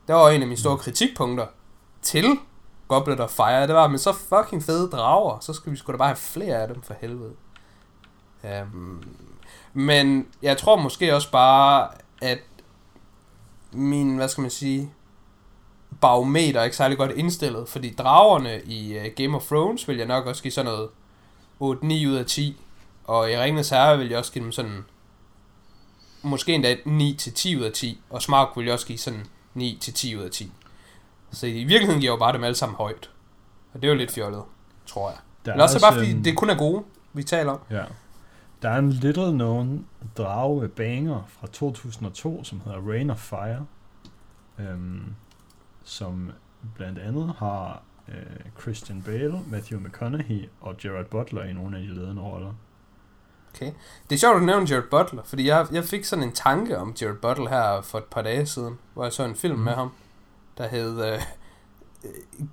Det 0.07 0.14
var 0.14 0.28
en 0.28 0.42
af 0.42 0.49
mine 0.49 0.61
store 0.61 0.76
kritikpunkter 0.76 1.46
til 2.03 2.38
Goblet 2.88 3.20
of 3.20 3.30
Fire, 3.30 3.66
det 3.66 3.74
var, 3.74 3.88
men 3.88 3.99
så 3.99 4.12
fucking 4.12 4.62
fede 4.62 4.90
drager, 4.90 5.38
så 5.40 5.53
skal 5.53 5.72
vi 5.72 5.76
sgu 5.76 5.92
da 5.92 5.96
bare 5.96 6.09
have 6.09 6.16
flere 6.16 6.57
af 6.57 6.68
dem 6.68 6.82
for 6.82 6.94
helvede. 7.01 7.32
Um, 8.42 9.05
men 9.72 10.26
jeg 10.42 10.59
tror 10.59 10.76
måske 10.76 11.14
også 11.14 11.30
bare, 11.30 11.88
at 12.22 12.38
min, 13.72 14.16
hvad 14.16 14.28
skal 14.28 14.42
man 14.42 14.51
sige, 14.51 14.92
barometer 16.01 16.61
er 16.61 16.64
ikke 16.64 16.76
særlig 16.76 16.99
godt 16.99 17.11
indstillet, 17.11 17.68
fordi 17.68 17.94
dragerne 17.99 18.61
i 18.64 18.96
uh, 18.99 19.05
Game 19.16 19.36
of 19.36 19.46
Thrones 19.46 19.88
vil 19.88 19.96
jeg 19.96 20.07
nok 20.07 20.26
også 20.26 20.42
give 20.42 20.53
sådan 20.53 20.72
noget 20.72 20.88
8-9 21.61 22.09
ud 22.09 22.14
af 22.14 22.26
10, 22.26 22.61
og 23.05 23.30
i 23.30 23.38
Ringens 23.38 23.70
Herre 23.70 23.99
vil 23.99 24.09
jeg 24.09 24.18
også 24.18 24.32
give 24.32 24.44
dem 24.44 24.53
sådan 24.53 24.84
måske 26.22 26.55
endda 26.55 26.74
9-10 26.74 27.59
ud 27.59 27.62
af 27.62 27.72
10, 27.72 28.01
og 28.11 28.22
Smaug 28.22 28.49
vil 28.57 28.64
jeg 28.64 28.74
også 28.74 28.86
give 28.86 28.99
sådan 28.99 29.26
9-10 29.57 30.16
ud 30.16 30.22
af 30.22 30.30
10. 30.30 30.53
Så 31.30 31.46
i 31.46 31.64
virkeligheden 31.64 32.01
giver 32.01 32.12
jeg 32.12 32.16
jo 32.16 32.24
bare 32.24 32.32
dem 32.32 32.44
alle 32.44 32.55
sammen 32.55 32.76
højt. 32.76 33.11
Og 33.74 33.82
det 33.82 33.88
er 33.88 33.92
jo 33.92 33.99
lidt 33.99 34.11
fjollet, 34.11 34.42
tror 34.86 35.11
jeg. 35.11 35.18
Der 35.44 35.53
Men 35.53 35.61
også 35.61 35.80
bare 35.80 35.92
fordi 35.94 36.11
øhm, 36.11 36.22
det 36.22 36.36
kun 36.36 36.51
er 36.51 36.59
gode, 36.59 36.82
vi 37.12 37.22
taler 37.22 37.53
om. 37.53 37.61
Ja. 37.70 37.84
Der 38.62 38.70
er 38.70 38.78
en 38.78 38.90
little 38.92 39.30
known 39.30 39.86
drage 40.18 40.68
banger 40.68 41.22
fra 41.28 41.46
2002, 41.46 42.44
som 42.44 42.61
hedder 42.64 42.78
Rain 42.88 43.11
of 43.11 43.18
Fire, 43.18 43.66
øhm, 44.59 45.14
som 45.89 46.30
blandt 46.74 46.99
andet 46.99 47.34
har 47.39 47.82
øh, 48.09 48.51
Christian 48.61 49.03
Bale, 49.03 49.41
Matthew 49.47 49.80
McConaughey 49.80 50.49
og 50.61 50.76
Gerard 50.76 51.07
Butler 51.07 51.45
i 51.45 51.53
nogle 51.53 51.76
af 51.76 51.82
de 51.82 51.95
ledende 51.95 52.22
roller. 52.22 52.53
Det 53.61 53.74
er 54.12 54.16
sjovt, 54.16 54.34
at 54.36 54.41
du 54.41 54.47
nævner 54.47 54.66
Jared 54.70 54.89
Butler, 54.91 55.22
fordi 55.24 55.47
jeg, 55.47 55.66
jeg 55.72 55.84
fik 55.84 56.05
sådan 56.05 56.24
en 56.24 56.32
tanke 56.32 56.78
om 56.78 56.95
Jared 57.01 57.16
Butler 57.16 57.49
her 57.49 57.80
for 57.80 57.99
et 57.99 58.05
par 58.05 58.22
dage 58.22 58.47
siden, 58.47 58.78
hvor 58.95 59.03
jeg 59.05 59.12
så 59.12 59.24
en 59.24 59.34
film 59.36 59.55
Mhm. 59.55 59.64
med 59.64 59.72
ham, 59.72 59.91
der 60.59 60.68
hed 60.68 61.14
uh, 61.14 61.20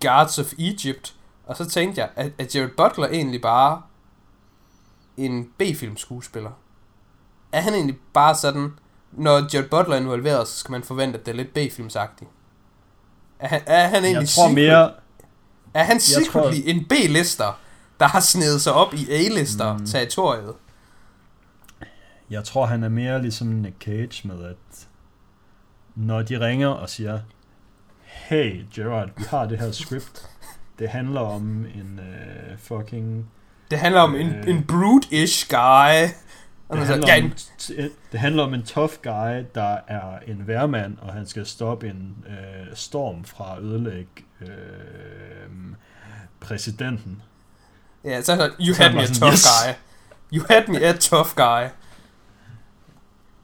Guards 0.02 0.40
of 0.40 0.54
Egypt, 0.60 1.16
og 1.46 1.58
så 1.58 1.70
tænkte 1.70 2.02
jeg, 2.02 2.10
at, 2.16 2.32
at 2.38 2.56
Jared 2.56 2.70
Butler 2.78 3.08
egentlig 3.08 3.42
bare 3.42 3.82
en 5.18 5.52
B-film 5.58 5.98
skuespiller. 5.98 6.52
Er 7.52 7.62
han 7.62 7.74
egentlig 7.74 7.98
bare 8.14 8.36
sådan, 8.36 8.74
når 9.12 9.32
Jared 9.54 9.70
Butler 9.70 9.96
er 9.96 10.00
involveret, 10.00 10.48
så 10.48 10.60
skal 10.60 10.72
man 10.72 10.84
forvente, 10.84 11.20
at 11.20 11.26
det 11.26 11.32
er 11.32 11.36
lidt 11.36 11.54
B-filmsagtigt? 11.54 12.30
Er 13.46 13.50
han, 13.50 13.62
er 13.68 13.88
han 13.88 14.04
egentlig 14.04 14.20
Jeg 14.20 14.30
tror 14.30 14.48
secret- 14.50 14.54
mere, 14.56 14.92
Er 15.74 15.84
han 15.84 16.00
secretly 16.00 16.32
tror- 16.62 16.70
en 16.70 16.86
B-lister, 16.86 17.60
der 18.00 18.06
har 18.08 18.20
snedet 18.20 18.62
sig 18.62 18.74
op 18.74 18.94
i 18.94 19.08
A-lister 19.12 19.78
Mm. 19.78 19.86
territoriet? 19.86 20.54
Jeg 22.30 22.44
tror, 22.44 22.66
han 22.66 22.84
er 22.84 22.90
mere 22.90 23.22
ligesom 23.22 23.48
Nick 23.48 23.76
Cage 23.84 24.28
med, 24.28 24.44
at 24.46 24.88
når 25.96 26.22
de 26.22 26.40
ringer 26.40 26.68
og 26.68 26.90
siger, 26.90 27.20
hey 28.06 28.64
Gerard, 28.76 29.10
vi 29.18 29.24
har 29.30 29.46
det 29.46 29.60
her 29.60 29.72
script. 29.72 30.30
Det 30.80 30.90
handler 30.90 31.22
om 31.22 31.66
en 31.76 32.00
uh, 32.00 32.58
fucking... 32.60 33.26
Det 33.72 33.80
handler 33.80 34.02
om 34.02 34.16
en, 34.16 34.28
Øh. 34.36 34.48
en 34.48 34.66
brute-ish 34.72 35.48
guy. 35.50 36.10
Det 36.70 36.78
man 36.78 36.88
så, 36.88 36.94
handler, 36.94 37.18
om, 37.18 37.24
en, 37.24 37.32
t- 37.62 37.92
det 38.12 38.20
handler 38.20 38.44
om 38.44 38.54
en 38.54 38.64
tough 38.64 38.94
guy, 39.04 39.44
der 39.56 39.78
er 39.88 40.20
en 40.28 40.48
værmand, 40.48 40.98
og 41.02 41.14
han 41.14 41.28
skal 41.28 41.46
stoppe 41.46 41.90
en 41.90 42.26
uh, 42.28 42.76
storm 42.76 43.24
fra 43.26 43.58
at 43.58 43.64
ødelægge 43.64 44.26
uh, 44.42 44.48
præsidenten. 46.40 47.22
ja, 48.04 48.22
så 48.22 48.32
er 48.34 48.50
you 48.60 48.74
Så 48.74 48.84
had 48.84 48.94
me 48.94 49.02
a 49.02 49.06
tough 49.06 49.34
yes. 49.34 49.46
guy. 49.46 49.74
You 50.34 50.46
had 50.50 50.68
me 50.68 50.80
a 50.86 50.94
tough 50.94 51.30
guy. 51.36 51.68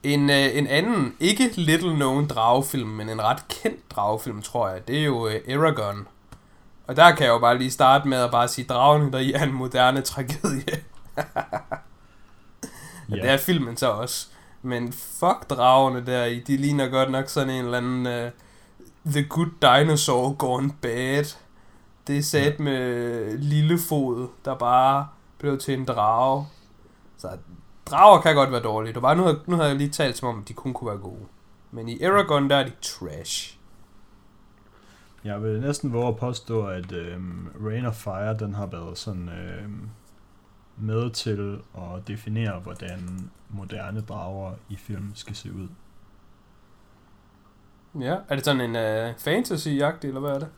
En, 0.02 0.30
øh, 0.30 0.56
en 0.56 0.66
anden, 0.66 1.14
ikke 1.20 1.50
little 1.56 1.94
known 1.94 2.26
dragefilm, 2.26 2.88
men 2.88 3.08
en 3.08 3.22
ret 3.22 3.48
kendt 3.48 3.90
dragefilm, 3.90 4.42
tror 4.42 4.68
jeg, 4.68 4.88
det 4.88 4.98
er 4.98 5.04
jo 5.04 5.28
øh, 5.28 5.40
Eragon. 5.48 6.06
Og 6.86 6.96
der 6.96 7.10
kan 7.14 7.26
jeg 7.26 7.32
jo 7.32 7.38
bare 7.38 7.58
lige 7.58 7.70
starte 7.70 8.08
med 8.08 8.18
at 8.18 8.30
bare 8.30 8.48
sige, 8.48 8.64
dragene 8.68 9.12
der 9.12 9.18
i 9.18 9.32
er 9.32 9.42
en 9.42 9.52
moderne 9.52 10.00
tragedie. 10.00 10.64
Ja. 13.10 13.14
Det 13.14 13.30
er 13.30 13.36
filmen 13.36 13.76
så 13.76 13.90
også. 13.90 14.28
Men 14.62 14.92
fuck 14.92 15.50
dragerne 15.50 16.06
der 16.06 16.24
i, 16.24 16.38
de 16.40 16.56
ligner 16.56 16.88
godt 16.88 17.10
nok 17.10 17.28
sådan 17.28 17.50
en 17.50 17.64
eller 17.64 17.78
anden 17.78 18.06
uh, 18.26 18.30
The 19.12 19.26
Good 19.28 19.50
Dinosaur 19.62 20.32
Gone 20.34 20.70
Bad. 20.82 21.24
Det 22.06 22.18
er 22.18 22.22
sat 22.22 22.54
Ja. 22.58 22.62
med 22.64 23.38
Lillefod, 23.38 24.28
der 24.44 24.54
bare 24.54 25.08
blev 25.38 25.58
til 25.58 25.74
en 25.78 25.84
drage. 25.84 26.46
Så 27.18 27.28
drager 27.86 28.20
kan 28.20 28.34
godt 28.34 28.52
være 28.52 28.62
dårlige. 28.62 28.94
Det 28.94 29.02
var 29.02 29.14
nu, 29.14 29.28
nu 29.46 29.56
har 29.56 29.64
jeg 29.64 29.76
lige 29.76 29.90
talt 29.90 30.16
som 30.16 30.28
om, 30.28 30.40
at 30.42 30.48
de 30.48 30.52
kun 30.54 30.72
kunne 30.72 30.88
være 30.90 30.98
gode. 31.00 31.26
Men 31.70 31.88
i 31.88 32.02
Eragon, 32.02 32.50
der 32.50 32.56
er 32.56 32.64
de 32.64 32.72
trash. 32.82 33.58
Jeg 35.24 35.42
vil 35.42 35.60
næsten 35.60 35.92
våge 35.92 36.08
at 36.08 36.16
påstå, 36.16 36.66
at 36.66 36.92
øhm, 36.92 37.48
Rain 37.66 37.86
of 37.86 37.94
Fire, 37.94 38.36
den 38.38 38.54
har 38.54 38.66
været 38.66 38.98
sådan 38.98 39.28
øhm, 39.28 39.88
med 40.76 41.10
til 41.10 41.62
at 41.74 42.08
definere, 42.08 42.60
hvordan 42.60 43.30
moderne 43.48 44.00
drager 44.00 44.54
i 44.68 44.76
film 44.76 45.14
skal 45.14 45.36
se 45.36 45.52
ud. 45.52 45.68
Ja, 48.00 48.16
er 48.28 48.34
det 48.34 48.44
sådan 48.44 48.60
en 48.60 48.76
uh, 48.76 49.14
fantasy-jagt, 49.18 50.04
eller 50.04 50.20
hvad 50.20 50.30
er 50.30 50.38
det? 50.38 50.48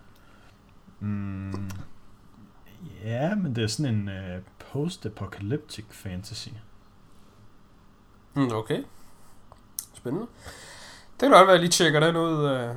Mm, 1.00 1.70
ja, 3.04 3.34
men 3.34 3.56
det 3.56 3.64
er 3.64 3.68
sådan 3.68 3.94
en 3.94 4.08
øh, 4.08 4.42
post-apocalyptic 4.58 5.84
fantasy. 5.90 6.48
Mm, 8.34 8.48
okay. 8.52 8.84
Spændende. 9.94 10.26
Det 11.12 11.20
kan 11.20 11.30
godt 11.30 11.46
være, 11.46 11.48
at 11.48 11.52
jeg 11.52 11.60
lige 11.60 11.70
tjekker 11.70 12.00
den 12.00 12.16
ud 12.16 12.44
uh, 12.44 12.76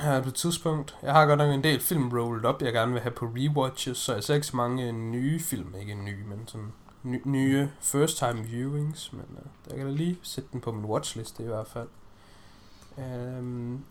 her 0.00 0.22
på 0.22 0.28
et 0.28 0.34
tidspunkt. 0.34 0.96
Jeg 1.02 1.12
har 1.12 1.26
godt 1.26 1.38
nok 1.38 1.54
en 1.54 1.64
del 1.64 1.80
film 1.80 2.08
rolled 2.18 2.44
op, 2.44 2.62
jeg 2.62 2.72
gerne 2.72 2.92
vil 2.92 3.00
have 3.00 3.12
på 3.12 3.26
rewatches, 3.36 3.98
så 3.98 4.14
jeg 4.14 4.24
ser 4.24 4.34
ikke 4.34 4.46
så 4.46 4.56
mange 4.56 4.92
nye 4.92 5.40
film, 5.40 5.74
ikke 5.80 5.94
nye, 5.94 6.24
men 6.28 6.42
sådan 6.46 6.72
ny, 7.02 7.20
nye 7.24 7.68
first 7.80 8.18
time 8.18 8.42
viewings, 8.44 9.12
men 9.12 9.24
uh, 9.30 9.46
der 9.68 9.76
kan 9.76 9.86
jeg 9.86 9.94
lige 9.96 10.18
sætte 10.22 10.48
den 10.52 10.60
på 10.60 10.72
min 10.72 10.84
watchliste 10.84 11.42
i 11.42 11.46
hvert 11.46 11.66
fald. 11.66 11.88
Um, 12.96 13.84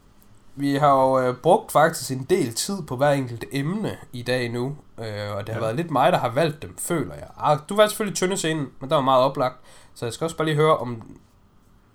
vi 0.55 0.75
har 0.75 0.91
jo 0.93 1.29
uh, 1.29 1.35
brugt 1.35 1.71
faktisk 1.71 2.11
en 2.11 2.23
del 2.29 2.53
tid 2.53 2.81
på 2.83 2.95
hver 2.95 3.09
enkelt 3.11 3.45
emne 3.51 3.97
i 4.13 4.21
dag 4.21 4.49
nu, 4.51 4.65
uh, 4.65 4.73
og 4.97 5.05
det 5.47 5.49
har 5.49 5.53
Ja. 5.53 5.59
været 5.59 5.75
lidt 5.75 5.91
mig, 5.91 6.11
der 6.11 6.17
har 6.17 6.29
valgt 6.29 6.61
dem, 6.61 6.77
føler 6.77 7.13
jeg. 7.13 7.27
Ah, 7.37 7.59
du 7.69 7.75
var 7.75 7.87
selvfølgelig 7.87 8.15
tynde 8.17 8.37
scenen, 8.37 8.67
men 8.79 8.89
der 8.89 8.95
var 8.95 9.03
meget 9.03 9.23
oplagt, 9.23 9.55
så 9.93 10.05
jeg 10.05 10.13
skal 10.13 10.25
også 10.25 10.37
bare 10.37 10.45
lige 10.45 10.55
høre, 10.55 10.77
om 10.77 11.17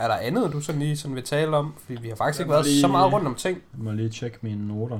er 0.02 0.08
der 0.08 0.14
andet, 0.14 0.52
du 0.52 0.60
sådan 0.60 0.78
lige 0.80 0.96
sådan 0.96 1.14
vil 1.14 1.24
tale 1.24 1.56
om? 1.56 1.74
Fordi 1.86 2.00
vi 2.02 2.08
har 2.08 2.16
faktisk 2.16 2.40
ikke 2.40 2.52
Jeg 2.52 2.56
været 2.56 2.66
lige- 2.66 2.80
så 2.80 2.88
meget 2.88 3.12
rundt 3.12 3.26
om 3.26 3.34
ting. 3.34 3.62
Jeg 3.76 3.84
må 3.84 3.90
lige 3.92 4.08
tjekke 4.08 4.38
mine 4.42 4.68
noter. 4.68 4.98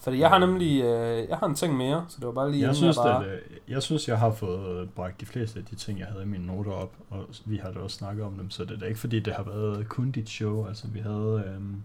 Fordi 0.00 0.18
jeg 0.18 0.28
har 0.28 0.38
nemlig 0.38 0.82
øh, 0.82 1.28
jeg 1.28 1.36
har 1.36 1.46
en 1.46 1.54
ting 1.54 1.76
mere, 1.76 2.04
så 2.08 2.16
det 2.20 2.26
var 2.26 2.32
bare 2.32 2.50
lige 2.50 2.60
Jeg 2.60 2.66
inden 2.66 2.76
synes, 2.76 2.96
bare... 2.96 3.24
at, 3.24 3.32
øh, 3.32 3.38
jeg 3.68 3.82
synes, 3.82 4.08
jeg 4.08 4.18
har 4.18 4.30
fået 4.30 4.90
bragt 4.90 5.20
de 5.20 5.26
fleste 5.26 5.58
af 5.58 5.64
de 5.64 5.74
ting, 5.76 5.98
jeg 5.98 6.06
havde 6.06 6.22
i 6.22 6.26
mine 6.26 6.46
noter 6.46 6.72
op, 6.72 6.92
og 7.10 7.24
vi 7.44 7.56
har 7.56 7.70
da 7.70 7.78
også 7.78 7.96
snakket 7.96 8.24
om 8.24 8.32
dem, 8.32 8.50
så 8.50 8.64
det 8.64 8.70
er 8.70 8.78
da 8.78 8.86
ikke 8.86 9.00
fordi, 9.00 9.20
det 9.20 9.34
har 9.34 9.42
været 9.42 9.88
kun 9.88 10.10
dit 10.10 10.28
show. 10.28 10.66
Altså, 10.68 10.84
vi 10.92 11.00
havde... 11.00 11.42
Øhm, 11.54 11.76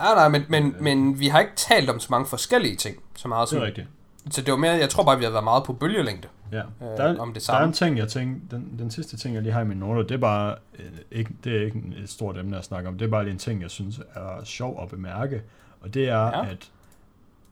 Ah, 0.00 0.16
nej, 0.16 0.28
men, 0.28 0.42
men, 0.48 0.74
Øh. 0.76 0.82
men 0.82 1.20
vi 1.20 1.28
har 1.28 1.40
ikke 1.40 1.52
talt 1.56 1.90
om 1.90 2.00
så 2.00 2.06
mange 2.10 2.26
forskellige 2.26 2.76
ting. 2.76 2.96
Så 3.14 3.28
meget 3.28 3.50
det 3.50 3.56
er 3.56 3.58
som, 3.60 3.64
rigtigt. 3.66 3.86
Så 4.30 4.42
det 4.42 4.50
var 4.52 4.58
mere, 4.58 4.72
jeg 4.72 4.88
tror 4.90 5.04
bare, 5.04 5.18
vi 5.18 5.24
har 5.24 5.30
været 5.30 5.44
meget 5.44 5.64
på 5.64 5.72
bølgelængde. 5.72 6.28
Ja. 6.52 6.58
Øh, 6.58 6.64
Der, 6.80 7.04
er, 7.04 7.18
om 7.18 7.28
det 7.28 7.34
der 7.46 7.52
er 7.52 7.56
samme. 7.56 7.66
en 7.66 7.72
ting, 7.72 7.98
jeg 7.98 8.08
tænkte, 8.08 8.56
den, 8.56 8.74
den 8.78 8.90
sidste 8.90 9.16
ting, 9.16 9.34
jeg 9.34 9.42
lige 9.42 9.52
har 9.52 9.60
i 9.60 9.64
mine 9.64 9.80
noter, 9.80 10.02
det 10.02 10.14
er 10.14 10.18
bare, 10.18 10.54
øh, 10.78 10.84
ikke, 11.10 11.30
det 11.44 11.56
er 11.56 11.64
ikke 11.64 11.82
et 12.02 12.08
stort 12.10 12.38
emne 12.38 12.58
at 12.58 12.64
snakke 12.64 12.88
om, 12.88 12.98
det 12.98 13.04
er 13.06 13.10
bare 13.10 13.24
lige 13.24 13.32
en 13.32 13.38
ting, 13.38 13.62
jeg 13.62 13.70
synes 13.70 14.00
er 14.14 14.44
sjov 14.44 14.82
at 14.82 14.88
bemærke, 14.88 15.42
og 15.80 15.94
det 15.94 16.08
er, 16.08 16.18
Ja. 16.26 16.50
at 16.50 16.70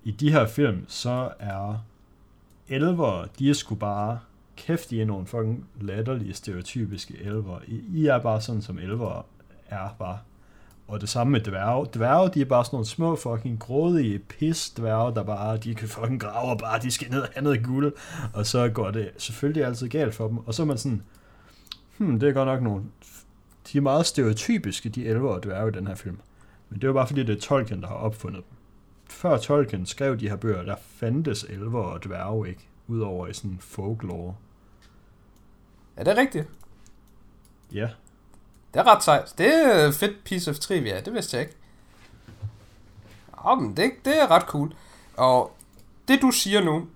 i 0.04 0.10
de 0.10 0.32
her 0.32 0.46
film, 0.46 0.84
så 0.88 1.28
er 1.38 1.84
elver, 2.68 3.24
de 3.38 3.50
er 3.50 3.54
sgu 3.54 3.74
bare 3.74 4.18
kæft, 4.56 4.92
I 4.92 5.00
er 5.00 5.04
nogle 5.04 5.26
fucking 5.26 5.66
latterlige, 5.80 6.34
stereotypiske 6.34 7.14
elver. 7.22 7.58
I, 7.66 7.82
I 7.94 8.06
er 8.06 8.18
bare 8.18 8.40
sådan, 8.40 8.62
som 8.62 8.78
elver 8.78 9.26
er 9.68 9.96
bare. 9.98 10.18
Og 10.86 11.00
det 11.00 11.08
samme 11.08 11.30
med 11.30 11.40
dværge. 11.40 11.86
Dværge, 11.94 12.30
de 12.34 12.40
er 12.40 12.44
bare 12.44 12.64
sådan 12.64 12.74
nogle 12.74 12.86
små 12.86 13.16
fucking 13.16 13.60
grådige 13.60 14.18
pis 14.18 14.70
dværge, 14.70 15.14
der 15.14 15.22
bare, 15.22 15.56
de 15.56 15.74
kan 15.74 15.88
fucking 15.88 16.20
grave 16.20 16.50
og 16.50 16.58
bare, 16.58 16.80
de 16.80 16.90
skal 16.90 17.10
ned 17.10 17.20
og 17.20 17.28
have 17.34 17.44
noget 17.44 17.64
guld. 17.64 17.92
Og 18.34 18.46
så 18.46 18.68
går 18.68 18.90
det 18.90 19.10
selvfølgelig 19.16 19.64
altid 19.64 19.88
galt 19.88 20.14
for 20.14 20.28
dem. 20.28 20.38
Og 20.38 20.54
så 20.54 20.62
er 20.62 20.66
man 20.66 20.78
sådan, 20.78 21.02
hmm, 21.98 22.20
det 22.20 22.28
er 22.28 22.32
godt 22.32 22.46
nok 22.46 22.62
nogle, 22.62 22.84
de 23.72 23.78
er 23.78 23.82
meget 23.82 24.06
stereotypiske, 24.06 24.88
de 24.88 25.06
elver 25.06 25.30
og 25.30 25.42
dværge 25.42 25.68
i 25.68 25.72
den 25.72 25.86
her 25.86 25.94
film. 25.94 26.18
Men 26.68 26.78
det 26.78 26.84
er 26.84 26.88
jo 26.88 26.94
bare 26.94 27.06
fordi, 27.06 27.22
det 27.22 27.36
er 27.36 27.40
Tolkien, 27.40 27.82
der 27.82 27.88
har 27.88 27.94
opfundet 27.94 28.44
dem. 28.50 28.56
Før 29.08 29.36
Tolkien 29.36 29.86
skrev 29.86 30.16
de 30.16 30.28
her 30.28 30.36
bøger, 30.36 30.62
der 30.62 30.76
fandtes 30.80 31.44
elver 31.44 31.82
og 31.82 32.04
dværge 32.04 32.48
ikke, 32.48 32.68
udover 32.86 33.26
i 33.26 33.32
sådan 33.32 33.58
folklore. 33.60 34.34
Er 35.96 36.04
det 36.04 36.16
rigtigt? 36.16 36.48
Ja, 37.72 37.90
det 38.74 38.80
er 38.80 38.86
ret 38.86 39.04
sejt. 39.04 39.34
Det 39.38 39.54
er 39.54 39.88
et 39.88 39.94
fedt 39.94 40.24
piece 40.24 40.50
of 40.50 40.58
trivia, 40.58 41.00
det 41.00 41.14
vidste 41.14 41.36
jeg 41.36 41.46
ikke. 41.46 41.56
Oh, 43.44 43.62
men 43.62 43.76
det, 43.76 43.92
det 44.04 44.22
er 44.22 44.30
ret 44.30 44.42
cool. 44.42 44.74
Og 45.16 45.56
det 46.08 46.22
du 46.22 46.30
siger 46.30 46.60
nu, 46.60 46.86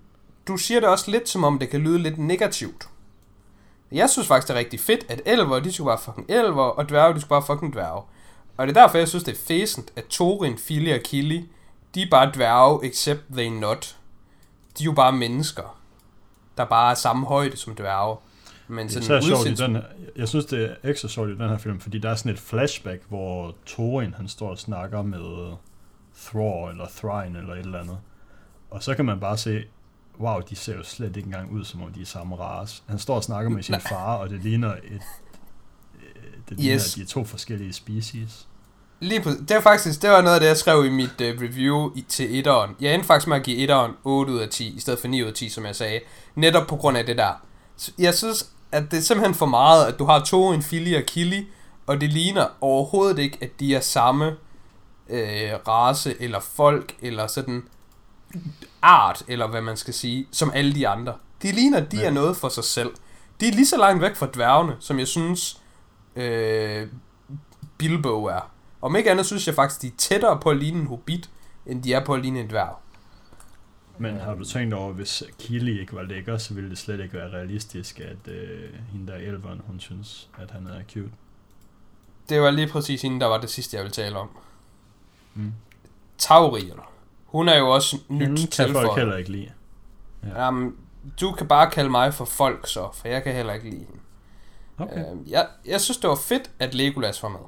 du 0.47 0.57
siger 0.57 0.79
det 0.79 0.89
også 0.89 1.11
lidt 1.11 1.29
som 1.29 1.43
om 1.43 1.59
det 1.59 1.69
kan 1.69 1.79
lyde 1.81 1.99
lidt 1.99 2.17
negativt. 2.17 2.89
Jeg 3.91 4.09
synes 4.09 4.27
faktisk, 4.27 4.47
det 4.47 4.53
er 4.53 4.59
rigtig 4.59 4.79
fedt, 4.79 5.05
at 5.09 5.21
elver, 5.25 5.59
de 5.59 5.73
skulle 5.73 5.87
bare 5.87 5.99
fucking 5.99 6.29
elver, 6.29 6.63
og 6.63 6.89
dværge, 6.89 7.13
de 7.13 7.19
skulle 7.21 7.29
bare 7.29 7.45
fucking 7.45 7.73
dværge. 7.73 8.01
Og 8.57 8.67
det 8.67 8.77
er 8.77 8.81
derfor, 8.81 8.97
jeg 8.97 9.07
synes, 9.07 9.23
det 9.23 9.31
er 9.31 9.41
fæsent, 9.47 9.93
at 9.95 10.05
Thorin, 10.09 10.57
Fili 10.57 10.91
og 10.91 10.99
Kili, 10.99 11.49
de 11.95 12.01
er 12.01 12.09
bare 12.11 12.31
dværge, 12.33 12.85
except 12.85 13.23
they 13.31 13.47
not. 13.47 13.97
De 14.77 14.83
er 14.83 14.85
jo 14.85 14.91
bare 14.91 15.11
mennesker, 15.11 15.79
der 16.57 16.65
bare 16.65 16.91
er 16.91 16.95
samme 16.95 17.25
højde 17.25 17.57
som 17.57 17.75
dværge. 17.75 18.17
Men 18.69 18.85
er 18.87 18.91
sådan 18.91 19.21
så 19.21 19.27
sjovt 19.27 19.47
i 19.47 19.53
den 19.53 19.75
her, 19.75 19.83
jeg 20.15 20.27
synes, 20.27 20.45
det 20.45 20.65
er 20.65 20.89
ekstra 20.89 21.07
sjovt 21.07 21.29
i 21.29 21.33
den 21.33 21.49
her 21.49 21.57
film, 21.57 21.79
fordi 21.79 21.97
der 21.99 22.09
er 22.09 22.15
sådan 22.15 22.31
et 22.31 22.39
flashback, 22.39 23.01
hvor 23.09 23.55
Thorin, 23.67 24.13
han 24.13 24.27
står 24.27 24.49
og 24.49 24.57
snakker 24.59 25.01
med 25.01 25.53
Thor, 26.25 26.69
eller 26.69 26.85
Thrain, 26.97 27.35
eller 27.35 27.53
et 27.53 27.59
eller 27.59 27.79
andet. 27.79 27.97
Og 28.71 28.83
så 28.83 28.95
kan 28.95 29.05
man 29.05 29.19
bare 29.19 29.37
se, 29.37 29.63
wow, 30.19 30.39
de 30.49 30.55
ser 30.55 30.75
jo 30.75 30.83
slet 30.83 31.17
ikke 31.17 31.27
engang 31.27 31.51
ud, 31.51 31.63
som 31.65 31.83
om 31.83 31.93
de 31.93 32.01
er 32.01 32.05
samme 32.05 32.35
race. 32.35 32.83
Han 32.87 32.99
står 32.99 33.15
og 33.15 33.23
snakker 33.23 33.49
med 33.49 33.63
sin 33.63 33.73
Nej. 33.73 33.81
far, 33.89 34.15
og 34.15 34.29
det 34.29 34.43
ligner 34.43 34.73
et, 34.73 35.01
øh, 35.95 36.31
det 36.49 36.57
ligner, 36.57 36.75
Yes. 36.75 36.93
de 36.93 37.01
er 37.01 37.05
to 37.05 37.23
forskellige 37.23 37.73
species. 37.73 38.47
Lige 38.99 39.21
på, 39.21 39.29
det 39.29 39.55
var 39.55 39.61
faktisk 39.61 40.01
det 40.01 40.09
var 40.09 40.21
noget 40.21 40.35
af 40.35 40.41
det, 40.41 40.47
jeg 40.47 40.57
skrev 40.57 40.85
i 40.85 40.89
mit 40.89 41.09
uh, 41.21 41.41
review 41.41 41.91
i, 41.95 42.01
til 42.01 42.37
etteren. 42.39 42.75
Jeg 42.81 42.93
endte 42.93 43.07
faktisk 43.07 43.27
med 43.27 43.37
at 43.37 43.43
give 43.43 43.57
etteren 43.57 43.91
8 44.03 44.33
ud 44.33 44.39
af 44.39 44.49
10, 44.49 44.75
i 44.75 44.79
stedet 44.79 44.99
for 44.99 45.07
9 45.07 45.21
ud 45.23 45.27
af 45.27 45.33
10, 45.33 45.49
som 45.49 45.65
jeg 45.65 45.75
sagde. 45.75 45.99
Netop 46.35 46.67
på 46.67 46.75
grund 46.75 46.97
af 46.97 47.05
det 47.05 47.17
der. 47.17 47.45
Jeg 47.99 48.13
synes, 48.13 48.51
at 48.71 48.91
det 48.91 48.97
er 48.97 49.01
simpelthen 49.01 49.35
for 49.35 49.45
meget, 49.45 49.85
at 49.85 49.99
du 49.99 50.05
har 50.05 50.19
to, 50.23 50.51
en 50.53 50.61
Fili 50.63 50.93
og 50.95 51.03
Kili, 51.03 51.47
og 51.87 52.01
det 52.01 52.13
ligner 52.13 52.47
overhovedet 52.61 53.19
ikke, 53.19 53.37
at 53.41 53.59
de 53.59 53.75
er 53.75 53.79
samme 53.79 54.25
øh, 55.09 55.51
race, 55.67 56.21
eller 56.21 56.39
folk, 56.39 56.95
eller 57.01 57.27
sådan 57.27 57.63
art, 58.81 59.23
eller 59.27 59.47
hvad 59.47 59.61
man 59.61 59.77
skal 59.77 59.93
sige, 59.93 60.27
som 60.31 60.51
alle 60.53 60.75
de 60.75 60.87
andre. 60.87 61.13
De 61.41 61.51
ligner, 61.51 61.79
de 61.79 61.97
Ja. 61.97 62.05
er 62.05 62.11
noget 62.11 62.37
for 62.37 62.49
sig 62.49 62.63
selv. 62.63 62.91
De 63.41 63.47
er 63.47 63.51
lige 63.51 63.67
så 63.67 63.77
langt 63.77 64.01
væk 64.01 64.15
fra 64.15 64.27
dværgene, 64.33 64.75
som 64.79 64.99
jeg 64.99 65.07
synes, 65.07 65.61
øh, 66.15 66.87
Bilbo 67.77 68.25
er. 68.25 68.49
Om 68.81 68.95
ikke 68.95 69.11
andet 69.11 69.25
synes 69.25 69.47
jeg 69.47 69.55
faktisk, 69.55 69.81
de 69.81 69.87
er 69.87 69.91
tættere 69.97 70.39
på 70.39 70.49
at 70.49 70.57
ligne 70.57 70.79
en 70.79 70.87
hobbit, 70.87 71.29
end 71.65 71.83
de 71.83 71.93
er 71.93 72.05
på 72.05 72.13
at 72.13 72.21
ligne 72.21 72.39
en 72.39 72.49
dværg. 72.49 72.75
Men 74.01 74.19
har 74.19 74.35
du 74.35 74.43
tænkt 74.45 74.73
over, 74.73 74.93
hvis 74.93 75.23
Kili 75.39 75.79
ikke 75.79 75.95
var 75.95 76.03
lækker, 76.03 76.37
så 76.37 76.53
ville 76.53 76.69
det 76.69 76.77
slet 76.77 76.99
ikke 76.99 77.13
være 77.13 77.29
realistisk, 77.29 77.99
at 77.99 78.27
øh, 78.33 78.73
hende 78.91 79.11
der 79.11 79.17
elveren, 79.17 79.61
hun 79.67 79.79
synes, 79.79 80.29
at 80.37 80.51
han 80.51 80.67
er 80.67 80.83
cute. 80.93 81.11
Det 82.29 82.41
var 82.41 82.51
lige 82.51 82.67
præcis 82.67 83.01
hende, 83.01 83.19
der 83.19 83.25
var 83.25 83.37
det 83.37 83.49
sidste, 83.49 83.77
jeg 83.77 83.83
ville 83.83 83.93
tale 83.93 84.17
om. 84.17 84.29
Mm. 85.33 85.53
Tauriel. 86.17 86.73
Hun 87.25 87.49
er 87.49 87.57
jo 87.57 87.69
også 87.69 87.97
nyt 88.09 88.27
Hende 88.27 88.41
kan 88.41 88.47
tilføjet. 88.47 88.85
folk 88.87 88.97
heller 88.97 89.17
ikke 89.17 89.31
lide. 89.31 89.51
Ja. 90.23 90.43
Jamen, 90.43 90.75
du 91.21 91.31
kan 91.31 91.47
bare 91.47 91.71
kalde 91.71 91.89
mig 91.89 92.13
for 92.13 92.25
folk 92.25 92.67
så, 92.67 92.89
for 92.93 93.07
jeg 93.07 93.23
kan 93.23 93.33
heller 93.35 93.53
ikke 93.53 93.69
lide 93.69 93.85
hende. 93.85 93.99
Okay. 94.77 94.99
Øh, 94.99 95.31
jeg, 95.31 95.47
jeg 95.65 95.81
synes, 95.81 95.97
det 95.97 96.09
var 96.09 96.15
fedt, 96.15 96.51
at 96.59 96.73
Legolas 96.75 97.23
var 97.23 97.29
med. 97.29 97.39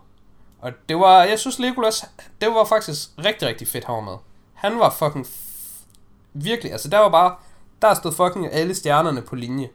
Og 0.60 0.72
det 0.90 0.98
var, 0.98 1.24
jeg 1.24 1.40
synes, 1.40 1.60
Legolas, 1.60 2.06
det 2.42 2.50
var 2.50 2.66
faktisk 2.66 3.10
rigtig, 3.26 3.48
rigtig 3.48 3.68
fedt, 3.68 3.86
han 3.86 3.96
var 3.96 4.02
med. 4.02 4.18
Han 4.54 4.80
var 4.80 4.90
fucking 4.90 5.28
virkelig, 6.34 6.72
altså 6.72 6.90
der 6.90 6.98
var 6.98 7.10
bare, 7.10 7.36
der 7.82 7.94
stod 7.94 8.12
fucking 8.12 8.54
alle 8.54 8.76
stjernerne 8.76 9.22
på 9.22 9.36
linje. 9.36 9.70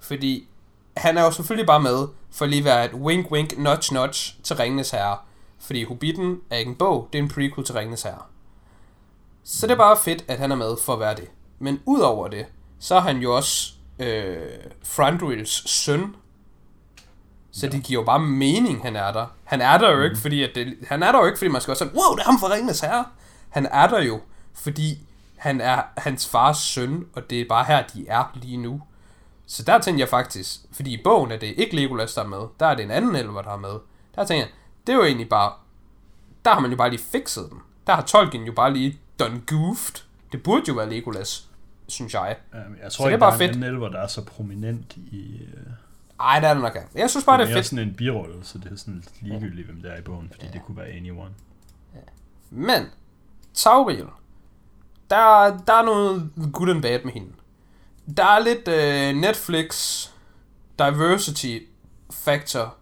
Fordi 0.00 0.48
han 0.96 1.18
er 1.18 1.24
jo 1.24 1.30
selvfølgelig 1.30 1.66
bare 1.66 1.82
med, 1.82 2.08
for 2.30 2.46
lige 2.46 2.58
at 2.58 2.64
være 2.64 2.84
et 2.84 2.94
wink 2.94 3.30
wink 3.30 3.58
notch 3.58 3.92
notch 3.92 4.36
til 4.42 4.56
Ringenes 4.56 4.90
Herre. 4.90 5.18
Fordi 5.58 5.84
Hobbiten 5.84 6.40
er 6.50 6.56
ikke 6.56 6.68
en 6.68 6.76
bog, 6.76 7.08
det 7.12 7.18
er 7.18 7.22
en 7.22 7.28
prequel 7.28 7.66
til 7.66 7.74
Ringenes 7.74 8.02
Herre. 8.02 8.22
Så 9.44 9.66
det 9.66 9.72
er 9.72 9.76
bare 9.76 9.96
fedt, 10.04 10.24
at 10.28 10.38
han 10.38 10.52
er 10.52 10.56
med 10.56 10.76
for 10.84 10.92
at 10.92 11.00
være 11.00 11.14
det. 11.14 11.28
Men 11.58 11.80
udover 11.86 12.28
det, 12.28 12.46
så 12.78 12.94
er 12.94 13.00
han 13.00 13.16
jo 13.18 13.36
også 13.36 13.72
øh, 13.98 14.36
Frandrils 14.84 15.70
søn. 15.70 16.16
Så 17.52 17.68
det 17.68 17.82
giver 17.82 18.00
jo 18.00 18.04
bare 18.04 18.20
mening, 18.20 18.82
han 18.82 18.96
er 18.96 19.12
der. 19.12 19.26
Han 19.44 19.60
er 19.60 19.78
der 19.78 19.90
jo 19.90 20.02
ikke, 20.02 20.16
fordi 20.16 20.42
at 20.42 20.50
det, 20.54 20.74
han 20.88 21.02
er 21.02 21.12
der 21.12 21.18
jo 21.18 21.26
ikke, 21.26 21.38
fordi 21.38 21.50
man 21.50 21.60
skal 21.60 21.72
også 21.72 21.84
sige, 21.84 21.94
wow, 21.94 22.16
det 22.16 22.22
er 22.22 22.30
ham 22.30 22.40
fra 22.40 22.52
Ringenes 22.52 22.80
Herre. 22.80 23.04
Han 23.48 23.66
er 23.66 23.86
der 23.86 24.02
jo, 24.02 24.20
fordi 24.54 25.05
han 25.36 25.60
er 25.60 25.82
hans 25.96 26.28
fars 26.28 26.58
søn, 26.58 27.06
og 27.12 27.30
det 27.30 27.40
er 27.40 27.44
bare 27.48 27.64
her, 27.64 27.86
de 27.86 28.08
er 28.08 28.32
lige 28.42 28.56
nu. 28.56 28.82
Så 29.46 29.62
der 29.62 29.78
tænkte 29.78 30.00
jeg 30.00 30.08
faktisk, 30.08 30.60
fordi 30.72 30.92
i 30.94 31.02
bogen 31.04 31.32
er 31.32 31.36
det 31.36 31.54
ikke 31.56 31.76
Legolas, 31.76 32.14
der 32.14 32.22
er 32.22 32.26
med, 32.26 32.38
der 32.60 32.66
er 32.66 32.74
det 32.74 32.84
en 32.84 32.90
anden 32.90 33.16
elver, 33.16 33.42
der 33.42 33.50
er 33.52 33.56
med. 33.56 33.78
Der 34.14 34.24
tænkte 34.24 34.34
jeg, 34.34 34.48
det 34.86 34.92
er 34.92 34.96
jo 34.96 35.04
egentlig 35.04 35.28
bare, 35.28 35.52
der 36.44 36.50
har 36.54 36.60
man 36.60 36.70
jo 36.70 36.76
bare 36.76 36.90
lige 36.90 37.02
fikset 37.02 37.50
den. 37.50 37.58
Der 37.86 37.92
har 37.92 38.02
Tolkien 38.02 38.44
jo 38.44 38.52
bare 38.52 38.72
lige 38.72 38.98
done 39.18 39.40
goofed. 39.46 40.02
Det 40.32 40.42
burde 40.42 40.62
jo 40.68 40.74
være 40.74 40.90
Legolas, 40.90 41.48
synes 41.88 42.14
jeg. 42.14 42.36
Jeg 42.82 42.92
Så 42.92 42.96
tror 42.98 43.04
det 43.04 43.10
er 43.10 43.14
ikke, 43.14 43.20
bare 43.20 43.30
der 43.30 43.34
er 43.34 43.38
fedt. 43.38 43.56
en 43.56 43.62
anden 43.62 43.74
elver, 43.74 43.88
der 43.88 43.98
er 44.00 44.06
så 44.06 44.24
prominent 44.24 44.96
i... 44.96 45.40
Uh, 45.54 45.72
Ej, 46.20 46.40
det 46.40 46.48
er 46.48 46.54
det 46.54 46.62
nok 46.62 46.76
ikke. 46.76 46.88
Jeg 46.94 47.10
synes 47.10 47.24
bare, 47.24 47.38
det 47.38 47.44
er 47.44 47.48
mere 47.48 47.56
fedt. 47.56 47.66
sådan 47.66 47.88
en 47.88 47.94
birolle, 47.94 48.34
så 48.44 48.58
det 48.58 48.72
er 48.72 48.76
sådan 48.76 48.94
lidt 48.94 49.10
ligegyldigt, 49.22 49.66
hvem 49.66 49.82
der 49.82 49.90
er 49.90 49.98
i 49.98 50.02
bogen, 50.02 50.28
fordi 50.34 50.46
det 50.52 50.62
kunne 50.66 50.76
være 50.76 50.86
anyone. 50.88 51.30
Men, 52.50 52.82
Tauriel, 53.54 54.06
der, 55.10 55.58
der 55.66 55.72
er 55.72 55.82
noget 55.82 56.30
good 56.52 56.70
and 56.70 56.82
bad 56.82 56.98
med 57.04 57.12
hende. 57.12 57.32
Der 58.16 58.24
er 58.24 58.38
lidt 58.38 58.68
øh, 58.68 59.20
Netflix 59.20 60.02
diversity 60.78 61.58
factor, 62.10 62.74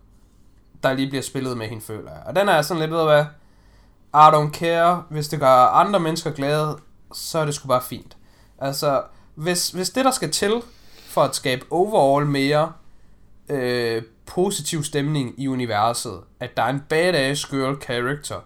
der 0.82 0.92
lige 0.92 1.08
bliver 1.08 1.22
spillet 1.22 1.58
med 1.58 1.68
hende, 1.68 1.82
føler 1.82 2.10
jeg. 2.10 2.22
Og 2.26 2.36
den 2.36 2.48
er 2.48 2.62
sådan 2.62 2.80
lidt 2.80 2.90
ved 2.90 3.00
at 3.00 3.06
være, 3.06 3.26
I 4.14 4.34
don't 4.34 4.50
care, 4.50 5.04
hvis 5.10 5.28
det 5.28 5.40
gør 5.40 5.66
andre 5.66 6.00
mennesker 6.00 6.30
glade, 6.30 6.78
så 7.14 7.38
er 7.38 7.44
det 7.44 7.54
sgu 7.54 7.68
bare 7.68 7.82
fint. 7.82 8.16
Altså, 8.58 9.02
hvis, 9.34 9.70
hvis 9.70 9.90
det 9.90 10.04
der 10.04 10.10
skal 10.10 10.30
til 10.30 10.62
for 11.06 11.22
at 11.22 11.36
skabe 11.36 11.64
overall 11.70 12.26
mere 12.26 12.72
øh, 13.48 14.02
positiv 14.26 14.84
stemning 14.84 15.34
i 15.40 15.48
universet, 15.48 16.20
at 16.40 16.56
der 16.56 16.62
er 16.62 16.70
en 16.70 16.82
badass 16.88 17.46
girl 17.46 17.82
character, 17.82 18.40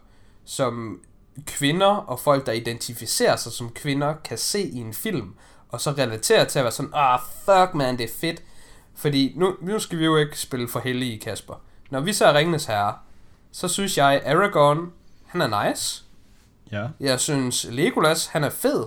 som 0.44 1.00
kvinder 1.47 1.86
og 1.86 2.20
folk, 2.20 2.47
der 2.47 2.53
identificerer 2.53 3.36
sig 3.36 3.53
som 3.53 3.70
kvinder, 3.70 4.14
kan 4.24 4.39
se 4.39 4.62
i 4.62 4.76
en 4.78 4.95
film, 4.95 5.34
og 5.68 5.80
så 5.80 5.91
relatere 5.91 6.45
til 6.45 6.59
at 6.59 6.62
være 6.64 6.72
sådan, 6.72 6.91
ah, 6.95 7.18
fuck 7.45 7.74
man, 7.74 7.99
det 7.99 8.05
er 8.05 8.14
fedt. 8.20 8.43
Fordi 8.95 9.32
nu, 9.36 9.55
nu 9.61 9.78
skal 9.78 9.99
vi 9.99 10.05
jo 10.05 10.16
ikke 10.16 10.39
spille 10.41 10.68
for 10.68 10.80
heldige, 10.80 11.18
Kasper. 11.18 11.55
Når 11.91 12.01
vi 12.01 12.12
ser 12.12 12.34
Ringenes 12.34 12.64
Herre, 12.64 12.95
så 13.53 13.68
synes 13.68 13.99
jeg, 13.99 14.22
Aragorn, 14.26 14.93
han 15.26 15.41
er 15.41 15.68
nice. 15.68 16.05
Ja, 16.72 16.86
Jeg 17.01 17.20
synes, 17.20 17.66
Legolas, 17.70 18.26
han 18.26 18.45
er 18.45 18.51
fed. 18.51 18.84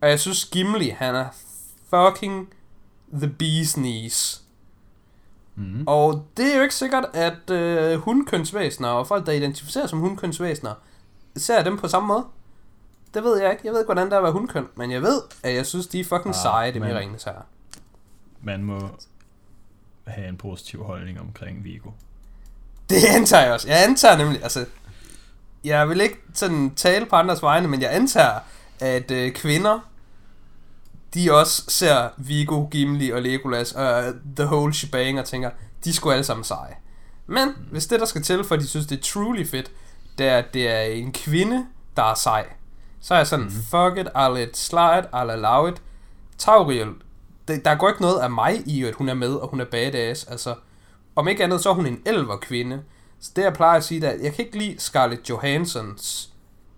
Og 0.00 0.10
jeg 0.10 0.20
synes, 0.20 0.44
Gimli, 0.44 0.88
han 0.88 1.14
er 1.14 1.26
fucking 1.90 2.48
the 3.12 3.34
bee's 3.42 3.72
knees. 3.74 4.42
mm. 5.54 5.84
Og 5.86 6.26
det 6.36 6.52
er 6.52 6.56
jo 6.56 6.62
ikke 6.62 6.74
sikkert, 6.74 7.04
at 7.14 7.50
øh, 7.50 7.98
hundkønsvæsener 7.98 8.88
og 8.88 9.06
folk, 9.06 9.26
der 9.26 9.32
identificerer 9.32 9.86
som 9.86 9.98
hundkønsvæsener, 9.98 10.74
ser 11.42 11.62
dem 11.64 11.78
på 11.78 11.88
samme 11.88 12.06
måde. 12.08 12.24
Det 13.14 13.24
ved 13.24 13.40
jeg 13.42 13.50
ikke. 13.50 13.60
Jeg 13.64 13.72
ved 13.72 13.80
ikke, 13.80 13.86
hvordan 13.92 14.12
er 14.12 14.16
at 14.16 14.22
være 14.22 14.32
hundkøn. 14.32 14.66
Men 14.76 14.90
jeg 14.90 15.02
ved, 15.02 15.22
at 15.42 15.54
jeg 15.54 15.66
synes, 15.66 15.86
de 15.86 16.00
er 16.00 16.04
fucking 16.04 16.34
Ah, 16.34 16.42
seje, 16.42 16.72
det 16.72 16.80
med 16.80 16.88
men- 16.88 16.98
Ringenes 16.98 17.24
Herre. 17.24 17.42
man 18.42 18.62
må 18.62 18.88
have 20.06 20.28
en 20.28 20.36
positiv 20.36 20.84
holdning 20.84 21.20
omkring 21.20 21.64
Vigo. 21.64 21.90
Det 22.90 23.04
antager 23.16 23.42
jeg 23.44 23.52
også. 23.52 23.68
Jeg 23.68 23.84
antager 23.84 24.16
nemlig, 24.16 24.42
altså... 24.42 24.64
Jeg 25.64 25.88
vil 25.88 26.00
ikke 26.00 26.18
sådan 26.34 26.74
tale 26.74 27.06
på 27.06 27.16
andres 27.16 27.42
vegne, 27.42 27.68
men 27.68 27.82
jeg 27.82 27.94
antager, 27.94 28.38
at 28.80 29.10
øh, 29.10 29.32
kvinder, 29.32 29.78
de 31.14 31.32
også 31.32 31.64
ser 31.68 32.08
Vigo, 32.16 32.64
Gimli 32.70 33.10
og 33.10 33.22
Legolas 33.22 33.72
og 33.72 33.98
uh, 34.08 34.14
the 34.36 34.44
whole 34.46 34.74
shebang 34.74 35.18
og 35.18 35.24
tænker, 35.24 35.50
de 35.84 35.92
skulle 35.92 36.14
alle 36.14 36.24
sammen 36.24 36.44
seje. 36.44 36.74
Men 37.26 37.48
hvis 37.70 37.86
det, 37.86 38.00
der 38.00 38.06
skal 38.06 38.22
til, 38.22 38.44
for 38.44 38.56
de 38.56 38.66
synes, 38.66 38.86
det 38.86 38.98
er 38.98 39.02
truly 39.02 39.46
fedt, 39.46 39.70
det 40.18 40.26
er, 40.26 40.38
at 40.38 40.54
det 40.54 40.68
er 40.70 40.80
en 40.80 41.12
kvinde, 41.12 41.66
der 41.96 42.02
er 42.02 42.14
sej, 42.14 42.46
så 43.00 43.14
er 43.14 43.18
jeg 43.18 43.26
sådan, 43.26 43.44
mm-hmm. 43.44 43.62
fuck 43.62 43.98
it, 43.98 44.08
I'll 44.16 44.28
let 44.28 44.56
slide, 44.56 45.08
I'll 45.14 45.30
allow 45.30 45.66
it. 45.66 45.82
Tauriel, 46.38 46.88
det, 47.48 47.64
der 47.64 47.74
går 47.74 47.88
ikke 47.88 48.02
noget 48.02 48.20
af 48.20 48.30
mig 48.30 48.62
i, 48.66 48.84
at 48.84 48.94
hun 48.94 49.08
er 49.08 49.14
med, 49.14 49.34
og 49.34 49.48
hun 49.48 49.60
er 49.60 49.64
badass. 49.64 50.24
Altså, 50.24 50.54
om 51.16 51.28
ikke 51.28 51.44
andet, 51.44 51.60
så 51.62 51.70
er 51.70 51.74
hun 51.74 51.86
en 51.86 52.02
elver 52.06 52.36
kvinde. 52.36 52.82
Så 53.20 53.30
det, 53.36 53.42
jeg 53.42 53.52
plejer 53.52 53.76
at 53.76 53.84
sige, 53.84 54.08
at 54.08 54.20
jeg 54.22 54.34
kan 54.34 54.44
ikke 54.44 54.58
lide 54.58 54.74
Scarlett 54.78 55.30
Johansons 55.30 56.30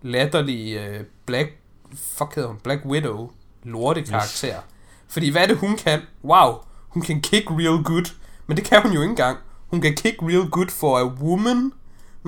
latterlige 0.03 0.91
uh, 0.91 1.07
Black, 1.26 1.53
fuck 1.95 2.34
hedder 2.34 2.49
hun, 2.49 2.59
Black 2.62 2.84
Widow 2.84 3.30
lorte 3.62 4.03
karakter. 4.03 4.49
Yes. 4.49 4.64
Fordi 5.09 5.30
hvad 5.30 5.43
er 5.43 5.47
det, 5.47 5.57
hun 5.57 5.76
kan? 5.76 6.01
Wow, 6.24 6.55
hun 6.89 7.03
kan 7.03 7.20
kick 7.20 7.51
real 7.51 7.84
good. 7.84 8.14
Men 8.47 8.57
det 8.57 8.64
kan 8.64 8.82
hun 8.82 8.93
jo 8.93 9.01
ikke 9.01 9.11
engang. 9.11 9.39
Hun 9.66 9.80
kan 9.80 9.95
kick 9.95 10.22
real 10.22 10.51
good 10.51 10.68
for 10.68 10.99
a 10.99 11.05
woman. 11.05 11.72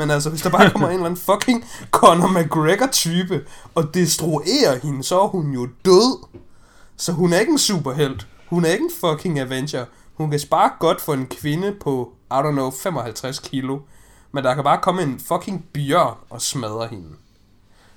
Men 0.00 0.10
altså, 0.10 0.30
hvis 0.30 0.42
der 0.42 0.50
bare 0.50 0.70
kommer 0.70 0.88
en 0.88 0.94
eller 0.94 1.06
anden 1.06 1.20
fucking 1.20 1.64
Conor 1.90 2.28
McGregor-type 2.28 3.46
og 3.74 3.94
destruerer 3.94 4.78
hende, 4.82 5.04
så 5.04 5.20
er 5.20 5.26
hun 5.26 5.52
jo 5.52 5.68
død. 5.84 6.26
Så 6.96 7.12
hun 7.12 7.32
er 7.32 7.38
ikke 7.38 7.52
en 7.52 7.58
superhelt. 7.58 8.26
Hun 8.46 8.64
er 8.64 8.68
ikke 8.68 8.84
en 8.84 8.90
fucking 9.00 9.40
Avenger. 9.40 9.84
Hun 10.14 10.30
kan 10.30 10.38
sparke 10.38 10.74
godt 10.78 11.00
for 11.00 11.14
en 11.14 11.26
kvinde 11.26 11.76
på, 11.80 12.12
I 12.30 12.34
don't 12.34 12.50
know, 12.50 12.70
55 12.70 13.38
kilo. 13.38 13.80
Men 14.32 14.44
der 14.44 14.54
kan 14.54 14.64
bare 14.64 14.78
komme 14.82 15.02
en 15.02 15.20
fucking 15.20 15.64
bjørn 15.72 16.16
og 16.30 16.42
smadre 16.42 16.86
hende. 16.86 17.08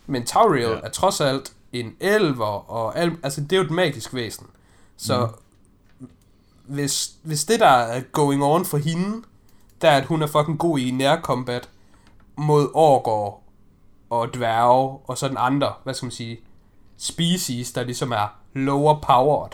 Men 0.07 0.25
Tauriel 0.25 0.69
ja. 0.69 0.80
er 0.84 0.89
trods 0.89 1.21
alt 1.21 1.53
en 1.73 1.95
elver, 1.99 2.71
og 2.71 2.97
al, 2.97 3.17
altså 3.23 3.41
det 3.41 3.53
er 3.53 3.57
jo 3.57 3.63
et 3.63 3.71
magisk 3.71 4.13
væsen. 4.13 4.47
Så 4.97 5.30
mm. 5.99 6.07
hvis, 6.63 7.11
hvis 7.21 7.45
det 7.45 7.59
der 7.59 7.67
er 7.67 8.01
going 8.11 8.43
on 8.43 8.65
for 8.65 8.77
hende, 8.77 9.23
der 9.81 9.89
er, 9.89 9.97
at 9.97 10.05
hun 10.05 10.21
er 10.21 10.27
fucking 10.27 10.59
god 10.59 10.80
i 10.80 10.91
nærkombat 10.91 11.69
mod 12.35 12.69
orker 12.73 13.39
og 14.10 14.34
dværge, 14.34 14.97
og 15.07 15.18
så 15.18 15.27
den 15.27 15.38
andre, 15.39 15.73
hvad 15.84 15.93
skal 15.93 16.05
man 16.05 16.11
sige, 16.11 16.39
species, 16.97 17.72
der 17.72 17.84
ligesom 17.84 18.11
er 18.11 18.35
lower 18.53 18.99
powered, 18.99 19.51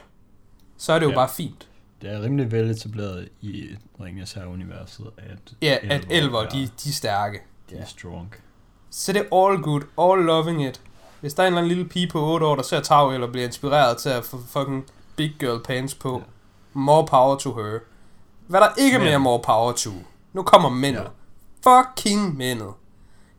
så 0.78 0.94
er 0.94 1.00
det 1.00 1.06
jo 1.06 1.10
Ja. 1.12 1.16
bare 1.16 1.30
fint. 1.30 1.68
Det 2.02 2.14
er 2.14 2.22
rimelig 2.22 2.52
vel 2.52 2.70
etableret 2.72 3.30
i 3.42 3.66
Ringens 4.04 4.34
Herre-universet, 4.34 5.06
at 5.18 5.38
Ja, 5.62 5.78
at 5.84 6.06
elver, 6.10 6.40
er- 6.42 6.50
de, 6.50 6.58
de 6.84 6.90
er 6.90 6.94
stærke. 6.94 7.42
de 7.70 7.76
er 7.76 7.86
strong. 7.86 8.36
Så 8.90 9.14
det 9.14 9.22
er 9.32 9.46
all 9.48 9.62
good, 9.64 9.82
all 9.98 10.26
loving 10.26 10.66
it. 10.66 10.82
Hvis 11.22 11.34
der 11.34 11.44
er 11.44 11.48
en 11.48 11.54
eller 11.54 11.62
anden 11.62 11.68
lille 11.78 11.90
pige 11.90 12.08
på 12.08 12.22
8 12.34 12.46
år, 12.46 12.56
der 12.56 12.64
ser 12.64 12.80
Tauriel 12.80 13.24
og 13.24 13.32
bliver 13.32 13.46
inspireret 13.48 13.98
til 13.98 14.10
at 14.10 14.24
få 14.26 14.38
fucking 14.48 14.86
big 15.16 15.36
girl 15.40 15.64
pants 15.64 15.96
på, 15.96 16.18
Ja. 16.18 16.24
more 16.74 17.06
power 17.08 17.36
to 17.38 17.54
her. 17.56 17.80
Hvad 18.48 18.60
der 18.62 18.68
ikke 18.78 18.98
Men- 18.98 19.08
mere 19.08 19.20
more 19.20 19.40
power 19.40 19.72
to. 19.72 19.90
Nu 20.34 20.44
kommer 20.44 20.70
mændet. 20.70 21.02
Ja. 21.02 21.08
Fucking 21.64 22.38
mændet. 22.38 22.74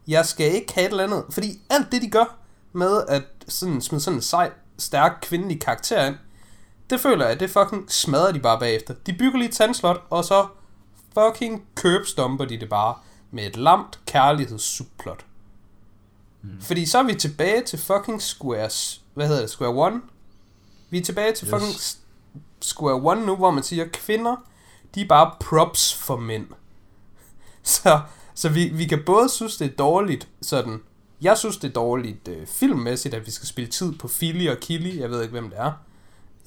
Jeg 0.08 0.26
skal 0.26 0.54
ikke 0.54 0.72
have 0.74 0.86
et 0.86 0.90
eller 0.90 1.04
andet. 1.04 1.24
Fordi 1.30 1.60
alt 1.70 1.92
det, 1.92 2.02
de 2.02 2.10
gør 2.10 2.36
med 2.72 3.04
at 3.08 3.22
sådan, 3.48 3.80
smide 3.80 4.00
sådan 4.00 4.18
en 4.18 4.22
sej, 4.22 4.50
stærk 4.78 5.18
kvindelig 5.22 5.60
karakter 5.60 6.06
ind, 6.06 6.16
det 6.90 7.00
føler 7.00 7.26
jeg, 7.26 7.40
det 7.40 7.50
fucking 7.50 7.92
smadrer 7.92 8.32
de 8.32 8.40
bare 8.40 8.58
bagefter. 8.58 8.94
De 9.06 9.12
bygger 9.12 9.38
lige 9.38 9.48
et 9.48 9.54
tandslot, 9.54 10.02
og 10.10 10.24
så 10.24 10.46
fucking 11.14 11.64
købstomper 11.74 12.44
de 12.44 12.60
det 12.60 12.68
bare 12.68 12.94
med 13.30 13.46
et 13.46 13.56
lamt 13.56 14.00
kærlighedssubplot. 14.06 15.24
Mm. 16.42 16.60
Fordi 16.60 16.86
så 16.86 16.98
er 16.98 17.02
vi 17.02 17.14
tilbage 17.14 17.62
til 17.64 17.78
fucking 17.78 18.22
Squares, 18.22 19.02
hvad 19.14 19.26
hedder 19.28 19.40
det, 19.40 19.50
Square 19.50 19.74
One? 19.74 20.00
Vi 20.90 20.98
er 20.98 21.02
tilbage 21.02 21.32
til 21.32 21.48
Yes. 21.48 21.50
fucking 21.54 21.74
Square 22.60 22.94
One 22.94 23.26
nu, 23.26 23.36
hvor 23.36 23.50
man 23.50 23.62
siger, 23.62 23.86
kvinder, 23.92 24.36
de 24.94 25.00
er 25.00 25.08
bare 25.08 25.32
props 25.40 25.94
for 25.94 26.16
mænd. 26.16 26.46
Så, 27.82 28.00
så 28.34 28.48
vi, 28.48 28.68
vi 28.68 28.84
kan 28.84 29.02
både 29.06 29.28
synes, 29.28 29.56
det 29.56 29.70
er 29.70 29.76
dårligt, 29.76 30.28
sådan, 30.42 30.80
jeg 31.22 31.38
synes, 31.38 31.56
det 31.56 31.68
er 31.68 31.72
dårligt 31.72 32.28
øh, 32.28 32.46
filmmæssigt, 32.46 33.14
at 33.14 33.26
vi 33.26 33.30
skal 33.30 33.48
spille 33.48 33.70
tid 33.70 33.92
på 33.98 34.08
Philly 34.08 34.48
og 34.48 34.56
Killy, 34.60 35.00
jeg 35.00 35.10
ved 35.10 35.22
ikke, 35.22 35.32
hvem 35.32 35.50
det 35.50 35.58
er. 35.58 35.72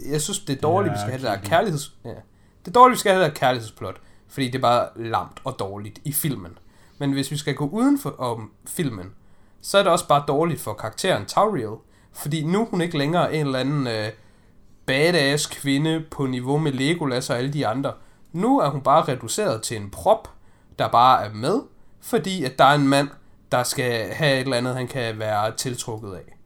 Jeg 0.09 0.21
synes, 0.21 0.39
det 0.39 0.57
er 0.57 0.61
dårligt, 0.61 0.91
er 0.91 0.95
vi 0.95 0.99
skal 0.99 1.11
have 1.11 1.21
det 1.21 1.43
der 1.43 1.49
kærligheds... 1.49 1.93
Ja. 2.05 2.09
Det 2.65 2.67
er 2.67 2.71
dårligt, 2.71 2.95
vi 2.95 2.99
skal 2.99 3.11
have 3.11 3.23
det 3.23 3.31
der 3.31 3.39
kærlighedsplot, 3.39 4.01
fordi 4.27 4.45
det 4.45 4.55
er 4.55 4.61
bare 4.61 4.87
lamt 4.95 5.41
og 5.43 5.55
dårligt 5.59 5.99
i 6.05 6.13
filmen. 6.13 6.57
Men 6.97 7.13
hvis 7.13 7.31
vi 7.31 7.37
skal 7.37 7.55
gå 7.55 7.67
uden 7.67 7.99
for 7.99 8.09
om 8.09 8.51
filmen, 8.67 9.11
så 9.61 9.77
er 9.77 9.83
det 9.83 9.91
også 9.91 10.07
bare 10.07 10.23
dårligt 10.27 10.61
for 10.61 10.73
karakteren 10.73 11.25
Tauriel, 11.25 11.77
Fordi 12.13 12.43
nu 12.43 12.61
er 12.61 12.65
hun 12.65 12.81
ikke 12.81 12.97
længere 12.97 13.35
en 13.35 13.45
eller 13.45 13.59
anden 13.59 13.87
øh, 13.87 14.09
badass 14.85 15.45
kvinde 15.45 16.05
på 16.11 16.25
niveau 16.25 16.57
med 16.57 16.71
Legolas 16.71 17.29
og 17.29 17.37
alle 17.37 17.53
de 17.53 17.67
andre. 17.67 17.93
Nu 18.31 18.59
er 18.59 18.69
hun 18.69 18.81
bare 18.81 19.03
reduceret 19.03 19.61
til 19.61 19.77
en 19.77 19.89
prop, 19.91 20.32
der 20.79 20.87
bare 20.87 21.25
er 21.25 21.33
med, 21.33 21.61
fordi 22.01 22.43
at 22.43 22.59
der 22.59 22.65
er 22.65 22.75
en 22.75 22.87
mand, 22.87 23.09
der 23.51 23.63
skal 23.63 24.13
have 24.13 24.33
et 24.33 24.41
eller 24.41 24.57
andet, 24.57 24.75
han 24.75 24.87
kan 24.87 25.19
være 25.19 25.55
tiltrukket 25.55 26.13
af. 26.13 26.37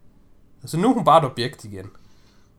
Altså 0.61 0.77
nu 0.77 0.89
er 0.89 0.93
hun 0.93 1.05
bare 1.05 1.17
et 1.17 1.31
objekt 1.31 1.65
igen. 1.65 1.89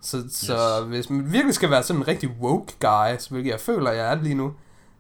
Så, 0.01 0.25
så 0.31 0.85
hvis 0.89 1.11
man 1.11 1.33
virkelig 1.33 1.55
skal 1.55 1.71
være 1.71 1.83
sådan 1.83 2.03
en 2.03 2.09
rigtig 2.09 2.31
woke 2.41 2.73
guy, 2.81 3.31
hvilket 3.31 3.51
jeg 3.51 3.61
føler, 3.61 3.91
jeg 3.91 4.13
er 4.13 4.23
lige 4.23 4.35
nu, 4.35 4.53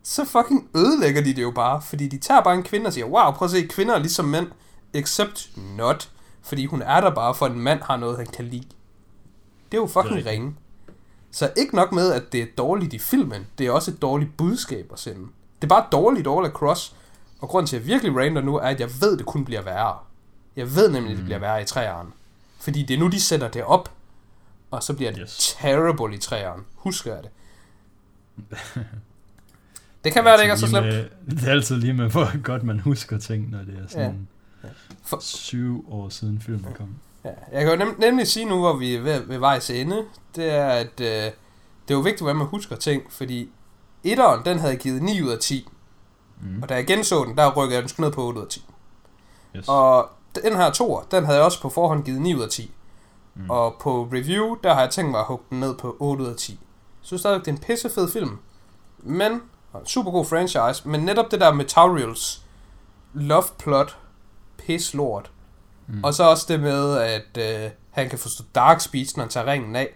så 0.02 0.24
fucking 0.24 0.68
ødelægger 0.74 1.22
de 1.22 1.34
det 1.34 1.42
jo 1.42 1.50
bare. 1.50 1.82
Fordi 1.82 2.08
de 2.08 2.18
tager 2.18 2.42
bare 2.42 2.54
en 2.54 2.62
kvinde 2.62 2.86
og 2.86 2.92
siger, 2.92 3.06
wow, 3.06 3.30
prøv 3.32 3.46
at 3.46 3.50
se, 3.50 3.66
kvinder 3.66 3.94
er 3.94 3.98
ligesom 3.98 4.24
mænd, 4.24 4.46
except 4.94 5.50
not. 5.76 6.10
Fordi 6.42 6.66
hun 6.66 6.82
er 6.82 7.00
der 7.00 7.14
bare, 7.14 7.34
for 7.34 7.46
en 7.46 7.60
mand 7.60 7.82
har 7.82 7.96
noget, 7.96 8.16
han 8.16 8.26
kan 8.26 8.44
lide. 8.44 8.68
Det 9.72 9.78
er 9.78 9.82
jo 9.82 9.86
fucking 9.86 10.26
ringe. 10.26 10.56
Så 11.30 11.52
ikke 11.56 11.76
nok 11.76 11.92
med, 11.92 12.12
at 12.12 12.32
det 12.32 12.42
er 12.42 12.46
dårligt 12.58 12.94
i 12.94 12.98
filmen, 12.98 13.46
det 13.58 13.66
er 13.66 13.70
også 13.70 13.90
et 13.90 14.02
dårligt 14.02 14.36
budskab 14.36 14.92
at 14.92 14.98
sende. 14.98 15.28
Det 15.62 15.64
er 15.64 15.68
bare 15.68 15.86
dårligt 15.92 16.28
all 16.30 16.46
across. 16.46 16.94
Og 17.40 17.48
grunden 17.48 17.66
til, 17.66 17.76
at 17.76 17.82
jeg 17.82 17.86
virkelig 17.86 18.16
rander 18.16 18.42
nu, 18.42 18.56
er, 18.56 18.60
at 18.60 18.80
jeg 18.80 18.88
ved, 19.00 19.12
at 19.12 19.18
det 19.18 19.26
kun 19.26 19.44
bliver 19.44 19.62
værre. 19.62 19.96
Jeg 20.56 20.74
ved 20.74 20.90
nemlig, 20.90 21.10
at 21.10 21.16
det 21.16 21.24
bliver 21.24 21.38
værre 21.38 21.62
i 21.62 21.64
træerne. 21.64 22.10
Fordi 22.60 22.82
det 22.82 22.94
er 22.94 22.98
nu, 22.98 23.08
de 23.08 23.20
sætter 23.20 23.48
det 23.48 23.64
op, 23.64 23.90
og 24.70 24.82
så 24.82 24.94
bliver 24.94 25.10
det 25.10 25.20
Yes. 25.22 25.56
terrible 25.60 26.14
i 26.14 26.18
træerne. 26.18 26.62
Husker 26.74 27.14
jeg 27.14 27.22
det. 27.22 27.30
Det 30.04 30.12
kan 30.12 30.24
være, 30.24 30.36
det 30.36 30.42
ikke 30.42 30.52
er 30.52 30.56
så 30.56 30.66
slemt. 30.66 30.86
Med, 30.86 31.08
det 31.30 31.44
er 31.48 31.50
altid 31.50 31.76
lige 31.76 31.92
med, 31.92 32.10
hvor 32.10 32.42
godt 32.42 32.62
man 32.62 32.80
husker 32.80 33.18
ting, 33.18 33.50
når 33.50 33.58
det 33.58 33.78
er 33.84 33.88
sådan 33.88 34.28
Ja. 34.62 34.68
ja. 34.68 34.72
For- 35.04 35.18
syv 35.20 35.84
år 35.92 36.08
siden 36.08 36.40
filmen 36.40 36.72
kom. 36.76 36.88
Ja, 37.24 37.30
jeg 37.52 37.60
kan 37.64 37.70
jo 37.78 37.84
nem, 37.84 37.96
nemlig 38.00 38.26
sige 38.26 38.44
nu, 38.46 38.58
hvor 38.58 38.76
vi 38.76 38.94
er 38.94 39.00
ved, 39.00 39.20
ved 39.20 39.38
vejs 39.38 39.70
ende, 39.70 40.04
det 40.36 40.50
er, 40.50 40.66
at 40.68 41.00
øh, 41.00 41.06
det 41.06 41.24
er 41.88 41.94
jo 41.94 41.98
vigtigt, 42.00 42.20
hvordan 42.20 42.36
man 42.36 42.46
husker 42.46 42.76
ting, 42.76 43.02
fordi 43.12 43.50
etteren, 44.04 44.44
den 44.44 44.58
havde 44.58 44.76
givet 44.76 45.02
9 45.02 45.22
ud 45.22 45.28
af 45.30 45.38
10, 45.38 45.68
Mm. 46.40 46.62
og 46.62 46.68
da 46.68 46.74
jeg 46.74 46.86
genså 46.86 47.24
den, 47.24 47.36
der 47.36 47.52
rykkede 47.56 47.74
jeg 47.74 47.82
den 47.82 47.88
sgu 47.88 48.02
ned 48.02 48.12
på 48.12 48.22
8 48.22 48.38
ud 48.40 48.44
af 48.44 48.50
10. 48.50 48.64
Yes. 49.56 49.64
Og 49.68 50.08
den 50.44 50.56
her 50.56 50.70
toer, 50.70 51.02
den 51.10 51.24
havde 51.24 51.36
jeg 51.38 51.44
også 51.44 51.60
på 51.62 51.68
forhånd 51.68 52.04
givet 52.04 52.20
9 52.20 52.34
ud 52.34 52.42
af 52.42 52.48
10. 52.48 52.70
Mm. 53.34 53.50
Og 53.50 53.76
på 53.80 54.08
review, 54.12 54.56
der 54.64 54.74
har 54.74 54.80
jeg 54.80 54.90
tænkt 54.90 55.10
mig 55.10 55.20
at 55.20 55.26
hugge 55.26 55.44
den 55.50 55.60
ned 55.60 55.74
på 55.78 55.96
8 55.98 56.24
ud 56.24 56.28
af 56.28 56.36
10. 56.36 56.52
Jeg 56.52 56.58
synes 57.02 57.20
stadigvæk, 57.20 57.44
det 57.44 57.50
er 57.52 57.56
en 57.56 57.62
pissefed 57.62 58.08
film. 58.12 58.38
Men, 58.98 59.42
og 59.72 59.80
en 59.80 59.86
super 59.86 60.10
god 60.10 60.24
franchise, 60.24 60.88
men 60.88 61.00
netop 61.00 61.30
det 61.30 61.40
der 61.40 61.52
med 61.54 61.64
Tauriels 61.64 62.42
love 63.14 63.42
plot, 63.58 63.96
piss 64.58 64.94
lort. 64.94 65.30
Mm. 65.86 66.04
Og 66.04 66.14
så 66.14 66.24
også 66.30 66.44
det 66.48 66.60
med, 66.60 66.96
at 66.98 67.38
øh, 67.64 67.70
han 67.90 68.08
kan 68.08 68.18
forstå 68.18 68.44
dark 68.54 68.80
speech, 68.80 69.16
når 69.16 69.24
han 69.24 69.30
tager 69.30 69.46
ringen 69.46 69.76
af. 69.76 69.88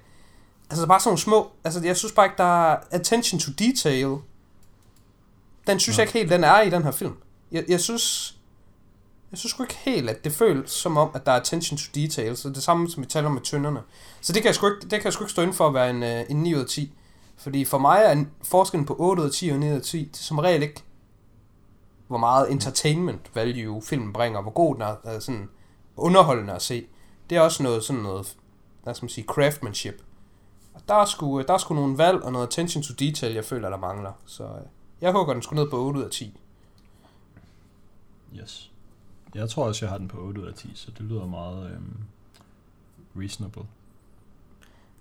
Altså 0.72 0.86
bare 0.86 1.00
sådan 1.00 1.08
nogle 1.08 1.18
små, 1.20 1.50
altså 1.64 1.80
jeg 1.84 1.96
synes 1.96 2.12
bare 2.12 2.26
ikke, 2.26 2.36
der 2.38 2.70
er 2.72 2.76
attention 2.90 3.40
to 3.40 3.52
detail. 3.58 4.16
Den 5.66 5.80
synes 5.80 5.96
Nej. 5.98 6.02
jeg 6.02 6.08
ikke 6.08 6.18
helt, 6.18 6.30
den 6.30 6.44
er 6.44 6.60
i 6.60 6.70
den 6.70 6.82
her 6.82 6.90
film. 6.90 7.16
Jeg, 7.52 7.64
jeg 7.68 7.80
synes, 7.80 8.36
jeg 9.30 9.38
synes 9.38 9.50
sgu 9.50 9.62
ikke 9.62 9.74
helt, 9.74 10.10
at 10.10 10.24
det 10.24 10.32
føles 10.32 10.70
som 10.70 10.96
om, 10.96 11.10
at 11.14 11.26
der 11.26 11.32
er 11.32 11.36
attention 11.40 11.78
to 11.78 11.84
detail. 11.94 12.36
Så 12.36 12.48
det 12.48 12.62
samme, 12.62 12.90
som 12.90 13.02
vi 13.02 13.08
taler 13.08 13.26
om 13.26 13.32
med 13.34 13.42
tønderne. 13.42 13.80
Så 14.20 14.32
det 14.32 14.42
kan 14.42 14.46
jeg 14.46 14.54
sgu 14.54 14.66
ikke, 14.66 14.80
det 14.80 14.90
kan 14.90 15.04
jeg 15.04 15.12
sgu 15.12 15.24
ikke 15.24 15.32
stå 15.32 15.42
inden 15.42 15.56
for 15.56 15.66
at 15.68 15.74
være 15.74 15.90
en, 15.90 16.02
øh, 16.02 16.24
en 16.30 16.36
9 16.42 16.54
ud 16.54 16.60
af 16.60 16.66
10. 16.66 16.92
Fordi 17.36 17.64
for 17.64 17.78
mig 17.78 18.02
er 18.04 18.12
en- 18.12 18.30
forskellen 18.42 18.86
på 18.86 18.96
8 18.98 19.22
ud 19.22 19.26
af 19.26 19.32
10 19.32 19.48
og 19.48 19.58
9 19.58 19.70
ud 19.70 19.74
af 19.76 19.82
10, 19.82 20.04
det 20.04 20.16
som 20.16 20.38
regel 20.38 20.62
ikke, 20.62 20.82
hvor 22.08 22.18
meget 22.18 22.52
entertainment 22.52 23.30
value 23.34 23.82
filmen 23.82 24.12
bringer, 24.12 24.42
hvor 24.42 24.50
god 24.52 24.74
den 24.74 24.82
er, 24.82 24.94
er 25.04 25.18
sådan 25.20 25.48
underholdende 25.96 26.52
at 26.52 26.62
se. 26.62 26.86
Det 27.30 27.36
er 27.38 27.40
også 27.40 27.62
noget 27.62 27.84
sådan 27.84 28.02
noget, 28.02 28.26
skal 28.92 29.04
man 29.04 29.08
sige, 29.08 29.24
craftsmanship. 29.24 30.02
Der 30.88 30.94
er 30.94 31.04
sgu, 31.04 31.42
der 31.42 31.54
er 31.54 31.58
sgu 31.58 31.74
nogle 31.74 31.98
valg 31.98 32.22
og 32.22 32.32
noget 32.32 32.46
attention 32.46 32.82
to 32.82 32.94
detail, 32.98 33.34
jeg 33.34 33.44
føler, 33.44 33.70
der 33.70 33.76
mangler. 33.76 34.12
Så 34.26 34.44
øh, 34.44 34.50
jeg 35.00 35.12
hugger 35.12 35.32
den 35.32 35.42
sgu 35.42 35.54
ned 35.54 35.70
på 35.70 35.76
8 35.76 36.00
ud 36.00 36.04
af 36.04 36.10
10. 36.10 36.40
Yes. 38.40 38.70
Jeg 39.34 39.48
tror 39.48 39.64
også, 39.64 39.84
jeg 39.84 39.90
har 39.90 39.98
den 39.98 40.08
på 40.08 40.18
8 40.18 40.40
ud 40.40 40.46
af 40.46 40.54
10, 40.54 40.72
så 40.74 40.90
det 40.90 41.00
lyder 41.00 41.26
meget 41.26 41.70
øhm, 41.70 41.96
reasonable. 43.16 43.62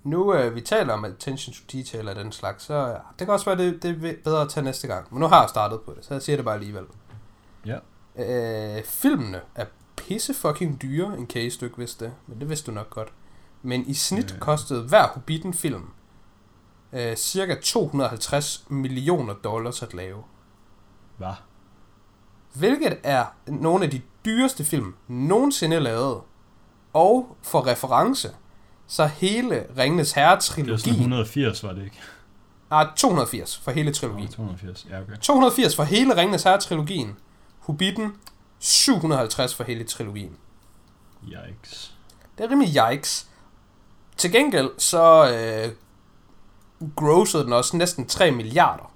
Nu 0.03 0.33
øh, 0.33 0.55
vi 0.55 0.61
taler 0.61 0.93
om 0.93 1.05
attention 1.05 1.53
to 1.53 1.77
detail 1.77 2.09
og 2.09 2.15
den 2.15 2.31
slags, 2.31 2.63
så 2.63 2.73
ja, 2.73 2.93
det 3.19 3.27
kan 3.27 3.29
også 3.29 3.45
være, 3.45 3.57
det, 3.57 3.83
det 3.83 4.05
er 4.05 4.15
bedre 4.23 4.41
at 4.41 4.49
tage 4.49 4.63
næste 4.63 4.87
gang. 4.87 5.07
Men 5.11 5.19
nu 5.19 5.27
har 5.27 5.41
jeg 5.41 5.49
startet 5.49 5.81
på 5.81 5.93
det, 5.97 6.05
så 6.05 6.13
jeg 6.13 6.21
siger 6.21 6.35
det 6.35 6.45
bare 6.45 6.55
alligevel. 6.55 6.85
Ja. 7.65 7.77
Øh, 8.15 8.83
filmene 8.83 9.41
er 9.55 9.65
pisse 9.95 10.33
fucking 10.33 10.81
dyre, 10.81 11.17
en 11.17 11.27
case 11.27 11.59
du 11.59 11.65
ikke 11.65 11.77
vidste 11.77 12.05
det, 12.05 12.13
men 12.27 12.39
det 12.39 12.49
vidste 12.49 12.71
du 12.71 12.75
nok 12.75 12.89
godt. 12.89 13.13
Men 13.63 13.87
i 13.87 13.93
snit 13.93 14.31
Øh. 14.31 14.39
kostede 14.39 14.81
hver 14.83 15.07
Hobbiten-film 15.07 15.89
øh, 16.93 17.15
cirka 17.15 17.55
250 17.63 18.65
millioner 18.69 19.33
dollars 19.33 19.81
at 19.83 19.93
lave. 19.93 20.23
Hvad? 21.17 21.33
Hvilket 22.53 22.97
er 23.03 23.25
nogle 23.47 23.85
af 23.85 23.91
de 23.91 24.01
dyreste 24.25 24.63
film 24.63 24.95
nogensinde 25.07 25.79
lavet. 25.79 26.21
Og 26.93 27.37
for 27.41 27.67
reference, 27.67 28.31
så 28.87 29.05
hele 29.05 29.65
Ringenes 29.77 30.13
Det 30.13 30.23
var 30.23 30.39
sådan 30.39 30.63
Herre-trilogien... 30.63 30.99
180, 30.99 31.63
var 31.63 31.73
det 31.73 31.83
ikke? 31.83 31.99
Nej, 32.69 32.87
280 32.95 33.57
for 33.57 33.71
hele 33.71 33.93
trilogien. 33.93 34.27
280, 34.27 34.87
ja 34.89 35.01
okay. 35.01 35.17
280 35.21 35.75
for 35.75 35.83
hele 35.83 36.15
Ringenes 36.17 36.43
Herre-trilogien. 36.43 37.17
Hobbiten, 37.59 38.13
750 38.59 39.55
for 39.55 39.63
hele 39.63 39.83
trilogien. 39.83 40.37
Yikes. 41.23 41.95
Det 42.37 42.43
er 42.45 42.49
rimelig 42.49 42.75
yikes. 42.91 43.27
Til 44.17 44.31
gengæld 44.31 44.69
så 44.77 45.31
øh, 45.33 45.71
grossede 46.95 47.43
den 47.43 47.53
også 47.53 47.77
næsten 47.77 48.07
3 48.07 48.31
milliarder, 48.31 48.91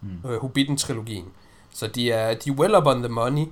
Mm. 0.00 0.30
øh, 0.30 0.40
Hobbiten-trilogien. 0.40 1.24
Så 1.70 1.86
de 1.86 2.10
er, 2.12 2.34
de 2.34 2.50
er 2.50 2.54
well 2.54 2.74
up 2.74 2.86
on 2.86 2.98
the 3.02 3.08
money. 3.08 3.46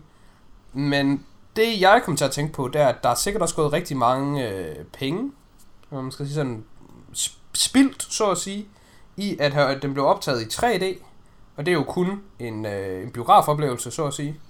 Men 0.72 1.26
det 1.56 1.80
jeg 1.80 2.02
kom 2.04 2.16
til 2.16 2.24
at 2.24 2.30
tænke 2.30 2.52
på, 2.52 2.68
det 2.68 2.80
er, 2.80 2.86
at 2.88 2.96
der 3.02 3.08
er 3.08 3.14
sikkert 3.14 3.42
også 3.42 3.54
gået 3.54 3.72
rigtig 3.72 3.96
mange 3.96 4.48
øh, 4.50 4.84
penge, 4.92 5.32
man 5.90 6.12
skal 6.12 6.26
sige 6.26 6.34
sådan, 6.34 6.64
sp- 7.12 7.38
spildt, 7.54 8.02
så 8.02 8.30
at 8.30 8.38
sige, 8.38 8.68
i 9.16 9.36
at 9.40 9.54
her- 9.54 9.78
den 9.78 9.92
blev 9.92 10.06
optaget 10.06 10.42
i 10.42 10.44
3D, 10.44 10.84
og 11.56 11.66
det 11.66 11.72
er 11.72 11.76
jo 11.76 11.84
kun 11.84 12.22
en, 12.38 12.66
øh, 12.66 13.02
en 13.02 13.10
biografoplevelse, 13.10 13.90
så 13.90 14.04
at 14.06 14.14
sige. 14.14 14.40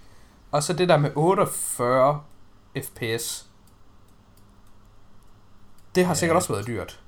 Og 0.52 0.62
så 0.62 0.72
det 0.72 0.88
der 0.88 0.96
med 0.96 1.10
48 1.14 2.20
fps. 2.82 3.46
Det 5.94 6.04
har 6.06 6.14
sikkert 6.14 6.36
også 6.36 6.52
været 6.52 6.66
dyrt. 6.66 7.00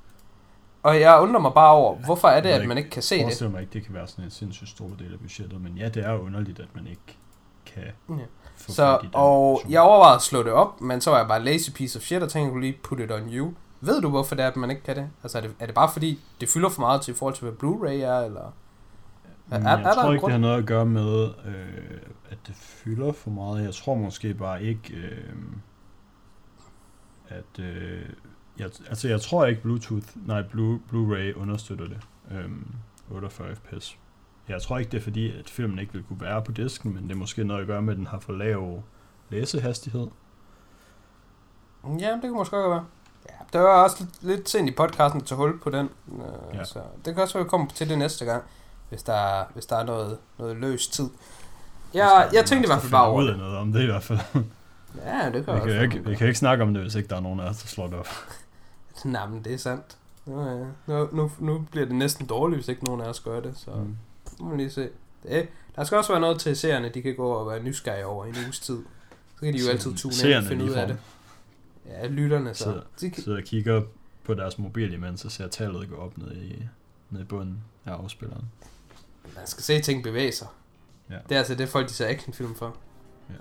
Og 0.82 1.00
jeg 1.00 1.20
undrer 1.20 1.40
mig 1.40 1.52
bare 1.54 1.72
over, 1.74 1.96
hvorfor 2.04 2.28
er 2.28 2.40
det, 2.40 2.48
Jeg 2.48 2.60
at 2.60 2.68
man 2.68 2.78
ikke 2.78 2.90
kan 2.90 3.02
se 3.02 3.14
Jeg 3.14 3.18
det? 3.18 3.24
forestiller 3.26 3.50
mig 3.52 3.60
ikke, 3.60 3.72
det 3.72 3.84
kan 3.84 3.94
være 3.94 4.06
sådan 4.06 4.24
en 4.24 4.30
sindssygt 4.30 4.70
stor 4.70 4.90
del 4.98 5.12
af 5.12 5.18
budgettet, 5.20 5.60
men 5.60 5.76
ja, 5.78 5.88
det 5.88 6.04
er 6.06 6.12
jo 6.12 6.18
underligt, 6.18 6.58
at 6.60 6.68
man 6.74 6.86
ikke 6.86 7.18
kan 7.66 7.82
Ja. 8.08 8.14
få 8.56 8.72
Så, 8.72 8.74
fat 8.86 8.98
i 9.02 9.06
den 9.06 9.10
og 9.14 9.62
jeg 9.68 9.80
overvejede 9.80 10.14
at 10.16 10.22
slå 10.22 10.42
det 10.42 10.52
op, 10.52 10.80
men 10.80 11.00
så 11.00 11.10
var 11.10 11.18
jeg 11.18 11.28
bare 11.28 11.42
lazy 11.44 11.70
piece 11.70 11.98
of 11.98 12.02
shit, 12.02 12.22
og 12.22 12.30
tænkte, 12.30 12.52
jeg 12.54 12.60
lige 12.60 12.78
put 12.82 13.00
it 13.00 13.10
on 13.12 13.28
you. 13.34 13.54
Ved 13.80 14.00
du, 14.02 14.08
hvorfor 14.10 14.34
det 14.34 14.44
er, 14.44 14.48
at 14.48 14.56
man 14.56 14.70
ikke 14.70 14.82
kan 14.82 14.96
det? 14.96 15.08
Altså, 15.22 15.38
er 15.38 15.42
det, 15.42 15.54
er 15.60 15.66
det 15.66 15.74
bare 15.74 15.88
fordi, 15.92 16.20
det 16.40 16.48
fylder 16.48 16.68
for 16.68 16.80
meget 16.80 17.00
til 17.02 17.14
i 17.14 17.16
forhold 17.16 17.34
til, 17.34 17.48
hvad 17.48 17.52
Blu-ray 17.62 18.04
er, 18.04 18.20
eller? 18.20 18.40
Er- 19.50 19.60
jeg 19.60 19.72
er 19.72 19.76
der 19.82 19.94
tror 19.94 20.02
en 20.04 20.12
ikke, 20.12 20.20
grund? 20.20 20.32
det 20.32 20.40
har 20.40 20.48
noget 20.48 20.58
at 20.58 20.66
gøre 20.66 20.86
med, 20.86 21.24
øh, 21.46 22.00
at 22.30 22.38
det 22.46 22.54
fylder 22.56 23.12
for 23.12 23.30
meget. 23.30 23.64
Jeg 23.64 23.74
tror 23.74 23.94
måske 23.94 24.34
bare 24.34 24.62
ikke, 24.62 24.94
øh, 24.94 25.34
at... 27.28 27.64
Øh, 27.64 28.02
jeg, 28.58 28.70
altså, 28.88 29.08
jeg 29.08 29.20
tror 29.20 29.46
ikke 29.46 29.62
Bluetooth, 29.62 30.06
nej, 30.26 30.42
Blu, 30.42 30.78
Blu-ray 30.92 31.34
understøtter 31.40 31.84
det. 31.86 31.98
Øh, 32.30 32.50
48 33.10 33.56
fps. 33.56 33.96
Jeg 34.48 34.62
tror 34.62 34.78
ikke, 34.78 34.90
det 34.90 34.98
er 34.98 35.02
fordi, 35.02 35.38
at 35.38 35.50
filmen 35.50 35.78
ikke 35.78 35.92
vil 35.92 36.02
kunne 36.02 36.20
være 36.20 36.42
på 36.42 36.52
disken, 36.52 36.94
men 36.94 37.04
det 37.04 37.12
er 37.12 37.16
måske 37.16 37.44
noget 37.44 37.60
at 37.60 37.66
gøre 37.66 37.82
med, 37.82 37.92
at 37.92 37.98
den 37.98 38.06
har 38.06 38.18
for 38.18 38.32
lav 38.32 38.82
læsehastighed. 39.30 40.06
Ja, 42.00 42.12
det 42.12 42.20
kan 42.22 42.32
måske 42.32 42.56
godt 42.56 42.70
være. 42.70 42.84
Ja, 43.28 43.34
det 43.52 43.60
var 43.60 43.82
også 43.82 44.04
lidt, 44.20 44.48
sent 44.48 44.68
i 44.68 44.72
podcasten 44.72 45.20
tage 45.20 45.36
hul 45.36 45.60
på 45.60 45.70
den. 45.70 45.88
Øh, 46.12 46.56
Ja. 46.58 46.64
Så 46.64 46.78
det 47.04 47.14
kan 47.14 47.22
også 47.22 47.34
være, 47.34 47.40
at 47.40 47.44
vi 47.44 47.48
kommer 47.48 47.66
til 47.74 47.88
det 47.88 47.98
næste 47.98 48.24
gang, 48.24 48.42
hvis 48.88 49.02
der 49.02 49.12
er, 49.12 49.44
hvis 49.54 49.66
der 49.66 49.76
er 49.76 49.84
noget, 49.84 50.18
noget 50.38 50.56
løs 50.56 50.88
tid. 50.88 51.08
Ja, 51.94 52.08
jeg 52.18 52.44
tænkte 52.46 52.66
i 52.66 52.68
hvert 52.68 52.80
fald 52.80 52.92
bare 52.92 53.06
over 53.06 53.22
det. 53.22 53.38
noget 53.38 53.56
om 53.56 53.72
det 53.72 53.82
i 53.82 53.86
hvert 53.86 54.02
fald. 54.02 54.18
Ja, 55.04 55.30
det 55.32 55.44
kan 55.44 55.54
Vi 55.54 55.60
jeg 55.60 55.62
kan, 55.62 55.82
ikke, 55.82 56.08
vi 56.08 56.14
kan 56.14 56.26
ikke 56.26 56.38
snakke 56.38 56.64
om 56.64 56.74
det, 56.74 56.82
hvis 56.82 56.94
ikke 56.94 57.08
der 57.08 57.16
er 57.16 57.20
nogen 57.20 57.40
af 57.40 57.44
os, 57.48 57.58
der 57.58 57.66
slår 57.68 57.86
det 57.86 57.94
op. 57.98 58.08
Nej, 59.04 59.26
men 59.26 59.44
det 59.44 59.54
er 59.54 59.56
sandt. 59.58 59.96
Nu, 60.26 60.48
øh, 60.48 60.66
nu, 60.86 61.08
nu, 61.12 61.30
nu 61.38 61.66
bliver 61.70 61.86
det 61.86 61.94
næsten 61.94 62.26
dårligt, 62.26 62.56
hvis 62.56 62.68
ikke 62.68 62.84
nogen 62.84 63.00
af 63.00 63.08
os 63.08 63.20
gør 63.20 63.40
det, 63.40 63.56
så 63.58 63.70
Mm. 63.70 63.96
nu 64.40 64.44
må 64.44 64.50
vi 64.50 64.56
lige 64.56 64.70
se. 64.70 64.88
Det, 65.22 65.48
der 65.76 65.84
skal 65.84 65.98
også 65.98 66.12
være 66.12 66.20
noget 66.20 66.40
til 66.40 66.56
seerne, 66.56 66.88
de 66.88 67.02
kan 67.02 67.16
gå 67.16 67.28
og 67.28 67.46
være 67.50 67.62
nysgerrige 67.62 68.06
over 68.06 68.24
i 68.24 68.28
en 68.28 68.34
uges 68.44 68.60
tid. 68.60 68.78
Så 69.34 69.40
kan 69.40 69.54
de 69.54 69.58
jo 69.64 69.70
altid 69.70 69.94
tune 69.96 70.14
ind 70.30 70.34
og 70.38 70.44
finde 70.44 70.64
ud 70.64 70.70
af 70.70 70.86
det. 70.86 70.98
Ja, 71.86 72.06
lytterne 72.06 72.54
så. 72.54 72.64
Sidder, 72.64 72.80
De 73.00 73.10
kan, 73.10 73.22
sidder 73.22 73.38
og 73.38 73.44
kigger 73.44 73.82
på 74.24 74.34
deres 74.34 74.58
mobil 74.58 74.92
imens, 74.92 75.24
og 75.24 75.30
ser 75.32 75.48
tallet 75.48 75.88
gå 75.88 75.96
op 75.96 76.18
ned 76.18 76.32
i, 76.36 76.62
ned 77.10 77.20
i 77.20 77.24
bunden 77.24 77.64
af 77.84 77.92
afspilleren. 77.92 78.44
man 79.36 79.46
skal 79.46 79.62
se 79.62 79.80
ting 79.80 80.02
bevæge 80.02 80.32
sig. 80.32 80.46
Ja. 81.10 81.16
Det 81.28 81.34
er 81.34 81.38
altså 81.38 81.54
det, 81.54 81.68
folk 81.68 81.88
de 81.88 81.92
ser 81.94 82.08
actionfilm 82.08 82.54
for. 82.54 82.76
Ja. 83.30 83.34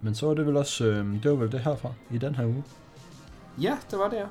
Men 0.00 0.14
så 0.14 0.26
var 0.26 0.34
det 0.34 0.46
vel 0.46 0.56
også, 0.56 0.84
øh, 0.84 1.22
det 1.22 1.30
var 1.30 1.36
vel 1.36 1.52
det 1.52 1.60
herfra 1.60 1.92
i 2.10 2.18
den 2.18 2.34
her 2.34 2.46
uge. 2.46 2.64
Ja, 3.60 3.78
det 3.90 3.98
var 3.98 4.08
det, 4.08 4.16
ja. 4.16 4.26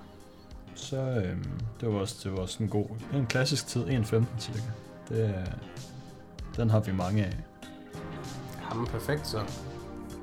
Så 0.75 0.97
øhm, 0.97 1.59
det 1.81 1.93
var 1.93 1.99
også, 1.99 2.15
det 2.23 2.31
var 2.31 2.37
også 2.37 2.63
en 2.63 2.69
god, 2.69 2.85
en 3.13 3.25
klassisk 3.25 3.67
tid, 3.67 3.85
1.15 3.85 4.23
cirka. 4.39 4.59
Det, 5.09 5.35
den 6.55 6.69
har 6.69 6.79
vi 6.79 6.91
mange 6.91 7.25
af. 7.25 7.37
Jamen, 8.69 8.87
perfekt 8.87 9.27
så. 9.27 9.41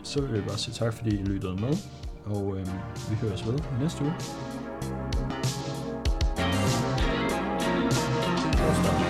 Så 0.02 0.22
vil 0.22 0.35
jeg 0.35 0.44
bare 0.44 0.59
sige 0.59 0.74
tak, 0.74 0.93
fordi 0.94 1.10
I 1.10 1.22
lyttede 1.22 1.56
med, 1.56 1.77
og 2.24 2.56
øhm, 2.59 2.70
vi 3.10 3.14
høres 3.14 3.47
ved 3.47 3.59
næste 3.81 4.05
uge. 4.05 4.14
Start. 8.82 9.10